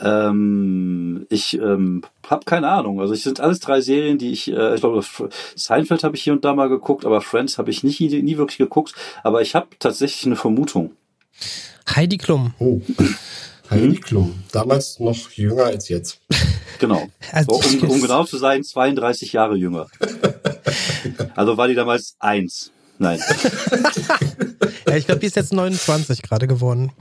Ähm, 0.00 1.26
ich 1.30 1.54
ähm, 1.54 2.02
habe 2.28 2.44
keine 2.44 2.68
Ahnung. 2.68 3.00
Also 3.00 3.14
es 3.14 3.22
sind 3.22 3.40
alles 3.40 3.60
drei 3.60 3.80
Serien, 3.80 4.18
die 4.18 4.30
ich, 4.30 4.50
äh, 4.50 4.74
ich 4.74 4.80
glaube, 4.80 5.02
Seinfeld 5.54 6.04
habe 6.04 6.16
ich 6.16 6.22
hier 6.22 6.32
und 6.32 6.44
da 6.44 6.54
mal 6.54 6.68
geguckt, 6.68 7.04
aber 7.04 7.20
Friends 7.20 7.58
habe 7.58 7.70
ich 7.70 7.82
nicht, 7.82 8.00
nie, 8.00 8.22
nie 8.22 8.36
wirklich 8.36 8.58
geguckt. 8.58 8.94
Aber 9.22 9.42
ich 9.42 9.54
habe 9.54 9.68
tatsächlich 9.78 10.26
eine 10.26 10.36
Vermutung. 10.36 10.92
Heidi 11.94 12.18
Klum. 12.18 12.54
Oh. 12.58 12.80
Heidi 13.70 13.96
Klum. 13.96 14.34
Damals 14.52 15.00
noch 15.00 15.30
jünger 15.32 15.64
als 15.64 15.88
jetzt. 15.88 16.20
Genau. 16.78 17.08
Also, 17.32 17.52
um, 17.52 17.90
um 17.90 18.00
genau 18.02 18.24
zu 18.24 18.38
sein, 18.38 18.62
32 18.62 19.32
Jahre 19.32 19.56
jünger. 19.56 19.86
Also 21.36 21.56
war 21.56 21.68
die 21.68 21.76
damals 21.76 22.16
eins. 22.18 22.72
Nein. 22.98 23.20
ja, 24.88 24.96
ich 24.96 25.06
glaube, 25.06 25.20
die 25.20 25.26
ist 25.26 25.36
jetzt 25.36 25.52
29 25.52 26.22
gerade 26.22 26.46
geworden. 26.46 26.92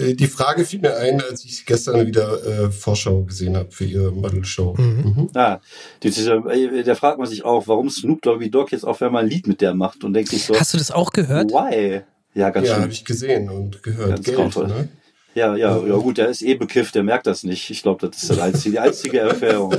Äh, 0.00 0.14
Die 0.14 0.26
Frage 0.26 0.64
fiel 0.64 0.80
mir 0.80 0.96
ein, 0.96 1.20
als 1.20 1.44
ich 1.44 1.64
gestern 1.66 2.06
wieder 2.06 2.44
äh, 2.46 2.70
Vorschau 2.70 3.22
gesehen 3.24 3.56
habe 3.56 3.70
für 3.70 3.84
ihre 3.84 4.12
Model-Show. 4.12 4.74
Mhm. 4.78 5.30
Ja, 5.34 5.60
die, 6.02 6.10
diese, 6.10 6.32
äh, 6.34 6.82
da 6.82 6.94
fragt 6.94 7.18
man 7.18 7.26
sich 7.26 7.44
auch, 7.44 7.66
warum 7.66 7.90
Snoop 7.90 8.22
Doggy 8.22 8.50
Dogg 8.50 8.68
jetzt 8.72 8.84
auf 8.84 9.02
einmal 9.02 9.24
ein 9.24 9.28
Lied 9.30 9.46
mit 9.46 9.60
der 9.60 9.74
macht 9.74 10.04
und 10.04 10.12
denkt 10.14 10.30
sich 10.30 10.44
so, 10.44 10.54
Hast 10.58 10.74
du 10.74 10.78
das 10.78 10.90
auch 10.90 11.10
gehört? 11.12 11.50
why? 11.50 12.02
Ja, 12.34 12.50
ganz 12.50 12.68
Ja, 12.68 12.74
schön. 12.74 12.82
habe 12.84 12.92
ich 12.92 13.04
gesehen 13.04 13.50
und 13.50 13.82
gehört. 13.82 14.08
Ganz 14.10 14.24
Geld, 14.24 14.36
grauenvoll. 14.36 14.68
ne? 14.68 14.88
Ja, 15.34 15.56
ja, 15.56 15.76
ja, 15.78 15.96
gut, 15.96 16.18
der 16.18 16.28
ist 16.28 16.42
eh 16.42 16.54
bekifft, 16.54 16.94
der 16.94 17.02
merkt 17.02 17.26
das 17.26 17.42
nicht. 17.42 17.70
Ich 17.70 17.82
glaube, 17.82 18.06
das 18.08 18.22
ist 18.22 18.32
die 18.34 18.40
einzige, 18.40 18.70
die 18.72 18.78
einzige 18.78 19.18
Erfahrung. 19.20 19.74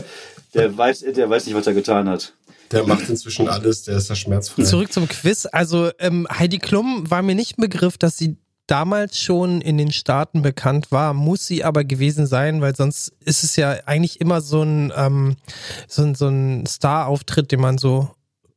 Der 0.56 0.76
weiß, 0.76 1.06
der 1.16 1.30
weiß 1.30 1.46
nicht, 1.46 1.56
was 1.56 1.68
er 1.68 1.74
getan 1.74 2.10
hat. 2.10 2.34
Der 2.74 2.86
macht 2.88 3.08
inzwischen 3.10 3.48
alles, 3.48 3.84
der 3.84 3.98
ist 3.98 4.10
da 4.10 4.16
schmerzfrei. 4.16 4.64
Zurück 4.64 4.92
zum 4.92 5.08
Quiz. 5.08 5.48
Also 5.52 5.92
ähm, 6.00 6.28
Heidi 6.30 6.58
Klum 6.60 7.10
war 7.10 7.22
mir 7.22 7.36
nicht 7.36 7.58
ein 7.58 7.62
Begriff, 7.62 7.98
dass 7.98 8.18
sie 8.18 8.38
damals 8.68 9.20
schon 9.20 9.62
in 9.62 9.78
den 9.78 9.92
Staaten 9.92 10.42
bekannt 10.42 10.92
war, 10.92 11.14
muss 11.14 11.46
sie 11.46 11.64
aber 11.64 11.84
gewesen 11.84 12.26
sein, 12.28 12.62
weil 12.62 12.76
sonst 12.76 13.12
ist 13.20 13.44
es 13.44 13.56
ja 13.58 13.78
eigentlich 13.86 14.22
immer 14.22 14.42
so 14.42 14.64
ein, 14.64 14.92
ähm, 14.96 15.36
so 15.88 16.02
ein, 16.02 16.16
so 16.16 16.28
ein 16.28 16.66
Star-Auftritt, 16.66 17.52
den 17.52 17.60
man 17.60 17.78
so 17.78 18.10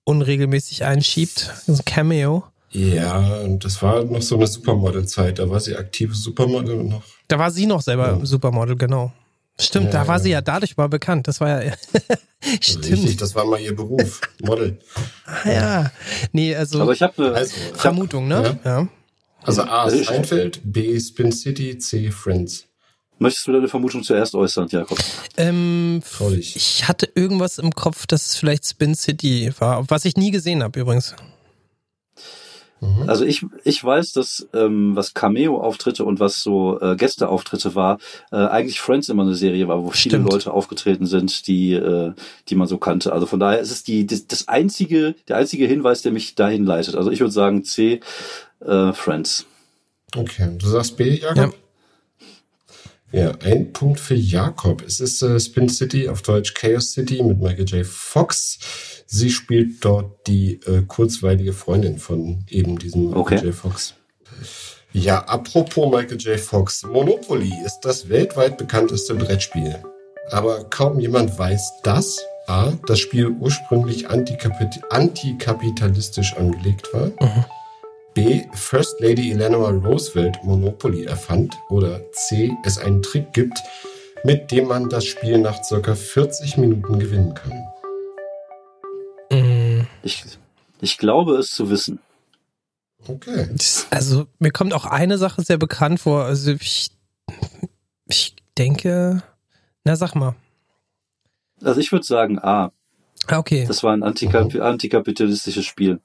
unregelmäßig 0.05 0.85
einschiebt. 0.85 1.53
So 1.67 1.73
ein 1.73 1.85
Cameo. 1.85 2.45
Ja, 2.71 3.39
und 3.41 3.65
das 3.65 3.81
war 3.83 4.05
noch 4.05 4.23
so 4.23 4.37
eine 4.37 4.47
Supermodel-Zeit. 4.47 5.39
Da 5.39 5.49
war 5.51 5.61
sie 5.61 5.77
aktive 5.77 6.15
Supermodel 6.15 6.85
noch. 6.85 7.03
Da 7.29 7.39
war 7.39 7.51
sie 7.51 7.67
noch 7.67 7.81
selber 7.83 8.19
Ja. 8.19 8.25
Supermodel, 8.25 8.77
genau. 8.77 9.13
Stimmt, 9.59 9.87
Ja, 9.87 10.03
da 10.03 10.09
war 10.09 10.17
ja. 10.17 10.23
sie 10.23 10.31
ja 10.31 10.41
dadurch 10.43 10.77
mal 10.77 10.89
bekannt. 10.89 11.29
Das 11.29 11.41
war 11.41 11.65
ja. 11.65 11.73
Stimmt. 12.61 12.85
Richtig, 12.91 13.17
das 13.17 13.35
war 13.35 13.45
mal 13.47 13.59
ihr 13.61 13.75
Beruf. 13.75 14.21
Model. 14.43 14.79
Ah, 15.25 15.49
ja. 15.51 15.91
Nee, 16.33 16.55
also, 16.55 16.83
Aber 16.83 16.93
ich 16.93 17.01
habe 17.03 17.15
eine, 17.25 17.35
Also, 17.35 17.55
hab, 17.73 17.81
Vermutung, 17.81 18.29
ne? 18.29 18.59
Ja. 18.65 18.87
also 19.43 19.63
A. 19.63 19.85
Also 19.85 19.97
ich- 19.97 20.09
Seinfeld, 20.09 20.61
B. 20.65 20.99
Spin 21.01 21.33
City, 21.33 21.79
C. 21.79 22.11
Friends. 22.11 22.67
möchtest 23.19 23.47
du 23.47 23.53
deine 23.53 23.67
Vermutung 23.69 24.03
zuerst 24.03 24.35
äußern, 24.35 24.69
Jakob? 24.71 24.99
Ähm, 25.39 26.03
ich 26.39 26.87
hatte 26.87 27.09
irgendwas 27.15 27.57
im 27.59 27.73
Kopf, 27.75 28.07
dass 28.07 28.27
es 28.27 28.37
vielleicht 28.37 28.67
Spin 28.67 28.95
City 28.95 29.51
war, 29.59 29.89
was 29.89 30.05
ich 30.05 30.17
nie 30.19 30.31
gesehen 30.31 30.63
habe 30.63 30.79
übrigens. 30.79 31.15
Mhm. 32.81 33.09
Also 33.09 33.25
ich, 33.25 33.45
ich 33.65 33.83
weiß, 33.83 34.13
dass 34.13 34.49
ähm, 34.53 34.95
was 34.97 35.15
Cameo-Auftritte 35.15 36.05
und 36.05 36.21
was 36.21 36.43
so 36.43 36.81
äh, 36.81 36.97
Gästeauftritte 36.97 37.75
war, 37.75 37.99
äh, 38.33 38.37
eigentlich 38.37 38.81
Friends 38.81 39.09
immer 39.09 39.23
eine 39.23 39.35
Serie 39.35 39.69
war, 39.69 39.83
wo 39.83 39.91
viele 39.91 40.17
Stimmt. 40.17 40.33
Leute 40.33 40.53
aufgetreten 40.53 41.07
sind, 41.07 41.47
die, 41.47 41.73
äh, 41.73 42.13
die 42.49 42.55
man 42.55 42.69
so 42.69 42.79
kannte. 42.79 43.13
Also 43.13 43.27
von 43.27 43.41
daher 43.41 43.61
ist 43.61 43.71
es 43.71 43.83
die, 43.83 44.07
das, 44.07 44.27
das 44.27 44.49
einzige, 44.49 45.15
der 45.29 45.37
einzige 45.37 45.67
Hinweis, 45.67 46.03
der 46.03 46.13
mich 46.13 46.35
dahin 46.35 46.65
leitet. 46.65 46.97
Also 46.97 47.11
ich 47.11 47.21
würde 47.21 47.33
sagen 47.33 47.65
C, 47.65 48.01
äh, 48.61 48.93
Friends. 48.93 49.47
Okay, 50.15 50.51
du 50.57 50.67
sagst 50.67 50.97
B, 50.97 51.15
Jakob? 51.17 51.37
Ja. 51.37 51.66
Ein 53.13 53.73
Punkt 53.73 54.01
für 54.01 54.15
Jakob. 54.15 54.83
Es 54.83 55.01
ist 55.01 55.23
äh, 55.23 55.39
Spin 55.39 55.69
City, 55.69 56.09
auf 56.09 56.23
Deutsch 56.23 56.55
Chaos 56.55 56.93
City 56.93 57.23
mit 57.23 57.41
Michael 57.41 57.65
J. 57.65 57.87
Fox. 57.87 58.59
Sie 59.07 59.31
spielt 59.31 59.85
dort 59.85 60.27
die 60.27 60.61
äh, 60.67 60.83
kurzweilige 60.87 61.53
Freundin 61.53 61.99
von 61.99 62.45
eben 62.49 62.79
diesem 62.79 63.15
Okay. 63.15 63.35
Michael 63.35 63.51
J. 63.51 63.55
Fox. 63.55 63.95
Ja, 64.93 65.21
apropos 65.25 65.91
Michael 65.91 66.19
J. 66.19 66.41
Fox. 66.41 66.83
Monopoly 66.83 67.53
ist 67.65 67.81
das 67.83 68.09
weltweit 68.09 68.59
bekannteste 68.59 69.15
Brettspiel. 69.15 69.77
Aber 70.31 70.65
kaum 70.65 70.99
jemand 70.99 71.39
weiß, 71.39 71.75
dass 71.83 72.19
A. 72.49 72.73
das 72.87 72.99
Spiel 72.99 73.29
ursprünglich 73.29 74.09
antikapit 74.09 74.81
antikapitalistisch 74.91 76.35
angelegt 76.37 76.89
war. 76.93 77.11
B. 78.17 78.49
First 78.55 78.99
Lady 79.01 79.31
Eleanor 79.31 79.73
Roosevelt 79.73 80.43
Monopoly 80.43 81.05
erfand 81.05 81.55
oder 81.69 82.01
C. 82.13 82.51
es 82.65 82.79
einen 82.79 83.03
Trick 83.03 83.35
gibt, 83.35 83.59
mit 84.25 84.51
dem 84.51 84.69
man 84.69 84.89
das 84.89 85.05
Spiel 85.05 85.37
nach 85.37 85.63
circa 85.63 85.95
40 85.95 86.57
Minuten 86.57 86.99
gewinnen 86.99 87.35
kann. 87.35 87.53
Mm, 89.31 89.87
Ich, 90.03 90.25
ich 90.81 90.97
glaube 90.97 91.37
es 91.37 91.51
zu 91.51 91.69
wissen. 91.69 91.99
Okay. 93.07 93.51
Also 93.91 94.27
mir 94.39 94.51
kommt 94.51 94.73
auch 94.73 94.87
eine 94.87 95.19
Sache 95.19 95.43
sehr 95.43 95.59
bekannt 95.59 96.01
vor. 96.01 96.25
Also 96.25 96.53
ich, 96.53 96.89
ich 98.07 98.35
denke, 98.57 99.23
na 99.85 99.95
sag 99.95 100.15
mal. 100.15 100.35
Also 101.63 101.81
ich 101.81 101.93
würde 101.93 102.07
sagen 102.07 102.39
A. 102.39 102.73
Ah, 103.27 103.39
okay. 103.39 103.67
Das 103.69 103.83
war 103.83 103.93
ein 103.93 104.03
antikap 104.03 104.55
antikapitalistisches 104.55 105.67
Spiel. 105.67 106.01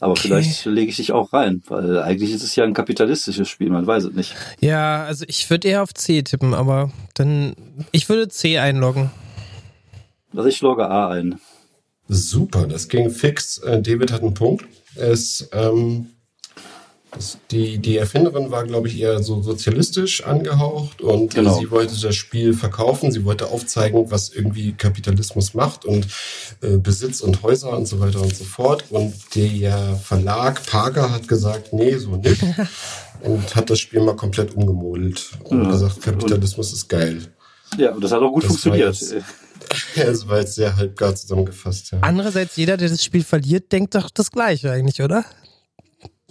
Aber 0.00 0.12
Okay. 0.12 0.22
vielleicht 0.22 0.64
lege 0.66 0.90
ich 0.90 0.96
dich 0.96 1.12
auch 1.12 1.32
rein, 1.32 1.62
weil 1.68 1.98
eigentlich 2.00 2.32
ist 2.32 2.42
es 2.42 2.56
ja 2.56 2.64
ein 2.64 2.74
kapitalistisches 2.74 3.48
Spiel, 3.48 3.70
man 3.70 3.86
weiß 3.86 4.04
es 4.04 4.12
nicht. 4.14 4.34
Ja, 4.60 5.04
also 5.04 5.24
ich 5.28 5.48
würde 5.50 5.68
eher 5.68 5.82
auf 5.82 5.92
C 5.94 6.22
tippen, 6.22 6.54
aber 6.54 6.90
dann 7.14 7.54
ich 7.92 8.08
würde 8.08 8.28
C 8.28 8.58
einloggen. 8.58 9.10
Also 10.34 10.48
ich 10.48 10.60
logge 10.60 10.88
A 10.88 11.08
ein. 11.10 11.40
Super, 12.08 12.66
das 12.66 12.88
ging 12.88 13.10
fix. 13.10 13.58
Äh, 13.58 13.80
David 13.82 14.12
hat 14.12 14.22
einen 14.22 14.34
Punkt. 14.34 14.64
Es, 14.96 15.48
ähm, 15.52 16.06
die, 17.50 17.78
die 17.78 17.96
Erfinderin 17.96 18.50
war, 18.50 18.64
glaube 18.64 18.88
ich, 18.88 18.98
eher 19.00 19.22
so 19.22 19.42
sozialistisch 19.42 20.24
angehaucht 20.24 21.02
und 21.02 21.34
Genau. 21.34 21.56
äh, 21.56 21.60
sie 21.60 21.70
wollte 21.70 22.00
das 22.00 22.14
Spiel 22.14 22.54
verkaufen. 22.54 23.10
Sie 23.10 23.24
wollte 23.24 23.46
aufzeigen, 23.48 24.10
was 24.10 24.28
irgendwie 24.30 24.72
Kapitalismus 24.72 25.54
macht 25.54 25.84
und 25.84 26.06
äh, 26.62 26.76
Besitz 26.78 27.20
und 27.20 27.42
Häuser 27.42 27.76
und 27.76 27.86
so 27.86 27.98
weiter 28.00 28.20
und 28.22 28.34
so 28.34 28.44
fort. 28.44 28.84
Und 28.90 29.12
der 29.34 29.96
Verlag 30.02 30.64
Parker 30.66 31.10
hat 31.12 31.26
gesagt, 31.26 31.72
nee, 31.72 31.96
so 31.96 32.16
nicht. 32.16 32.42
und 33.22 33.54
hat 33.56 33.68
das 33.70 33.80
Spiel 33.80 34.00
mal 34.02 34.16
komplett 34.16 34.54
umgemodelt 34.54 35.30
und 35.44 35.64
Ja. 35.64 35.70
gesagt, 35.70 36.00
Kapitalismus 36.02 36.72
ist 36.72 36.88
geil. 36.88 37.26
Ja, 37.76 37.92
und 37.92 38.02
das 38.02 38.12
hat 38.12 38.20
auch 38.22 38.32
gut 38.32 38.44
Das 38.44 38.50
war 38.50 38.58
funktioniert. 38.74 38.94
jetzt- 39.00 39.12
Ja, 39.96 40.04
das 40.06 40.26
war 40.28 40.38
jetzt 40.40 40.54
sehr 40.54 40.74
halbgar 40.76 41.14
zusammengefasst. 41.14 41.90
Ja, 41.92 41.98
Andererseits, 42.02 42.56
jeder, 42.56 42.76
der 42.76 42.88
das 42.88 43.04
Spiel 43.04 43.24
verliert, 43.24 43.70
denkt 43.72 43.94
doch 43.94 44.10
das 44.10 44.30
Gleiche 44.30 44.70
eigentlich, 44.70 45.02
oder? 45.02 45.24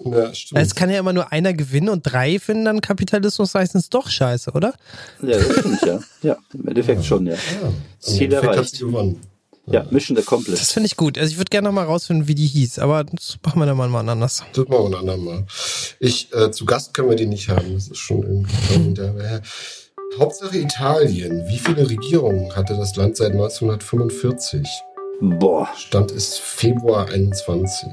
Ja 0.06 0.34
stimmt. 0.34 0.62
Es 0.62 0.76
kann 0.76 0.89
ja 0.89 1.00
immer 1.00 1.14
nur 1.14 1.32
einer 1.32 1.54
gewinnen 1.54 1.89
und 1.89 2.04
drei 2.04 2.39
finden 2.39 2.66
dann 2.66 2.82
Kapitalismus 2.82 3.54
meistens 3.54 3.89
doch 3.89 4.10
scheiße, 4.10 4.52
oder? 4.52 4.74
Ja, 5.22 5.38
das 5.38 5.58
stimmt, 5.60 5.82
ja. 5.86 6.00
Ja, 6.22 6.38
im 6.54 6.68
Endeffekt 6.68 7.06
schon, 7.06 7.26
ja. 7.28 7.34
Ja, 7.34 7.72
Ziel 8.00 8.34
erreicht. 8.34 8.84
Ja, 9.72 9.86
Mission 9.91 10.18
accomplished. 10.18 10.60
Das 10.60 10.72
finde 10.72 10.88
ich 10.88 10.97
gut. 10.97 11.18
Also 11.18 11.32
ich 11.32 11.38
würde 11.38 11.50
gerne 11.50 11.68
noch 11.68 11.74
mal 11.74 11.86
rausfinden, 11.86 12.28
wie 12.28 12.36
die 12.36 12.47
hieß, 12.47 12.80
aber 12.80 13.04
das 13.04 13.38
machen 13.45 13.60
wir 13.60 13.68
dann 13.68 13.78
mal 13.78 13.91
wann 13.91 14.10
anders. 14.10 14.43
Das 14.54 14.68
machen 14.68 14.91
wir 14.91 14.97
ein 14.97 15.10
andermal. 15.10 15.45
Ich, 16.00 16.34
äh, 16.34 16.52
zu 16.52 16.66
Gast 16.66 16.93
können 16.93 17.10
wir 17.10 17.16
die 17.16 17.28
nicht 17.28 17.50
haben. 17.50 17.74
Das 17.74 17.88
ist 17.88 17.97
schon 17.97 18.24
irgendwie. 18.24 19.41
Hauptsache 20.18 20.58
Italien. 20.58 21.47
Wie 21.47 21.60
viele 21.60 21.88
Regierungen 21.88 22.56
hatte 22.56 22.76
das 22.76 22.95
Land 22.95 23.18
seit 23.18 23.32
1945? 23.32 24.68
Boah, 25.22 25.70
Stand 25.78 26.12
ist 26.12 26.39
Februar 26.39 27.10
21. 27.10 27.88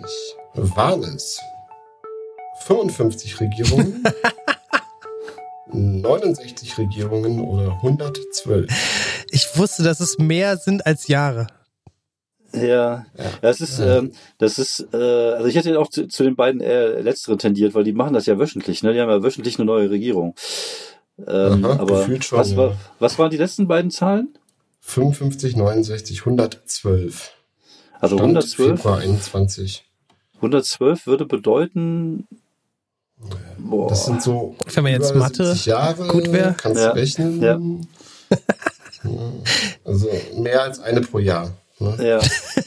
Waren 0.55 1.03
es 1.03 1.39
55 2.61 3.41
Regierungen, 3.41 4.05
69 5.73 6.79
Regierungen 6.79 7.41
oder 7.41 7.73
112? 7.73 9.25
Ich 9.31 9.57
wusste, 9.57 9.83
dass 9.83 10.01
es 10.01 10.19
mehr 10.19 10.57
sind 10.57 10.87
als 10.87 11.09
Jahre. 11.09 11.47
Ja, 12.53 13.05
das 13.43 13.61
ist, 13.61 13.79
ähm, 13.81 14.13
das 14.39 14.59
ist, 14.59 14.87
äh, 14.93 14.97
also 14.97 15.47
ich 15.47 15.57
hätte 15.57 15.79
auch 15.79 15.91
zu, 15.91 16.09
zu 16.09 16.23
den 16.23 16.37
beiden 16.37 16.61
äh, 16.61 17.01
letzteren 17.01 17.39
tendiert, 17.39 17.75
weil 17.75 17.85
die 17.85 17.93
machen 17.93 18.15
das 18.15 18.27
ja 18.27 18.39
wöchentlich, 18.39 18.83
ne? 18.83 18.95
Die 18.95 19.01
haben 19.01 19.11
ja 19.11 19.23
wöchentlich 19.23 19.59
eine 19.59 19.67
neue 19.67 19.91
Regierung. 19.91 20.35
Ähm, 21.27 21.65
Aha, 21.65 21.81
aber 21.81 21.99
gefühlt 22.01 22.25
schon, 22.25 22.39
was, 22.39 22.53
ja. 22.53 22.57
war, 22.57 22.77
was 22.99 23.19
waren 23.19 23.31
die 23.31 23.37
letzten 23.37 23.67
beiden 23.67 23.91
Zahlen? 23.91 24.39
55, 24.81 25.57
69, 25.57 26.21
112. 26.21 27.33
Also 28.01 28.17
Stand 28.17 28.37
112. 28.37 28.81
Februar 28.81 28.99
21. 28.99 29.85
112 30.37 31.07
würde 31.07 31.27
bedeuten, 31.27 32.29
boah, 33.59 33.89
Das 33.89 34.05
sind 34.07 34.23
so 34.23 34.57
Wenn 34.75 34.83
man 34.85 34.93
jetzt 34.93 35.11
über 35.11 35.21
Mathe 35.21 35.45
70 35.47 35.67
Jahre, 35.67 36.07
gut 36.09 36.33
wär. 36.33 36.55
kannst 36.57 36.81
Ja. 36.83 36.93
du 36.93 36.99
rechnen. 37.01 37.43
Ja. 37.43 37.59
Also 39.85 40.09
mehr 40.37 40.63
als 40.63 40.81
eine 40.81 41.01
pro 41.01 41.19
Jahr. 41.19 41.53
Ne? 41.79 41.95
ja, 42.01 42.21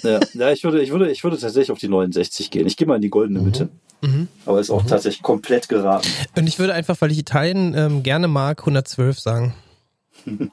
ja, 0.10 0.20
ja, 0.34 0.52
ich 0.52 0.64
würde, 0.64 0.82
ich 0.82 0.92
würde, 0.92 1.10
ich 1.12 1.24
würde 1.24 1.38
tatsächlich 1.38 1.72
auf 1.72 1.80
die 1.80 1.88
69 1.90 2.52
gehen. 2.52 2.68
Ich 2.68 2.78
gehe 2.78 2.88
mal 2.88 2.96
in 2.98 3.02
die 3.02 3.10
goldene 3.10 3.40
Mitte. 3.40 3.70
Mhm. 4.02 4.28
Aber 4.46 4.60
ist 4.62 4.70
auch 4.70 4.86
tatsächlich 4.86 5.22
komplett 5.24 5.68
geraten. 5.68 6.08
Und 6.38 6.48
ich 6.48 6.60
würde 6.60 6.74
einfach, 6.74 6.96
weil 7.02 7.12
ich 7.12 7.18
Italien 7.18 7.74
ähm, 7.76 8.04
gerne 8.04 8.28
mag, 8.28 8.60
112 8.62 9.20
sagen. 9.20 9.54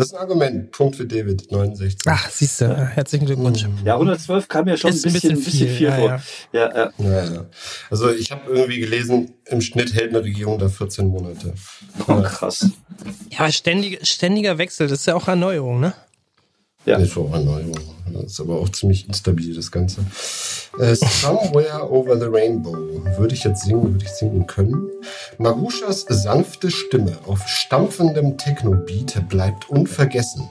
Das 0.00 0.06
ist 0.08 0.14
ein 0.14 0.20
Argument. 0.20 0.70
Punkt 0.70 0.96
für 0.96 1.04
David, 1.04 1.52
69. 1.52 1.98
Ach, 2.06 2.30
siehst 2.30 2.62
du, 2.62 2.74
herzlichen 2.74 3.26
Glückwunsch. 3.26 3.66
Ja, 3.84 3.96
112 3.96 4.48
kam 4.48 4.64
mir 4.64 4.78
schon 4.78 4.88
Ist 4.88 5.04
ein 5.04 5.12
bisschen, 5.12 5.32
ein 5.32 5.44
bisschen 5.44 5.68
viel, 5.68 5.88
ja, 5.88 5.92
vor. 5.92 6.08
ja. 6.08 6.20
Ja, 6.54 6.74
ja. 6.74 6.92
Ja, 6.96 7.24
ja. 7.34 7.46
Also 7.90 8.10
ich 8.10 8.32
habe 8.32 8.50
irgendwie 8.50 8.80
gelesen, 8.80 9.34
im 9.44 9.60
Schnitt 9.60 9.92
hält 9.92 10.14
eine 10.14 10.24
Regierung 10.24 10.58
da 10.58 10.70
14 10.70 11.06
Monate. 11.06 11.52
Oh, 12.08 12.22
krass. 12.22 12.70
Ja, 13.28 13.40
aber 13.40 13.52
ständig, 13.52 14.06
ständiger 14.08 14.56
Wechsel, 14.56 14.88
das 14.88 15.00
ist 15.00 15.06
ja 15.06 15.14
auch 15.16 15.28
Erneuerung, 15.28 15.80
ne? 15.80 15.92
Ja. 16.86 16.98
Erneuerung. 16.98 17.74
Das 18.12 18.24
ist 18.32 18.40
aber 18.40 18.56
auch 18.56 18.68
ziemlich 18.70 19.06
instabil, 19.06 19.54
das 19.54 19.70
Ganze. 19.70 20.00
Äh, 20.78 20.94
Somewhere 20.94 21.90
over 21.90 22.18
the 22.18 22.26
Rainbow. 22.26 22.72
Würde 23.18 23.34
ich 23.34 23.44
jetzt 23.44 23.64
singen, 23.64 23.92
würde 23.92 24.04
ich 24.04 24.10
singen 24.10 24.46
können. 24.46 24.88
Marushas 25.38 26.06
sanfte 26.08 26.70
Stimme 26.70 27.18
auf 27.26 27.46
stampfendem 27.46 28.36
Techno-Beat 28.36 29.28
bleibt 29.28 29.68
unvergessen. 29.70 30.48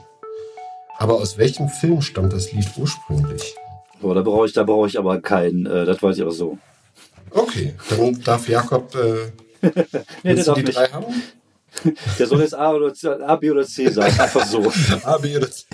Aber 0.98 1.14
aus 1.14 1.38
welchem 1.38 1.68
Film 1.68 2.00
stammt 2.02 2.32
das 2.32 2.52
Lied 2.52 2.68
ursprünglich? 2.76 3.54
Boah, 4.00 4.14
da 4.14 4.22
brauche 4.22 4.46
ich, 4.46 4.52
da 4.52 4.62
brauche 4.62 4.86
ich 4.86 4.98
aber 4.98 5.20
keinen, 5.20 5.66
äh, 5.66 5.84
das 5.84 6.02
weiß 6.02 6.16
ich 6.16 6.22
auch 6.22 6.30
so. 6.30 6.58
Okay, 7.30 7.74
dann 7.90 8.20
darf 8.22 8.48
Jakob. 8.48 8.94
Äh, 8.94 9.32
Nee, 10.22 10.34
die 10.34 10.62
nicht. 10.62 10.76
drei 10.76 10.86
haben? 10.86 11.06
Der 12.18 12.26
soll 12.26 12.40
jetzt 12.40 12.54
A 12.54 12.72
oder 12.72 12.92
C, 12.94 13.08
A, 13.08 13.36
B 13.36 13.50
oder 13.50 13.64
C 13.64 13.88
sagen, 13.90 14.18
einfach 14.18 14.46
so. 14.46 14.72
A, 15.04 15.18
B 15.18 15.36
oder 15.36 15.50
C? 15.50 15.64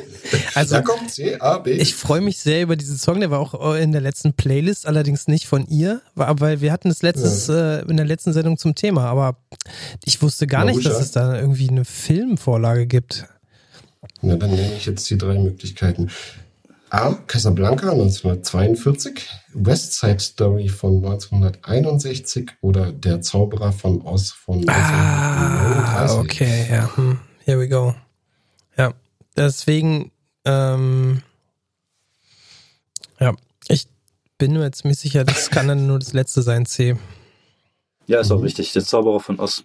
Also, 0.55 0.77
Jakob, 0.77 1.09
C, 1.09 1.37
A, 1.39 1.59
B. 1.59 1.73
Ich 1.73 1.95
freue 1.95 2.21
mich 2.21 2.39
sehr 2.39 2.63
über 2.63 2.77
diesen 2.77 2.99
Song, 2.99 3.21
der 3.21 3.31
war 3.31 3.41
auch 3.41 3.75
in 3.75 3.93
der 3.93 4.01
letzten 4.01 4.33
Playlist, 4.33 4.87
allerdings 4.87 5.29
nicht 5.29 5.47
von 5.47 5.67
ihr, 5.67 6.03
weil 6.15 6.61
wir 6.61 6.73
hatten 6.73 6.89
es 6.89 7.03
letztes, 7.03 7.49
äh, 7.49 7.83
in 7.83 7.97
der 7.97 8.07
letzten 8.07 8.33
Sendung 8.33 8.59
zum 8.59 8.75
Thema, 8.75 9.05
aber 9.05 9.37
ich 10.05 10.21
wusste 10.23 10.47
gar 10.47 10.65
nicht, 10.65 10.77
Marusha? 10.77 10.91
dass 10.91 11.01
es 11.01 11.13
da 11.13 11.39
irgendwie 11.39 11.69
eine 11.69 11.85
Filmvorlage 11.85 12.87
gibt. 12.87 13.27
Na, 14.23 14.37
dann 14.37 14.51
nenne 14.51 14.75
ich 14.77 14.87
jetzt 14.87 15.09
die 15.11 15.19
drei 15.19 15.39
Möglichkeiten. 15.39 16.11
A. 16.97 17.13
Casablanca 17.27 17.91
1942, 17.91 19.29
West 19.53 19.93
Side 20.01 20.19
Story 20.19 20.69
von 20.69 20.97
1961 20.97 22.53
oder 22.63 22.91
Der 22.91 23.21
Zauberer 23.21 23.73
von 23.73 24.01
Oz 24.01 24.31
von 24.31 24.67
1939. 24.67 26.17
Ah, 26.17 26.21
okay, 26.21 26.67
ja. 26.71 26.97
Hm. 26.97 27.19
Here 27.45 27.61
we 27.61 27.69
go. 27.69 27.95
Ja, 28.79 28.95
deswegen, 29.37 30.11
ähm, 30.47 31.21
ja, 33.21 33.35
ich 33.69 33.89
bin 34.39 34.55
mir 34.55 34.65
jetzt 34.65 34.79
ziemlich 34.79 34.99
sicher, 34.99 35.25
das 35.25 35.51
kann 35.51 35.69
dann 35.69 35.87
nur 35.87 35.99
das 35.99 36.15
letzte 36.15 36.41
sein, 36.41 36.65
C. 36.65 36.97
Ja, 38.07 38.21
ist 38.21 38.31
auch 38.31 38.43
richtig. 38.43 38.73
Der 38.73 38.83
Zauberer 38.83 39.21
von 39.21 39.39
Oz. 39.39 39.65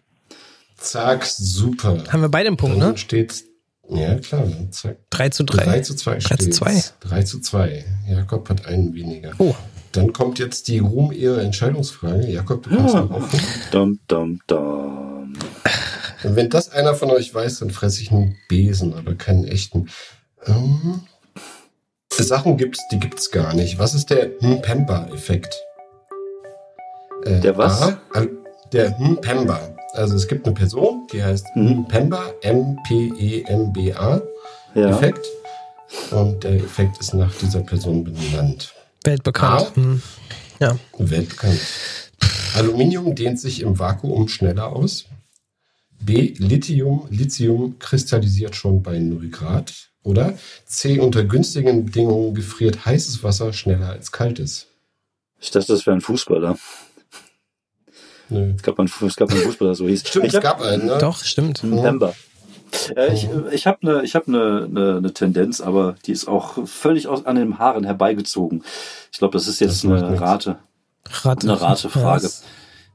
Zack, 0.75 1.25
super. 1.25 2.03
Haben 2.11 2.23
wir 2.23 2.29
beide 2.29 2.47
einen 2.47 2.57
Punkt, 2.57 2.81
Dann 2.81 2.91
ne? 2.91 2.97
steht's, 2.97 3.45
ja 3.89 4.15
klar, 4.19 4.43
dann 4.43 4.71
zack. 4.71 4.97
3 5.09 5.29
zu 5.29 5.43
3 5.43 5.63
3. 5.65 5.79
zu 5.81 5.95
2 5.95 6.11
3 6.13 6.19
zu 6.19 6.25
steht's. 6.35 6.57
2. 6.57 6.83
3 7.01 7.23
zu 7.23 7.39
2. 7.39 7.85
Jakob 8.09 8.49
hat 8.49 8.65
einen 8.65 8.93
weniger. 8.93 9.31
Oh, 9.37 9.53
Dann 9.91 10.13
kommt 10.13 10.39
jetzt 10.39 10.67
die 10.69 10.79
Ruhm-Ehre-Entscheidungsfrage. 10.79 12.27
Jakob, 12.27 12.63
du 12.63 12.69
kannst 12.69 12.93
Ja. 12.93 13.01
noch 13.01 13.11
offen. 13.11 13.39
Dum, 13.71 13.99
dum, 14.07 14.39
dum. 14.47 15.33
Und 16.23 16.35
wenn 16.35 16.49
das 16.49 16.69
einer 16.69 16.93
von 16.95 17.09
euch 17.11 17.33
weiß, 17.33 17.59
dann 17.59 17.71
fresse 17.71 18.01
ich 18.01 18.11
einen 18.11 18.37
Besen, 18.47 18.93
aber 18.93 19.15
keinen 19.15 19.43
echten. 19.45 19.89
Ähm, 20.45 21.01
Sachen 22.13 22.55
gibt's, 22.57 22.79
die 22.91 22.99
gibt's 22.99 23.31
gar 23.31 23.53
nicht. 23.55 23.79
Was 23.79 23.95
ist 23.95 24.11
der 24.11 24.29
Mpemba-Effekt? 24.41 25.55
Äh, 27.25 27.39
Der 27.39 27.57
was? 27.57 27.81
A, 27.81 27.97
der 28.71 28.91
Mpemba. 28.99 29.75
Also 29.93 30.15
es 30.15 30.27
gibt 30.27 30.45
eine 30.45 30.53
Person, 30.55 31.07
die 31.11 31.23
heißt 31.23 31.47
Mhm. 31.55 31.81
Mpemba, 31.81 32.33
M-P-E-M-B-A 32.41 34.21
Ja. 34.75 34.89
Effekt. 34.89 35.25
Und 36.11 36.43
der 36.45 36.53
Effekt 36.55 36.97
ist 36.99 37.13
nach 37.13 37.33
dieser 37.35 37.59
Person 37.61 38.03
benannt. 38.05 38.73
weltbekannt. 39.03 39.71
Ah. 39.71 39.75
Hm. 39.75 40.01
Ja. 40.59 40.77
Weltbekannt. 40.97 41.59
Aluminium 42.55 43.15
dehnt 43.15 43.39
sich 43.39 43.61
im 43.61 43.77
Vakuum 43.79 44.27
schneller 44.27 44.67
aus. 44.73 45.05
B. 45.99 46.33
Lithium, 46.37 47.07
Lithium 47.09 47.77
kristallisiert 47.79 48.55
schon 48.55 48.81
bei 48.83 48.99
0 48.99 49.29
Grad. 49.29 49.73
Oder 50.03 50.33
C. 50.65 50.99
Unter 50.99 51.23
günstigen 51.25 51.85
Bedingungen 51.85 52.33
gefriert 52.33 52.85
heißes 52.85 53.23
Wasser 53.23 53.53
schneller 53.53 53.89
als 53.89 54.11
kaltes. 54.11 54.67
Ich 55.39 55.51
dachte, 55.51 55.73
das 55.73 55.85
wäre 55.85 55.95
ein 55.97 56.01
Fußballer. 56.01 56.57
Nö. 58.31 58.53
Es 58.55 58.63
gab 58.63 58.79
einen, 58.79 58.89
es 59.05 59.15
gab 59.15 59.29
einen 59.31 59.41
Fußballer, 59.41 59.71
der 59.71 59.75
so 59.75 59.87
hieß. 59.87 60.07
Stimmt, 60.07 60.25
ich 60.25 60.33
es 60.33 60.41
gab 60.41 60.61
einen, 60.61 60.87
ne? 60.87 60.97
Doch, 60.99 61.23
stimmt. 61.23 61.63
November. 61.63 62.13
Äh, 62.95 63.13
ich 63.13 63.27
ich 63.51 63.67
habe 63.67 63.77
eine 63.81 64.03
ich 64.03 64.15
hab 64.15 64.27
ne, 64.27 64.67
ne, 64.69 65.01
ne 65.01 65.13
Tendenz, 65.13 65.59
aber 65.61 65.95
die 66.05 66.13
ist 66.13 66.27
auch 66.27 66.65
völlig 66.67 67.07
aus, 67.07 67.25
an 67.25 67.35
den 67.35 67.59
Haaren 67.59 67.83
herbeigezogen. 67.83 68.63
Ich 69.11 69.19
glaube, 69.19 69.33
das 69.33 69.47
ist 69.47 69.59
jetzt 69.59 69.83
Das 69.83 69.91
eine 69.91 70.09
nichts. 70.11 70.21
Rate. 70.21 70.57
Rate. 71.23 71.47
Eine 71.49 71.59
Ratefrage. 71.61 72.03
Ja, 72.03 72.19
das- 72.21 72.43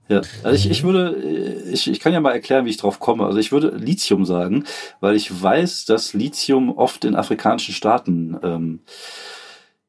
Ja, 0.09 0.21
also 0.45 0.55
ich, 0.57 0.71
ich 0.71 0.83
würde, 0.85 1.17
äh, 1.21 1.71
ich, 1.71 1.91
ich 1.91 1.99
kann 2.01 2.13
ja 2.13 2.21
mal 2.21 2.31
erklären, 2.33 2.65
wie 2.65 2.71
ich 2.71 2.77
drauf 2.79 3.01
komme. 3.01 3.27
Also 3.27 3.39
ich 3.39 3.51
würde 3.53 3.71
Lithium 3.77 4.25
sagen, 4.25 4.65
weil 5.01 5.17
ich 5.17 5.43
weiß, 5.43 5.85
dass 5.85 6.15
Lithium 6.15 6.71
oft 6.79 7.05
in 7.05 7.17
afrikanischen 7.17 7.75
Staaten 7.75 8.37
ähm, 8.43 8.81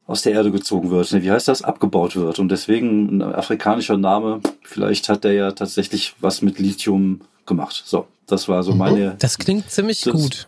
aus 0.07 0.21
der 0.23 0.33
Erde 0.33 0.51
gezogen 0.51 0.89
wird. 0.89 1.11
Ne, 1.11 1.21
Wie 1.21 1.29
heißt 1.31 1.47
das? 1.47 1.61
Abgebaut 1.61 2.15
wird. 2.15 2.39
Und 2.39 2.49
deswegen 2.49 3.17
ein 3.17 3.21
afrikanischer 3.21 3.97
Name, 3.97 4.39
vielleicht 4.63 5.09
hat 5.09 5.23
der 5.25 5.33
ja 5.33 5.51
tatsächlich 5.51 6.15
was 6.21 6.41
mit 6.41 6.59
Lithium 6.59 7.21
gemacht. 7.45 7.83
So, 7.85 8.07
das 8.25 8.47
war 8.47 8.63
so 8.63 8.71
Mhm. 8.71 8.77
meine. 8.77 9.15
Das 9.19 9.37
klingt 9.37 9.69
ziemlich 9.69 10.01
Das- 10.01 10.13
gut. 10.13 10.47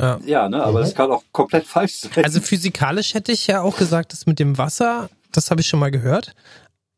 Ja. 0.00 0.20
Ja, 0.24 0.48
ne, 0.48 0.62
aber 0.62 0.78
Mhm. 0.80 0.84
das 0.84 0.94
kann 0.94 1.10
auch 1.10 1.24
komplett 1.32 1.66
falsch 1.66 1.94
sein. 1.96 2.24
Also 2.24 2.40
physikalisch 2.40 3.14
hätte 3.14 3.32
ich 3.32 3.46
ja 3.48 3.62
auch 3.62 3.76
gesagt, 3.76 4.12
das 4.12 4.26
mit 4.26 4.38
dem 4.38 4.56
Wasser, 4.56 5.08
das 5.32 5.50
habe 5.50 5.60
ich 5.60 5.66
schon 5.66 5.80
mal 5.80 5.90
gehört. 5.90 6.34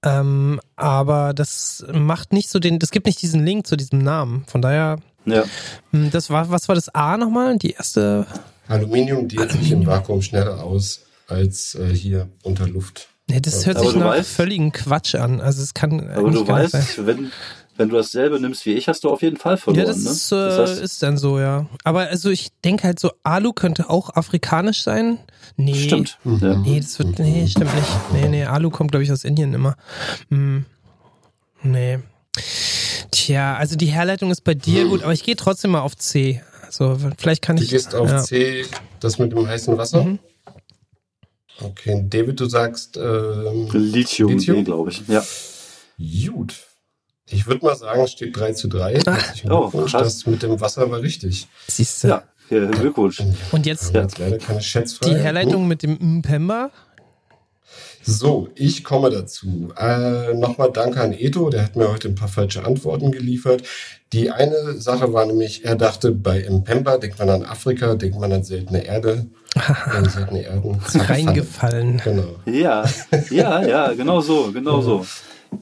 Ähm, 0.04 0.60
aber 0.76 1.32
das 1.34 1.84
macht 1.92 2.32
nicht 2.32 2.48
so 2.50 2.58
den, 2.58 2.78
das 2.78 2.90
gibt 2.90 3.06
nicht 3.06 3.20
diesen 3.22 3.44
Link 3.44 3.66
zu 3.66 3.76
diesem 3.76 3.98
Namen. 4.00 4.44
Von 4.46 4.62
daher, 4.62 4.98
ja. 5.26 5.44
hm, 5.92 6.10
das 6.10 6.30
war, 6.30 6.50
was 6.50 6.68
war 6.68 6.74
das 6.74 6.88
A 6.94 7.16
nochmal? 7.16 7.56
Die 7.58 7.70
erste. 7.72 8.26
Aluminium 8.68 9.28
dehnt 9.28 9.52
sich 9.52 9.72
im 9.72 9.86
Vakuum 9.86 10.22
schneller 10.22 10.62
aus 10.62 11.00
als 11.30 11.74
äh, 11.74 11.88
hier 11.94 12.28
unter 12.42 12.66
Luft. 12.68 13.08
Nee, 13.28 13.40
das 13.40 13.64
hört 13.66 13.76
Aber 13.76 13.86
sich 13.86 13.94
du 13.94 14.00
nach 14.00 14.14
weißt- 14.16 14.22
völligen 14.24 14.72
Quatsch 14.72 15.14
an. 15.14 15.40
Also 15.40 15.62
es 15.62 15.72
kann. 15.74 16.10
Aber 16.10 16.30
du 16.30 16.46
weißt, 16.46 17.06
wenn, 17.06 17.30
wenn 17.76 17.88
du 17.88 17.96
dasselbe 17.96 18.40
nimmst 18.40 18.66
wie 18.66 18.72
ich, 18.72 18.88
hast 18.88 19.04
du 19.04 19.10
auf 19.10 19.22
jeden 19.22 19.36
Fall 19.36 19.56
verloren. 19.56 19.86
Ja, 19.86 19.92
das, 19.92 20.02
ne? 20.04 20.10
ist, 20.10 20.32
äh, 20.32 20.34
das 20.36 20.70
heißt, 20.70 20.82
ist 20.82 21.02
dann 21.02 21.16
so, 21.16 21.38
ja. 21.38 21.66
Aber 21.84 22.00
also 22.08 22.28
ich 22.30 22.48
denke 22.64 22.84
halt 22.84 22.98
so, 22.98 23.12
Alu 23.22 23.52
könnte 23.52 23.88
auch 23.88 24.10
afrikanisch 24.16 24.82
sein. 24.82 25.18
Nee. 25.56 25.74
stimmt. 25.74 26.18
Ja. 26.24 26.56
Nee, 26.56 26.80
das 26.80 26.98
wird, 26.98 27.18
nee, 27.20 27.46
stimmt 27.46 27.74
nicht. 27.74 27.88
Nee, 28.12 28.28
nee, 28.28 28.44
Alu 28.44 28.70
kommt, 28.70 28.90
glaube 28.90 29.04
ich, 29.04 29.12
aus 29.12 29.22
Indien 29.24 29.54
immer. 29.54 29.76
Hm. 30.30 30.64
Nee. 31.62 32.00
Tja, 33.10 33.56
also 33.56 33.76
die 33.76 33.86
Herleitung 33.86 34.30
ist 34.30 34.42
bei 34.44 34.54
dir 34.54 34.86
gut, 34.86 35.02
aber 35.02 35.12
ich 35.12 35.22
gehe 35.24 35.36
trotzdem 35.36 35.72
mal 35.72 35.80
auf 35.80 35.96
C. 35.96 36.42
Also 36.66 36.96
vielleicht 37.18 37.42
kann 37.42 37.56
Du 37.56 37.62
ich. 37.62 37.70
gehst 37.70 37.94
auf 37.94 38.08
ja. 38.08 38.22
C, 38.22 38.64
das 39.00 39.18
mit 39.18 39.32
dem 39.32 39.46
heißen 39.46 39.76
Wasser. 39.76 40.04
Mhm. 40.04 40.18
Okay, 41.60 42.04
David, 42.08 42.40
du 42.40 42.46
sagst 42.46 42.96
ähm, 42.96 43.68
Lithium, 43.72 44.32
Lithium? 44.32 44.64
glaube 44.64 44.90
ich. 44.90 45.02
Ja. 45.08 45.22
gut. 46.30 46.54
Ich 47.26 47.46
würde 47.46 47.64
mal 47.64 47.76
sagen, 47.76 48.02
es 48.02 48.12
steht 48.12 48.36
3 48.36 48.54
zu 48.54 48.68
3. 48.68 48.94
Herzlichen 48.94 49.52
oh, 49.52 49.62
Glückwunsch, 49.62 49.92
krass. 49.92 50.02
das 50.02 50.26
mit 50.26 50.42
dem 50.42 50.60
Wasser 50.60 50.90
war 50.90 51.00
richtig. 51.00 51.46
Siehst 51.68 52.02
du. 52.02 52.08
Ja, 52.08 52.22
ja 52.50 52.66
Glückwunsch. 52.66 53.22
Und 53.52 53.66
jetzt 53.66 53.94
haben 53.94 54.02
jetzt 54.02 54.18
leider 54.18 54.38
keine 54.38 54.60
Schätzfrage. 54.60 55.14
die 55.14 55.20
Herleitung 55.20 55.68
mit 55.68 55.82
dem 55.82 56.18
Mpemba. 56.18 56.70
So, 58.02 58.48
ich 58.54 58.82
komme 58.82 59.10
dazu. 59.10 59.72
Äh, 59.76 60.34
Nochmal 60.34 60.70
danke 60.72 61.00
an 61.00 61.12
Eto, 61.12 61.50
der 61.50 61.64
hat 61.64 61.76
mir 61.76 61.90
heute 61.90 62.08
ein 62.08 62.14
paar 62.14 62.28
falsche 62.28 62.64
Antworten 62.64 63.12
geliefert. 63.12 63.62
Die 64.12 64.30
eine 64.30 64.80
Sache 64.80 65.12
war 65.12 65.26
nämlich, 65.26 65.64
er 65.64 65.76
dachte, 65.76 66.10
bei 66.10 66.48
Mpemba 66.48 66.98
denkt 66.98 67.18
man 67.18 67.30
an 67.30 67.44
Afrika, 67.44 67.94
denkt 67.94 68.18
man 68.18 68.32
an 68.32 68.42
seltene 68.42 68.84
Erde. 68.84 69.26
äh, 69.54 70.08
seltene 70.08 70.42
Erden. 70.42 70.80
Reingefallen. 70.94 71.98
Falle. 71.98 72.16
Genau. 72.16 72.58
Ja, 72.58 72.84
ja, 73.30 73.66
ja, 73.66 73.92
genau 73.92 74.20
so, 74.20 74.50
genau 74.52 74.80
so. 74.80 75.06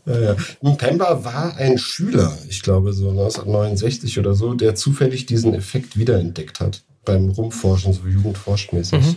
Ja, 0.07 0.21
ja. 0.21 0.37
Mpemba 0.63 1.25
war 1.25 1.57
ein 1.57 1.79
Schüler, 1.79 2.37
ich 2.49 2.63
glaube 2.63 2.93
so 2.93 3.11
1969 3.11 4.19
oder 4.19 4.35
so, 4.35 4.55
der 4.55 4.75
zufällig 4.75 5.27
diesen 5.27 5.55
Effekt 5.55 5.99
wiederentdeckt 5.99 6.61
hat 6.61 6.83
beim 7.05 7.31
Rumforschen, 7.31 7.95
so 7.95 8.07
jugendforschmäßig. 8.07 9.01
Mhm. 9.01 9.17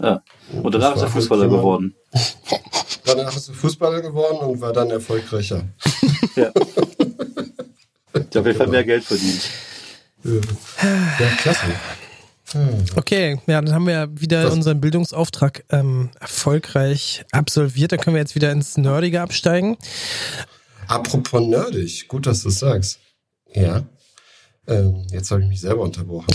Ja. 0.00 0.22
Und 0.62 0.74
danach 0.74 0.94
ist 0.96 1.02
er 1.02 1.08
Fußballer 1.08 1.48
geworden. 1.48 1.94
Danach 3.04 3.36
ist 3.36 3.48
er 3.48 3.54
Fußballer 3.54 4.00
geworden 4.02 4.38
und 4.38 4.60
war 4.60 4.72
dann 4.72 4.90
erfolgreicher. 4.90 5.62
Ja. 6.34 6.50
Ich 8.14 8.36
habe 8.36 8.48
jeden 8.48 8.56
Fall 8.58 8.66
mehr 8.66 8.82
Geld 8.82 9.04
verdient. 9.04 9.42
Ja, 10.24 11.26
klasse. 11.38 11.66
Okay, 12.96 13.40
ja, 13.46 13.60
dann 13.60 13.72
haben 13.72 13.86
wir 13.86 14.08
wieder 14.12 14.42
Das- 14.44 14.52
unseren 14.52 14.80
Bildungsauftrag 14.80 15.64
ähm, 15.70 16.10
erfolgreich 16.20 17.24
absolviert. 17.30 17.92
Dann 17.92 18.00
können 18.00 18.16
wir 18.16 18.20
jetzt 18.20 18.34
wieder 18.34 18.50
ins 18.50 18.76
Nerdige 18.76 19.20
absteigen. 19.20 19.76
Apropos 20.88 21.40
nerdig, 21.40 22.08
gut, 22.08 22.26
dass 22.26 22.42
du 22.42 22.48
es 22.48 22.58
sagst. 22.58 22.98
Ja. 23.54 23.82
Ähm, 24.66 25.06
jetzt 25.12 25.30
habe 25.30 25.42
ich 25.42 25.48
mich 25.48 25.60
selber 25.60 25.82
unterbrochen. 25.82 26.26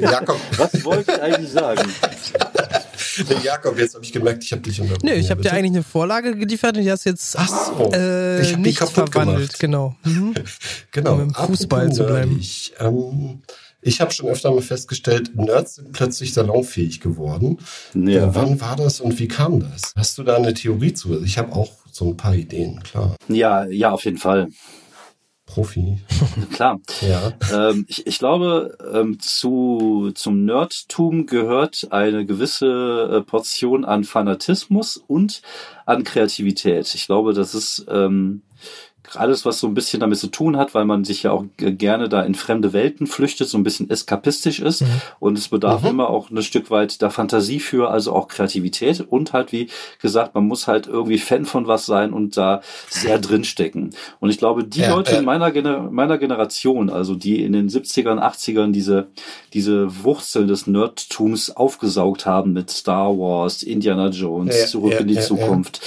Jakob, 0.00 0.38
Was 0.56 0.84
wollte 0.84 1.12
ich 1.12 1.22
eigentlich 1.22 1.50
sagen? 1.50 1.82
nee, 3.28 3.36
Jakob, 3.44 3.78
jetzt 3.78 3.94
habe 3.94 4.04
ich 4.04 4.12
gemerkt, 4.12 4.44
ich 4.44 4.52
habe 4.52 4.62
dich 4.62 4.80
unterbrochen. 4.80 5.06
Nö, 5.08 5.14
ich 5.14 5.30
habe 5.30 5.42
dir 5.42 5.52
eigentlich 5.52 5.72
eine 5.72 5.82
Vorlage 5.82 6.36
geliefert 6.36 6.76
und 6.76 6.82
die 6.84 6.90
hast 6.90 7.04
jetzt 7.04 7.36
Ach 7.38 7.48
so, 7.48 7.90
äh, 7.92 8.40
ich 8.42 8.56
nicht 8.56 8.78
kaputt 8.78 9.10
verwandelt. 9.12 9.58
gemacht. 9.58 9.58
Genau. 9.58 9.96
Mhm. 10.04 10.34
Genau. 10.92 11.14
um 11.14 11.20
im 11.20 11.34
Fußball 11.34 11.80
apropos 11.86 11.96
zu 11.96 12.04
bleiben. 12.06 12.30
nerdig, 12.32 12.72
Ähm, 12.80 13.42
ich 13.82 14.00
habe 14.00 14.10
schon 14.12 14.28
öfter 14.28 14.50
mal 14.52 14.60
festgestellt, 14.60 15.34
Nerds 15.36 15.76
sind 15.76 15.92
plötzlich 15.92 16.34
salonfähig 16.34 17.00
geworden. 17.00 17.58
Ja. 17.94 18.24
Äh, 18.26 18.34
wann 18.34 18.60
war 18.60 18.76
das 18.76 19.00
und 19.00 19.18
wie 19.18 19.28
kam 19.28 19.60
das? 19.60 19.92
Hast 19.96 20.18
du 20.18 20.22
da 20.22 20.36
eine 20.36 20.52
Theorie 20.54 20.92
zu? 20.92 21.22
Ich 21.24 21.38
habe 21.38 21.52
auch 21.52 21.70
so 21.90 22.04
ein 22.06 22.16
paar 22.16 22.34
Ideen, 22.34 22.82
klar. 22.82 23.16
Ja, 23.28 23.64
ja, 23.66 23.90
auf 23.92 24.04
jeden 24.04 24.18
Fall. 24.18 24.48
Profi. 25.50 25.98
Klar. 26.52 26.80
Ja. 27.00 27.32
Ähm, 27.52 27.84
ich, 27.88 28.06
ich 28.06 28.18
glaube, 28.18 28.78
ähm, 28.92 29.18
zu, 29.18 30.12
zum 30.14 30.44
Nerdtum 30.44 31.26
gehört 31.26 31.88
eine 31.90 32.24
gewisse 32.24 33.10
äh, 33.12 33.20
Portion 33.22 33.84
an 33.84 34.04
Fanatismus 34.04 34.96
und 34.96 35.42
an 35.86 36.04
Kreativität. 36.04 36.94
Ich 36.94 37.06
glaube, 37.06 37.32
das 37.34 37.54
ist 37.54 37.84
ähm, 37.90 38.42
alles, 39.14 39.44
was 39.44 39.58
so 39.60 39.66
ein 39.66 39.74
bisschen 39.74 40.00
damit 40.00 40.18
zu 40.18 40.26
tun 40.26 40.56
hat, 40.56 40.74
weil 40.74 40.84
man 40.84 41.04
sich 41.04 41.22
ja 41.22 41.32
auch 41.32 41.44
gerne 41.56 42.08
da 42.08 42.22
in 42.22 42.34
fremde 42.34 42.72
Welten 42.72 43.06
flüchtet, 43.06 43.48
so 43.48 43.56
ein 43.58 43.62
bisschen 43.62 43.88
eskapistisch 43.88 44.60
ist. 44.60 44.84
Und 45.18 45.38
es 45.38 45.48
bedarf 45.48 45.84
immer 45.84 46.10
auch 46.10 46.30
ein 46.30 46.42
Stück 46.42 46.70
weit 46.70 47.00
der 47.02 47.10
Fantasie 47.10 47.60
für, 47.60 47.90
also 47.90 48.12
auch 48.12 48.28
Kreativität 48.28 49.00
und 49.00 49.32
halt, 49.32 49.52
wie 49.52 49.68
gesagt, 50.02 50.34
man 50.34 50.46
muss 50.46 50.66
halt 50.66 50.86
irgendwie 50.86 51.18
Fan 51.18 51.44
von 51.44 51.66
was 51.66 51.86
sein 51.86 52.12
und 52.12 52.36
da 52.36 52.60
sehr 52.88 53.18
drinstecken. 53.20 53.90
Und 54.18 54.30
ich 54.30 54.38
glaube, 54.38 54.64
die 54.64 54.80
Ja, 54.80 54.94
Leute 54.94 55.12
ja. 55.12 55.18
in 55.20 55.24
meiner, 55.24 55.50
Gener 55.52 55.90
meiner 55.90 56.18
Generation, 56.18 56.90
also 56.90 57.14
die 57.14 57.42
in 57.44 57.52
den 57.52 57.68
70ern, 57.68 58.18
80ern 58.20 58.72
diese, 58.72 59.08
diese 59.54 60.02
Wurzeln 60.04 60.48
des 60.48 60.66
Nerdtums 60.66 61.50
aufgesaugt 61.50 62.26
haben 62.26 62.52
mit 62.52 62.70
Star 62.70 63.16
Wars, 63.16 63.62
Indiana 63.62 64.08
Jones, 64.08 64.58
Ja, 64.60 64.66
Zurück 64.66 64.92
ja, 64.92 64.98
in 64.98 65.08
die. 65.08 65.20
Zukunft. 65.20 65.80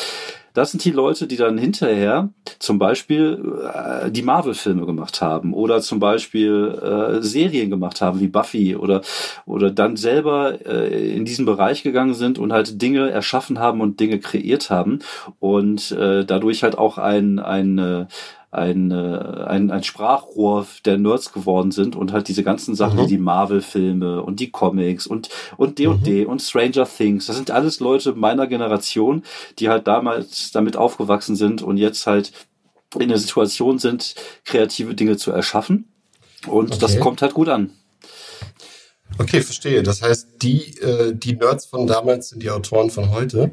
Das 0.53 0.71
sind 0.71 0.85
die 0.85 0.91
Leute, 0.91 1.25
die 1.25 1.35
dann 1.35 1.57
hinterher 1.57 2.29
zum 2.59 2.77
Beispiel 2.77 3.53
äh, 3.73 4.11
die 4.11 4.21
Marvel-Filme 4.21 4.85
gemacht 4.85 5.21
haben 5.21 5.53
oder 5.53 5.81
zum 5.81 5.99
Beispiel 5.99 6.79
äh, 6.81 7.21
Serien 7.23 7.71
gemacht 7.71 8.01
haben 8.01 8.19
wie 8.19 8.27
Buffy 8.27 8.75
oder 8.75 9.01
oder 9.45 9.71
dann 9.71 9.97
selber 9.97 10.65
äh, 10.65 11.15
in 11.15 11.25
diesen 11.25 11.45
Bereich 11.45 11.81
gegangen 11.81 12.13
sind 12.13 12.37
und 12.37 12.53
halt 12.53 12.81
Dinge 12.81 13.09
erschaffen 13.09 13.57
haben 13.57 13.81
und 13.81 13.99
Dinge 13.99 14.19
kreiert 14.19 14.69
haben 14.69 14.99
und 15.39 15.91
äh, 15.91 16.23
dadurch 16.23 16.61
halt 16.61 16.77
auch 16.77 16.99
ein 16.99 17.39
ein 17.39 17.79
äh, 17.79 18.05
ein, 18.53 18.91
äh, 18.91 19.45
ein, 19.47 19.71
ein 19.71 19.83
Sprachrohr 19.83 20.65
der 20.85 20.97
Nerds 20.97 21.31
geworden 21.33 21.71
sind 21.71 21.95
und 21.95 22.11
halt 22.13 22.27
diese 22.27 22.43
ganzen 22.43 22.75
Sachen 22.75 22.97
Mhm. 22.99 23.03
wie 23.03 23.07
die 23.07 23.17
Marvel-Filme 23.17 24.21
und 24.21 24.39
die 24.39 24.51
Comics 24.51 25.07
und 25.07 25.29
und 25.57 25.79
D&D 25.79 26.25
und 26.25 26.41
Stranger 26.41 26.85
Things. 26.87 27.25
Das 27.27 27.35
sind 27.35 27.51
alles 27.51 27.79
Leute 27.79 28.13
meiner 28.13 28.47
Generation, 28.47 29.23
die 29.59 29.69
halt 29.69 29.87
damals 29.87 30.51
damit 30.51 30.77
aufgewachsen 30.77 31.35
sind 31.35 31.61
und 31.61 31.77
jetzt 31.77 32.05
halt 32.07 32.31
in 32.99 33.09
der 33.09 33.17
Situation 33.17 33.79
sind, 33.79 34.15
kreative 34.45 34.93
Dinge 34.95 35.17
zu 35.17 35.31
erschaffen. 35.31 35.87
Und 36.47 36.81
das 36.83 36.91
Okay. 36.93 36.99
kommt 37.01 37.21
halt 37.21 37.33
gut 37.33 37.49
an. 37.49 37.71
Okay, 39.19 39.41
verstehe. 39.41 39.83
Das 39.83 40.01
heißt, 40.01 40.41
die, 40.41 40.77
äh, 40.79 41.13
die 41.15 41.35
Nerds 41.35 41.65
von 41.65 41.85
damals 41.87 42.29
sind 42.29 42.41
die 42.43 42.49
Autoren 42.49 42.89
von 42.89 43.11
heute, 43.11 43.51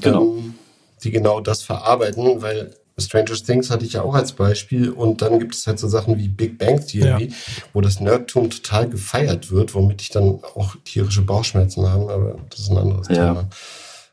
Genau. 0.00 0.36
ähm, 0.36 0.54
die 1.02 1.10
genau 1.10 1.40
das 1.40 1.62
verarbeiten, 1.62 2.42
weil 2.42 2.74
Stranger 2.98 3.34
Things 3.34 3.70
hatte 3.70 3.84
ich 3.84 3.94
ja 3.94 4.02
auch 4.02 4.14
als 4.14 4.32
Beispiel 4.32 4.90
und 4.90 5.22
dann 5.22 5.38
gibt 5.38 5.54
es 5.54 5.66
halt 5.66 5.78
so 5.78 5.88
Sachen 5.88 6.18
wie 6.18 6.28
Big 6.28 6.58
Bang 6.58 6.84
Theory, 6.86 7.32
wo 7.72 7.80
das 7.80 8.00
Nerdtum 8.00 8.50
total 8.50 8.88
gefeiert 8.88 9.50
wird, 9.50 9.74
womit 9.74 10.02
ich 10.02 10.10
dann 10.10 10.40
auch 10.54 10.76
tierische 10.84 11.22
Bauchschmerzen 11.22 11.88
habe, 11.88 12.12
aber 12.12 12.38
das 12.50 12.60
ist 12.60 12.70
ein 12.70 12.78
anderes 12.78 13.08
Ja. 13.08 13.14
Thema. 13.14 13.48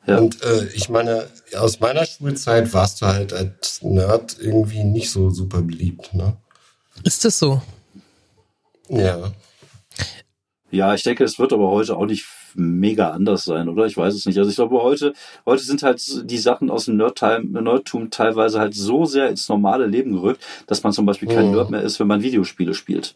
Ja. 0.07 0.17
Und 0.17 0.41
äh, 0.43 0.65
ich 0.73 0.89
meine, 0.89 1.27
aus 1.57 1.80
meiner 1.82 2.05
Schulzeit 2.05 2.73
warst 2.73 3.01
du 3.01 3.05
halt 3.05 3.34
als 3.34 3.82
Nerd 3.84 4.38
irgendwie 4.39 4.84
nicht 4.84 5.11
so 5.11 5.30
super 5.30 5.61
beliebt, 5.61 6.13
ne? 6.13 6.38
Ist 7.03 7.25
das 7.25 7.38
so? 7.38 7.61
Ja. 8.89 9.32
Ja, 10.71 10.93
ich 10.93 11.03
denke, 11.03 11.23
es 11.23 11.38
wird 11.38 11.53
aber 11.53 11.69
heute 11.69 11.95
auch 11.95 12.05
nicht 12.05 12.25
mega 12.56 13.12
anders 13.12 13.43
sein, 13.45 13.70
oder? 13.70 13.86
Ich 13.86 13.97
weiß 13.97 14.14
es 14.14 14.26
nicht. 14.26 14.38
Also 14.38 14.50
ich 14.50 14.56
glaube, 14.56 14.82
heute, 14.82 15.14
heute 15.45 15.64
sind 15.64 15.84
halt 15.84 16.02
die 16.30 16.38
Sachen 16.38 16.70
aus 16.70 16.86
dem 16.86 16.97
Nerdtum 16.97 18.10
teilweise 18.10 18.60
halt 18.60 18.74
so 18.76 19.06
sehr 19.06 19.30
ins 19.30 19.50
normale 19.50 19.86
Leben 19.86 20.14
gerückt, 20.14 20.41
dass 20.68 20.84
man 20.84 20.93
zum 20.93 21.06
Beispiel 21.06 21.28
kein 21.28 21.47
Mhm. 21.47 21.52
Nerd 21.52 21.70
mehr 21.70 21.82
ist, 21.82 22.00
wenn 22.00 22.08
man 22.08 22.22
Videospiele 22.24 22.74
spielt. 22.74 23.16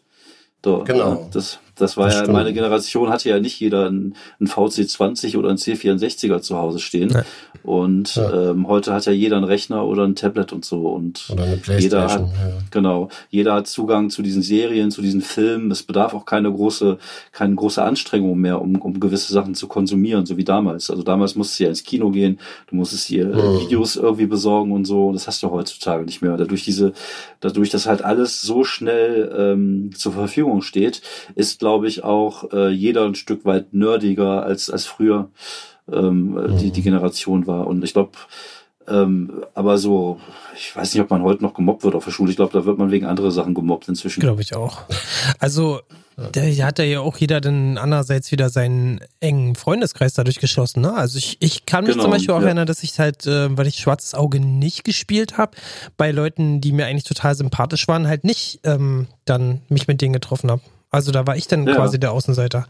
So, 0.64 0.84
Genau. 0.84 1.14
äh, 1.14 1.18
Das, 1.30 1.58
das 1.76 1.96
war 1.96 2.06
Das 2.06 2.14
ja, 2.14 2.20
stimmt. 2.20 2.34
meine 2.34 2.52
Generation 2.52 3.08
hatte 3.10 3.28
ja 3.28 3.40
nicht 3.40 3.58
jeder 3.60 3.90
ein, 3.90 4.14
ein 4.40 4.46
VC20 4.46 5.36
oder 5.36 5.50
ein 5.50 5.56
C64er 5.56 6.40
zu 6.40 6.56
Hause 6.56 6.78
stehen. 6.78 7.10
Ja. 7.10 7.24
Und 7.62 8.16
Ja. 8.16 8.50
ähm, 8.50 8.68
heute 8.68 8.92
hat 8.92 9.06
ja 9.06 9.12
jeder 9.12 9.36
einen 9.36 9.44
Rechner 9.46 9.86
oder 9.86 10.04
ein 10.04 10.14
Tablet 10.14 10.52
und 10.52 10.64
so. 10.64 10.88
Und 10.88 11.26
Oder 11.30 11.44
eine 11.44 11.52
jeder 11.54 11.62
Playstation. 11.62 12.28
hat, 12.30 12.36
ja. 12.36 12.58
Genau. 12.70 13.08
Jeder 13.30 13.54
hat 13.54 13.66
Zugang 13.66 14.10
zu 14.10 14.22
diesen 14.22 14.42
Serien, 14.42 14.90
zu 14.90 15.00
diesen 15.00 15.22
Filmen. 15.22 15.70
Es 15.70 15.82
bedarf 15.82 16.12
auch 16.14 16.26
keine 16.26 16.52
große, 16.52 16.98
keine 17.32 17.54
große 17.54 17.82
Anstrengung 17.82 18.38
mehr, 18.38 18.60
um, 18.60 18.76
um 18.76 19.00
gewisse 19.00 19.32
Sachen 19.32 19.54
zu 19.54 19.66
konsumieren, 19.66 20.26
so 20.26 20.36
wie 20.36 20.44
damals. 20.44 20.90
Also 20.90 21.02
damals 21.02 21.36
musstest 21.36 21.60
du 21.60 21.64
ja 21.64 21.68
ins 21.70 21.84
Kino 21.84 22.10
gehen, 22.10 22.38
du 22.68 22.76
musstest 22.76 23.08
dir 23.08 23.32
äh, 23.32 23.44
Mhm. 23.54 23.60
Videos 23.60 23.96
irgendwie 23.96 24.26
besorgen 24.26 24.72
und 24.72 24.84
so. 24.84 25.06
Und 25.08 25.14
das 25.14 25.26
hast 25.26 25.42
du 25.42 25.50
heutzutage 25.50 26.04
nicht 26.04 26.20
mehr. 26.22 26.36
Dadurch 26.36 26.64
diese, 26.64 26.92
dadurch, 27.40 27.70
dass 27.70 27.86
halt 27.86 28.02
alles 28.04 28.42
so 28.42 28.62
schnell 28.64 29.34
ähm, 29.36 29.90
zur 29.96 30.12
Verfügung 30.12 30.60
steht, 30.62 31.00
ist, 31.34 31.62
glaube 31.64 31.88
ich, 31.88 32.04
auch 32.04 32.52
äh, 32.52 32.68
jeder 32.68 33.06
ein 33.06 33.14
Stück 33.14 33.46
weit 33.46 33.72
nerdiger 33.72 34.42
als, 34.42 34.68
als 34.68 34.84
früher 34.84 35.30
ähm, 35.90 36.58
die, 36.60 36.70
die 36.70 36.82
Generation 36.82 37.46
war. 37.46 37.66
Und 37.66 37.82
ich 37.82 37.94
glaube, 37.94 38.10
ähm, 38.86 39.44
aber 39.54 39.78
so, 39.78 40.20
ich 40.54 40.76
weiß 40.76 40.92
nicht, 40.92 41.02
ob 41.02 41.08
man 41.08 41.22
heute 41.22 41.42
noch 41.42 41.54
gemobbt 41.54 41.82
wird 41.82 41.94
auf 41.94 42.04
der 42.04 42.10
Schule. 42.10 42.28
Ich 42.30 42.36
glaube, 42.36 42.52
da 42.52 42.66
wird 42.66 42.76
man 42.76 42.90
wegen 42.90 43.06
anderer 43.06 43.30
Sachen 43.30 43.54
gemobbt 43.54 43.88
inzwischen. 43.88 44.20
Glaube 44.20 44.42
ich 44.42 44.54
auch. 44.54 44.82
Also, 45.38 45.80
hier 46.34 46.66
hat 46.66 46.78
ja 46.78 47.00
auch 47.00 47.16
jeder 47.16 47.40
dann 47.40 47.78
andererseits 47.78 48.30
wieder 48.30 48.50
seinen 48.50 49.00
engen 49.20 49.54
Freundeskreis 49.54 50.12
dadurch 50.12 50.38
geschlossen. 50.38 50.82
Ne? 50.82 50.92
Also 50.92 51.16
ich, 51.16 51.38
ich 51.40 51.64
kann 51.64 51.84
mich 51.84 51.94
Genau, 51.94 52.04
zum 52.04 52.12
Beispiel 52.12 52.34
auch 52.34 52.40
ja. 52.40 52.48
erinnern, 52.48 52.66
dass 52.66 52.82
ich 52.82 52.98
halt, 52.98 53.26
äh, 53.26 53.56
weil 53.56 53.66
ich 53.66 53.76
Schwarzes 53.76 54.14
Auge 54.14 54.38
nicht 54.38 54.84
gespielt 54.84 55.38
habe, 55.38 55.56
bei 55.96 56.10
Leuten, 56.10 56.60
die 56.60 56.72
mir 56.72 56.84
eigentlich 56.84 57.04
total 57.04 57.34
sympathisch 57.34 57.88
waren, 57.88 58.06
halt 58.06 58.22
nicht 58.24 58.60
ähm, 58.64 59.06
dann 59.24 59.62
mich 59.70 59.88
mit 59.88 60.02
denen 60.02 60.12
getroffen 60.12 60.50
habe. 60.50 60.60
Also 60.94 61.10
da 61.10 61.26
war 61.26 61.36
ich 61.36 61.48
dann 61.48 61.66
Ja. 61.66 61.74
quasi 61.74 61.98
der 61.98 62.12
Außenseiter. 62.12 62.66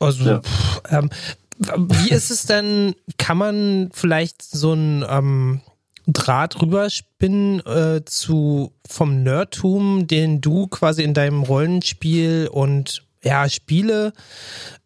Also, 0.00 0.24
Ja. 0.24 0.40
pff, 0.40 0.80
ähm, 0.90 1.10
wie 1.58 2.10
ist 2.10 2.30
es 2.32 2.46
denn, 2.46 2.94
kann 3.18 3.38
man 3.38 3.90
vielleicht 3.92 4.42
so 4.42 4.72
ein 4.72 5.04
ähm, 5.08 5.60
Draht 6.08 6.60
rüberspinnen 6.60 7.64
äh, 7.64 8.04
zu 8.04 8.72
vom 8.88 9.22
Nerdtum, 9.22 10.06
den 10.08 10.40
du 10.40 10.66
quasi 10.66 11.02
in 11.04 11.14
deinem 11.14 11.44
Rollenspiel 11.44 12.48
und 12.52 13.04
ja, 13.22 13.48
Spiele 13.48 14.12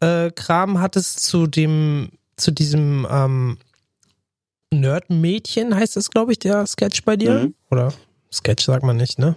äh, 0.00 0.30
Kram 0.30 0.80
hattest 0.80 1.20
zu 1.20 1.46
dem, 1.46 2.10
zu 2.36 2.50
diesem 2.50 3.06
ähm, 3.10 3.56
Nerdmädchen, 4.72 5.74
heißt 5.74 5.96
das, 5.96 6.10
glaube 6.10 6.32
ich, 6.32 6.38
der 6.38 6.66
Sketch 6.66 7.04
bei 7.04 7.16
dir? 7.16 7.32
Mhm. 7.34 7.54
Oder 7.70 7.92
Sketch 8.32 8.64
sagt 8.64 8.84
man 8.84 8.96
nicht, 8.96 9.18
ne? 9.18 9.34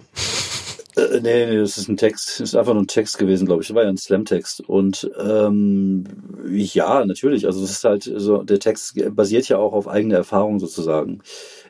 Äh, 0.96 1.20
nee, 1.20 1.46
nee, 1.46 1.58
das 1.58 1.76
ist 1.76 1.88
ein 1.88 1.96
Text. 1.96 2.40
Das 2.40 2.50
ist 2.50 2.54
einfach 2.54 2.74
nur 2.74 2.82
ein 2.82 2.88
Text 2.88 3.18
gewesen, 3.18 3.46
glaube 3.46 3.62
ich. 3.62 3.68
Das 3.68 3.74
war 3.74 3.82
ja 3.82 3.88
ein 3.88 3.96
Slam-Text. 3.96 4.60
Und 4.60 5.10
ähm, 5.18 6.04
ja, 6.48 7.04
natürlich. 7.04 7.46
Also 7.46 7.62
es 7.64 7.70
ist 7.70 7.84
halt 7.84 8.04
so, 8.04 8.42
der 8.42 8.60
Text 8.60 8.94
basiert 9.14 9.48
ja 9.48 9.58
auch 9.58 9.72
auf 9.72 9.88
eigene 9.88 10.14
Erfahrung 10.14 10.58
sozusagen. 10.60 11.20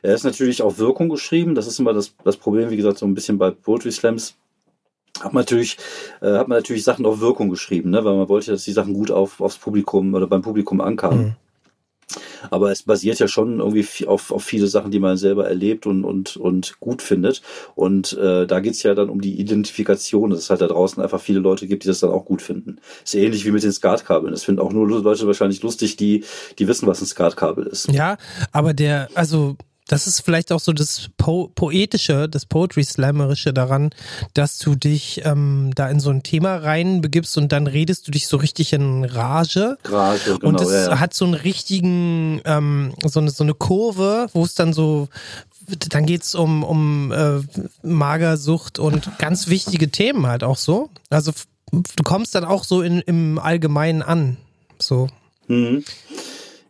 Er 0.01 0.13
ist 0.13 0.23
natürlich 0.23 0.61
auf 0.61 0.77
Wirkung 0.77 1.09
geschrieben. 1.09 1.55
Das 1.55 1.67
ist 1.67 1.79
immer 1.79 1.93
das, 1.93 2.15
das 2.23 2.37
Problem, 2.37 2.69
wie 2.69 2.77
gesagt, 2.77 2.97
so 2.97 3.05
ein 3.05 3.15
bisschen 3.15 3.37
bei 3.37 3.51
Poetry 3.51 3.91
Slams. 3.91 4.35
Hat 5.21 5.33
man 5.33 5.41
natürlich, 5.41 5.77
äh, 6.21 6.33
hat 6.33 6.49
man 6.49 6.57
natürlich 6.57 6.83
Sachen 6.83 7.05
auf 7.05 7.21
Wirkung 7.21 7.49
geschrieben, 7.49 7.89
ne? 7.89 8.03
weil 8.03 8.15
man 8.15 8.27
wollte, 8.27 8.51
dass 8.51 8.65
die 8.65 8.73
Sachen 8.73 8.93
gut 8.93 9.11
auf, 9.11 9.39
aufs 9.39 9.57
Publikum 9.57 10.13
oder 10.13 10.27
beim 10.27 10.41
Publikum 10.41 10.81
ankamen. 10.81 11.19
Mhm. 11.19 11.35
Aber 12.51 12.71
es 12.71 12.83
basiert 12.83 13.19
ja 13.19 13.27
schon 13.27 13.59
irgendwie 13.59 14.05
auf, 14.05 14.31
auf 14.31 14.43
viele 14.43 14.67
Sachen, 14.67 14.91
die 14.91 14.99
man 14.99 15.17
selber 15.17 15.47
erlebt 15.47 15.85
und, 15.85 16.03
und, 16.03 16.37
und 16.37 16.79
gut 16.79 17.01
findet. 17.01 17.41
Und 17.75 18.13
äh, 18.13 18.45
da 18.45 18.59
geht's 18.59 18.83
ja 18.83 18.93
dann 18.93 19.09
um 19.09 19.21
die 19.21 19.39
Identifikation, 19.39 20.29
dass 20.29 20.39
es 20.39 20.49
halt 20.49 20.61
da 20.61 20.67
draußen 20.67 21.01
einfach 21.01 21.19
viele 21.19 21.39
Leute 21.39 21.67
gibt, 21.67 21.83
die 21.83 21.87
das 21.87 21.99
dann 21.99 22.11
auch 22.11 22.25
gut 22.25 22.41
finden. 22.41 22.77
Ist 23.03 23.15
ähnlich 23.15 23.45
wie 23.45 23.51
mit 23.51 23.63
den 23.63 23.71
Skatkabeln. 23.71 24.31
Das 24.31 24.43
finden 24.43 24.61
auch 24.61 24.71
nur 24.71 24.87
Leute 24.87 25.27
wahrscheinlich 25.27 25.63
lustig, 25.63 25.97
die, 25.97 26.23
die 26.59 26.67
wissen, 26.67 26.87
was 26.87 27.01
ein 27.01 27.07
Skatkabel 27.07 27.65
ist. 27.65 27.91
Ja, 27.91 28.17
aber 28.51 28.73
der, 28.73 29.09
also 29.15 29.57
das 29.87 30.07
ist 30.07 30.21
vielleicht 30.21 30.51
auch 30.51 30.59
so 30.59 30.73
das 30.73 31.09
po 31.17 31.51
Poetische, 31.53 32.27
das 32.27 32.45
Poetry-Slammerische 32.45 33.53
daran, 33.53 33.91
dass 34.33 34.57
du 34.57 34.75
dich 34.75 35.21
ähm, 35.25 35.71
da 35.75 35.89
in 35.89 35.99
so 35.99 36.09
ein 36.09 36.23
Thema 36.23 36.57
reinbegibst 36.57 37.37
und 37.37 37.51
dann 37.51 37.67
redest 37.67 38.07
du 38.07 38.11
dich 38.11 38.27
so 38.27 38.37
richtig 38.37 38.73
in 38.73 39.05
Rage. 39.05 39.77
Rage, 39.85 40.37
genau. 40.39 40.47
Und 40.47 40.61
es 40.61 40.71
ja, 40.71 40.99
hat 40.99 41.13
so 41.13 41.25
einen 41.25 41.35
richtigen, 41.35 42.41
ähm, 42.45 42.93
so, 43.05 43.19
eine, 43.19 43.29
so 43.29 43.43
eine 43.43 43.53
Kurve, 43.53 44.27
wo 44.33 44.43
es 44.43 44.55
dann 44.55 44.73
so, 44.73 45.07
dann 45.89 46.05
geht's 46.07 46.33
um, 46.33 46.63
um 46.63 47.11
äh, 47.11 47.41
Magersucht 47.83 48.79
und 48.79 49.19
ganz 49.19 49.47
wichtige 49.49 49.91
Themen 49.91 50.25
halt 50.25 50.43
auch 50.43 50.57
so. 50.57 50.89
Also 51.11 51.31
du 51.71 52.03
kommst 52.03 52.33
dann 52.33 52.43
auch 52.43 52.63
so 52.63 52.81
in, 52.81 53.01
im 53.01 53.37
Allgemeinen 53.37 54.01
an. 54.01 54.37
So. 54.79 55.09
Mhm. 55.47 55.83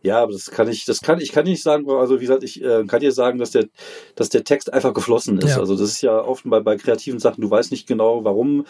Ja, 0.06 0.22
aber 0.22 0.32
das 0.32 0.52
kann 0.52 0.68
ich, 0.68 0.84
das 0.84 1.00
kann 1.00 1.20
ich 1.20 1.32
kann 1.32 1.44
nicht 1.44 1.62
sagen. 1.62 1.90
Also 1.90 2.16
wie 2.20 2.26
gesagt, 2.26 2.44
ich 2.44 2.62
äh, 2.62 2.84
kann 2.86 3.00
dir 3.00 3.10
sagen, 3.10 3.40
dass 3.40 3.50
der, 3.50 3.66
dass 4.14 4.28
der 4.28 4.44
Text 4.44 4.72
einfach 4.72 4.94
geflossen 4.94 5.38
ist. 5.38 5.50
Ja. 5.50 5.58
Also 5.58 5.76
das 5.76 5.90
ist 5.90 6.00
ja 6.00 6.16
oft 6.20 6.48
bei, 6.48 6.60
bei 6.60 6.76
kreativen 6.76 7.18
Sachen. 7.18 7.40
Du 7.40 7.50
weißt 7.50 7.72
nicht 7.72 7.88
genau, 7.88 8.22
warum 8.22 8.66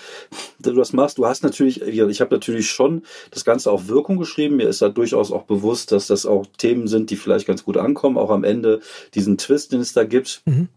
du 0.61 0.73
das 0.73 0.95
machst. 0.95 1.19
Du 1.19 1.27
hast 1.27 1.43
natürlich, 1.43 1.83
ich 1.83 2.21
habe 2.23 2.35
natürlich 2.35 2.71
schon 2.71 3.03
das 3.31 3.45
Ganze 3.45 3.71
auf 3.71 3.89
Wirkung 3.89 4.17
geschrieben. 4.17 4.57
Mir 4.57 4.69
ist 4.69 4.81
da 4.81 4.89
durchaus 4.89 5.31
auch 5.31 5.43
bewusst, 5.43 5.93
dass 5.93 6.07
das 6.07 6.25
auch 6.25 6.47
Themen 6.57 6.89
sind, 6.89 7.11
die 7.11 7.17
vielleicht 7.17 7.47
ganz 7.47 7.65
gut 7.65 7.77
ankommen. 7.77 8.17
Auch 8.17 8.31
am 8.31 8.43
Ende 8.43 8.81
diesen 9.15 9.37
Twist, 9.37 9.73
den 9.73 9.81
es 9.81 9.93
da 9.93 10.05
gibt. 10.05 10.41
Mhm. 10.47 10.69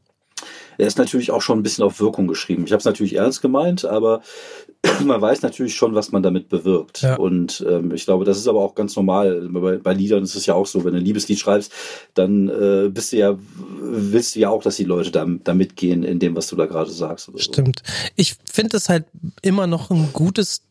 Er 0.78 0.88
ist 0.88 0.98
natürlich 0.98 1.32
auch 1.32 1.42
schon 1.42 1.60
ein 1.60 1.64
bisschen 1.64 1.84
auf 1.84 2.00
Wirkung 2.00 2.28
geschrieben. 2.28 2.64
Ich 2.66 2.72
habe 2.72 2.80
es 2.80 2.86
natürlich 2.86 3.16
ernst 3.16 3.42
gemeint, 3.42 3.86
aber 3.86 4.22
man 5.04 5.22
weiß 5.22 5.42
natürlich 5.42 5.76
schon, 5.76 5.96
was 5.96 6.12
man 6.12 6.24
damit 6.24 6.50
bewirkt. 6.50 7.02
Ja. 7.02 7.16
Und 7.16 7.66
ähm, 7.70 7.94
ich 7.94 8.06
glaube, 8.06 8.26
das 8.26 8.38
ist 8.38 8.48
aber 8.48 8.62
auch 8.62 8.76
ganz 8.76 8.96
normal. 8.96 9.50
Bei, 9.50 9.78
bei 9.78 9.94
Liedern 9.94 10.24
ist 10.24 10.36
es 10.36 10.46
ja 10.46 10.54
auch 10.54 10.66
so, 10.66 10.84
wenn 10.84 10.94
du 10.94 11.00
ein 11.00 11.06
Liebeslied 11.06 11.40
schreibst, 11.40 11.74
dann 12.14 12.50
äh, 12.50 12.90
bist 12.90 13.12
du 13.12 13.18
ja, 13.18 13.38
willst 13.82 14.36
du 14.36 14.40
ja 14.40 14.50
auch, 14.50 14.64
dass 14.64 14.78
die 14.78 14.86
Leute 14.86 15.12
da, 15.12 15.26
da 15.44 15.54
mitgehen 15.54 16.04
in 16.04 16.20
dem, 16.20 16.36
was 16.36 16.48
du 16.48 16.56
da 16.56 16.66
gerade 16.66 16.92
sagst. 16.92 17.30
Oder 17.30 17.38
so. 17.38 17.44
Stimmt. 17.44 17.84
Ich 18.16 18.36
finde 18.52 18.78
es 18.78 18.90
halt 18.90 19.06
immer 19.42 19.68
noch 19.68 19.90
ein 19.90 20.10
gutes 20.14 20.64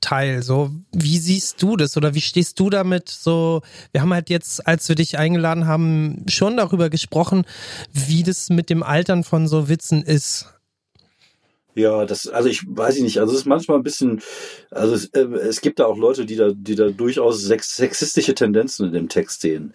Teil. 0.00 0.42
So, 0.42 0.70
wie 0.92 1.18
siehst 1.18 1.62
du 1.62 1.76
das 1.76 1.96
oder 1.96 2.14
wie 2.14 2.20
stehst 2.20 2.60
du 2.60 2.70
damit? 2.70 3.08
So, 3.08 3.62
wir 3.92 4.02
haben 4.02 4.12
halt 4.12 4.30
jetzt, 4.30 4.66
als 4.66 4.88
wir 4.88 4.96
dich 4.96 5.16
eingeladen 5.16 5.66
haben, 5.66 6.24
schon 6.28 6.56
darüber 6.56 6.90
gesprochen, 6.90 7.44
wie 7.92 8.22
das 8.22 8.50
mit 8.50 8.68
dem 8.68 8.82
Altern 8.82 9.24
von 9.24 9.48
so 9.48 9.68
Witzen 9.68 10.02
ist. 10.02 10.46
Ja, 11.74 12.06
das, 12.06 12.28
also 12.28 12.48
ich 12.48 12.62
weiß 12.68 12.96
ich 12.96 13.02
nicht, 13.02 13.18
also 13.18 13.32
es 13.32 13.40
ist 13.40 13.46
manchmal 13.46 13.78
ein 13.78 13.82
bisschen, 13.82 14.22
also 14.70 14.94
es, 14.94 15.06
äh, 15.06 15.24
es 15.24 15.60
gibt 15.60 15.80
da 15.80 15.86
auch 15.86 15.96
Leute, 15.96 16.24
die 16.24 16.36
da, 16.36 16.52
die 16.54 16.76
da 16.76 16.90
durchaus 16.90 17.42
sex 17.42 17.74
sexistische 17.76 18.34
Tendenzen 18.34 18.86
in 18.86 18.92
dem 18.92 19.08
Text 19.08 19.40
sehen. 19.40 19.72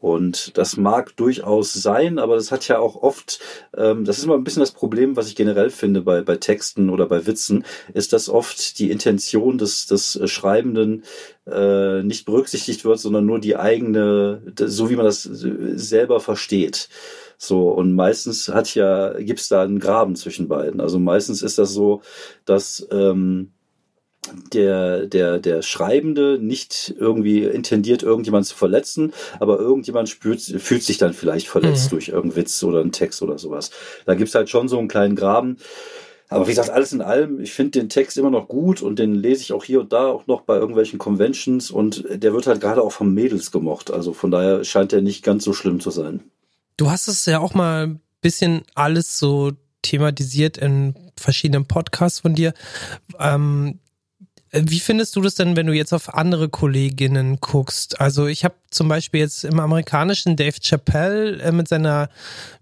Und 0.00 0.56
das 0.56 0.76
mag 0.76 1.16
durchaus 1.16 1.72
sein, 1.72 2.20
aber 2.20 2.36
das 2.36 2.52
hat 2.52 2.68
ja 2.68 2.78
auch 2.78 2.94
oft, 3.02 3.40
ähm, 3.76 4.04
das 4.04 4.18
ist 4.18 4.24
immer 4.24 4.36
ein 4.36 4.44
bisschen 4.44 4.60
das 4.60 4.70
Problem, 4.70 5.16
was 5.16 5.26
ich 5.26 5.34
generell 5.34 5.70
finde 5.70 6.02
bei, 6.02 6.22
bei 6.22 6.36
Texten 6.36 6.88
oder 6.88 7.06
bei 7.06 7.26
Witzen, 7.26 7.64
ist, 7.94 8.12
dass 8.12 8.28
oft 8.28 8.78
die 8.78 8.92
Intention 8.92 9.58
des, 9.58 9.86
des 9.86 10.20
Schreibenden 10.26 11.02
äh, 11.46 12.04
nicht 12.04 12.26
berücksichtigt 12.26 12.84
wird, 12.84 13.00
sondern 13.00 13.26
nur 13.26 13.40
die 13.40 13.56
eigene, 13.56 14.42
so 14.56 14.88
wie 14.88 14.96
man 14.96 15.04
das 15.04 15.22
selber 15.24 16.20
versteht. 16.20 16.88
So, 17.38 17.68
und 17.70 17.94
meistens 17.94 18.48
hat 18.48 18.74
ja, 18.74 19.12
gibt's 19.20 19.48
da 19.48 19.62
einen 19.62 19.78
Graben 19.78 20.16
zwischen 20.16 20.48
beiden. 20.48 20.80
Also 20.80 20.98
meistens 20.98 21.40
ist 21.40 21.56
das 21.58 21.72
so, 21.72 22.02
dass 22.44 22.86
ähm, 22.90 23.52
der, 24.52 25.06
der, 25.06 25.38
der 25.38 25.62
Schreibende 25.62 26.38
nicht 26.40 26.94
irgendwie 26.98 27.44
intendiert, 27.44 28.02
irgendjemand 28.02 28.44
zu 28.46 28.56
verletzen, 28.56 29.12
aber 29.40 29.58
irgendjemand 29.58 30.08
spürt, 30.08 30.40
fühlt 30.40 30.82
sich 30.82 30.98
dann 30.98 31.14
vielleicht 31.14 31.48
verletzt 31.48 31.86
Mhm. 31.86 31.90
durch 31.90 32.08
irgendeinen 32.08 32.36
Witz 32.42 32.62
oder 32.64 32.80
einen 32.80 32.92
Text 32.92 33.22
oder 33.22 33.38
sowas. 33.38 33.70
Da 34.04 34.14
gibt's 34.14 34.34
halt 34.34 34.50
schon 34.50 34.68
so 34.68 34.78
einen 34.78 34.88
kleinen 34.88 35.16
Graben. 35.16 35.56
Aber 36.28 36.46
wie 36.46 36.50
gesagt, 36.50 36.68
alles 36.70 36.92
in 36.92 37.00
allem, 37.00 37.40
ich 37.40 37.52
finde 37.52 37.78
den 37.80 37.88
Text 37.88 38.18
immer 38.18 38.30
noch 38.30 38.48
gut 38.48 38.82
und 38.82 38.98
den 38.98 39.14
lese 39.14 39.42
ich 39.42 39.52
auch 39.54 39.64
hier 39.64 39.80
und 39.80 39.92
da 39.94 40.08
auch 40.08 40.26
noch 40.26 40.42
bei 40.42 40.56
irgendwelchen 40.56 40.98
Conventions 40.98 41.70
und 41.70 42.04
der 42.10 42.34
wird 42.34 42.46
halt 42.46 42.60
gerade 42.60 42.82
auch 42.82 42.92
von 42.92 43.14
Mädels 43.14 43.50
gemocht. 43.50 43.90
Also 43.90 44.12
von 44.12 44.30
daher 44.30 44.62
scheint 44.64 44.92
der 44.92 45.00
nicht 45.00 45.24
ganz 45.24 45.44
so 45.44 45.54
schlimm 45.54 45.80
zu 45.80 45.90
sein. 45.90 46.20
Du 46.78 46.90
hast 46.90 47.08
es 47.08 47.26
ja 47.26 47.40
auch 47.40 47.54
mal 47.54 47.88
ein 47.88 48.00
bisschen 48.20 48.62
alles 48.74 49.18
so 49.18 49.52
thematisiert 49.82 50.56
in 50.56 50.94
verschiedenen 51.16 51.66
Podcasts 51.66 52.20
von 52.20 52.34
dir. 52.34 52.54
Ähm, 53.18 53.80
wie 54.52 54.80
findest 54.80 55.14
du 55.16 55.20
das 55.20 55.34
denn, 55.34 55.56
wenn 55.56 55.66
du 55.66 55.72
jetzt 55.72 55.92
auf 55.92 56.14
andere 56.14 56.48
Kolleginnen 56.48 57.38
guckst? 57.40 58.00
Also 58.00 58.26
ich 58.26 58.44
habe 58.44 58.54
zum 58.70 58.88
Beispiel 58.88 59.20
jetzt 59.20 59.44
im 59.44 59.60
amerikanischen 59.60 60.36
Dave 60.36 60.56
Chappelle 60.60 61.40
äh, 61.40 61.52
mit 61.52 61.68
seiner, 61.68 62.08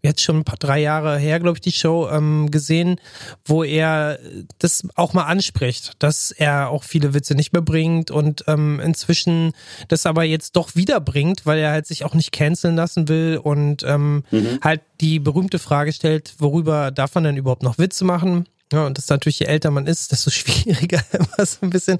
jetzt 0.03 0.23
schon 0.23 0.39
ein 0.39 0.45
paar 0.45 0.59
drei 0.59 0.81
Jahre 0.81 1.19
her, 1.19 1.41
glaube 1.41 1.57
ich, 1.59 1.61
die 1.63 1.73
Show 1.73 2.09
ähm, 2.11 2.51
gesehen, 2.51 3.01
wo 3.45 3.65
er 3.65 4.19
das 4.59 4.85
auch 4.95 5.13
mal 5.13 5.25
anspricht, 5.25 5.93
dass 6.01 6.31
er 6.31 6.71
auch 6.71 6.85
viele 6.85 7.15
Witze 7.15 7.35
nicht 7.35 7.53
mehr 7.53 7.63
bringt 7.63 8.11
und 8.11 8.45
ähm, 8.47 8.81
inzwischen 8.81 9.53
das 9.89 10.07
aber 10.07 10.25
jetzt 10.25 10.57
doch 10.57 10.77
wieder 10.77 11.01
bringt, 11.01 11.47
weil 11.47 11.59
er 11.59 11.71
halt 11.73 11.87
sich 11.87 12.05
auch 12.05 12.15
nicht 12.15 12.33
canceln 12.33 12.77
lassen 12.77 13.09
will 13.09 13.41
und 13.43 13.83
ähm, 13.85 14.25
Mhm. 14.31 14.59
halt 14.63 14.81
die 15.01 15.19
berühmte 15.19 15.59
Frage 15.59 15.93
stellt, 15.93 16.35
worüber 16.39 16.91
darf 16.91 17.15
man 17.15 17.25
denn 17.25 17.37
überhaupt 17.37 17.63
noch 17.63 17.79
Witze 17.79 18.05
machen? 18.05 18.47
Ja, 18.73 18.87
und 18.87 18.99
das 18.99 19.05
ist 19.05 19.11
natürlich, 19.11 19.39
je 19.39 19.47
älter 19.47 19.71
man 19.71 19.87
ist, 19.87 20.13
desto 20.13 20.31
schwieriger 20.31 21.03
immer 21.13 21.47
so 21.47 21.59
ein 21.63 21.71
bisschen. 21.71 21.99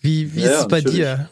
Wie, 0.00 0.34
wie 0.34 0.42
Ja, 0.42 0.50
ist 0.50 0.60
es 0.60 0.68
bei 0.68 0.80
natürlich. 0.80 0.96
dir? 0.98 1.30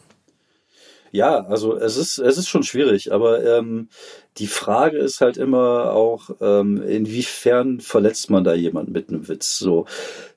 Ja, 1.15 1.44
also 1.44 1.77
es 1.77 1.97
ist, 1.99 2.16
es 2.19 2.39
ist 2.39 2.49
schon 2.49 2.62
schwierig, 2.62 3.12
aber 3.12 3.44
ähm, 3.44 3.90
die 4.39 4.47
Frage 4.47 4.97
ist 4.99 5.21
halt 5.21 5.37
immer 5.37 5.93
auch, 5.93 6.31
ähm, 6.41 6.83
inwiefern 6.83 7.81
verletzt 7.81 8.31
man 8.31 8.45
da 8.45 8.55
jemanden 8.55 8.93
mit 8.93 9.11
einem 9.11 9.29
Witz? 9.29 9.59
So, 9.59 9.85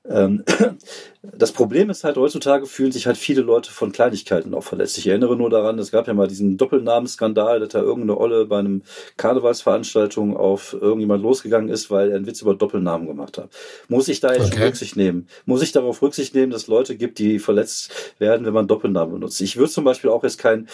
ähm, 0.08 0.44
das 1.22 1.52
Problem 1.52 1.88
ist 1.88 2.04
halt, 2.04 2.16
heutzutage 2.16 2.66
fühlen 2.66 2.92
sich 2.92 3.06
halt 3.06 3.16
viele 3.16 3.40
Leute 3.40 3.70
von 3.72 3.92
Kleinigkeiten 3.92 4.52
auch 4.54 4.62
verletzt. 4.64 4.98
Ich 4.98 5.06
erinnere 5.06 5.36
nur 5.36 5.48
daran, 5.48 5.78
es 5.78 5.90
gab 5.90 6.06
ja 6.08 6.14
mal 6.14 6.28
diesen 6.28 6.58
Doppelnamenskandal, 6.58 7.58
dass 7.60 7.70
da 7.70 7.80
irgendeine 7.80 8.18
Olle 8.18 8.44
bei 8.46 8.58
einem 8.58 8.82
Karnevalsveranstaltung 9.16 10.36
auf 10.36 10.74
irgendjemand 10.74 11.22
losgegangen 11.22 11.70
ist, 11.70 11.90
weil 11.90 12.10
er 12.10 12.16
einen 12.16 12.26
Witz 12.26 12.42
über 12.42 12.54
Doppelnamen 12.54 13.06
gemacht 13.06 13.38
hat. 13.38 13.48
Muss 13.88 14.08
ich 14.08 14.20
da 14.20 14.34
jetzt 14.34 14.52
Okay. 14.52 14.64
Rücksicht 14.66 14.96
nehmen? 14.96 15.28
Muss 15.46 15.62
ich 15.62 15.72
darauf 15.72 16.02
Rücksicht 16.02 16.34
nehmen, 16.34 16.52
dass 16.52 16.62
es 16.62 16.68
Leute 16.68 16.96
gibt, 16.96 17.18
die 17.18 17.38
verletzt 17.38 17.92
werden, 18.18 18.44
wenn 18.46 18.54
man 18.54 18.68
Doppelnamen 18.68 19.14
benutzt? 19.14 19.40
Ich 19.40 19.56
würde 19.56 19.70
zum 19.70 19.84
Beispiel 19.84 20.10
auch 20.10 20.22
jetzt 20.22 20.38
kein 20.38 20.68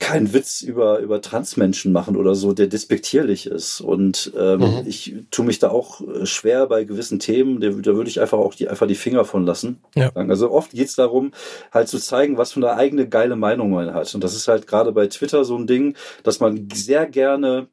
keinen 0.00 0.32
Witz 0.32 0.62
über, 0.62 1.00
über 1.00 1.20
Transmenschen 1.20 1.90
machen 1.90 2.16
oder 2.16 2.36
so, 2.36 2.52
der 2.52 2.68
despektierlich 2.68 3.46
ist. 3.46 3.80
Und 3.80 4.32
ähm, 4.38 4.60
Mhm. 4.60 4.82
ich 4.86 5.14
tue 5.32 5.44
mich 5.44 5.58
da 5.58 5.70
auch 5.70 6.00
äh, 6.00 6.24
schwer 6.24 6.66
bei 6.66 6.84
gewissen 6.84 7.18
Themen, 7.18 7.60
da, 7.60 7.70
da 7.70 7.94
würde 7.96 8.08
ich 8.08 8.20
einfach 8.20 8.38
auch 8.38 8.54
die, 8.54 8.68
einfach 8.68 8.86
die 8.86 8.94
Finger 8.94 9.24
von 9.24 9.44
lassen. 9.44 9.80
Ja. 9.96 10.12
Also 10.14 10.52
oft 10.52 10.70
geht's 10.70 10.94
darum, 10.94 11.32
halt 11.72 11.88
zu 11.88 11.98
zeigen, 11.98 12.38
was 12.38 12.52
für 12.52 12.60
eine 12.60 12.74
eigene 12.74 13.08
geile 13.08 13.34
Meinung 13.34 13.70
man 13.70 13.92
hat. 13.92 14.14
Und 14.14 14.22
das 14.22 14.36
ist 14.36 14.46
halt 14.46 14.66
gerade 14.68 14.92
bei 14.92 15.08
Twitter 15.08 15.44
so 15.44 15.56
ein 15.56 15.66
Ding, 15.66 15.96
dass 16.22 16.38
man 16.38 16.68
sehr 16.72 17.04
gerne 17.06 17.66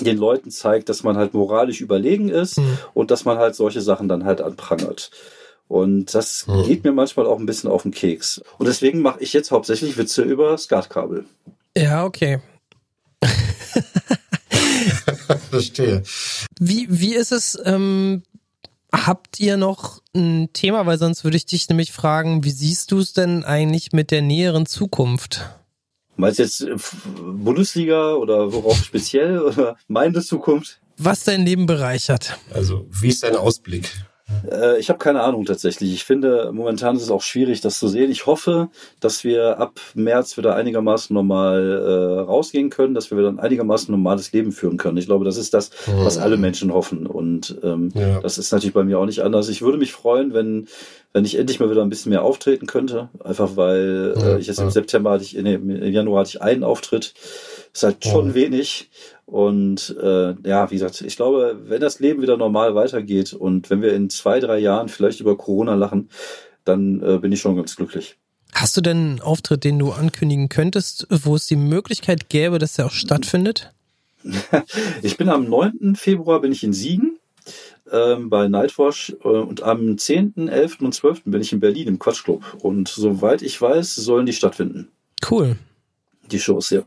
den 0.00 0.18
Leuten 0.18 0.50
zeigt, 0.50 0.88
dass 0.88 1.02
man 1.02 1.16
halt 1.16 1.34
moralisch 1.34 1.80
überlegen 1.80 2.28
ist 2.28 2.58
Mhm. 2.58 2.78
und 2.94 3.10
dass 3.10 3.24
man 3.24 3.38
halt 3.38 3.54
solche 3.56 3.80
Sachen 3.80 4.08
dann 4.08 4.24
halt 4.24 4.40
anprangert. 4.40 5.10
Und 5.68 6.14
das 6.14 6.46
Mhm. 6.46 6.62
geht 6.64 6.84
mir 6.84 6.92
manchmal 6.92 7.26
auch 7.26 7.40
ein 7.40 7.46
bisschen 7.46 7.68
auf 7.70 7.82
den 7.82 7.90
Keks. 7.90 8.40
Und 8.58 8.66
deswegen 8.66 9.02
mache 9.02 9.20
ich 9.20 9.32
jetzt 9.32 9.50
hauptsächlich 9.50 9.98
Witze 9.98 10.22
über 10.22 10.56
Skatkabel. 10.58 11.24
Ja, 11.76 12.04
okay. 12.04 12.40
Verstehe. 15.50 16.02
Wie, 16.58 16.86
wie 16.88 17.14
ist 17.14 17.32
es, 17.32 17.58
ähm, 17.64 18.22
habt 18.92 19.38
ihr 19.40 19.58
noch 19.58 20.00
ein 20.14 20.48
Thema, 20.54 20.86
weil 20.86 20.96
sonst 20.98 21.22
würde 21.24 21.36
ich 21.36 21.44
dich 21.44 21.68
nämlich 21.68 21.92
fragen, 21.92 22.44
wie 22.44 22.50
siehst 22.50 22.92
du 22.92 23.00
es 23.00 23.12
denn 23.12 23.44
eigentlich 23.44 23.92
mit 23.92 24.10
der 24.10 24.22
näheren 24.22 24.64
Zukunft? 24.64 25.50
Meinst 26.16 26.38
du 26.38 26.44
jetzt 26.44 26.62
äh, 26.62 26.76
Bundesliga 27.20 28.14
oder 28.14 28.54
worauf 28.54 28.82
speziell 28.82 29.38
oder 29.42 29.76
meine 29.86 30.22
Zukunft? 30.22 30.80
Was 30.96 31.24
dein 31.24 31.44
Leben 31.44 31.66
bereichert? 31.66 32.38
Also, 32.54 32.86
wie 32.90 33.08
ist 33.08 33.22
dein 33.22 33.36
Ausblick? 33.36 33.92
Äh, 34.50 34.78
ich 34.78 34.88
habe 34.88 34.98
keine 34.98 35.22
Ahnung 35.22 35.44
tatsächlich. 35.44 35.92
Ich 35.92 36.04
finde, 36.04 36.50
momentan 36.52 36.96
ist 36.96 37.02
es 37.02 37.10
auch 37.10 37.22
schwierig, 37.22 37.60
das 37.60 37.78
zu 37.78 37.88
sehen. 37.88 38.10
Ich 38.10 38.26
hoffe, 38.26 38.68
dass 39.00 39.22
wir 39.24 39.58
ab 39.58 39.78
März 39.94 40.36
wieder 40.36 40.56
einigermaßen 40.56 41.14
normal 41.14 41.62
äh, 41.62 42.20
rausgehen 42.22 42.70
können, 42.70 42.94
dass 42.94 43.10
wir 43.10 43.18
wieder 43.18 43.28
ein 43.28 43.38
einigermaßen 43.38 43.90
normales 43.92 44.32
Leben 44.32 44.52
führen 44.52 44.76
können. 44.78 44.96
Ich 44.96 45.06
glaube, 45.06 45.24
das 45.24 45.36
ist 45.36 45.54
das, 45.54 45.70
was 45.86 46.18
alle 46.18 46.36
Menschen 46.36 46.72
hoffen. 46.72 47.06
Und 47.06 47.56
ähm, 47.62 47.90
Ja. 47.94 48.20
das 48.20 48.38
ist 48.38 48.52
natürlich 48.52 48.74
bei 48.74 48.84
mir 48.84 48.98
auch 48.98 49.06
nicht 49.06 49.22
anders. 49.22 49.48
Ich 49.48 49.62
würde 49.62 49.78
mich 49.78 49.92
freuen, 49.92 50.34
wenn, 50.34 50.66
wenn 51.12 51.24
ich 51.24 51.38
endlich 51.38 51.60
mal 51.60 51.70
wieder 51.70 51.82
ein 51.82 51.88
bisschen 51.88 52.10
mehr 52.10 52.22
auftreten 52.22 52.66
könnte. 52.66 53.08
Einfach 53.22 53.56
weil 53.56 54.14
äh, 54.16 54.38
ich 54.40 54.48
jetzt 54.48 54.58
im 54.60 54.70
September 54.70 55.12
hatte 55.12 55.24
ich, 55.24 55.34
nee, 55.34 55.54
im 55.54 55.70
Januar 55.92 56.20
hatte 56.20 56.30
ich 56.30 56.42
einen 56.42 56.64
Auftritt. 56.64 57.14
Ist 57.72 57.82
halt 57.84 58.04
schon 58.04 58.28
Ja. 58.28 58.34
wenig. 58.34 58.90
Und 59.26 59.96
äh, 60.00 60.34
ja, 60.48 60.70
wie 60.70 60.74
gesagt, 60.76 61.00
ich 61.00 61.16
glaube, 61.16 61.58
wenn 61.64 61.80
das 61.80 61.98
Leben 61.98 62.22
wieder 62.22 62.36
normal 62.36 62.74
weitergeht 62.76 63.32
und 63.32 63.68
wenn 63.70 63.82
wir 63.82 63.92
in 63.92 64.08
zwei, 64.08 64.38
drei 64.38 64.58
Jahren 64.58 64.88
vielleicht 64.88 65.20
über 65.20 65.36
Corona 65.36 65.74
lachen, 65.74 66.08
dann 66.64 67.02
äh, 67.02 67.18
bin 67.18 67.32
ich 67.32 67.40
schon 67.40 67.56
ganz 67.56 67.74
glücklich. 67.74 68.16
Hast 68.52 68.76
du 68.76 68.80
denn 68.80 68.96
einen 68.96 69.20
Auftritt, 69.20 69.64
den 69.64 69.78
du 69.78 69.92
ankündigen 69.92 70.48
könntest, 70.48 71.06
wo 71.10 71.34
es 71.34 71.46
die 71.46 71.56
Möglichkeit 71.56 72.28
gäbe, 72.28 72.58
dass 72.58 72.74
der 72.74 72.86
auch 72.86 72.92
stattfindet? 72.92 73.72
Ich 75.02 75.16
bin 75.16 75.28
am 75.28 75.44
9. 75.48 75.94
Februar 75.94 76.40
bin 76.40 76.50
ich 76.50 76.64
in 76.64 76.72
Siegen 76.72 77.16
ähm, 77.92 78.28
bei 78.28 78.48
Nightwash 78.48 79.14
äh, 79.22 79.28
und 79.28 79.62
am 79.62 79.98
10., 79.98 80.48
11. 80.48 80.80
und 80.80 80.92
12. 80.92 81.22
bin 81.26 81.40
ich 81.40 81.52
in 81.52 81.60
Berlin 81.60 81.86
im 81.86 81.98
Quatschclub. 82.00 82.56
Und 82.60 82.88
soweit 82.88 83.42
ich 83.42 83.60
weiß, 83.60 83.94
sollen 83.94 84.26
die 84.26 84.32
stattfinden, 84.32 84.88
Cool. 85.30 85.56
die 86.30 86.40
Shows, 86.40 86.70
ja. 86.70 86.82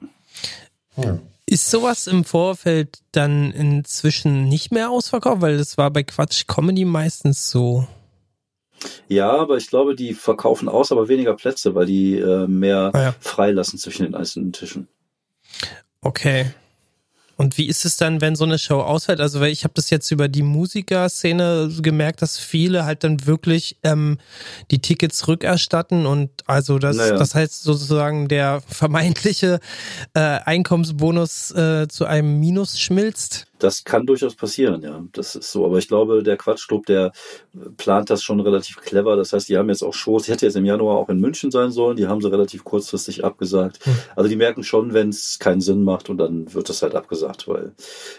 Ja. 0.97 1.19
Ist 1.49 1.71
sowas 1.71 2.05
im 2.05 2.25
Vorfeld 2.25 2.99
dann 3.11 3.51
inzwischen 3.51 4.43
nicht 4.43 4.71
mehr 4.71 4.91
ausverkauft? 4.91 5.41
Weil 5.41 5.57
das 5.57 5.79
war 5.79 5.89
bei 5.89 6.03
Quatsch 6.03 6.45
Comedy 6.45 6.85
meistens 6.85 7.49
so. 7.49 7.87
Ja, 9.07 9.31
aber 9.31 9.57
ich 9.57 9.67
glaube, 9.67 9.95
die 9.95 10.13
verkaufen 10.13 10.69
aus, 10.69 10.91
aber 10.91 11.07
weniger 11.07 11.35
Plätze, 11.35 11.73
weil 11.73 11.87
die 11.87 12.17
äh, 12.19 12.45
mehr 12.47 12.91
Ah 12.93 13.01
ja. 13.01 13.15
freilassen 13.19 13.79
zwischen 13.79 14.03
den 14.03 14.13
einzelnen 14.13 14.53
Tischen. 14.53 14.89
Okay. 16.01 16.51
Und 17.39 17.57
wie 17.57 17.67
ist 17.67 17.85
es 17.85 17.95
dann, 17.95 18.19
wenn 18.19 18.35
so 18.35 18.43
eine 18.43 18.57
Show 18.57 18.81
ausfällt? 18.81 19.21
Also, 19.21 19.39
weil 19.39 19.53
ich 19.53 19.63
habe 19.63 19.73
das 19.73 19.89
jetzt 19.91 20.11
über 20.11 20.27
die 20.27 20.41
Musikerszene 20.41 21.71
gemerkt, 21.81 22.21
dass 22.21 22.37
viele 22.37 22.83
halt 22.83 23.05
dann 23.05 23.25
wirklich 23.27 23.77
ähm, 23.81 24.17
die 24.71 24.79
Tickets 24.79 25.25
rückerstatten 25.25 26.05
und 26.05 26.31
also 26.47 26.79
das, 26.79 26.97
Naja. 26.97 27.15
das 27.15 27.35
heißt 27.35 27.63
sozusagen 27.63 28.27
der 28.27 28.61
vermeintliche 28.67 29.61
äh, 30.15 30.19
Einkommensbonus 30.19 31.51
äh, 31.51 31.87
zu 31.87 32.03
einem 32.03 32.41
Minus 32.41 32.77
schmilzt. 32.77 33.47
Das 33.59 33.83
kann 33.83 34.05
durchaus 34.05 34.35
passieren, 34.35 34.81
ja. 34.81 35.03
Das 35.11 35.35
ist 35.35 35.51
so. 35.51 35.65
Aber 35.65 35.77
ich 35.77 35.87
glaube, 35.87 36.23
der 36.23 36.37
Quatschclub, 36.37 36.85
der 36.85 37.11
äh, 37.53 37.69
plant 37.77 38.09
das 38.09 38.23
schon 38.23 38.39
relativ 38.39 38.77
clever. 38.77 39.15
Das 39.15 39.33
heißt, 39.33 39.49
die 39.49 39.57
haben 39.57 39.69
jetzt 39.69 39.83
auch 39.83 39.93
Shows. 39.93 40.23
Die 40.23 40.31
hätte 40.31 40.45
jetzt 40.45 40.55
im 40.55 40.65
Januar 40.65 40.97
auch 40.97 41.09
in 41.09 41.19
München 41.19 41.51
sein 41.51 41.71
sollen. 41.71 41.97
Die 41.97 42.07
haben 42.07 42.21
sie 42.21 42.31
relativ 42.31 42.63
kurzfristig 42.63 43.23
abgesagt. 43.23 43.85
Hm. 43.85 43.93
Also 44.15 44.29
die 44.29 44.35
merken 44.35 44.63
schon, 44.63 44.93
wenn 44.93 45.09
es 45.09 45.39
keinen 45.39 45.61
Sinn 45.61 45.83
macht 45.83 46.09
und 46.09 46.17
dann 46.17 46.53
wird 46.53 46.69
das 46.69 46.81
halt 46.81 46.95
abgesagt, 46.95 47.47
weil 47.47 47.73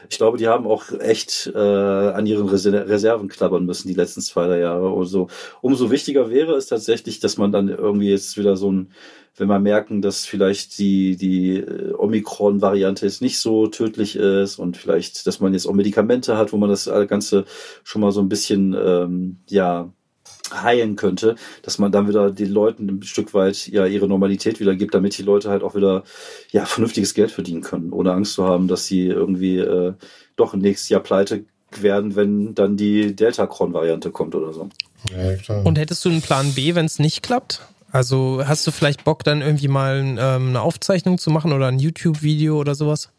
ich 0.08 0.18
glaube, 0.18 0.38
die 0.38 0.48
haben 0.48 0.66
auch 0.66 0.84
echt 1.00 1.50
äh, 1.54 1.58
an 1.58 2.26
ihren 2.26 2.48
Reser 2.48 2.88
Reserven 2.88 3.28
klappern 3.28 3.66
müssen 3.66 3.88
die 3.88 3.94
letzten 3.94 4.20
zwei, 4.20 4.46
drei 4.46 4.58
Jahre 4.60 4.92
oder 4.92 5.06
so. 5.06 5.28
Umso 5.60 5.90
wichtiger 5.90 6.30
wäre 6.30 6.54
es 6.54 6.66
tatsächlich, 6.66 7.20
dass 7.20 7.38
man 7.38 7.52
dann 7.52 7.68
irgendwie 7.68 8.10
jetzt 8.10 8.36
wieder 8.36 8.56
so 8.56 8.70
ein 8.70 8.92
wenn 9.36 9.48
wir 9.48 9.58
merken, 9.58 10.02
dass 10.02 10.26
vielleicht 10.26 10.78
die, 10.78 11.16
die 11.16 11.56
äh, 11.56 11.94
Omikron-Variante 11.94 13.06
jetzt 13.06 13.22
nicht 13.22 13.38
so 13.38 13.66
tödlich 13.66 14.16
ist 14.16 14.58
und 14.58 14.76
vielleicht, 14.76 15.26
dass 15.26 15.40
man 15.40 15.52
jetzt 15.52 15.66
auch 15.66 15.72
Medikamente 15.72 16.36
hat, 16.36 16.52
wo 16.52 16.56
man 16.56 16.68
das 16.68 16.90
Ganze 17.08 17.44
schon 17.84 18.02
mal 18.02 18.12
so 18.12 18.20
ein 18.20 18.28
bisschen, 18.28 18.74
ähm, 18.74 19.38
ja, 19.48 19.92
heilen 20.52 20.96
könnte, 20.96 21.36
dass 21.62 21.78
man 21.78 21.92
dann 21.92 22.08
wieder 22.08 22.30
den 22.30 22.50
Leuten 22.50 22.88
ein 22.88 23.02
Stück 23.02 23.34
weit 23.34 23.68
ja 23.68 23.86
ihre 23.86 24.08
Normalität 24.08 24.60
wieder 24.60 24.74
gibt, 24.74 24.94
damit 24.94 25.16
die 25.16 25.22
Leute 25.22 25.50
halt 25.50 25.62
auch 25.62 25.74
wieder 25.74 26.04
ja 26.50 26.64
vernünftiges 26.66 27.14
Geld 27.14 27.30
verdienen 27.30 27.62
können, 27.62 27.92
ohne 27.92 28.12
Angst 28.12 28.34
zu 28.34 28.44
haben, 28.44 28.68
dass 28.68 28.86
sie 28.86 29.06
irgendwie 29.06 29.58
äh, 29.58 29.94
doch 30.36 30.54
nächstes 30.54 30.88
Jahr 30.88 31.02
pleite 31.02 31.44
werden, 31.78 32.16
wenn 32.16 32.54
dann 32.54 32.76
die 32.76 33.14
Delta-Cron-Variante 33.14 34.10
kommt 34.10 34.34
oder 34.34 34.52
so. 34.52 34.68
Ja, 35.10 35.36
klar. 35.36 35.64
Und 35.64 35.78
hättest 35.78 36.04
du 36.04 36.08
einen 36.08 36.22
Plan 36.22 36.52
B, 36.52 36.74
wenn 36.74 36.86
es 36.86 36.98
nicht 36.98 37.22
klappt? 37.22 37.60
Also 37.92 38.42
hast 38.46 38.66
du 38.66 38.70
vielleicht 38.70 39.04
Bock, 39.04 39.24
dann 39.24 39.40
irgendwie 39.40 39.68
mal 39.68 39.98
ähm, 39.98 40.48
eine 40.48 40.60
Aufzeichnung 40.62 41.18
zu 41.18 41.30
machen 41.30 41.52
oder 41.52 41.66
ein 41.66 41.78
YouTube-Video 41.78 42.58
oder 42.58 42.74
sowas? 42.74 43.10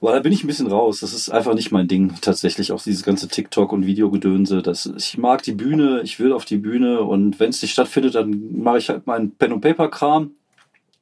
Boah, 0.00 0.12
da 0.12 0.20
bin 0.20 0.32
ich 0.32 0.44
ein 0.44 0.48
bisschen 0.48 0.66
raus. 0.66 1.00
Das 1.00 1.14
ist 1.14 1.30
einfach 1.30 1.54
nicht 1.54 1.72
mein 1.72 1.88
Ding 1.88 2.14
tatsächlich. 2.20 2.72
Auch 2.72 2.82
dieses 2.82 3.04
ganze 3.04 3.26
TikTok 3.28 3.72
und 3.72 3.86
Videogedönse. 3.86 4.60
Das, 4.60 4.84
ich 4.84 5.16
mag 5.16 5.42
die 5.42 5.52
Bühne, 5.52 6.02
ich 6.02 6.20
will 6.20 6.32
auf 6.32 6.44
die 6.44 6.58
Bühne 6.58 7.00
und 7.00 7.40
wenn 7.40 7.50
es 7.50 7.62
nicht 7.62 7.72
stattfindet, 7.72 8.14
dann 8.14 8.62
mache 8.62 8.78
ich 8.78 8.90
halt 8.90 9.06
meinen 9.06 9.30
Pen 9.30 9.52
and 9.52 9.62
Paper 9.62 9.88
Kram. 9.88 10.32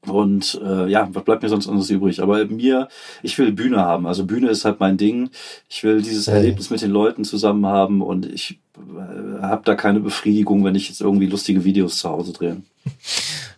Und 0.07 0.61
äh, 0.65 0.89
ja, 0.89 1.09
was 1.13 1.23
bleibt 1.25 1.43
mir 1.45 1.49
sonst 1.49 1.69
anderes 1.69 1.89
übrig? 1.91 2.21
Aber 2.21 2.45
mir, 2.47 2.89
ich 3.23 3.39
will 3.39 3.53
Bühne 3.53 3.79
haben. 3.79 4.07
Also 4.07 4.25
Bühne 4.27 4.49
ist 4.51 4.65
halt 4.65 4.81
mein 4.81 4.97
Ding. 4.97 5.31
Ich 5.69 5.85
will 5.85 6.03
dieses 6.03 6.27
Hey. 6.27 6.37
Erlebnis 6.37 6.71
mit 6.71 6.83
den 6.83 6.91
Leuten 6.91 7.25
zusammen 7.25 7.67
haben 7.67 8.03
und 8.03 8.27
ich 8.27 8.59
äh, 8.77 9.43
habe 9.43 9.63
da 9.65 9.77
keine 9.77 10.01
Befriedigung, 10.01 10.65
wenn 10.65 10.75
ich 10.75 10.89
jetzt 10.89 11.01
irgendwie 11.01 11.27
lustige 11.27 11.63
Videos 11.65 11.99
zu 11.99 12.09
Hause 12.09 12.33
drehe. 12.33 12.63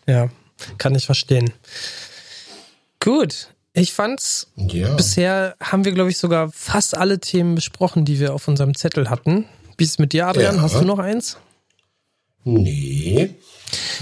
Ja, 0.06 0.28
kann 0.76 0.94
ich 0.94 1.06
verstehen. 1.06 1.50
Gut, 3.00 3.48
ich 3.72 3.94
fand's 3.94 4.48
ja. 4.54 4.94
Bisher 4.94 5.56
haben 5.62 5.86
wir, 5.86 5.92
glaube 5.92 6.10
ich, 6.10 6.18
sogar 6.18 6.50
fast 6.52 6.94
alle 6.94 7.20
Themen 7.20 7.54
besprochen, 7.54 8.04
die 8.04 8.20
wir 8.20 8.34
auf 8.34 8.46
unserem 8.46 8.74
Zettel 8.74 9.08
hatten. 9.08 9.46
Wie 9.78 9.84
ist 9.84 9.92
es 9.92 9.98
mit 9.98 10.12
dir, 10.12 10.26
Adrian? 10.26 10.56
Ja. 10.56 10.60
Hast 10.62 10.74
du 10.78 10.84
noch 10.84 10.98
eins? 10.98 11.38
Nee. 12.44 13.30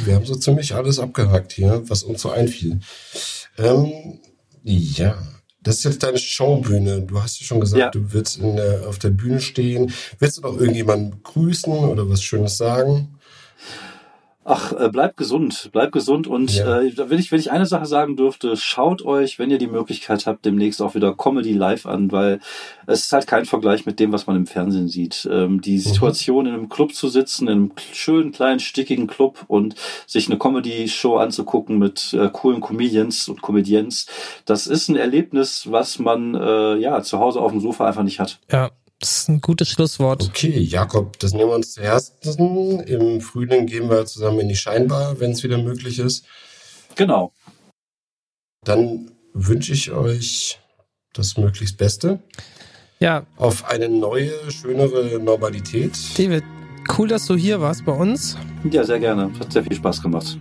Wir 0.04 0.14
haben 0.16 0.26
so 0.26 0.34
ziemlich 0.34 0.74
alles 0.74 0.98
abgehakt 0.98 1.52
hier, 1.52 1.82
was 1.88 2.02
uns 2.02 2.22
so 2.22 2.30
einfiel. 2.30 2.80
Ähm, 3.58 4.20
ja. 4.64 5.16
Das 5.62 5.76
ist 5.76 5.84
jetzt 5.84 6.02
deine 6.02 6.18
Showbühne. 6.18 7.02
Du 7.02 7.22
hast 7.22 7.38
ja 7.40 7.46
schon 7.46 7.60
gesagt, 7.60 7.78
Ja. 7.78 7.90
du 7.90 8.12
willst 8.12 8.40
der, 8.42 8.88
auf 8.88 8.98
der 8.98 9.10
Bühne 9.10 9.40
stehen. 9.40 9.92
Willst 10.18 10.38
du 10.38 10.42
noch 10.42 10.58
irgendjemanden 10.58 11.22
grüßen 11.22 11.72
oder 11.72 12.10
was 12.10 12.20
Schönes 12.22 12.56
sagen? 12.56 13.11
Ach, 14.44 14.72
äh, 14.72 14.88
bleibt 14.88 15.16
gesund, 15.16 15.70
bleibt 15.72 15.92
gesund 15.92 16.26
und 16.26 16.52
Ja. 16.52 16.80
äh, 16.80 16.90
da 16.90 17.08
will 17.10 17.20
ich, 17.20 17.30
wenn 17.30 17.38
ich 17.38 17.52
eine 17.52 17.64
Sache 17.64 17.86
sagen 17.86 18.16
dürfte, 18.16 18.56
schaut 18.56 19.02
euch, 19.02 19.38
wenn 19.38 19.50
ihr 19.52 19.58
die 19.58 19.68
Möglichkeit 19.68 20.26
habt, 20.26 20.44
demnächst 20.44 20.82
auch 20.82 20.96
wieder 20.96 21.14
Comedy 21.14 21.52
live 21.52 21.86
an, 21.86 22.10
weil 22.10 22.40
es 22.86 23.04
ist 23.04 23.12
halt 23.12 23.28
kein 23.28 23.44
Vergleich 23.44 23.86
mit 23.86 24.00
dem, 24.00 24.10
was 24.10 24.26
man 24.26 24.34
im 24.34 24.46
Fernsehen 24.48 24.88
sieht. 24.88 25.28
Ähm, 25.30 25.60
die 25.60 25.78
Situation 25.78 26.46
in 26.46 26.54
einem 26.54 26.68
Club 26.68 26.92
zu 26.92 27.08
sitzen, 27.08 27.46
in 27.46 27.52
einem 27.54 27.72
schönen 27.92 28.32
kleinen 28.32 28.58
stickigen 28.58 29.06
Club 29.06 29.44
und 29.46 29.76
sich 30.08 30.26
eine 30.28 30.38
Comedy-Show 30.38 31.18
anzugucken 31.18 31.78
mit 31.78 32.12
äh, 32.12 32.28
coolen 32.32 32.60
Comedians 32.60 33.28
und 33.28 33.42
Comedians, 33.42 34.06
das 34.44 34.66
ist 34.66 34.88
ein 34.88 34.96
Erlebnis, 34.96 35.70
was 35.70 36.00
man 36.00 36.34
äh, 36.34 36.76
ja 36.78 37.00
zu 37.02 37.20
Hause 37.20 37.40
auf 37.40 37.52
dem 37.52 37.60
Sofa 37.60 37.86
einfach 37.86 38.02
nicht 38.02 38.18
hat. 38.18 38.40
Ja, 38.50 38.70
das 39.02 39.18
ist 39.18 39.28
ein 39.28 39.40
gutes 39.40 39.68
Schlusswort. 39.68 40.22
Okay, 40.22 40.60
Jakob, 40.60 41.18
das 41.18 41.32
nehmen 41.32 41.50
wir 41.50 41.56
uns 41.56 41.72
zuerst. 41.72 42.14
Im 42.38 43.20
Frühling 43.20 43.66
gehen 43.66 43.90
wir 43.90 44.06
zusammen 44.06 44.38
in 44.40 44.48
die 44.48 44.54
Scheinbar, 44.56 45.18
wenn 45.18 45.32
es 45.32 45.42
wieder 45.42 45.58
möglich 45.58 45.98
ist. 45.98 46.24
Genau. 46.94 47.32
Dann 48.64 49.10
wünsche 49.34 49.72
ich 49.72 49.90
euch 49.90 50.60
das 51.14 51.36
möglichst 51.36 51.78
Beste 51.78 52.20
Ja, 53.00 53.26
auf 53.36 53.64
eine 53.64 53.88
neue, 53.88 54.30
schönere 54.52 55.18
Normalität. 55.18 55.92
David, 56.16 56.44
cool, 56.96 57.08
dass 57.08 57.26
du 57.26 57.34
hier 57.34 57.60
warst 57.60 57.84
bei 57.84 57.92
uns. 57.92 58.36
Ja, 58.70 58.84
sehr 58.84 59.00
gerne. 59.00 59.32
Hat 59.40 59.52
sehr 59.52 59.64
viel 59.64 59.74
Spaß 59.74 60.00
gemacht. 60.00 60.38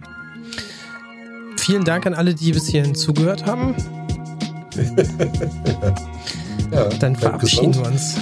Vielen 1.57 1.83
Dank 1.83 2.05
an 2.05 2.13
alle, 2.13 2.35
die 2.35 2.51
bis 2.51 2.67
hierhin 2.67 2.93
zugehört 2.93 3.45
haben. 3.47 3.75
Ja, 6.71 6.87
Dann 6.87 7.17
verabschieden 7.17 7.71
gesund. 7.73 7.85
wir 7.85 7.91
uns. 7.91 8.15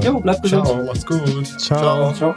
Ja. 0.00 0.10
Jo, 0.10 0.20
bleibt 0.20 0.42
gesund. 0.42 0.66
Ciao, 0.66 0.82
macht's 0.84 1.06
gut. 1.06 1.60
Ciao. 1.60 2.12
Ciao. 2.14 2.34